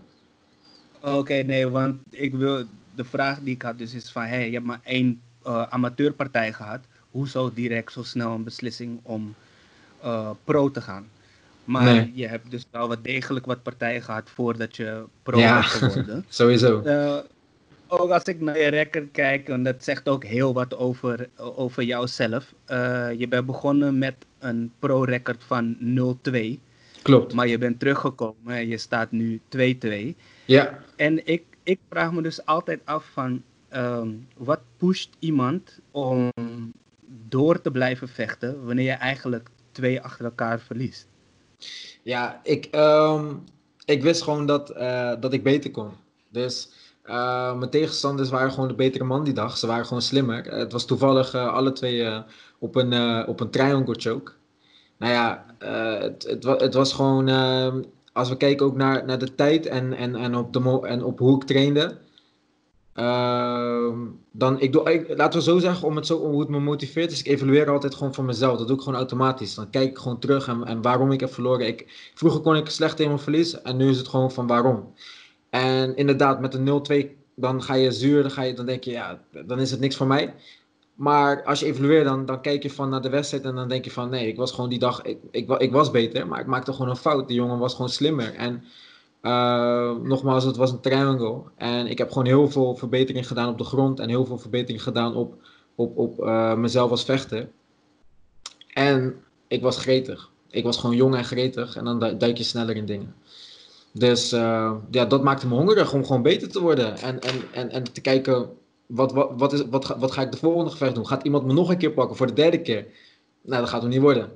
Oké, 0.99 1.33
nee, 1.33 1.67
want 1.69 2.01
ik 2.09 2.33
wil, 2.33 2.65
de 2.91 3.03
vraag 3.05 3.39
die 3.39 3.53
ik 3.53 3.61
had 3.61 3.77
dus 3.77 3.93
is 3.93 4.11
van, 4.11 4.23
hey, 4.23 4.45
je 4.47 4.53
hebt 4.53 4.65
maar 4.65 4.81
één 4.83 5.21
amateurpartij 5.69 6.53
gehad. 6.53 6.87
Hoezo 7.09 7.53
direct 7.53 7.91
zo 7.91 8.03
snel 8.03 8.31
een 8.33 8.43
beslissing 8.43 8.99
om 9.03 9.35
pro 10.43 10.71
te 10.71 10.81
gaan? 10.81 11.11
Maar 11.69 11.83
Nee. 11.83 12.11
je 12.13 12.27
hebt 12.27 12.51
dus 12.51 12.65
wel 12.71 12.87
wat 12.87 13.03
degelijk 13.03 13.45
wat 13.45 13.63
partijen 13.63 14.01
gehad 14.01 14.29
voordat 14.29 14.75
je 14.75 15.03
pro 15.23 15.39
Ja. 15.39 15.61
geworden. 15.71 16.25
Sowieso. 16.29 16.81
Eh, 16.81 17.17
ook 17.87 18.09
als 18.09 18.23
ik 18.23 18.41
naar 18.41 18.57
je 18.59 18.67
record 18.67 19.11
kijk, 19.11 19.49
en 19.49 19.63
dat 19.63 19.83
zegt 19.83 20.09
ook 20.09 20.23
heel 20.23 20.53
wat 20.53 20.77
over, 20.77 21.29
over 21.37 21.83
jouzelf. 21.83 22.53
Eh, 22.65 23.09
je 23.17 23.27
bent 23.27 23.45
begonnen 23.45 23.97
met 23.97 24.15
een 24.39 24.71
pro-record 24.79 25.43
van 25.43 25.75
0-2, 25.79 26.59
Klopt. 27.01 27.33
maar 27.33 27.47
je 27.47 27.57
bent 27.57 27.79
teruggekomen 27.79 28.55
en 28.55 28.67
je 28.67 28.77
staat 28.77 29.11
nu 29.11 29.41
2-2. 29.49 30.15
Ja. 30.45 30.79
En 30.95 31.27
ik, 31.27 31.43
ik 31.63 31.79
vraag 31.89 32.11
me 32.11 32.21
dus 32.21 32.45
altijd 32.45 32.79
af 32.85 33.05
van, 33.13 33.41
ehm, 33.69 34.09
wat 34.37 34.59
pusht 34.77 35.09
iemand 35.19 35.79
om 35.91 36.29
door 37.27 37.61
te 37.61 37.71
blijven 37.71 38.07
vechten 38.07 38.65
wanneer 38.65 38.85
je 38.85 38.91
eigenlijk 38.91 39.49
twee 39.71 40.01
achter 40.01 40.25
elkaar 40.25 40.59
verliest? 40.59 41.07
Ja, 42.03 42.39
ik, 42.43 42.65
ehm, 42.65 43.33
ik 43.85 44.03
wist 44.03 44.21
gewoon 44.23 44.45
dat, 44.45 44.69
eh, 44.69 45.11
dat 45.19 45.33
ik 45.33 45.43
beter 45.43 45.71
kon. 45.71 45.89
Dus 46.29 46.69
eh, 47.03 47.57
mijn 47.57 47.69
tegenstanders 47.69 48.29
waren 48.29 48.51
gewoon 48.51 48.67
de 48.67 48.73
betere 48.73 49.03
man 49.03 49.23
die 49.23 49.33
dag. 49.33 49.57
Ze 49.57 49.67
waren 49.67 49.85
gewoon 49.85 50.01
slimmer. 50.01 50.47
Eh, 50.47 50.57
het 50.57 50.71
was 50.71 50.85
toevallig 50.85 51.35
alle 51.35 51.71
twee 51.71 52.23
op 52.59 52.75
een, 52.75 53.27
op 53.27 53.39
een 53.39 53.49
triangle 53.49 53.95
choke. 53.97 54.31
Nou 54.97 55.13
ja, 55.13 55.45
het, 55.99 56.23
het, 56.23 56.43
het 56.43 56.73
was 56.73 56.93
gewoon... 56.93 57.27
ehm, 57.27 57.81
als 58.13 58.29
we 58.29 58.37
kijken 58.37 58.65
ook 58.65 58.75
naar, 58.75 59.05
naar 59.05 59.19
de 59.19 59.35
tijd 59.35 59.65
en, 59.65 59.93
en, 59.93 60.15
en, 60.15 60.35
op 60.35 60.53
de 60.53 60.79
en 60.83 61.03
op 61.03 61.19
hoe 61.19 61.35
ik 61.41 61.47
trainde... 61.47 61.97
ehm, 62.99 63.97
dan, 64.31 64.59
ik 64.59 64.71
doe, 64.71 65.05
laten 65.15 65.39
we 65.39 65.45
zo 65.45 65.59
zeggen, 65.59 65.87
om 65.87 65.95
het 65.95 66.05
zo, 66.05 66.17
hoe 66.17 66.39
het 66.39 66.49
me 66.49 66.59
motiveert, 66.59 67.11
is 67.11 67.19
ik 67.19 67.27
evalueer 67.27 67.69
altijd 67.69 67.95
gewoon 67.95 68.13
voor 68.13 68.23
mezelf. 68.23 68.57
Dat 68.57 68.67
doe 68.67 68.75
ik 68.75 68.83
gewoon 68.83 68.97
automatisch. 68.97 69.55
Dan 69.55 69.69
kijk 69.69 69.89
ik 69.89 69.97
gewoon 69.97 70.19
terug 70.19 70.47
en, 70.47 70.63
en 70.63 70.81
waarom 70.81 71.11
ik 71.11 71.19
heb 71.19 71.33
verloren. 71.33 71.67
Ik, 71.67 72.11
vroeger 72.13 72.41
kon 72.41 72.55
ik 72.55 72.69
slecht 72.69 72.95
tegen 72.95 73.11
mijn 73.11 73.23
verlies 73.23 73.61
en 73.61 73.77
nu 73.77 73.89
is 73.89 73.97
het 73.97 74.07
gewoon 74.07 74.31
van 74.31 74.47
waarom. 74.47 74.93
En 75.49 75.95
inderdaad, 75.95 76.39
met 76.39 76.53
een 76.53 77.05
0-2, 77.05 77.05
dan 77.35 77.63
ga 77.63 77.73
je 77.73 77.91
zuur, 77.91 78.21
dan, 78.21 78.31
ga 78.31 78.41
je, 78.41 78.53
dan 78.53 78.65
denk 78.65 78.83
je, 78.83 78.91
ja, 78.91 79.21
dan 79.45 79.59
is 79.59 79.71
het 79.71 79.79
niks 79.79 79.95
voor 79.95 80.07
mij. 80.07 80.33
Maar 80.95 81.43
als 81.43 81.59
je 81.59 81.65
evalueert, 81.65 82.05
dan, 82.05 82.25
dan 82.25 82.41
kijk 82.41 82.63
je 82.63 82.69
van 82.69 82.89
naar 82.89 83.01
de 83.01 83.09
wedstrijd 83.09 83.43
en 83.43 83.55
dan 83.55 83.67
denk 83.67 83.85
je 83.85 83.91
van, 83.91 84.09
nee, 84.09 84.27
ik 84.27 84.37
was 84.37 84.51
gewoon 84.51 84.69
die 84.69 84.79
dag, 84.79 85.01
ik, 85.01 85.17
ik, 85.31 85.49
ik 85.49 85.71
was 85.71 85.91
beter, 85.91 86.27
maar 86.27 86.39
ik 86.39 86.45
maakte 86.45 86.73
gewoon 86.73 86.89
een 86.89 86.95
fout. 86.95 87.27
Die 87.27 87.37
jongen 87.37 87.57
was 87.57 87.73
gewoon 87.73 87.89
slimmer. 87.89 88.33
En 88.33 88.63
eh, 89.21 89.95
nogmaals, 89.95 90.43
het 90.43 90.55
was 90.55 90.71
een 90.71 90.79
triangle. 90.79 91.41
En 91.55 91.87
ik 91.87 91.97
heb 91.97 92.09
gewoon 92.11 92.27
heel 92.27 92.49
veel 92.49 92.75
verbetering 92.75 93.27
gedaan 93.27 93.49
op 93.49 93.57
de 93.57 93.63
grond 93.63 93.99
en 93.99 94.09
heel 94.09 94.25
veel 94.25 94.37
verbetering 94.37 94.83
gedaan 94.83 95.15
op, 95.15 95.35
op, 95.75 95.97
op 95.97 96.23
eh, 96.23 96.55
mezelf 96.55 96.91
als 96.91 97.03
vechter. 97.03 97.49
En 98.73 99.15
ik 99.47 99.61
was 99.61 99.77
gretig. 99.77 100.29
ik 100.49 100.63
was 100.63 100.77
gewoon 100.77 100.95
jong 100.95 101.15
en 101.15 101.25
gretig 101.25 101.75
en 101.75 101.85
dan 101.85 101.99
du- 101.99 102.17
duik 102.17 102.37
je 102.37 102.43
sneller 102.43 102.75
in 102.75 102.85
dingen. 102.85 103.15
Dus 103.93 104.31
eh, 104.31 104.73
ja, 104.91 105.05
dat 105.05 105.23
maakte 105.23 105.47
me 105.47 105.55
hongerig 105.55 105.93
om 105.93 106.05
gewoon 106.05 106.21
beter 106.21 106.49
te 106.49 106.61
worden. 106.61 106.97
En, 106.97 107.19
en, 107.19 107.35
en, 107.53 107.69
en 107.69 107.83
te 107.83 108.01
kijken, 108.01 108.49
wat, 108.85 109.11
wat, 109.11 109.31
wat, 109.37 109.53
is, 109.53 109.63
wat, 109.69 109.85
ga, 109.85 109.99
wat 109.99 110.11
ga 110.11 110.21
ik 110.21 110.31
de 110.31 110.37
volgende 110.37 110.71
gevecht 110.71 110.95
doen? 110.95 111.07
Gaat 111.07 111.23
iemand 111.23 111.45
me 111.45 111.53
nog 111.53 111.69
een 111.69 111.77
keer 111.77 111.91
pakken 111.91 112.15
voor 112.17 112.27
de 112.27 112.33
derde 112.33 112.61
keer? 112.61 112.85
Nou, 113.41 113.61
dat 113.61 113.69
gaat 113.69 113.81
hem 113.81 113.89
niet 113.89 114.01
worden. 114.01 114.29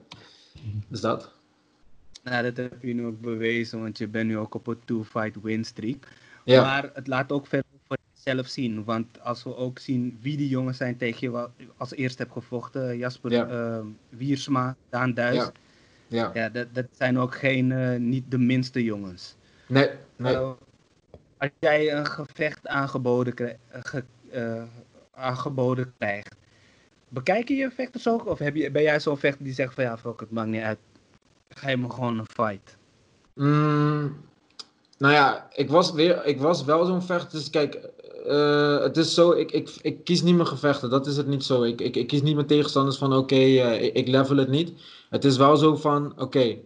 Dus 0.87 1.01
dat. 1.01 1.31
Nou, 2.23 2.43
dat 2.43 2.57
heb 2.57 2.81
je 2.83 2.93
nu 2.93 3.05
ook 3.05 3.21
bewezen, 3.21 3.81
want 3.81 3.97
je 3.97 4.07
bent 4.07 4.27
nu 4.27 4.37
ook 4.37 4.53
op 4.55 4.67
een 4.67 4.79
two-fight 4.85 5.41
win 5.41 5.63
streak. 5.63 6.07
Ja, 6.45 6.61
Maar 6.61 6.89
het 6.93 7.07
laat 7.07 7.31
ook 7.31 7.47
verder 7.47 7.69
voor 7.87 7.97
jezelf 8.13 8.47
zien. 8.47 8.83
Want 8.83 9.21
als 9.21 9.43
we 9.43 9.55
ook 9.55 9.79
zien 9.79 10.17
wie 10.21 10.37
die 10.37 10.47
jongens 10.49 10.77
zijn 10.77 10.97
tegen 10.97 11.17
je 11.19 11.31
wel 11.31 11.49
als 11.77 11.93
eerste 11.93 12.21
hebt 12.21 12.33
gevochten, 12.33 12.97
Jasper 12.97 13.31
Ja. 13.31 13.47
ehm, 13.47 13.85
Wiersma, 14.09 14.75
Daan 14.89 15.13
Duis. 15.13 15.35
Ja. 15.35 15.51
Ja. 16.07 16.31
ja. 16.33 16.49
dat, 16.49 16.67
dat 16.73 16.85
zijn 16.91 17.17
ook 17.19 17.35
geen, 17.35 17.71
eh, 17.71 17.99
niet 17.99 18.23
de 18.31 18.37
minste 18.37 18.83
jongens. 18.83 19.35
Nee, 19.67 19.89
nee. 20.15 20.35
Als 21.37 21.51
jij 21.59 21.93
een 21.93 22.05
gevecht 22.05 22.67
aangeboden, 22.67 23.33
krij- 23.33 23.57
eh, 23.67 23.79
ge- 23.83 24.03
eh, 24.31 24.63
aangeboden 25.13 25.93
krijgt, 25.97 26.35
bekijk 27.09 27.47
je 27.47 27.55
je 27.55 27.71
vechters 27.71 28.07
ook? 28.07 28.25
Of 28.25 28.39
heb 28.39 28.55
je, 28.55 28.71
ben 28.71 28.81
jij 28.83 28.99
zo'n 28.99 29.17
vechter 29.17 29.43
die 29.43 29.53
zegt 29.53 29.73
van 29.73 29.83
ja, 29.83 29.97
fuck, 29.97 30.19
het 30.19 30.31
maakt 30.31 30.49
niet 30.49 30.61
uit. 30.61 30.77
Je 31.61 31.77
me 31.77 31.89
gewoon 31.89 32.19
een 32.19 32.25
fight? 32.25 32.77
Mm, 33.33 34.15
nou 34.97 35.13
ja, 35.13 35.47
ik 35.53 35.69
was, 35.69 35.91
weer, 35.91 36.25
ik 36.25 36.39
was 36.39 36.63
wel 36.63 36.85
zo'n 36.85 37.01
vechter. 37.01 37.39
Dus 37.39 37.49
kijk, 37.49 37.75
eh, 38.25 38.79
het 38.79 38.97
is 38.97 39.13
zo, 39.13 39.31
ik, 39.31 39.51
ik, 39.51 39.75
ik 39.81 40.03
kies 40.03 40.21
niet 40.21 40.35
mijn 40.35 40.47
gevechten. 40.47 40.89
Dat 40.89 41.07
is 41.07 41.17
het 41.17 41.27
niet 41.27 41.43
zo. 41.43 41.63
Ik, 41.63 41.81
ik, 41.81 41.95
ik 41.95 42.07
kies 42.07 42.21
niet 42.21 42.35
mijn 42.35 42.47
tegenstanders 42.47 42.97
van 42.97 43.13
oké, 43.13 43.35
eh, 43.35 43.83
ik, 43.83 43.93
ik 43.93 44.07
level 44.07 44.37
het 44.37 44.49
niet. 44.49 44.73
Het 45.09 45.25
is 45.25 45.37
wel 45.37 45.57
zo 45.57 45.75
van 45.75 46.13
oké, 46.17 46.57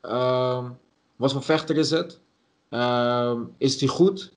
ehm, 0.00 0.70
wat 1.16 1.32
voor 1.32 1.42
vechter 1.42 1.76
is 1.76 1.90
het? 1.90 2.20
Ehm, 2.68 3.40
is 3.58 3.78
die 3.78 3.88
goed? 3.88 4.33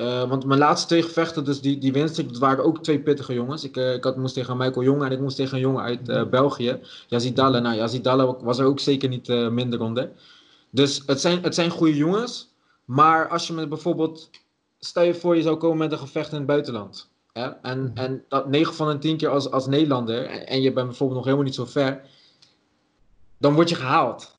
Eh, 0.00 0.28
want 0.28 0.44
mijn 0.44 0.58
laatste 0.58 0.86
twee 0.86 1.02
gevechten, 1.02 1.44
dus 1.44 1.60
die, 1.60 1.78
die 1.78 1.92
winststreek, 1.92 2.28
dat 2.28 2.38
waren 2.38 2.64
ook 2.64 2.82
twee 2.82 3.00
pittige 3.00 3.34
jongens. 3.34 3.64
Ik, 3.64 3.76
eh, 3.76 3.94
ik 3.94 4.04
had, 4.04 4.16
moest 4.16 4.34
tegen 4.34 4.56
Michael 4.56 4.82
Jonge 4.82 5.04
en 5.04 5.12
ik 5.12 5.20
moest 5.20 5.36
tegen 5.36 5.54
een 5.54 5.60
jongen 5.60 5.82
uit 5.82 6.08
eh, 6.08 6.28
België. 6.28 6.78
Yazid 7.08 7.36
Dalle. 7.36 7.60
Nou, 7.60 7.76
Yazid 7.76 8.04
Dalle 8.04 8.36
was 8.42 8.58
er 8.58 8.66
ook 8.66 8.80
zeker 8.80 9.08
niet 9.08 9.28
minder 9.28 9.80
onder. 9.80 10.10
Dus 10.70 11.02
het 11.06 11.20
zijn, 11.20 11.42
het 11.42 11.54
zijn 11.54 11.70
goede 11.70 11.96
jongens. 11.96 12.48
Maar 12.84 13.28
als 13.28 13.46
je 13.46 13.52
me 13.52 13.66
bijvoorbeeld. 13.68 14.30
Stel 14.78 15.02
je 15.02 15.14
voor 15.14 15.36
je 15.36 15.42
zou 15.42 15.56
komen 15.56 15.78
met 15.78 15.92
een 15.92 15.98
gevecht 15.98 16.30
in 16.30 16.36
het 16.36 16.46
buitenland. 16.46 17.08
Hè? 17.32 17.48
En, 17.48 17.90
en 17.94 18.24
dat 18.28 18.48
9 18.48 18.74
van 18.74 18.88
de 18.88 18.98
10 18.98 19.16
keer 19.16 19.28
als, 19.28 19.50
als 19.50 19.66
Nederlander. 19.66 20.26
En, 20.26 20.46
en 20.46 20.62
je 20.62 20.72
bent 20.72 20.86
bijvoorbeeld 20.86 21.18
nog 21.18 21.24
helemaal 21.24 21.46
niet 21.46 21.54
zo 21.54 21.64
ver. 21.64 22.00
Dan 23.38 23.54
word 23.54 23.68
je 23.68 23.74
gehaald. 23.74 24.36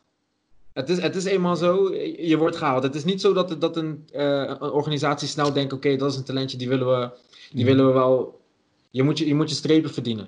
Het 0.73 0.89
is, 0.89 1.01
het 1.01 1.15
is 1.15 1.23
eenmaal 1.23 1.55
zo, 1.55 1.93
je 2.17 2.37
wordt 2.37 2.55
gehaald. 2.55 2.83
Het 2.83 2.95
is 2.95 3.03
niet 3.03 3.21
zo 3.21 3.33
dat, 3.33 3.61
dat 3.61 3.77
een, 3.77 4.03
eh, 4.11 4.39
een 4.59 4.61
organisatie 4.61 5.27
snel 5.27 5.53
denkt: 5.53 5.73
oké, 5.73 5.95
dat 5.95 6.11
is 6.11 6.17
een 6.17 6.23
talentje, 6.23 6.57
die 6.57 6.69
willen 6.69 6.87
we, 6.87 7.09
die 7.51 7.65
willen 7.65 7.87
we 7.87 7.93
wel. 7.93 8.41
Je 8.89 9.03
moet 9.03 9.17
je, 9.17 9.27
je 9.27 9.35
moet 9.35 9.49
je 9.49 9.55
strepen 9.55 9.93
verdienen. 9.93 10.27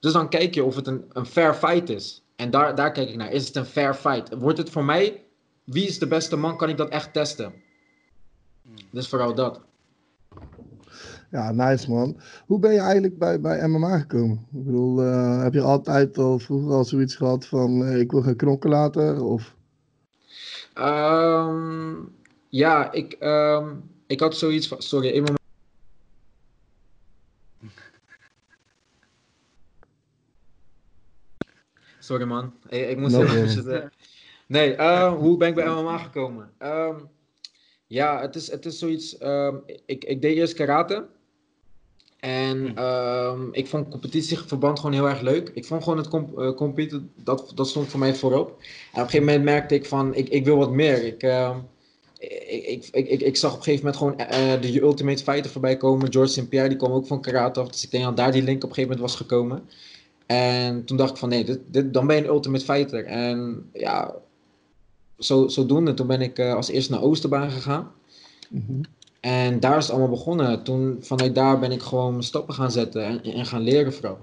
Dus 0.00 0.12
dan 0.12 0.28
kijk 0.28 0.54
je 0.54 0.64
of 0.64 0.76
het 0.76 0.86
een, 0.86 1.04
een 1.12 1.26
fair 1.26 1.54
fight 1.54 1.88
is. 1.88 2.22
En 2.36 2.50
daar, 2.50 2.74
daar 2.74 2.92
kijk 2.92 3.08
ik 3.08 3.16
naar. 3.16 3.32
Is 3.32 3.46
het 3.46 3.56
een 3.56 3.64
fair 3.64 3.94
fight? 3.94 4.34
Wordt 4.38 4.58
het 4.58 4.70
voor 4.70 4.84
mij, 4.84 5.22
wie 5.64 5.86
is 5.86 5.98
de 5.98 6.06
beste 6.06 6.36
man? 6.36 6.56
Kan 6.56 6.68
ik 6.68 6.76
dat 6.76 6.88
echt 6.88 7.12
testen? 7.12 7.52
Dus 8.90 9.08
vooral 9.08 9.34
dat. 9.34 9.60
Ja, 11.30 11.52
nice 11.52 11.90
man. 11.90 12.16
Hoe 12.46 12.58
ben 12.58 12.72
je 12.72 12.78
eigenlijk 12.78 13.18
bij, 13.18 13.40
bij 13.40 13.68
MMA 13.68 13.98
gekomen? 13.98 14.46
Ik 14.52 14.64
bedoel, 14.64 15.02
eh, 15.02 15.42
heb 15.42 15.52
je 15.52 15.60
altijd 15.60 16.18
al 16.18 16.38
vroeger 16.38 16.72
al 16.72 16.84
zoiets 16.84 17.16
gehad 17.16 17.46
van 17.46 17.84
eh, 17.84 18.00
ik 18.00 18.10
wil 18.10 18.22
gaan 18.22 18.36
knokken 18.36 18.70
later? 18.70 19.24
Of... 19.24 19.56
Ehm, 20.74 22.02
ja, 22.48 22.92
ik, 22.92 23.12
ehm, 23.12 23.76
ik 24.06 24.20
had 24.20 24.36
zoiets 24.36 24.68
van. 24.68 24.82
Sorry, 24.82 25.08
één 25.10 25.22
moment. 25.22 25.42
Sorry 31.98 32.24
man, 32.24 32.54
ik, 32.68 32.88
ik 32.88 32.96
moest 32.96 33.16
even 33.16 33.48
zitten. 33.48 33.92
Nee, 34.46 34.74
eh, 34.74 35.12
hoe 35.12 35.36
ben 35.36 35.48
ik 35.48 35.54
bij 35.54 35.68
MMA 35.68 35.98
gekomen? 35.98 36.52
Ehm, 36.58 37.00
ja, 37.86 38.20
het 38.20 38.34
is, 38.34 38.50
het 38.50 38.66
is 38.66 38.78
zoiets. 38.78 39.18
ehm, 39.18 39.56
ik, 39.86 40.04
ik 40.04 40.22
deed 40.22 40.36
eerst 40.36 40.54
karate. 40.54 41.06
En 42.24 42.76
ehm, 42.76 43.48
ik 43.52 43.66
vond 43.66 43.88
competitieverband 43.88 44.78
gewoon 44.78 44.94
heel 44.94 45.08
erg 45.08 45.20
leuk. 45.20 45.50
Ik 45.54 45.64
vond 45.64 45.82
gewoon 45.82 45.98
het 45.98 46.08
comp 46.08 46.38
eh, 46.38 46.54
competen, 46.54 47.10
dat, 47.16 47.52
dat 47.54 47.68
stond 47.68 47.88
voor 47.88 48.00
mij 48.00 48.14
voorop. 48.14 48.48
En 48.48 48.54
op 48.54 48.58
een 48.92 49.00
gegeven 49.00 49.24
moment 49.26 49.44
merkte 49.44 49.74
ik 49.74 49.86
van, 49.86 50.14
ik, 50.14 50.28
ik 50.28 50.44
wil 50.44 50.56
wat 50.56 50.70
meer. 50.70 51.04
Ik, 51.04 51.22
ehm, 51.22 51.58
ik, 52.18 52.88
ik, 52.92 53.08
ik, 53.08 53.20
ik, 53.20 53.36
zag 53.36 53.52
op 53.52 53.58
een 53.58 53.64
gegeven 53.64 53.84
moment 53.84 54.02
gewoon 54.02 54.18
eh, 54.18 54.60
de 54.60 54.80
Ultimate 54.80 55.22
Fighter 55.22 55.50
voorbij 55.50 55.76
komen. 55.76 56.12
George 56.12 56.32
St. 56.32 56.48
Pierre, 56.48 56.68
die 56.68 56.78
kwam 56.78 56.92
ook 56.92 57.06
van 57.06 57.20
karate 57.20 57.60
af. 57.60 57.68
Dus 57.68 57.84
ik 57.84 57.90
denk 57.90 58.04
dat 58.04 58.16
daar 58.16 58.32
die 58.32 58.42
link 58.42 58.64
op 58.64 58.68
een 58.68 58.74
gegeven 58.74 58.96
moment 58.96 59.10
was 59.10 59.20
gekomen. 59.20 59.62
En 60.26 60.84
toen 60.84 60.96
dacht 60.96 61.10
ik 61.10 61.16
van, 61.16 61.28
nee, 61.28 61.44
dit, 61.44 61.60
dit, 61.66 61.94
dan 61.94 62.06
ben 62.06 62.16
je 62.16 62.22
een 62.22 62.28
Ultimate 62.28 62.64
Fighter. 62.64 63.04
En 63.04 63.70
ja, 63.72 64.14
zo, 65.18 65.48
zodoende, 65.48 65.94
toen 65.94 66.06
ben 66.06 66.20
ik 66.20 66.38
als 66.40 66.68
eerste 66.68 66.92
naar 66.92 67.02
Oosterbaan 67.02 67.50
gegaan. 67.50 67.92
Mhm. 68.50 68.80
En 69.24 69.60
daar 69.60 69.76
is 69.76 69.82
het 69.82 69.90
allemaal 69.92 70.10
begonnen. 70.10 70.62
Toen, 70.62 70.96
vanuit 71.00 71.34
daar 71.34 71.58
ben 71.58 71.72
ik 71.72 71.82
gewoon 71.82 72.10
mijn 72.10 72.22
stappen 72.22 72.54
gaan 72.54 72.70
zetten 72.70 73.04
en, 73.04 73.22
en 73.22 73.46
gaan 73.46 73.62
leren 73.62 73.92
vooral. 73.92 74.18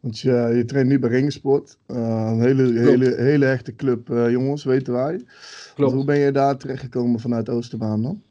Want 0.00 0.18
je, 0.18 0.52
je 0.56 0.64
traint 0.64 0.88
nu 0.88 0.98
bij 0.98 1.10
Ringsport. 1.10 1.76
Eh, 1.86 1.96
een 1.96 2.40
hele, 2.40 2.80
hele, 2.80 3.14
hele 3.16 3.46
echte 3.46 3.76
club, 3.76 4.10
eh, 4.10 4.30
jongens, 4.30 4.64
weten 4.64 4.92
wij. 4.92 5.20
Klopt. 5.74 5.92
hoe 5.92 6.04
ben 6.04 6.18
je 6.18 6.32
daar 6.32 6.56
terechtgekomen 6.56 7.20
vanuit 7.20 7.48
Oosterbaan 7.48 8.02
dan? 8.02 8.22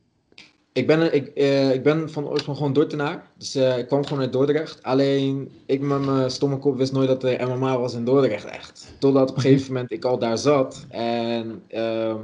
Ik 0.73 0.87
ben, 0.87 1.13
ik, 1.13 1.27
eh, 1.27 1.73
ik 1.73 1.83
ben 1.83 2.09
van 2.09 2.27
oorsprong 2.27 2.57
gewoon 2.57 2.73
Dordtenaar. 2.73 3.23
Dus 3.37 3.55
ik 3.55 3.87
kwam 3.87 4.05
gewoon 4.05 4.23
uit 4.23 4.33
Dordrecht. 4.33 4.83
Alleen, 4.83 5.49
ik 5.65 5.81
met 5.81 6.05
mijn 6.05 6.31
stomme 6.31 6.57
kop 6.57 6.77
wist 6.77 6.91
nooit 6.91 7.07
dat 7.07 7.23
er 7.23 7.47
MMA 7.47 7.79
was 7.79 7.93
in 7.93 8.05
Dordrecht 8.05 8.45
echt. 8.45 8.93
Totdat 8.99 9.29
op 9.29 9.35
een 9.35 9.41
gegeven 9.51 9.73
moment 9.73 9.91
ik 9.91 10.05
al 10.05 10.19
daar 10.19 10.37
zat. 10.37 10.85
En 10.89 11.61
ehm, 11.67 12.17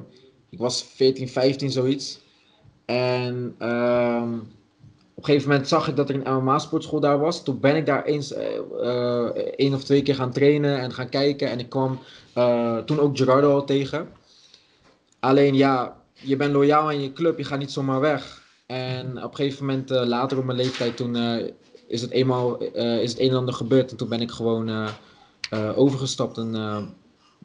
ik 0.49 0.59
was 0.59 0.83
14, 0.83 1.29
15 1.29 1.71
zoiets. 1.71 2.23
En 2.85 3.55
ehm, 3.57 4.33
op 5.13 5.17
een 5.17 5.25
gegeven 5.25 5.49
moment 5.49 5.67
zag 5.67 5.87
ik 5.87 5.95
dat 5.95 6.09
er 6.09 6.15
een 6.15 6.43
MMA-sportschool 6.43 6.99
daar 6.99 7.19
was. 7.19 7.43
Toen 7.43 7.59
ben 7.59 7.75
ik 7.75 7.85
daar 7.85 8.03
eens 8.03 8.33
eh, 8.33 9.27
één 9.55 9.73
of 9.73 9.83
twee 9.83 10.01
keer 10.01 10.15
gaan 10.15 10.31
trainen 10.31 10.79
en 10.79 10.91
gaan 10.91 11.09
kijken. 11.09 11.49
En 11.49 11.59
ik 11.59 11.69
kwam 11.69 11.99
eh, 12.33 12.77
toen 12.77 12.99
ook 12.99 13.17
Gerardo 13.17 13.53
al 13.53 13.65
tegen. 13.65 14.09
Alleen 15.19 15.55
ja, 15.55 15.97
je 16.13 16.35
bent 16.35 16.53
loyaal 16.53 16.87
aan 16.87 17.01
je 17.01 17.13
club, 17.13 17.37
je 17.37 17.43
gaat 17.43 17.59
niet 17.59 17.71
zomaar 17.71 17.99
weg. 17.99 18.43
En 18.65 19.23
op 19.23 19.29
een 19.29 19.35
gegeven 19.35 19.65
moment, 19.65 19.89
later 19.89 20.37
op 20.37 20.45
mijn 20.45 20.57
leeftijd, 20.57 20.97
toen 20.97 21.15
is 21.87 22.01
het 22.01 22.11
eenmaal 22.11 22.57
is 23.01 23.11
het 23.11 23.19
een 23.19 23.29
en 23.29 23.35
ander 23.35 23.53
gebeurd. 23.53 23.91
En 23.91 23.97
toen 23.97 24.09
ben 24.09 24.21
ik 24.21 24.31
gewoon 24.31 24.89
overgestapt 25.75 26.37
en 26.37 26.53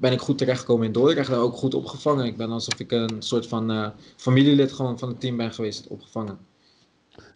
ben 0.00 0.12
ik 0.12 0.20
goed 0.20 0.38
terechtgekomen 0.38 0.86
in 0.86 0.92
Dordrecht. 0.92 1.28
En 1.30 1.36
ook 1.36 1.54
goed 1.54 1.74
opgevangen. 1.74 2.26
Ik 2.26 2.36
ben 2.36 2.50
alsof 2.50 2.80
ik 2.80 2.92
een 2.92 3.16
soort 3.18 3.46
van 3.46 3.70
eh, 3.70 3.88
familielid 4.16 4.72
gewoon 4.72 4.98
van 4.98 5.08
het 5.08 5.20
team 5.20 5.36
ben 5.36 5.52
geweest, 5.52 5.86
opgevangen. 5.86 6.38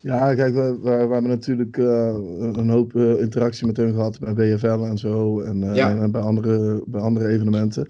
Ja, 0.00 0.34
kijk, 0.34 0.54
we, 0.54 0.78
we, 0.82 0.90
we 0.90 1.12
hebben 1.12 1.28
natuurlijk 1.28 1.76
eh, 1.78 2.14
een 2.52 2.70
hoop 2.70 2.94
eh, 2.96 3.20
interactie 3.20 3.66
met 3.66 3.76
hun 3.76 3.92
gehad 3.94 4.18
bij 4.18 4.34
BFL 4.34 4.66
en 4.66 4.98
zo. 4.98 5.40
En, 5.40 5.74
Ja. 5.74 5.90
en 5.90 6.10
bij, 6.10 6.20
andere, 6.20 6.82
bij 6.86 7.00
andere 7.00 7.28
evenementen. 7.28 7.88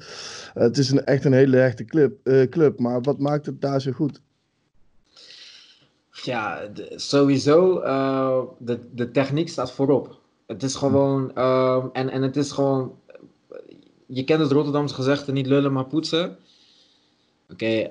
Het 0.54 0.78
is 0.78 0.90
een, 0.90 1.04
echt 1.04 1.24
een 1.24 1.32
hele 1.32 1.56
hechte 1.56 1.84
club, 1.84 2.18
club, 2.50 2.78
maar 2.78 3.00
wat 3.02 3.18
maakt 3.18 3.46
het 3.46 3.60
daar 3.60 3.80
zo 3.80 3.92
goed? 3.92 4.20
Ja, 6.22 6.60
sowieso, 6.90 7.80
de, 8.58 8.78
de 8.94 9.10
techniek 9.10 9.48
staat 9.48 9.72
voorop. 9.72 10.20
Het 10.46 10.62
is 10.62 10.74
gewoon, 10.74 11.34
ehm, 11.34 11.86
en, 11.92 12.08
en 12.08 12.22
het 12.22 12.36
is 12.36 12.52
gewoon, 12.52 12.92
je 14.06 14.24
kent 14.24 14.40
het 14.40 14.52
Rotterdamse 14.52 14.94
gezegde, 14.94 15.32
niet 15.32 15.46
lullen 15.46 15.72
maar 15.72 15.86
poetsen. 15.86 16.36
Oké, 17.50 17.90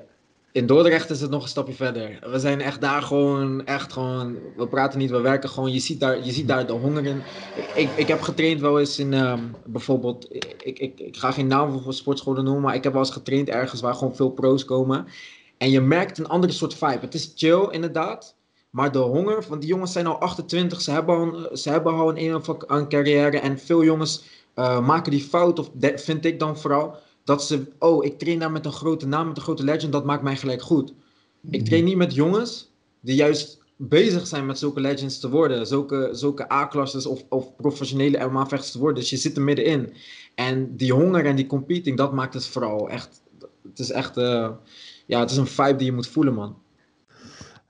in 0.53 0.66
Dordrecht 0.66 1.09
is 1.09 1.22
het 1.22 1.30
nog 1.30 1.43
een 1.43 1.49
stapje 1.49 1.74
verder. 1.74 2.20
We 2.32 2.39
zijn 2.39 2.61
echt 2.61 2.82
daar 2.82 3.01
gewoon, 3.01 3.66
echt 3.66 3.93
gewoon, 3.93 4.38
we 4.55 4.68
praten 4.68 4.99
niet, 4.99 5.09
we 5.09 5.20
werken 5.22 5.49
gewoon. 5.49 5.72
Je 5.72 5.80
ziet 5.80 5.99
daar, 5.99 6.26
je 6.26 6.32
ziet 6.32 6.47
daar 6.47 6.68
de 6.68 6.74
honger 6.74 7.05
in. 7.05 7.22
Ik, 7.76 7.89
ik 7.95 8.07
heb 8.07 8.22
getraind 8.22 8.61
wel 8.61 8.80
eens 8.80 8.99
in, 8.99 9.14
ehm, 9.14 9.39
bijvoorbeeld, 9.66 10.28
ik, 10.59 10.80
ik, 10.80 10.99
ik 10.99 11.18
ga 11.18 11.32
geen 11.32 11.47
naam 11.47 11.82
voor 11.82 11.93
sportscholen 11.93 12.43
noemen, 12.43 12.61
maar 12.61 12.76
ik 12.76 12.84
heb 12.84 12.93
wel 12.93 13.01
eens 13.01 13.11
getraind 13.11 13.49
ergens 13.49 13.82
waar 13.82 13.95
gewoon 13.95 14.16
veel 14.16 14.30
pro's 14.30 14.66
komen. 14.66 15.07
En 15.57 15.70
je 15.70 15.82
merkt 15.82 16.18
een 16.18 16.28
andere 16.28 16.53
soort 16.53 16.74
vibe. 16.74 16.99
Het 16.99 17.14
is 17.14 17.32
chill, 17.36 17.68
inderdaad. 17.72 18.36
Maar 18.70 18.91
de 18.91 18.99
honger, 18.99 19.45
want 19.49 19.61
die 19.61 19.70
jongens 19.70 19.91
zijn 19.91 20.07
al 20.07 20.20
28, 20.20 20.82
ze 20.82 20.91
hebben 20.91 21.16
al, 21.16 21.57
ze 21.57 21.70
hebben 21.70 21.93
al 21.93 22.18
een 22.18 22.41
een 22.68 22.89
carrière. 22.89 23.39
En 23.39 23.59
veel 23.59 23.84
jongens 23.84 24.24
eh, 24.54 24.86
maken 24.86 25.12
die 25.12 25.22
fout, 25.24 25.60
of 25.60 25.70
de- 25.74 25.97
vind 25.97 26.26
ik 26.26 26.39
dan 26.39 26.58
vooral, 26.58 26.95
dat 27.24 27.43
ze, 27.43 27.66
oh, 27.80 28.06
ik 28.06 28.20
train 28.20 28.39
daar 28.39 28.51
met 28.51 28.66
een 28.66 28.72
grote 28.72 29.08
naam, 29.08 29.28
met 29.28 29.38
een 29.38 29.43
grote 29.43 29.64
legend, 29.64 29.91
dat 29.91 30.06
maakt 30.06 30.24
mij 30.24 30.36
gelijk 30.36 30.62
goed. 30.62 30.93
Ik 31.49 31.66
train 31.66 31.84
niet 31.84 31.97
met 31.97 32.14
jongens 32.14 32.70
die 32.99 33.16
juist 33.16 33.62
bezig 33.76 34.28
zijn 34.28 34.45
met 34.45 34.60
zulke 34.60 34.80
legends 34.80 35.20
te 35.20 35.30
worden. 35.30 35.68
Zulke, 35.68 36.10
zulke 36.12 36.51
A-klasses 36.51 37.06
of, 37.06 37.24
of 37.30 37.56
professionele 37.56 38.26
MMA-vechters 38.28 38.72
te 38.72 38.80
worden. 38.80 38.99
Dus 38.99 39.10
je 39.10 39.18
zit 39.18 39.36
er 39.36 39.41
middenin. 39.41 39.93
En 40.36 40.76
die 40.76 40.93
honger 40.93 41.26
en 41.26 41.36
die 41.36 41.47
competing, 41.47 41.97
dat 41.97 42.14
maakt 42.14 42.34
het 42.34 42.47
vooral 42.47 42.89
echt... 42.89 43.22
Het 43.70 43.80
is 43.80 43.91
echt... 43.91 44.18
Uh, 44.18 44.49
ja, 45.06 45.20
het 45.20 45.32
is 45.32 45.38
een 45.38 45.47
vibe 45.47 45.76
die 45.76 45.86
je 45.86 45.93
moet 45.93 46.08
voelen, 46.08 46.34
man. 46.34 46.58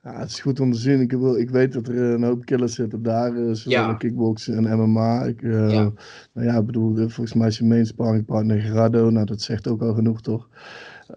Ja, 0.04 0.18
het 0.18 0.30
is 0.30 0.40
goed 0.40 0.60
om 0.60 0.72
te 0.72 0.78
zien. 0.78 1.00
Ik, 1.00 1.12
wil, 1.12 1.36
ik 1.36 1.50
weet 1.50 1.72
dat 1.72 1.88
er 1.88 1.96
een 1.96 2.22
hoop 2.22 2.44
killers 2.44 2.74
zitten 2.74 3.02
daar, 3.02 3.32
uh, 3.32 3.54
zowel 3.54 3.78
ja. 3.78 3.94
kickboksen 3.94 4.66
en 4.66 4.78
MMA. 4.78 5.24
Ik, 5.24 5.42
uh, 5.42 5.70
ja. 5.70 5.92
Nou 6.32 6.46
ja, 6.46 6.58
ik 6.58 6.66
bedoel, 6.66 6.94
volgens 6.96 7.34
mij 7.34 7.46
is 7.46 7.58
je 7.58 7.64
main 7.64 7.86
sparringpartner 7.86 8.60
Gerardo. 8.60 9.10
Nou, 9.10 9.26
dat 9.26 9.40
zegt 9.40 9.68
ook 9.68 9.82
al 9.82 9.94
genoeg, 9.94 10.20
toch? 10.20 10.48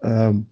Um, 0.02 0.48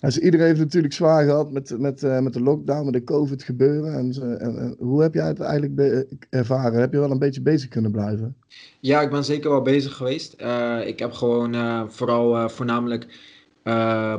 dus 0.00 0.18
iedereen 0.18 0.46
heeft 0.46 0.58
natuurlijk 0.58 0.94
zwaar 0.94 1.24
gehad 1.24 1.52
met, 1.52 1.78
met, 1.78 2.02
uh, 2.02 2.18
met 2.18 2.32
de 2.32 2.42
lockdown, 2.42 2.84
met 2.84 2.94
de 2.94 3.04
COVID 3.04 3.42
gebeuren. 3.42 3.94
En, 3.94 4.12
en, 4.40 4.58
en 4.58 4.76
hoe 4.78 5.02
heb 5.02 5.14
jij 5.14 5.26
het 5.26 5.40
eigenlijk 5.40 6.04
ervaren? 6.30 6.80
Heb 6.80 6.92
je 6.92 6.98
wel 6.98 7.10
een 7.10 7.18
beetje 7.18 7.42
bezig 7.42 7.68
kunnen 7.68 7.90
blijven? 7.90 8.36
Ja, 8.80 9.00
ik 9.00 9.10
ben 9.10 9.24
zeker 9.24 9.50
wel 9.50 9.62
bezig 9.62 9.94
geweest. 9.94 10.36
Uh, 10.40 10.86
ik 10.86 10.98
heb 10.98 11.12
gewoon 11.12 11.54
vooral 11.90 12.48
voornamelijk 12.48 13.06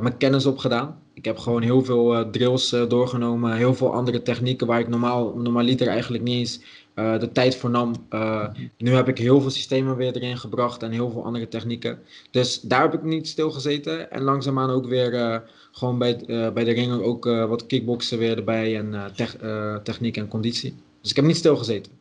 mijn 0.02 0.18
kennis 0.18 0.46
opgedaan. 0.46 0.96
Ik 1.20 1.26
heb 1.26 1.38
gewoon 1.38 1.62
heel 1.62 1.84
veel 1.84 2.30
drills 2.32 2.70
doorgenomen, 2.88 3.56
heel 3.56 3.74
veel 3.74 3.94
andere 3.94 4.22
technieken 4.22 4.68
waar 4.68 4.80
ik 4.80 4.88
normaal, 4.88 5.34
normaliter 5.38 5.88
eigenlijk 5.88 6.24
niet 6.24 6.38
eens 6.38 6.60
uh, 6.96 7.20
de 7.20 7.32
tijd 7.32 7.56
voor 7.56 7.70
nam. 7.70 7.94
Nu 8.78 8.92
heb 8.92 9.08
ik 9.08 9.18
heel 9.18 9.42
veel 9.42 9.50
systemen 9.50 9.96
weer 9.96 10.16
erin 10.16 10.38
gebracht 10.38 10.84
en 10.84 10.92
heel 10.92 11.10
veel 11.10 11.26
andere 11.26 11.48
technieken. 11.48 12.00
Dus 12.32 12.62
daar 12.62 12.82
heb 12.82 12.94
ik 12.94 13.04
niet 13.04 13.28
stilgezeten. 13.28 14.12
En 14.12 14.22
langzaamaan 14.22 14.70
ook 14.70 14.86
weer 14.86 15.44
gewoon 15.72 15.98
bij, 15.98 16.24
bij 16.54 16.64
de 16.64 16.72
ringer 16.72 17.04
ook 17.04 17.26
wat 17.26 17.66
kickboksen 17.66 18.18
weer 18.18 18.38
erbij 18.38 18.78
en 18.78 19.12
techniek 19.84 20.18
en 20.18 20.28
conditie. 20.28 20.74
Dus 21.02 21.10
ik 21.10 21.16
heb 21.16 21.26
niet 21.26 21.38
stilgezeten. 21.38 21.99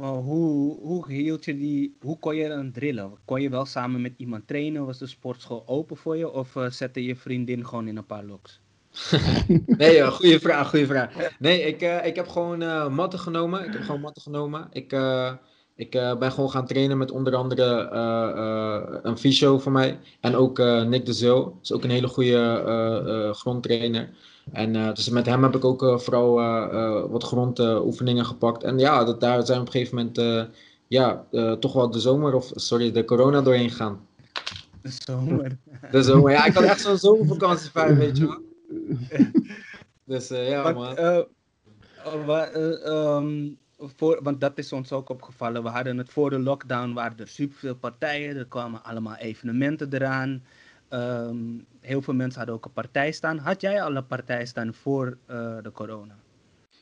Maar 0.00 0.12
hoe, 0.12 0.78
hoe 0.80 1.12
hield 1.12 1.44
je 1.44 1.56
die, 1.56 1.96
hoe 2.00 2.18
kon 2.18 2.36
je 2.36 2.48
dan 2.48 2.72
drillen? 2.72 3.12
Kon 3.24 3.42
je 3.42 3.48
wel 3.50 3.64
samen 3.64 4.00
met 4.00 4.12
iemand 4.16 4.46
trainen? 4.46 4.86
Was 4.86 4.98
de 4.98 5.06
sportschool 5.06 5.62
open 5.66 5.96
voor 5.96 6.16
je? 6.16 6.32
Of 6.32 6.56
zette 6.68 7.04
je 7.04 7.16
vriendin 7.16 7.66
gewoon 7.66 7.88
in 7.88 7.96
een 7.96 8.06
paar 8.06 8.24
loks? 8.24 8.60
nee, 9.66 10.06
goede 10.10 10.40
vraag, 10.40 10.68
goede 10.70 10.86
vraag. 10.86 11.36
Nee, 11.38 11.62
ik, 11.62 11.82
uh, 11.82 12.06
ik 12.06 12.16
heb 12.16 12.28
gewoon 12.28 12.62
uh, 12.62 12.88
matten 12.88 13.18
genomen. 13.18 13.64
Ik 13.64 13.72
heb 13.72 13.82
gewoon 13.82 14.00
matten 14.00 14.22
genomen. 14.22 14.68
Ik, 14.72 14.92
ik 15.76 15.90
ben 15.90 16.32
gewoon 16.32 16.50
gaan 16.50 16.66
trainen 16.66 16.98
met 16.98 17.10
onder 17.10 17.34
andere 17.34 17.88
een 19.02 19.18
fysio 19.18 19.58
voor 19.58 19.72
mij. 19.72 19.98
En 20.20 20.34
ook 20.34 20.58
Nick 20.58 21.06
de. 21.06 21.24
Dat 21.24 21.54
is 21.62 21.72
ook 21.72 21.84
een 21.84 21.90
hele 21.90 22.08
goede 22.08 23.30
grondtrainer. 23.34 24.10
En 24.52 24.94
dus 24.94 25.08
met 25.08 25.26
hem 25.26 25.42
heb 25.42 25.54
ik 25.54 25.64
ook 25.64 26.00
vooral 26.00 26.34
wat 27.08 27.24
grondoefeningen 27.24 28.24
gepakt. 28.24 28.62
En 28.62 28.78
ja, 28.78 29.04
dat, 29.04 29.20
daar 29.20 29.46
zijn 29.46 29.58
we 29.58 29.66
op 29.66 29.74
een 29.74 29.80
gegeven 29.80 29.96
moment 29.96 30.48
ja, 30.88 31.24
toch 31.58 31.72
wel 31.72 31.90
de 31.90 32.00
zomer, 32.00 32.34
of 32.34 32.50
sorry, 32.54 32.92
de 32.92 33.04
corona 33.04 33.42
doorheen 33.42 33.70
gegaan. 33.70 34.00
De 34.82 34.90
zomer. 34.90 35.58
De 35.90 36.02
zomer, 36.02 36.32
ja, 36.32 36.44
ik 36.44 36.54
had 36.54 36.64
echt 36.64 36.80
zo'n 36.80 36.98
zomervakantie 36.98 37.70
fijn, 37.70 37.96
weet 37.96 38.16
je 38.16 38.26
wel. 38.26 38.42
dus 40.04 40.30
uh, 40.30 40.48
ja, 40.48 40.72
man. 40.72 40.98
Uh, 40.98 41.18
um, 42.86 43.58
voor, 43.78 44.20
want 44.22 44.40
dat 44.40 44.58
is 44.58 44.72
ons 44.72 44.92
ook 44.92 45.08
opgevallen. 45.08 45.62
We 45.62 45.68
hadden 45.68 45.98
het 45.98 46.10
voor 46.10 46.30
de 46.30 46.38
lockdown, 46.38 46.92
waren 46.92 47.18
er 47.18 47.28
superveel 47.28 47.74
partijen. 47.74 48.36
Er 48.36 48.46
kwamen 48.46 48.84
allemaal 48.84 49.16
evenementen 49.16 49.92
eraan. 49.92 50.42
Um, 50.90 51.66
heel 51.80 52.02
veel 52.02 52.14
mensen 52.14 52.38
hadden 52.38 52.54
ook 52.54 52.64
een 52.64 52.72
partij 52.72 53.12
staan. 53.12 53.38
Had 53.38 53.60
jij 53.60 53.82
al 53.82 53.96
een 53.96 54.06
partij 54.06 54.46
staan 54.46 54.74
voor 54.74 55.06
uh, 55.30 55.56
de 55.62 55.72
corona? 55.72 56.14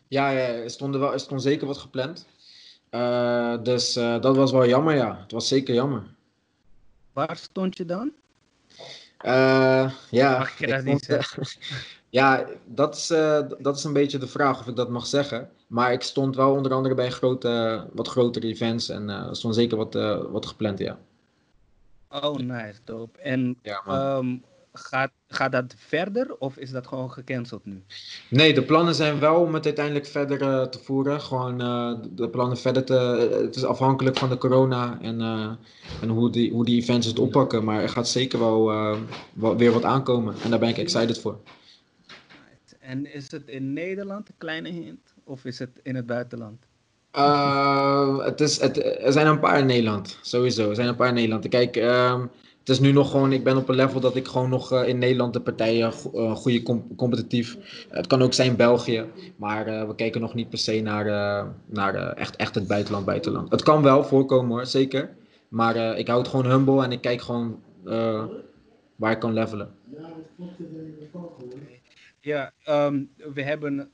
Ja, 0.08 0.30
ja 0.30 0.38
er, 0.38 0.70
stond 0.70 0.94
er, 0.94 1.00
wel, 1.00 1.12
er 1.12 1.20
stond 1.20 1.42
zeker 1.42 1.66
wat 1.66 1.78
gepland. 1.78 2.26
Uh, 2.90 3.62
dus 3.62 3.96
uh, 3.96 4.20
dat 4.20 4.36
was 4.36 4.52
wel 4.52 4.66
jammer, 4.66 4.94
ja. 4.94 5.18
Het 5.22 5.32
was 5.32 5.48
zeker 5.48 5.74
jammer. 5.74 6.02
Waar 7.12 7.36
stond 7.36 7.76
je 7.76 7.84
dan? 7.84 8.12
Ja, 10.10 10.38
mag 10.38 10.58
je 10.58 10.66
dat 10.66 10.84
niet 10.84 11.04
zeggen? 11.04 11.42
ja, 12.10 12.46
dat 12.64 12.96
is, 12.96 13.06
dat 13.58 13.76
is 13.76 13.84
een 13.84 13.92
beetje 13.92 14.18
de 14.18 14.26
vraag 14.26 14.60
of 14.60 14.66
ik 14.66 14.76
dat 14.76 14.88
mag 14.88 15.06
zeggen. 15.06 15.50
Maar 15.66 15.92
ik 15.92 16.02
stond 16.02 16.36
wel 16.36 16.52
onder 16.52 16.72
andere 16.72 16.94
bij 16.94 17.10
grote, 17.10 17.86
wat 17.92 18.08
grotere 18.08 18.46
events 18.46 18.88
en 18.88 19.08
er 19.08 19.36
stond 19.36 19.54
zeker 19.54 19.76
wat, 19.76 19.94
wat 20.30 20.46
gepland, 20.46 20.78
ja. 20.78 20.98
Oh, 22.10 22.36
nice, 22.36 22.80
dope. 22.84 23.20
En 23.20 23.58
ja, 23.62 24.16
um, 24.16 24.42
gaat, 24.78 25.10
gaat 25.28 25.52
dat 25.52 25.74
verder 25.76 26.36
of 26.38 26.56
is 26.56 26.70
dat 26.70 26.86
gewoon 26.86 27.12
gecanceld 27.12 27.64
nu? 27.64 27.82
Nee, 28.30 28.54
de 28.54 28.62
plannen 28.62 28.94
zijn 28.94 29.18
wel 29.18 29.40
om 29.40 29.54
het 29.54 29.64
uiteindelijk 29.64 30.06
verder 30.06 30.42
uh, 30.42 30.62
te 30.62 30.78
voeren. 30.78 31.20
Gewoon 31.20 31.62
uh, 31.62 32.10
de 32.10 32.28
plannen 32.28 32.58
verder 32.58 32.84
te. 32.84 32.94
Het 33.42 33.56
is 33.56 33.64
afhankelijk 33.64 34.16
van 34.16 34.28
de 34.28 34.38
corona 34.38 34.98
en, 35.00 35.20
en 36.00 36.08
hoe, 36.08 36.30
die, 36.30 36.52
hoe 36.52 36.64
die 36.64 36.80
events 36.80 37.06
het 37.06 37.18
oppakken. 37.18 37.64
Maar 37.64 37.82
er 37.82 37.88
gaat 37.88 38.08
zeker 38.08 38.38
wel, 38.38 38.64
wel 39.32 39.56
weer 39.56 39.72
wat 39.72 39.84
aankomen 39.84 40.34
en 40.44 40.50
daar 40.50 40.58
ben 40.58 40.68
ik 40.68 40.78
excited 40.78 41.20
voor. 41.20 41.38
En 42.78 43.12
is 43.14 43.30
het 43.30 43.48
in 43.48 43.72
Nederland 43.72 44.28
een 44.28 44.34
kleine 44.38 44.68
hint 44.68 45.14
of 45.24 45.44
is 45.44 45.58
het 45.58 45.80
in 45.82 45.94
het 45.94 46.06
buitenland? 46.06 46.66
het 48.24 48.40
is, 48.40 48.60
het, 48.60 48.84
er 49.04 49.12
zijn 49.12 49.26
een 49.26 49.40
paar 49.40 49.58
in 49.58 49.66
Nederland, 49.66 50.18
sowieso. 50.22 50.68
Er 50.68 50.74
zijn 50.74 50.88
een 50.88 50.96
paar 50.96 51.08
in 51.08 51.14
Nederland. 51.14 51.48
Kijk, 51.48 51.76
uh, 51.76 52.22
het 52.68 52.76
is 52.76 52.82
nu 52.82 52.92
nog 52.92 53.10
gewoon, 53.10 53.32
ik 53.32 53.44
ben 53.44 53.56
op 53.56 53.68
een 53.68 53.74
level 53.74 54.00
dat 54.00 54.16
ik 54.16 54.26
gewoon 54.26 54.50
nog 54.50 54.72
uh, 54.72 54.88
in 54.88 54.98
Nederland 54.98 55.32
de 55.32 55.40
partijen 55.40 55.92
uh, 56.14 56.34
goede 56.34 56.62
com 56.62 56.96
competitief. 56.96 57.56
het 57.88 58.06
kan 58.06 58.22
ook 58.22 58.32
zijn 58.32 58.56
België, 58.56 59.04
maar 59.36 59.68
uh, 59.68 59.86
we 59.86 59.94
kijken 59.94 60.20
nog 60.20 60.34
niet 60.34 60.48
per 60.48 60.58
se 60.58 60.80
naar, 60.80 61.04
naar 61.66 61.94
echt, 61.94 62.36
echt 62.36 62.54
het 62.54 62.66
buitenland, 62.66 63.04
buitenland. 63.04 63.50
Het 63.50 63.62
kan 63.62 63.82
wel 63.82 64.04
voorkomen 64.04 64.50
hoor, 64.50 64.66
zeker. 64.66 65.16
Maar 65.48 65.98
ik 65.98 66.06
hou 66.06 66.18
het 66.18 66.28
gewoon 66.28 66.50
humble 66.50 66.84
en 66.84 66.92
ik 66.92 67.00
kijk 67.00 67.20
gewoon 67.20 67.60
waar 68.96 69.12
ik 69.12 69.18
kan 69.18 69.32
levelen. 69.32 69.70
Ja, 72.20 72.52
um, 72.68 73.10
we 73.34 73.42
hebben 73.42 73.90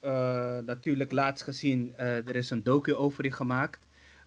natuurlijk 0.67 1.13
laatst 1.13 1.45
gezien, 1.45 1.93
er 1.97 2.37
is 2.37 2.51
een 2.51 2.63
docu 2.63 2.95
over 2.95 3.25
je 3.25 3.33
gemaakt. 3.33 3.81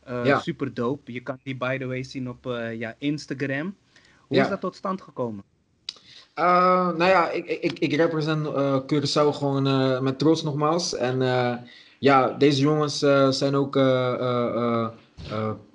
Ja. 0.06 0.40
Super 0.40 0.74
dope. 0.74 1.14
Je 1.14 1.22
kan 1.22 1.40
die 1.44 1.58
by 1.58 1.78
the 1.78 1.86
way 1.86 2.04
zien 2.04 2.30
op 2.30 2.46
ja, 2.74 2.96
Instagram. 2.98 3.76
Hoe 4.28 4.38
is 4.38 4.50
dat 4.50 4.62
tot 4.62 4.76
stand 4.76 5.02
gekomen? 5.02 5.44
Uh, 6.40 6.46
nou 6.88 7.04
ja, 7.04 7.30
ik, 7.30 7.46
ik, 7.46 7.80
ik 7.80 7.94
represent 7.94 8.48
uh, 8.48 8.80
Curaçao 8.82 9.30
gewoon 9.32 9.68
uh, 9.68 10.00
met 10.00 10.20
trots 10.20 10.44
nogmaals. 10.44 10.96
En 10.96 11.20
ja, 12.00 12.30
deze 12.30 12.62
jongens 12.62 13.00
zijn 13.30 13.56
ook, 13.56 13.76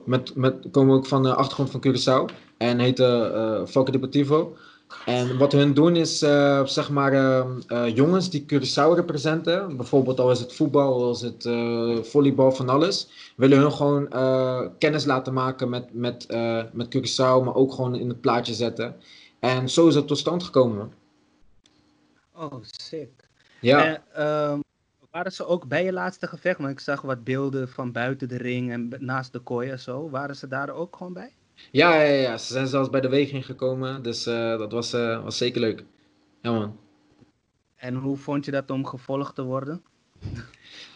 met, 0.05 0.35
met, 0.35 0.55
komen 0.71 0.97
ook 0.97 1.07
van 1.07 1.23
de 1.23 1.35
achtergrond 1.35 1.71
van 1.71 1.81
Curaçao. 1.87 2.35
En 2.57 2.79
heten 2.79 3.33
uh, 3.77 3.85
Deportivo. 3.85 4.57
En 5.07 5.39
wat 5.39 5.53
hun 5.53 5.75
doen 5.75 5.97
is, 5.97 6.19
zeg 6.65 6.91
maar, 6.91 7.47
jongens 7.89 8.31
die 8.31 8.45
Curaçao 8.53 8.95
representen. 8.95 9.77
Bijvoorbeeld 9.77 10.21
al 10.21 10.31
is 10.31 10.41
het 10.41 10.55
voetbal, 10.55 10.93
al 10.93 11.11
is 11.11 11.21
het 11.21 11.43
volleybal, 12.09 12.53
van 12.53 12.69
alles 12.69 13.09
willen 13.37 13.59
hun 13.59 13.73
gewoon 13.73 14.09
kennis 14.79 15.05
laten 15.05 15.33
maken 15.33 15.69
met, 15.69 15.95
met, 15.95 16.27
met 16.73 16.97
Curaçao, 16.97 17.45
maar 17.45 17.55
ook 17.55 17.73
gewoon 17.73 17.95
in 17.95 18.09
het 18.09 18.21
plaatje 18.21 18.55
zetten. 18.55 18.97
En 19.41 19.69
zo 19.69 19.89
is 19.89 19.95
het 19.95 20.07
tot 20.07 20.19
stand 20.19 20.43
gekomen. 20.43 20.93
Oh, 22.35 22.55
sick. 22.61 23.29
Ja. 23.61 23.85
En, 23.85 24.27
um, 24.53 24.63
waren 25.11 25.33
ze 25.33 25.47
ook 25.47 25.69
bij 25.69 25.85
je 25.85 25.93
laatste 25.93 26.27
gevecht? 26.27 26.59
Want 26.59 26.71
ik 26.71 26.81
zag 26.81 27.01
wat 27.01 27.25
beelden 27.25 27.69
van 27.69 27.93
buiten 27.93 28.29
de 28.29 28.37
ring 28.37 28.73
en 28.73 28.93
naast 28.99 29.33
de 29.33 29.39
kooi 29.39 29.71
en 29.71 29.79
zo. 29.79 30.11
Waren 30.11 30.37
ze 30.37 30.49
daar 30.49 30.71
ook 30.71 30.97
gewoon 30.97 31.13
bij? 31.13 31.33
Ja, 31.71 32.03
ja, 32.03 32.13
ja. 32.13 32.39
ze 32.39 32.53
zijn 32.53 32.67
zelfs 32.67 32.91
bij 32.91 33.01
de 33.01 33.09
weging 33.09 33.47
gekomen. 33.47 34.03
Dus 34.03 34.27
uh, 34.27 34.59
dat 34.59 34.73
was, 34.73 34.91
was 34.93 35.37
zeker 35.37 35.61
leuk. 35.61 35.85
Ja, 36.43 36.53
man. 36.53 36.79
En 37.77 37.95
hoe 37.95 38.17
vond 38.17 38.45
je 38.45 38.51
dat 38.51 38.71
om 38.71 38.87
gevolgd 38.87 39.35
te 39.35 39.43
worden? 39.43 39.83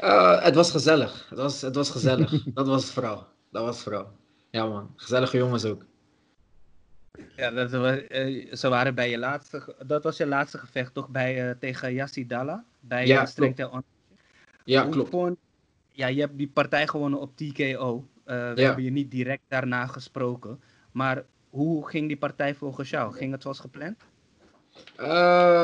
Uh, 0.00 0.42
het 0.42 0.54
was 0.54 0.70
gezellig. 0.70 1.26
Het 1.28 1.38
was, 1.38 1.60
het 1.60 1.74
was 1.74 1.90
gezellig. 1.90 2.44
dat 2.54 2.66
was 2.66 2.82
het 2.82 2.92
vooral. 2.92 3.26
Dat 3.50 3.64
was 3.64 3.74
het 3.74 3.84
vooral. 3.84 4.06
Ja 4.50 4.66
man, 4.66 4.92
gezellige 4.96 5.36
jongens 5.36 5.64
ook. 5.64 5.84
Ja, 7.36 7.50
dat 7.50 7.70
was, 7.70 7.98
ze 8.60 8.68
waren 8.68 8.94
bij 8.94 9.10
je 9.10 9.18
laatste, 9.18 9.74
dat 9.86 10.02
was 10.02 10.16
je 10.16 10.26
laatste 10.26 10.58
gevecht 10.58 10.94
toch 10.94 11.08
bij, 11.08 11.54
tegen 11.54 11.92
Yassi 11.92 12.26
Dalla? 12.26 12.64
Bij 12.80 13.06
ja, 13.06 13.24
klopt. 13.24 13.62
Ja, 14.64 14.88
klopt. 14.88 15.38
Ja, 15.92 16.06
je 16.06 16.20
hebt 16.20 16.38
die 16.38 16.48
partij 16.48 16.86
gewonnen 16.86 17.20
op 17.20 17.36
TKO. 17.36 18.08
We 18.26 18.52
ja. 18.54 18.64
hebben 18.64 18.84
je 18.84 18.90
niet 18.90 19.10
direct 19.10 19.42
daarna 19.48 19.86
gesproken. 19.86 20.60
Maar 20.92 21.24
hoe 21.50 21.88
ging 21.88 22.06
die 22.08 22.16
partij 22.16 22.54
volgens 22.54 22.90
jou? 22.90 23.12
Ging 23.12 23.32
het 23.32 23.42
zoals 23.42 23.60
gepland? 23.60 23.96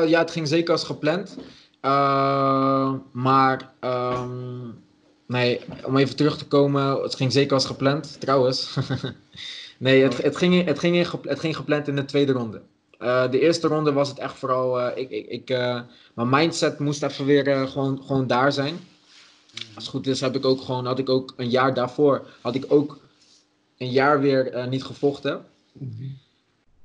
ja, 0.09 0.19
het 0.19 0.31
ging 0.31 0.47
zeker 0.47 0.71
als 0.71 0.83
gepland. 0.83 1.37
Uh, 1.85 2.93
maar, 3.11 3.71
um, 3.81 4.83
nee, 5.27 5.61
om 5.85 5.97
even 5.97 6.15
terug 6.15 6.37
te 6.37 6.47
komen, 6.47 7.01
het 7.01 7.15
ging 7.15 7.31
zeker 7.31 7.53
als 7.53 7.65
gepland, 7.65 8.19
trouwens. 8.19 8.77
nee, 9.77 10.03
het, 10.03 10.17
het, 10.17 10.37
ging, 10.37 10.65
het, 10.65 10.79
ging 10.79 11.11
het 11.23 11.39
ging 11.39 11.55
gepland 11.55 11.87
in 11.87 11.95
de 11.95 12.05
tweede 12.05 12.31
ronde. 12.31 12.61
Uh, 12.99 13.31
de 13.31 13.39
eerste 13.39 13.67
ronde 13.67 13.91
was 13.91 14.09
het 14.09 14.19
echt 14.19 14.33
vooral, 14.33 14.97
ik, 14.97 15.09
ik, 15.09 15.27
ik, 15.27 15.47
mijn 16.15 16.29
mindset 16.29 16.79
moest 16.79 17.03
even 17.03 17.25
weer 17.25 17.67
gewoon, 17.67 18.03
gewoon 18.03 18.27
daar 18.27 18.51
zijn. 18.51 18.79
Als 19.53 19.83
het 19.83 19.93
goed 19.93 20.07
is, 20.07 20.21
heb 20.21 20.35
ik 20.35 20.45
ook 20.45 20.61
gewoon, 20.61 20.85
had 20.85 20.99
ik 20.99 21.09
ook 21.09 21.33
een 21.37 21.49
jaar 21.49 21.73
daarvoor, 21.73 22.27
had 22.41 22.55
ik 22.55 22.65
ook 22.67 23.01
een 23.77 23.91
jaar 23.91 24.19
weer 24.19 24.51
eh, 24.51 24.67
niet 24.67 24.83
gevochten. 24.83 25.45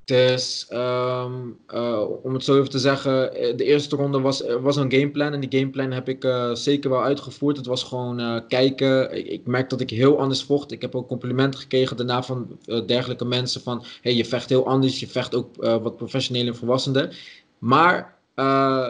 Dus 0.05 0.67
ehm, 0.69 1.33
eh, 1.67 2.05
om 2.23 2.35
het 2.35 2.45
zo 2.45 2.57
even 2.57 2.71
te 2.71 2.79
zeggen, 2.79 3.35
eh, 3.35 3.57
de 3.57 3.65
eerste 3.65 3.97
ronde 3.97 4.21
was, 4.21 4.43
was 4.61 4.77
een 4.77 4.93
gameplan 4.93 5.33
en 5.33 5.41
die 5.41 5.59
gameplan 5.59 5.91
heb 5.91 6.09
ik 6.09 6.29
zeker 6.53 6.91
wel 6.91 7.03
uitgevoerd. 7.03 7.57
Het 7.57 7.67
was 7.67 7.83
gewoon 7.83 8.47
kijken. 8.49 9.17
Ik, 9.17 9.27
ik 9.27 9.47
merk 9.47 9.71
dat 9.71 9.81
ik 9.81 9.91
heel 9.91 10.19
anders 10.19 10.43
vocht. 10.43 10.73
Ik 10.73 10.81
heb 10.81 10.95
ook 10.95 11.09
complimenten 11.09 11.61
gekregen 11.61 11.97
daarna 11.97 12.23
van 12.23 12.59
dergelijke 12.87 13.25
mensen 13.25 13.61
van, 13.61 13.85
hey, 14.01 14.15
je 14.15 14.25
vecht 14.25 14.49
heel 14.49 14.67
anders, 14.67 15.01
je 15.01 15.09
vecht 15.09 15.35
ook 15.35 15.57
wat 15.57 15.97
professioneel 15.97 16.47
en 16.47 16.57
volwassener. 16.57 17.19
Maar 17.59 18.17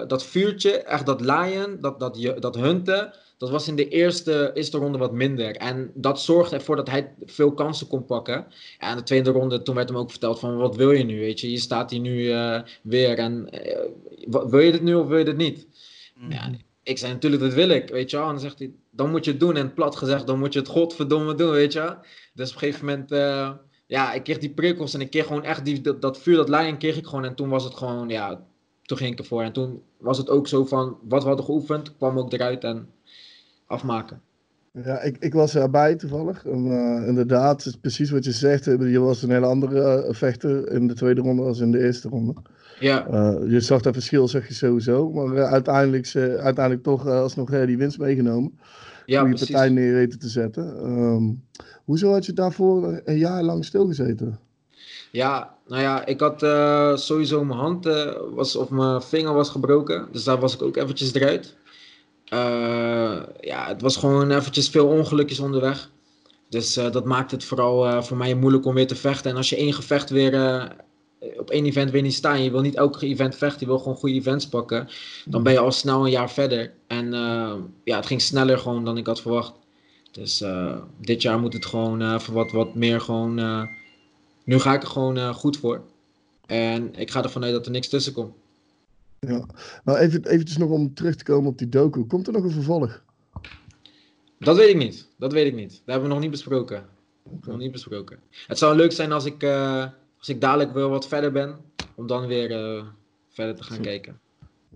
dat 0.07 0.25
vuurtje, 0.25 0.71
echt 0.71 1.07
dat 1.07 1.21
lion, 1.21 1.77
dat, 1.81 2.01
dat, 2.01 2.19
dat 2.39 2.55
hunten, 2.55 3.13
dat 3.39 3.51
was 3.51 3.69
in 3.69 3.77
de 3.77 3.89
eerste, 3.89 4.51
eerste 4.55 4.79
ronde 4.79 4.99
wat 4.99 5.13
minder. 5.13 5.57
En 5.57 5.91
dat 5.95 6.21
zorgde 6.21 6.57
ervoor 6.57 6.77
dat 6.77 6.91
hij 6.91 7.15
veel 7.25 7.53
kansen 7.53 7.87
kon 7.87 8.05
pakken. 8.05 8.47
En 8.79 8.97
de 8.97 9.03
tweede 9.03 9.31
ronde, 9.31 9.63
toen 9.63 9.75
werd 9.75 9.89
hem 9.89 9.99
ook 9.99 10.11
verteld 10.11 10.39
van, 10.39 10.57
wat 10.57 10.77
wil 10.77 10.91
je 10.91 11.05
nu, 11.05 11.19
weet 11.19 11.41
je? 11.41 11.51
Je 11.51 11.59
staat 11.59 11.91
hier 11.91 12.01
nu 12.01 12.31
eh, 12.31 12.61
weer 12.83 13.19
en 13.19 13.51
eh, 13.51 13.79
wil 14.27 14.59
je 14.61 14.73
dit 14.73 14.83
nu 14.83 14.95
of 14.95 15.07
wil 15.07 15.19
je 15.19 15.25
dit 15.25 15.37
niet? 15.37 15.67
Ja, 16.29 16.51
ik 16.83 16.99
zei 16.99 17.13
natuurlijk, 17.13 17.43
dat 17.43 17.55
wil 17.55 17.69
ik, 17.69 17.89
weet 17.89 18.11
je 18.11 18.17
wel. 18.17 18.27
En 18.27 18.33
dan 18.33 18.41
zegt 18.41 18.59
hij, 18.59 18.73
dan 18.91 19.11
moet 19.11 19.25
je 19.25 19.31
het 19.31 19.41
doen. 19.41 19.57
En 19.57 19.75
plat 19.75 19.97
gezegd, 19.97 20.27
dan 20.27 20.39
moet 20.39 20.53
je 20.53 20.59
het 20.59 20.69
godverdomme 20.69 21.35
doen, 21.35 21.51
weet 21.51 21.73
je. 21.73 21.97
Dus 22.35 22.49
op 22.49 22.55
een 22.55 22.61
gegeven 22.61 22.87
moment, 22.87 23.13
eh, 23.13 23.51
ja, 23.87 24.13
ik 24.13 24.23
kreeg 24.23 24.39
die 24.39 24.51
prikkels 24.51 24.95
en 24.95 25.01
ik 25.01 25.11
kreeg 25.11 25.27
gewoon 25.27 25.45
echt 25.45 25.65
die, 25.65 25.81
dat, 25.81 26.03
dat 26.03 26.19
vuur, 26.19 26.37
dat 26.37 26.49
lion 26.49 26.79
kreeg 26.79 26.97
ik 26.97 27.07
gewoon. 27.07 27.25
En 27.25 27.35
toen 27.35 27.49
was 27.49 27.65
het 27.65 27.75
gewoon, 27.75 28.09
ja, 28.09 28.47
toen 28.83 28.97
ging 28.97 29.13
ik 29.13 29.19
ervoor. 29.19 29.43
En 29.43 29.53
toen 29.53 29.83
was 29.99 30.19
het 30.19 30.31
ook 30.31 30.49
zo 30.49 30.65
van, 30.65 30.99
wat 31.03 31.23
we 31.23 31.29
hadden 31.29 31.47
geoefend, 31.47 31.97
kwam 31.97 32.19
ook 32.19 32.33
eruit 32.33 32.65
en 32.65 32.89
afmaken. 33.69 34.21
Ja, 34.85 35.01
ik, 35.03 35.17
ik 35.19 35.33
was 35.35 35.55
erbij 35.55 35.95
toevallig. 35.97 36.47
En, 36.47 36.67
eh, 36.71 37.09
inderdaad, 37.09 37.77
precies 37.81 38.11
wat 38.11 38.25
je 38.25 38.33
zegt. 38.33 38.67
eh, 38.67 38.91
Je 38.93 38.99
was 38.99 39.23
een 39.23 39.31
hele 39.31 39.47
andere 39.47 39.81
eh, 39.81 40.15
vechter 40.15 40.71
in 40.73 40.87
de 40.87 40.95
tweede 40.95 41.21
ronde 41.21 41.43
als 41.43 41.61
in 41.61 41.71
de 41.71 41.85
eerste 41.85 42.09
ronde. 42.09 42.35
Ja, 42.81 43.07
je 43.47 43.61
zag 43.61 43.83
dat 43.83 43.93
verschil, 43.95 44.29
zeg 44.29 44.49
je 44.49 44.55
sowieso. 44.55 45.11
Maar 45.11 45.45
uiteindelijk, 45.45 46.13
uiteindelijk 46.17 46.83
toch 46.83 47.07
alsnog 47.07 47.51
die 47.51 47.79
winst 47.79 47.99
meegenomen. 47.99 48.59
ja 49.07 49.21
Goede 49.21 49.35
precies. 49.35 49.51
partij 49.55 49.71
neer 49.71 49.93
weten 49.93 50.19
te 50.19 50.29
zetten. 50.29 50.77
Ehm, 50.79 51.25
hoezo 51.85 52.13
had 52.13 52.27
je 52.27 52.33
daarvoor 52.33 53.01
een 53.05 53.19
jaar 53.19 53.43
lang 53.43 53.65
stilgezeten? 53.65 54.39
Ja, 55.13 55.55
nou 55.67 55.83
ja, 55.83 56.07
ik 56.07 56.21
had 56.21 56.41
sowieso 57.01 57.45
mijn 57.45 57.59
hand 57.59 57.85
was, 58.35 58.57
of 58.57 58.71
mijn 58.71 59.03
vinger 59.03 59.33
was 59.35 59.51
gebroken. 59.51 60.09
Dus 60.13 60.25
daar 60.25 60.39
was 60.39 60.55
ik 60.55 60.63
ook 60.63 60.77
eventjes 60.77 61.15
eruit. 61.15 61.57
Eh, 62.29 63.21
ja, 63.41 63.67
het 63.67 63.81
was 63.81 63.97
gewoon 63.97 64.31
eventjes 64.31 64.69
veel 64.69 64.87
ongelukjes 64.87 65.41
onderweg. 65.41 65.91
Dus 66.49 66.77
eh, 66.77 66.91
dat 66.91 67.05
maakt 67.05 67.31
het 67.31 67.45
vooral 67.45 67.87
eh, 67.87 68.03
voor 68.03 68.17
mij 68.17 68.35
moeilijk 68.35 68.67
om 68.67 68.75
weer 68.75 68.87
te 68.87 68.97
vechten. 68.97 69.31
En 69.31 69.37
als 69.37 69.49
je 69.49 69.57
één 69.57 69.73
gevecht 69.73 70.11
weer 70.11 70.77
op 71.37 71.51
één 71.51 71.65
event 71.65 71.91
weer 71.91 72.03
niet 72.03 72.15
staan, 72.15 72.43
je 72.43 72.51
wil 72.51 72.61
niet 72.61 72.75
elke 72.75 73.07
event 73.07 73.37
vechten, 73.37 73.61
je 73.61 73.67
wil 73.67 73.79
gewoon 73.79 73.97
goede 73.97 74.15
events 74.15 74.49
pakken, 74.49 74.89
dan 75.25 75.43
ben 75.43 75.53
je 75.53 75.59
al 75.59 75.73
snel 75.73 76.05
een 76.05 76.11
jaar 76.11 76.31
verder. 76.31 76.73
En 76.87 77.13
ja, 77.85 77.97
het 77.97 78.07
ging 78.07 78.21
sneller 78.21 78.59
gewoon 78.59 78.85
dan 78.85 78.97
ik 78.97 79.07
had 79.07 79.21
verwacht. 79.21 79.53
Dus 80.11 80.45
dit 81.01 81.23
jaar 81.23 81.39
moet 81.39 81.53
het 81.53 81.67
gewoon 81.67 82.21
voor 82.21 82.35
wat, 82.35 82.51
wat 82.51 82.75
meer 82.75 83.01
gewoon. 83.01 83.35
nu 84.45 84.59
ga 84.59 84.75
ik 84.75 84.83
er 84.83 84.89
gewoon 84.89 85.35
goed 85.35 85.57
voor. 85.57 85.83
En 86.47 86.95
ik 86.95 87.11
ga 87.11 87.23
ervan 87.23 87.45
uit 87.45 87.53
dat 87.53 87.67
er 87.67 87.73
niks 87.73 87.89
tussen 87.89 88.13
komt. 88.13 88.35
Ja. 89.21 89.47
Nou, 89.85 89.99
even, 89.99 90.25
eventjes 90.25 90.57
nog 90.57 90.71
om 90.71 90.95
terug 90.95 91.17
te 91.17 91.25
komen 91.25 91.51
op 91.51 91.59
die 91.59 91.69
docu. 91.69 92.05
Komt 92.05 92.27
er 92.27 92.33
nog 92.33 92.45
een 92.45 92.51
vervolg? 92.51 93.05
Dat 94.39 94.57
weet 94.57 94.69
ik 94.69 94.77
niet. 94.77 95.09
Dat 95.17 95.33
weet 95.33 95.47
ik 95.47 95.55
niet. 95.55 95.71
Dat 95.71 95.81
hebben 95.85 96.03
we 96.03 96.15
nog 96.15 96.21
niet 96.23 96.31
besproken. 96.31 96.85
Nog 97.41 97.59
niet 97.59 97.73
besproken. 97.73 98.19
Het 98.47 98.59
zou 98.59 98.77
leuk 98.77 98.93
zijn 98.93 99.13
als 99.13 99.25
ik, 99.25 99.43
eh, 99.43 99.85
als 100.19 100.29
ik 100.29 100.41
dadelijk 100.41 100.73
wel 100.73 100.91
wat 100.91 101.09
verder 101.09 101.33
ben. 101.33 101.57
Om 101.95 102.07
dan 102.07 102.27
weer 102.27 102.51
eh, 102.51 102.85
verder 103.29 103.55
te 103.57 103.63
gaan 103.63 103.81
kijken. 103.81 104.21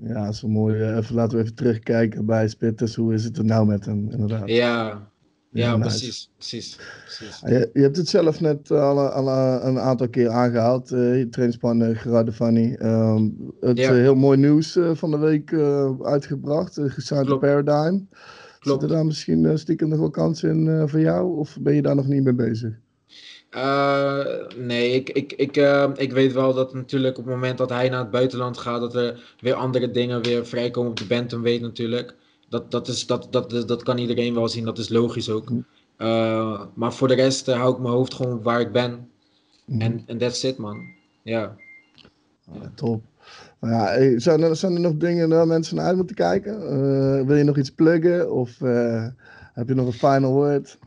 Ja, 0.01 0.33
wel 0.41 0.51
mooi. 0.51 0.81
Eh, 0.81 0.97
Even, 0.97 1.15
laten 1.15 1.37
we 1.37 1.43
even 1.43 1.57
terugkijken 1.57 2.27
bij 2.27 2.49
Spitters. 2.49 2.95
Hoe 2.95 3.15
is 3.15 3.25
het 3.25 3.39
er 3.39 3.45
nou 3.45 3.67
met 3.67 3.85
hem, 3.85 4.11
inderdaad? 4.11 4.49
Ja, 4.49 5.11
ja, 5.53 5.77
nice. 5.77 5.89
precies. 5.89 6.31
precies, 6.37 6.77
precies. 7.05 7.41
Je, 7.41 7.71
je 7.73 7.81
hebt 7.81 7.97
het 7.97 8.09
zelf 8.09 8.41
net 8.41 8.71
al, 8.71 8.99
al 9.01 9.29
een 9.67 9.79
aantal 9.79 10.09
keer 10.09 10.29
aangehaald. 10.29 10.93
eh 10.93 11.19
je 11.19 11.29
trainingspartner 11.29 11.97
Gerard 11.97 12.35
Fanny. 12.35 12.75
Ehm 12.75 13.29
het 13.61 13.79
Ja. 13.79 13.89
eh, 13.89 13.95
heel 13.95 14.15
mooi 14.15 14.39
nieuws 14.39 14.77
eh, 14.77 14.91
van 14.95 15.11
de 15.11 15.19
week 15.19 15.53
eh, 15.53 15.91
uitgebracht. 16.03 16.79
Uh, 16.79 16.95
Klopt. 17.07 17.41
Paradigm. 17.41 17.99
Klopt. 18.59 18.81
Zitten 18.81 18.89
daar 18.89 19.07
misschien 19.07 19.47
eh, 19.47 19.57
stiekem 19.57 19.89
nog 19.89 19.99
wel 19.99 20.11
kansen 20.11 20.51
in 20.51 20.69
eh, 20.69 20.83
voor 20.87 21.01
jou? 21.01 21.37
Of 21.39 21.59
ben 21.61 21.75
je 21.75 21.83
daar 21.83 21.95
nog 21.97 22.07
niet 22.07 22.25
mee 22.25 22.35
bezig? 22.35 22.73
Eh, 23.51 24.25
nee, 24.57 24.91
ik, 24.95 25.11
ik, 25.11 25.33
ik, 25.33 25.57
eh, 25.57 25.91
ik 25.97 26.13
weet 26.13 26.33
wel 26.33 26.55
dat 26.55 26.75
natuurlijk 26.75 27.19
op 27.19 27.25
het 27.25 27.35
moment 27.35 27.59
dat 27.59 27.69
hij 27.71 27.89
naar 27.89 27.99
het 28.01 28.11
buitenland 28.11 28.59
gaat, 28.59 28.81
dat 28.81 28.95
er 28.95 29.35
weer 29.41 29.55
andere 29.55 29.91
dingen 29.91 30.23
weer 30.23 30.47
vrijkomen 30.47 30.91
op 30.91 30.97
de 30.97 31.07
bantamweight 31.07 31.63
natuurlijk. 31.63 32.15
Dat, 32.53 32.71
dat, 32.71 32.89
is, 32.89 33.07
dat, 33.07 33.29
dat, 33.31 33.69
dat, 33.69 33.83
kan 33.83 33.99
iedereen 33.99 34.35
wel 34.35 34.49
zien, 34.49 34.65
dat 34.65 34.79
is 34.79 34.89
logisch 34.89 35.31
ook. 35.31 35.51
Eh, 35.97 36.63
maar 36.75 36.93
voor 36.93 37.09
de 37.09 37.15
rest 37.15 37.49
eh, 37.49 37.57
hou 37.57 37.73
ik 37.73 37.79
mijn 37.79 37.95
hoofd 37.95 38.15
gewoon 38.15 38.43
waar 38.43 38.61
ik 38.61 38.73
ben. 38.73 39.09
En 39.79 40.03
en 40.07 40.19
that's 40.19 40.43
it, 40.43 40.57
man. 40.57 40.77
Ja. 41.23 41.57
Ja, 42.53 42.73
top. 42.75 43.03
Nou 43.61 43.75
ja, 43.75 43.85
hey, 43.85 44.21
zijn, 44.21 44.43
er, 44.43 44.57
zijn 44.57 44.75
er 44.75 44.81
nog 44.81 44.97
dingen 44.97 45.29
waar 45.29 45.47
mensen 45.47 45.77
naar 45.77 45.85
uit 45.87 45.97
moeten 45.97 46.17
kijken? 46.17 46.55
Eh, 46.55 47.27
wil 47.27 47.37
je 47.37 47.45
nog 47.45 47.57
iets 47.57 47.71
pluggen? 47.71 48.33
Of 48.33 48.59
heb 49.55 49.69
je 49.69 49.75
nog 49.75 49.87
een 49.87 49.93
final 49.93 50.33
word? 50.33 50.79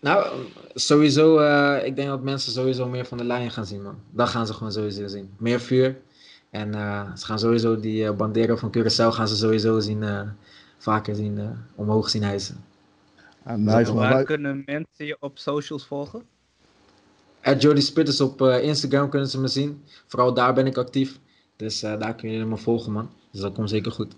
Nou, 0.00 0.26
sowieso, 0.74 1.40
ik 1.84 1.96
denk 1.96 2.08
dat 2.08 2.22
mensen 2.22 2.52
sowieso 2.52 2.88
meer 2.88 3.04
van 3.04 3.18
de 3.18 3.24
lijn 3.24 3.50
gaan 3.50 3.66
zien, 3.66 3.82
man. 3.82 3.98
Dat 4.10 4.28
gaan 4.28 4.46
ze 4.46 4.52
gewoon 4.52 4.72
sowieso 4.72 5.06
zien. 5.06 5.30
Meer 5.38 5.60
vuur. 5.60 5.96
En 6.50 6.72
ze 7.18 7.24
gaan 7.24 7.38
sowieso 7.38 7.80
die 7.80 8.12
banderen 8.12 8.58
van 8.58 8.74
Curaçao 8.78 9.08
gaan 9.08 9.28
ze 9.28 9.36
sowieso 9.36 9.80
zien, 9.80 10.04
vaker 10.82 11.14
zien, 11.14 11.38
eh, 11.38 11.48
omhoog 11.74 12.08
zien 12.10 12.22
hijsen. 12.22 12.56
Ah, 13.42 13.56
nice. 13.56 13.94
Waar 13.94 14.12
Wij- 14.14 14.24
kunnen 14.24 14.62
mensen 14.66 15.06
je 15.06 15.16
op 15.20 15.38
socials 15.38 15.86
volgen? 15.86 16.22
At 17.42 17.62
Jordy 17.62 17.80
Spitters 17.80 18.20
op 18.20 18.42
eh, 18.42 18.62
Instagram 18.62 19.08
kunnen 19.08 19.28
ze 19.28 19.40
me 19.40 19.48
zien. 19.48 19.82
Vooral 20.06 20.34
daar 20.34 20.54
ben 20.54 20.66
ik 20.66 20.76
actief. 20.76 21.18
Dus 21.56 21.82
eh, 21.82 21.98
daar 21.98 22.14
kun 22.14 22.30
je 22.30 22.44
me 22.44 22.56
volgen, 22.56 22.92
man. 22.92 23.08
Dus 23.30 23.40
dat 23.40 23.52
komt 23.52 23.70
zeker 23.70 23.92
goed. 23.92 24.14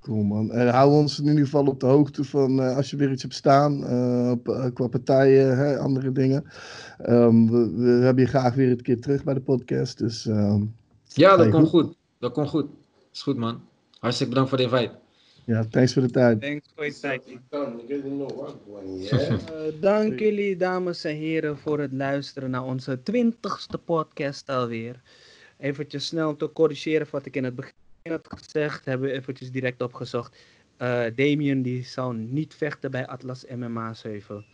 Cool 0.00 0.22
man. 0.22 0.50
En 0.50 0.68
hou 0.68 0.92
ons 0.92 1.18
in 1.18 1.26
ieder 1.26 1.44
geval 1.44 1.66
op 1.66 1.80
de 1.80 1.86
hoogte 1.86 2.24
van 2.24 2.60
eh, 2.60 2.76
als 2.76 2.90
je 2.90 2.96
weer 2.96 3.10
iets 3.10 3.22
hebt 3.22 3.34
staan. 3.34 3.84
eh, 3.84 4.30
op, 4.30 4.48
eh, 4.48 4.66
qua 4.74 4.86
partijen, 4.86 5.58
hè, 5.58 5.78
andere 5.78 6.12
dingen. 6.12 6.44
Ehm, 6.98 7.46
we, 7.46 7.70
we 7.76 7.90
hebben 8.04 8.24
je 8.24 8.28
graag 8.30 8.54
weer 8.54 8.70
een 8.70 8.82
keer 8.82 9.00
terug 9.00 9.24
bij 9.24 9.34
de 9.34 9.40
podcast. 9.40 9.98
Dus 9.98 10.26
ehm, 10.26 10.62
Ja, 11.04 11.36
dat 11.36 11.48
komt 11.50 11.68
goed. 11.68 11.94
Dat 12.18 12.32
komt 12.32 12.48
goed. 12.48 12.66
Is 13.12 13.22
goed, 13.22 13.36
man. 13.36 13.60
Hartstikke 13.98 14.32
bedankt 14.32 14.48
voor 14.56 14.58
de 14.58 14.64
invite. 14.76 14.92
Ja, 15.50 15.64
thanks 15.70 15.92
voor 15.92 16.02
de 16.02 16.10
tijd. 16.10 16.40
Thanks 16.40 16.68
voor 16.74 16.84
je 16.84 16.98
tijd. 17.00 17.22
Eh, 19.10 19.80
dank 19.80 20.18
jullie, 20.18 20.56
dames 20.56 21.04
en 21.04 21.16
heren, 21.16 21.58
voor 21.58 21.78
het 21.78 21.92
luisteren 21.92 22.50
naar 22.50 22.64
onze 22.64 23.02
twintigste 23.02 23.78
podcast 23.78 24.48
alweer. 24.48 25.00
Eventjes 25.58 26.06
snel 26.06 26.28
om 26.28 26.36
te 26.36 26.52
corrigeren 26.52 27.06
wat 27.10 27.26
ik 27.26 27.36
in 27.36 27.44
het 27.44 27.54
begin 27.54 27.72
had 28.02 28.28
gezegd, 28.38 28.84
hebben 28.84 29.08
we 29.08 29.14
eventjes 29.14 29.50
direct 29.50 29.82
opgezocht. 29.82 30.36
Eh 30.76 31.04
Damien 31.14 31.62
die 31.62 31.84
zou 31.84 32.16
niet 32.16 32.54
vechten 32.54 32.90
bij 32.90 33.06
Atlas 33.06 33.44
MMA 33.56 33.94
7. 33.94 34.44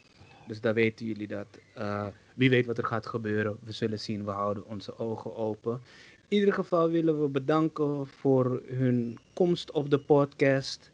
Dus 0.47 0.61
daar 0.61 0.75
weten 0.75 1.07
jullie 1.07 1.27
dat. 1.27 1.59
Eh, 1.75 2.07
wie 2.35 2.51
weet 2.51 2.67
wat 2.67 2.79
er 2.79 2.85
gaat 2.85 3.07
gebeuren. 3.07 3.57
We 3.63 3.73
zullen 3.73 3.99
zien, 3.99 4.25
we 4.25 4.31
houden 4.31 4.67
onze 4.67 4.99
ogen 4.99 5.37
open. 5.37 5.81
In 6.29 6.39
ieder 6.39 6.55
geval 6.55 6.91
willen 6.91 7.21
we 7.23 7.29
bedanken 7.29 8.07
voor 8.07 8.63
hun 8.67 9.19
komst 9.33 9.71
op 9.71 9.91
de 9.91 9.99
podcast. 9.99 10.91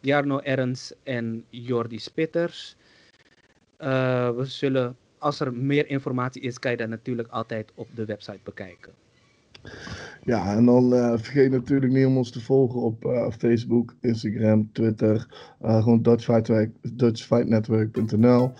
Jarno 0.00 0.38
Ernst 0.40 0.96
en 1.02 1.44
Jordi 1.50 1.98
Spitters. 1.98 2.76
Eh, 3.76 4.30
we 4.30 4.44
zullen, 4.44 4.96
als 5.18 5.40
er 5.40 5.54
meer 5.54 5.88
informatie 5.88 6.42
is, 6.42 6.58
kan 6.58 6.70
je 6.70 6.76
dat 6.76 6.88
natuurlijk 6.88 7.28
altijd 7.28 7.72
op 7.74 7.88
de 7.94 8.04
website 8.04 8.38
bekijken. 8.42 8.92
Ja, 10.24 10.56
en 10.56 10.64
dan 10.64 10.94
eh, 10.94 11.12
vergeet 11.16 11.50
natuurlijk 11.50 11.92
niet 11.92 12.06
om 12.06 12.16
ons 12.16 12.30
te 12.30 12.40
volgen 12.40 12.80
op 12.80 13.04
eh, 13.04 13.30
Facebook, 13.38 13.94
Instagram, 14.00 14.72
Twitter. 14.72 15.26
gewoon 15.60 16.02
DutchFightNetwork- 16.02 16.98
DutchFightNetwork.nl. 16.98 18.52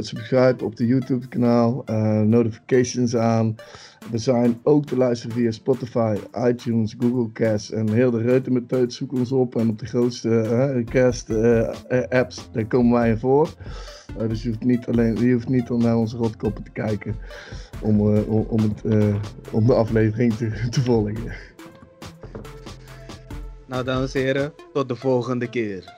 Subscribe 0.00 0.64
op 0.64 0.76
de 0.76 0.86
YouTube 0.86 1.28
kanaal. 1.28 1.82
eh, 1.84 2.20
notifications 2.20 3.16
aan. 3.16 3.54
We 4.10 4.18
zijn 4.18 4.60
ook 4.62 4.86
te 4.86 4.96
luisteren 4.96 5.36
via 5.36 5.50
Spotify, 5.50 6.16
iTunes, 6.48 6.94
Google 6.98 7.32
Cast 7.32 7.70
en 7.70 7.92
heel 7.92 8.10
de 8.10 8.22
reutemeteut. 8.22 8.92
Zoek 8.92 9.12
ons 9.12 9.32
op 9.32 9.56
en 9.56 9.68
op 9.68 9.78
de 9.78 9.86
grootste 9.86 10.40
eh, 10.40 10.84
cast 10.84 11.30
eh, 11.30 11.68
apps, 12.08 12.48
daar 12.52 12.66
komen 12.66 12.92
wij 12.92 13.08
in 13.08 13.18
voor. 13.18 13.54
Dus 14.28 14.42
je 14.42 14.48
hoeft 14.48 14.64
niet 14.64 14.86
alleen, 14.86 15.16
je 15.16 15.32
hoeft 15.32 15.48
niet 15.48 15.68
al 15.68 15.78
naar 15.78 15.96
onze 15.96 16.16
rotkoppen 16.16 16.64
te 16.64 16.70
kijken 16.70 17.14
om, 17.80 18.00
om, 18.00 18.46
om, 18.48 18.60
het, 18.60 18.82
om 19.50 19.66
de 19.66 19.74
aflevering 19.74 20.34
te, 20.34 20.68
te 20.70 20.80
volgen. 20.80 21.32
Nou, 23.66 23.84
dames 23.84 24.14
en 24.14 24.20
heren, 24.20 24.52
tot 24.72 24.88
de 24.88 24.96
volgende 24.96 25.48
keer. 25.50 25.92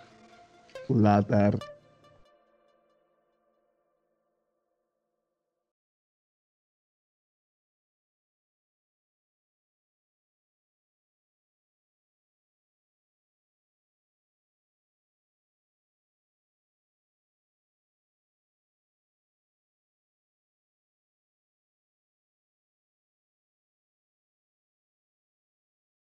Later. 0.87 1.76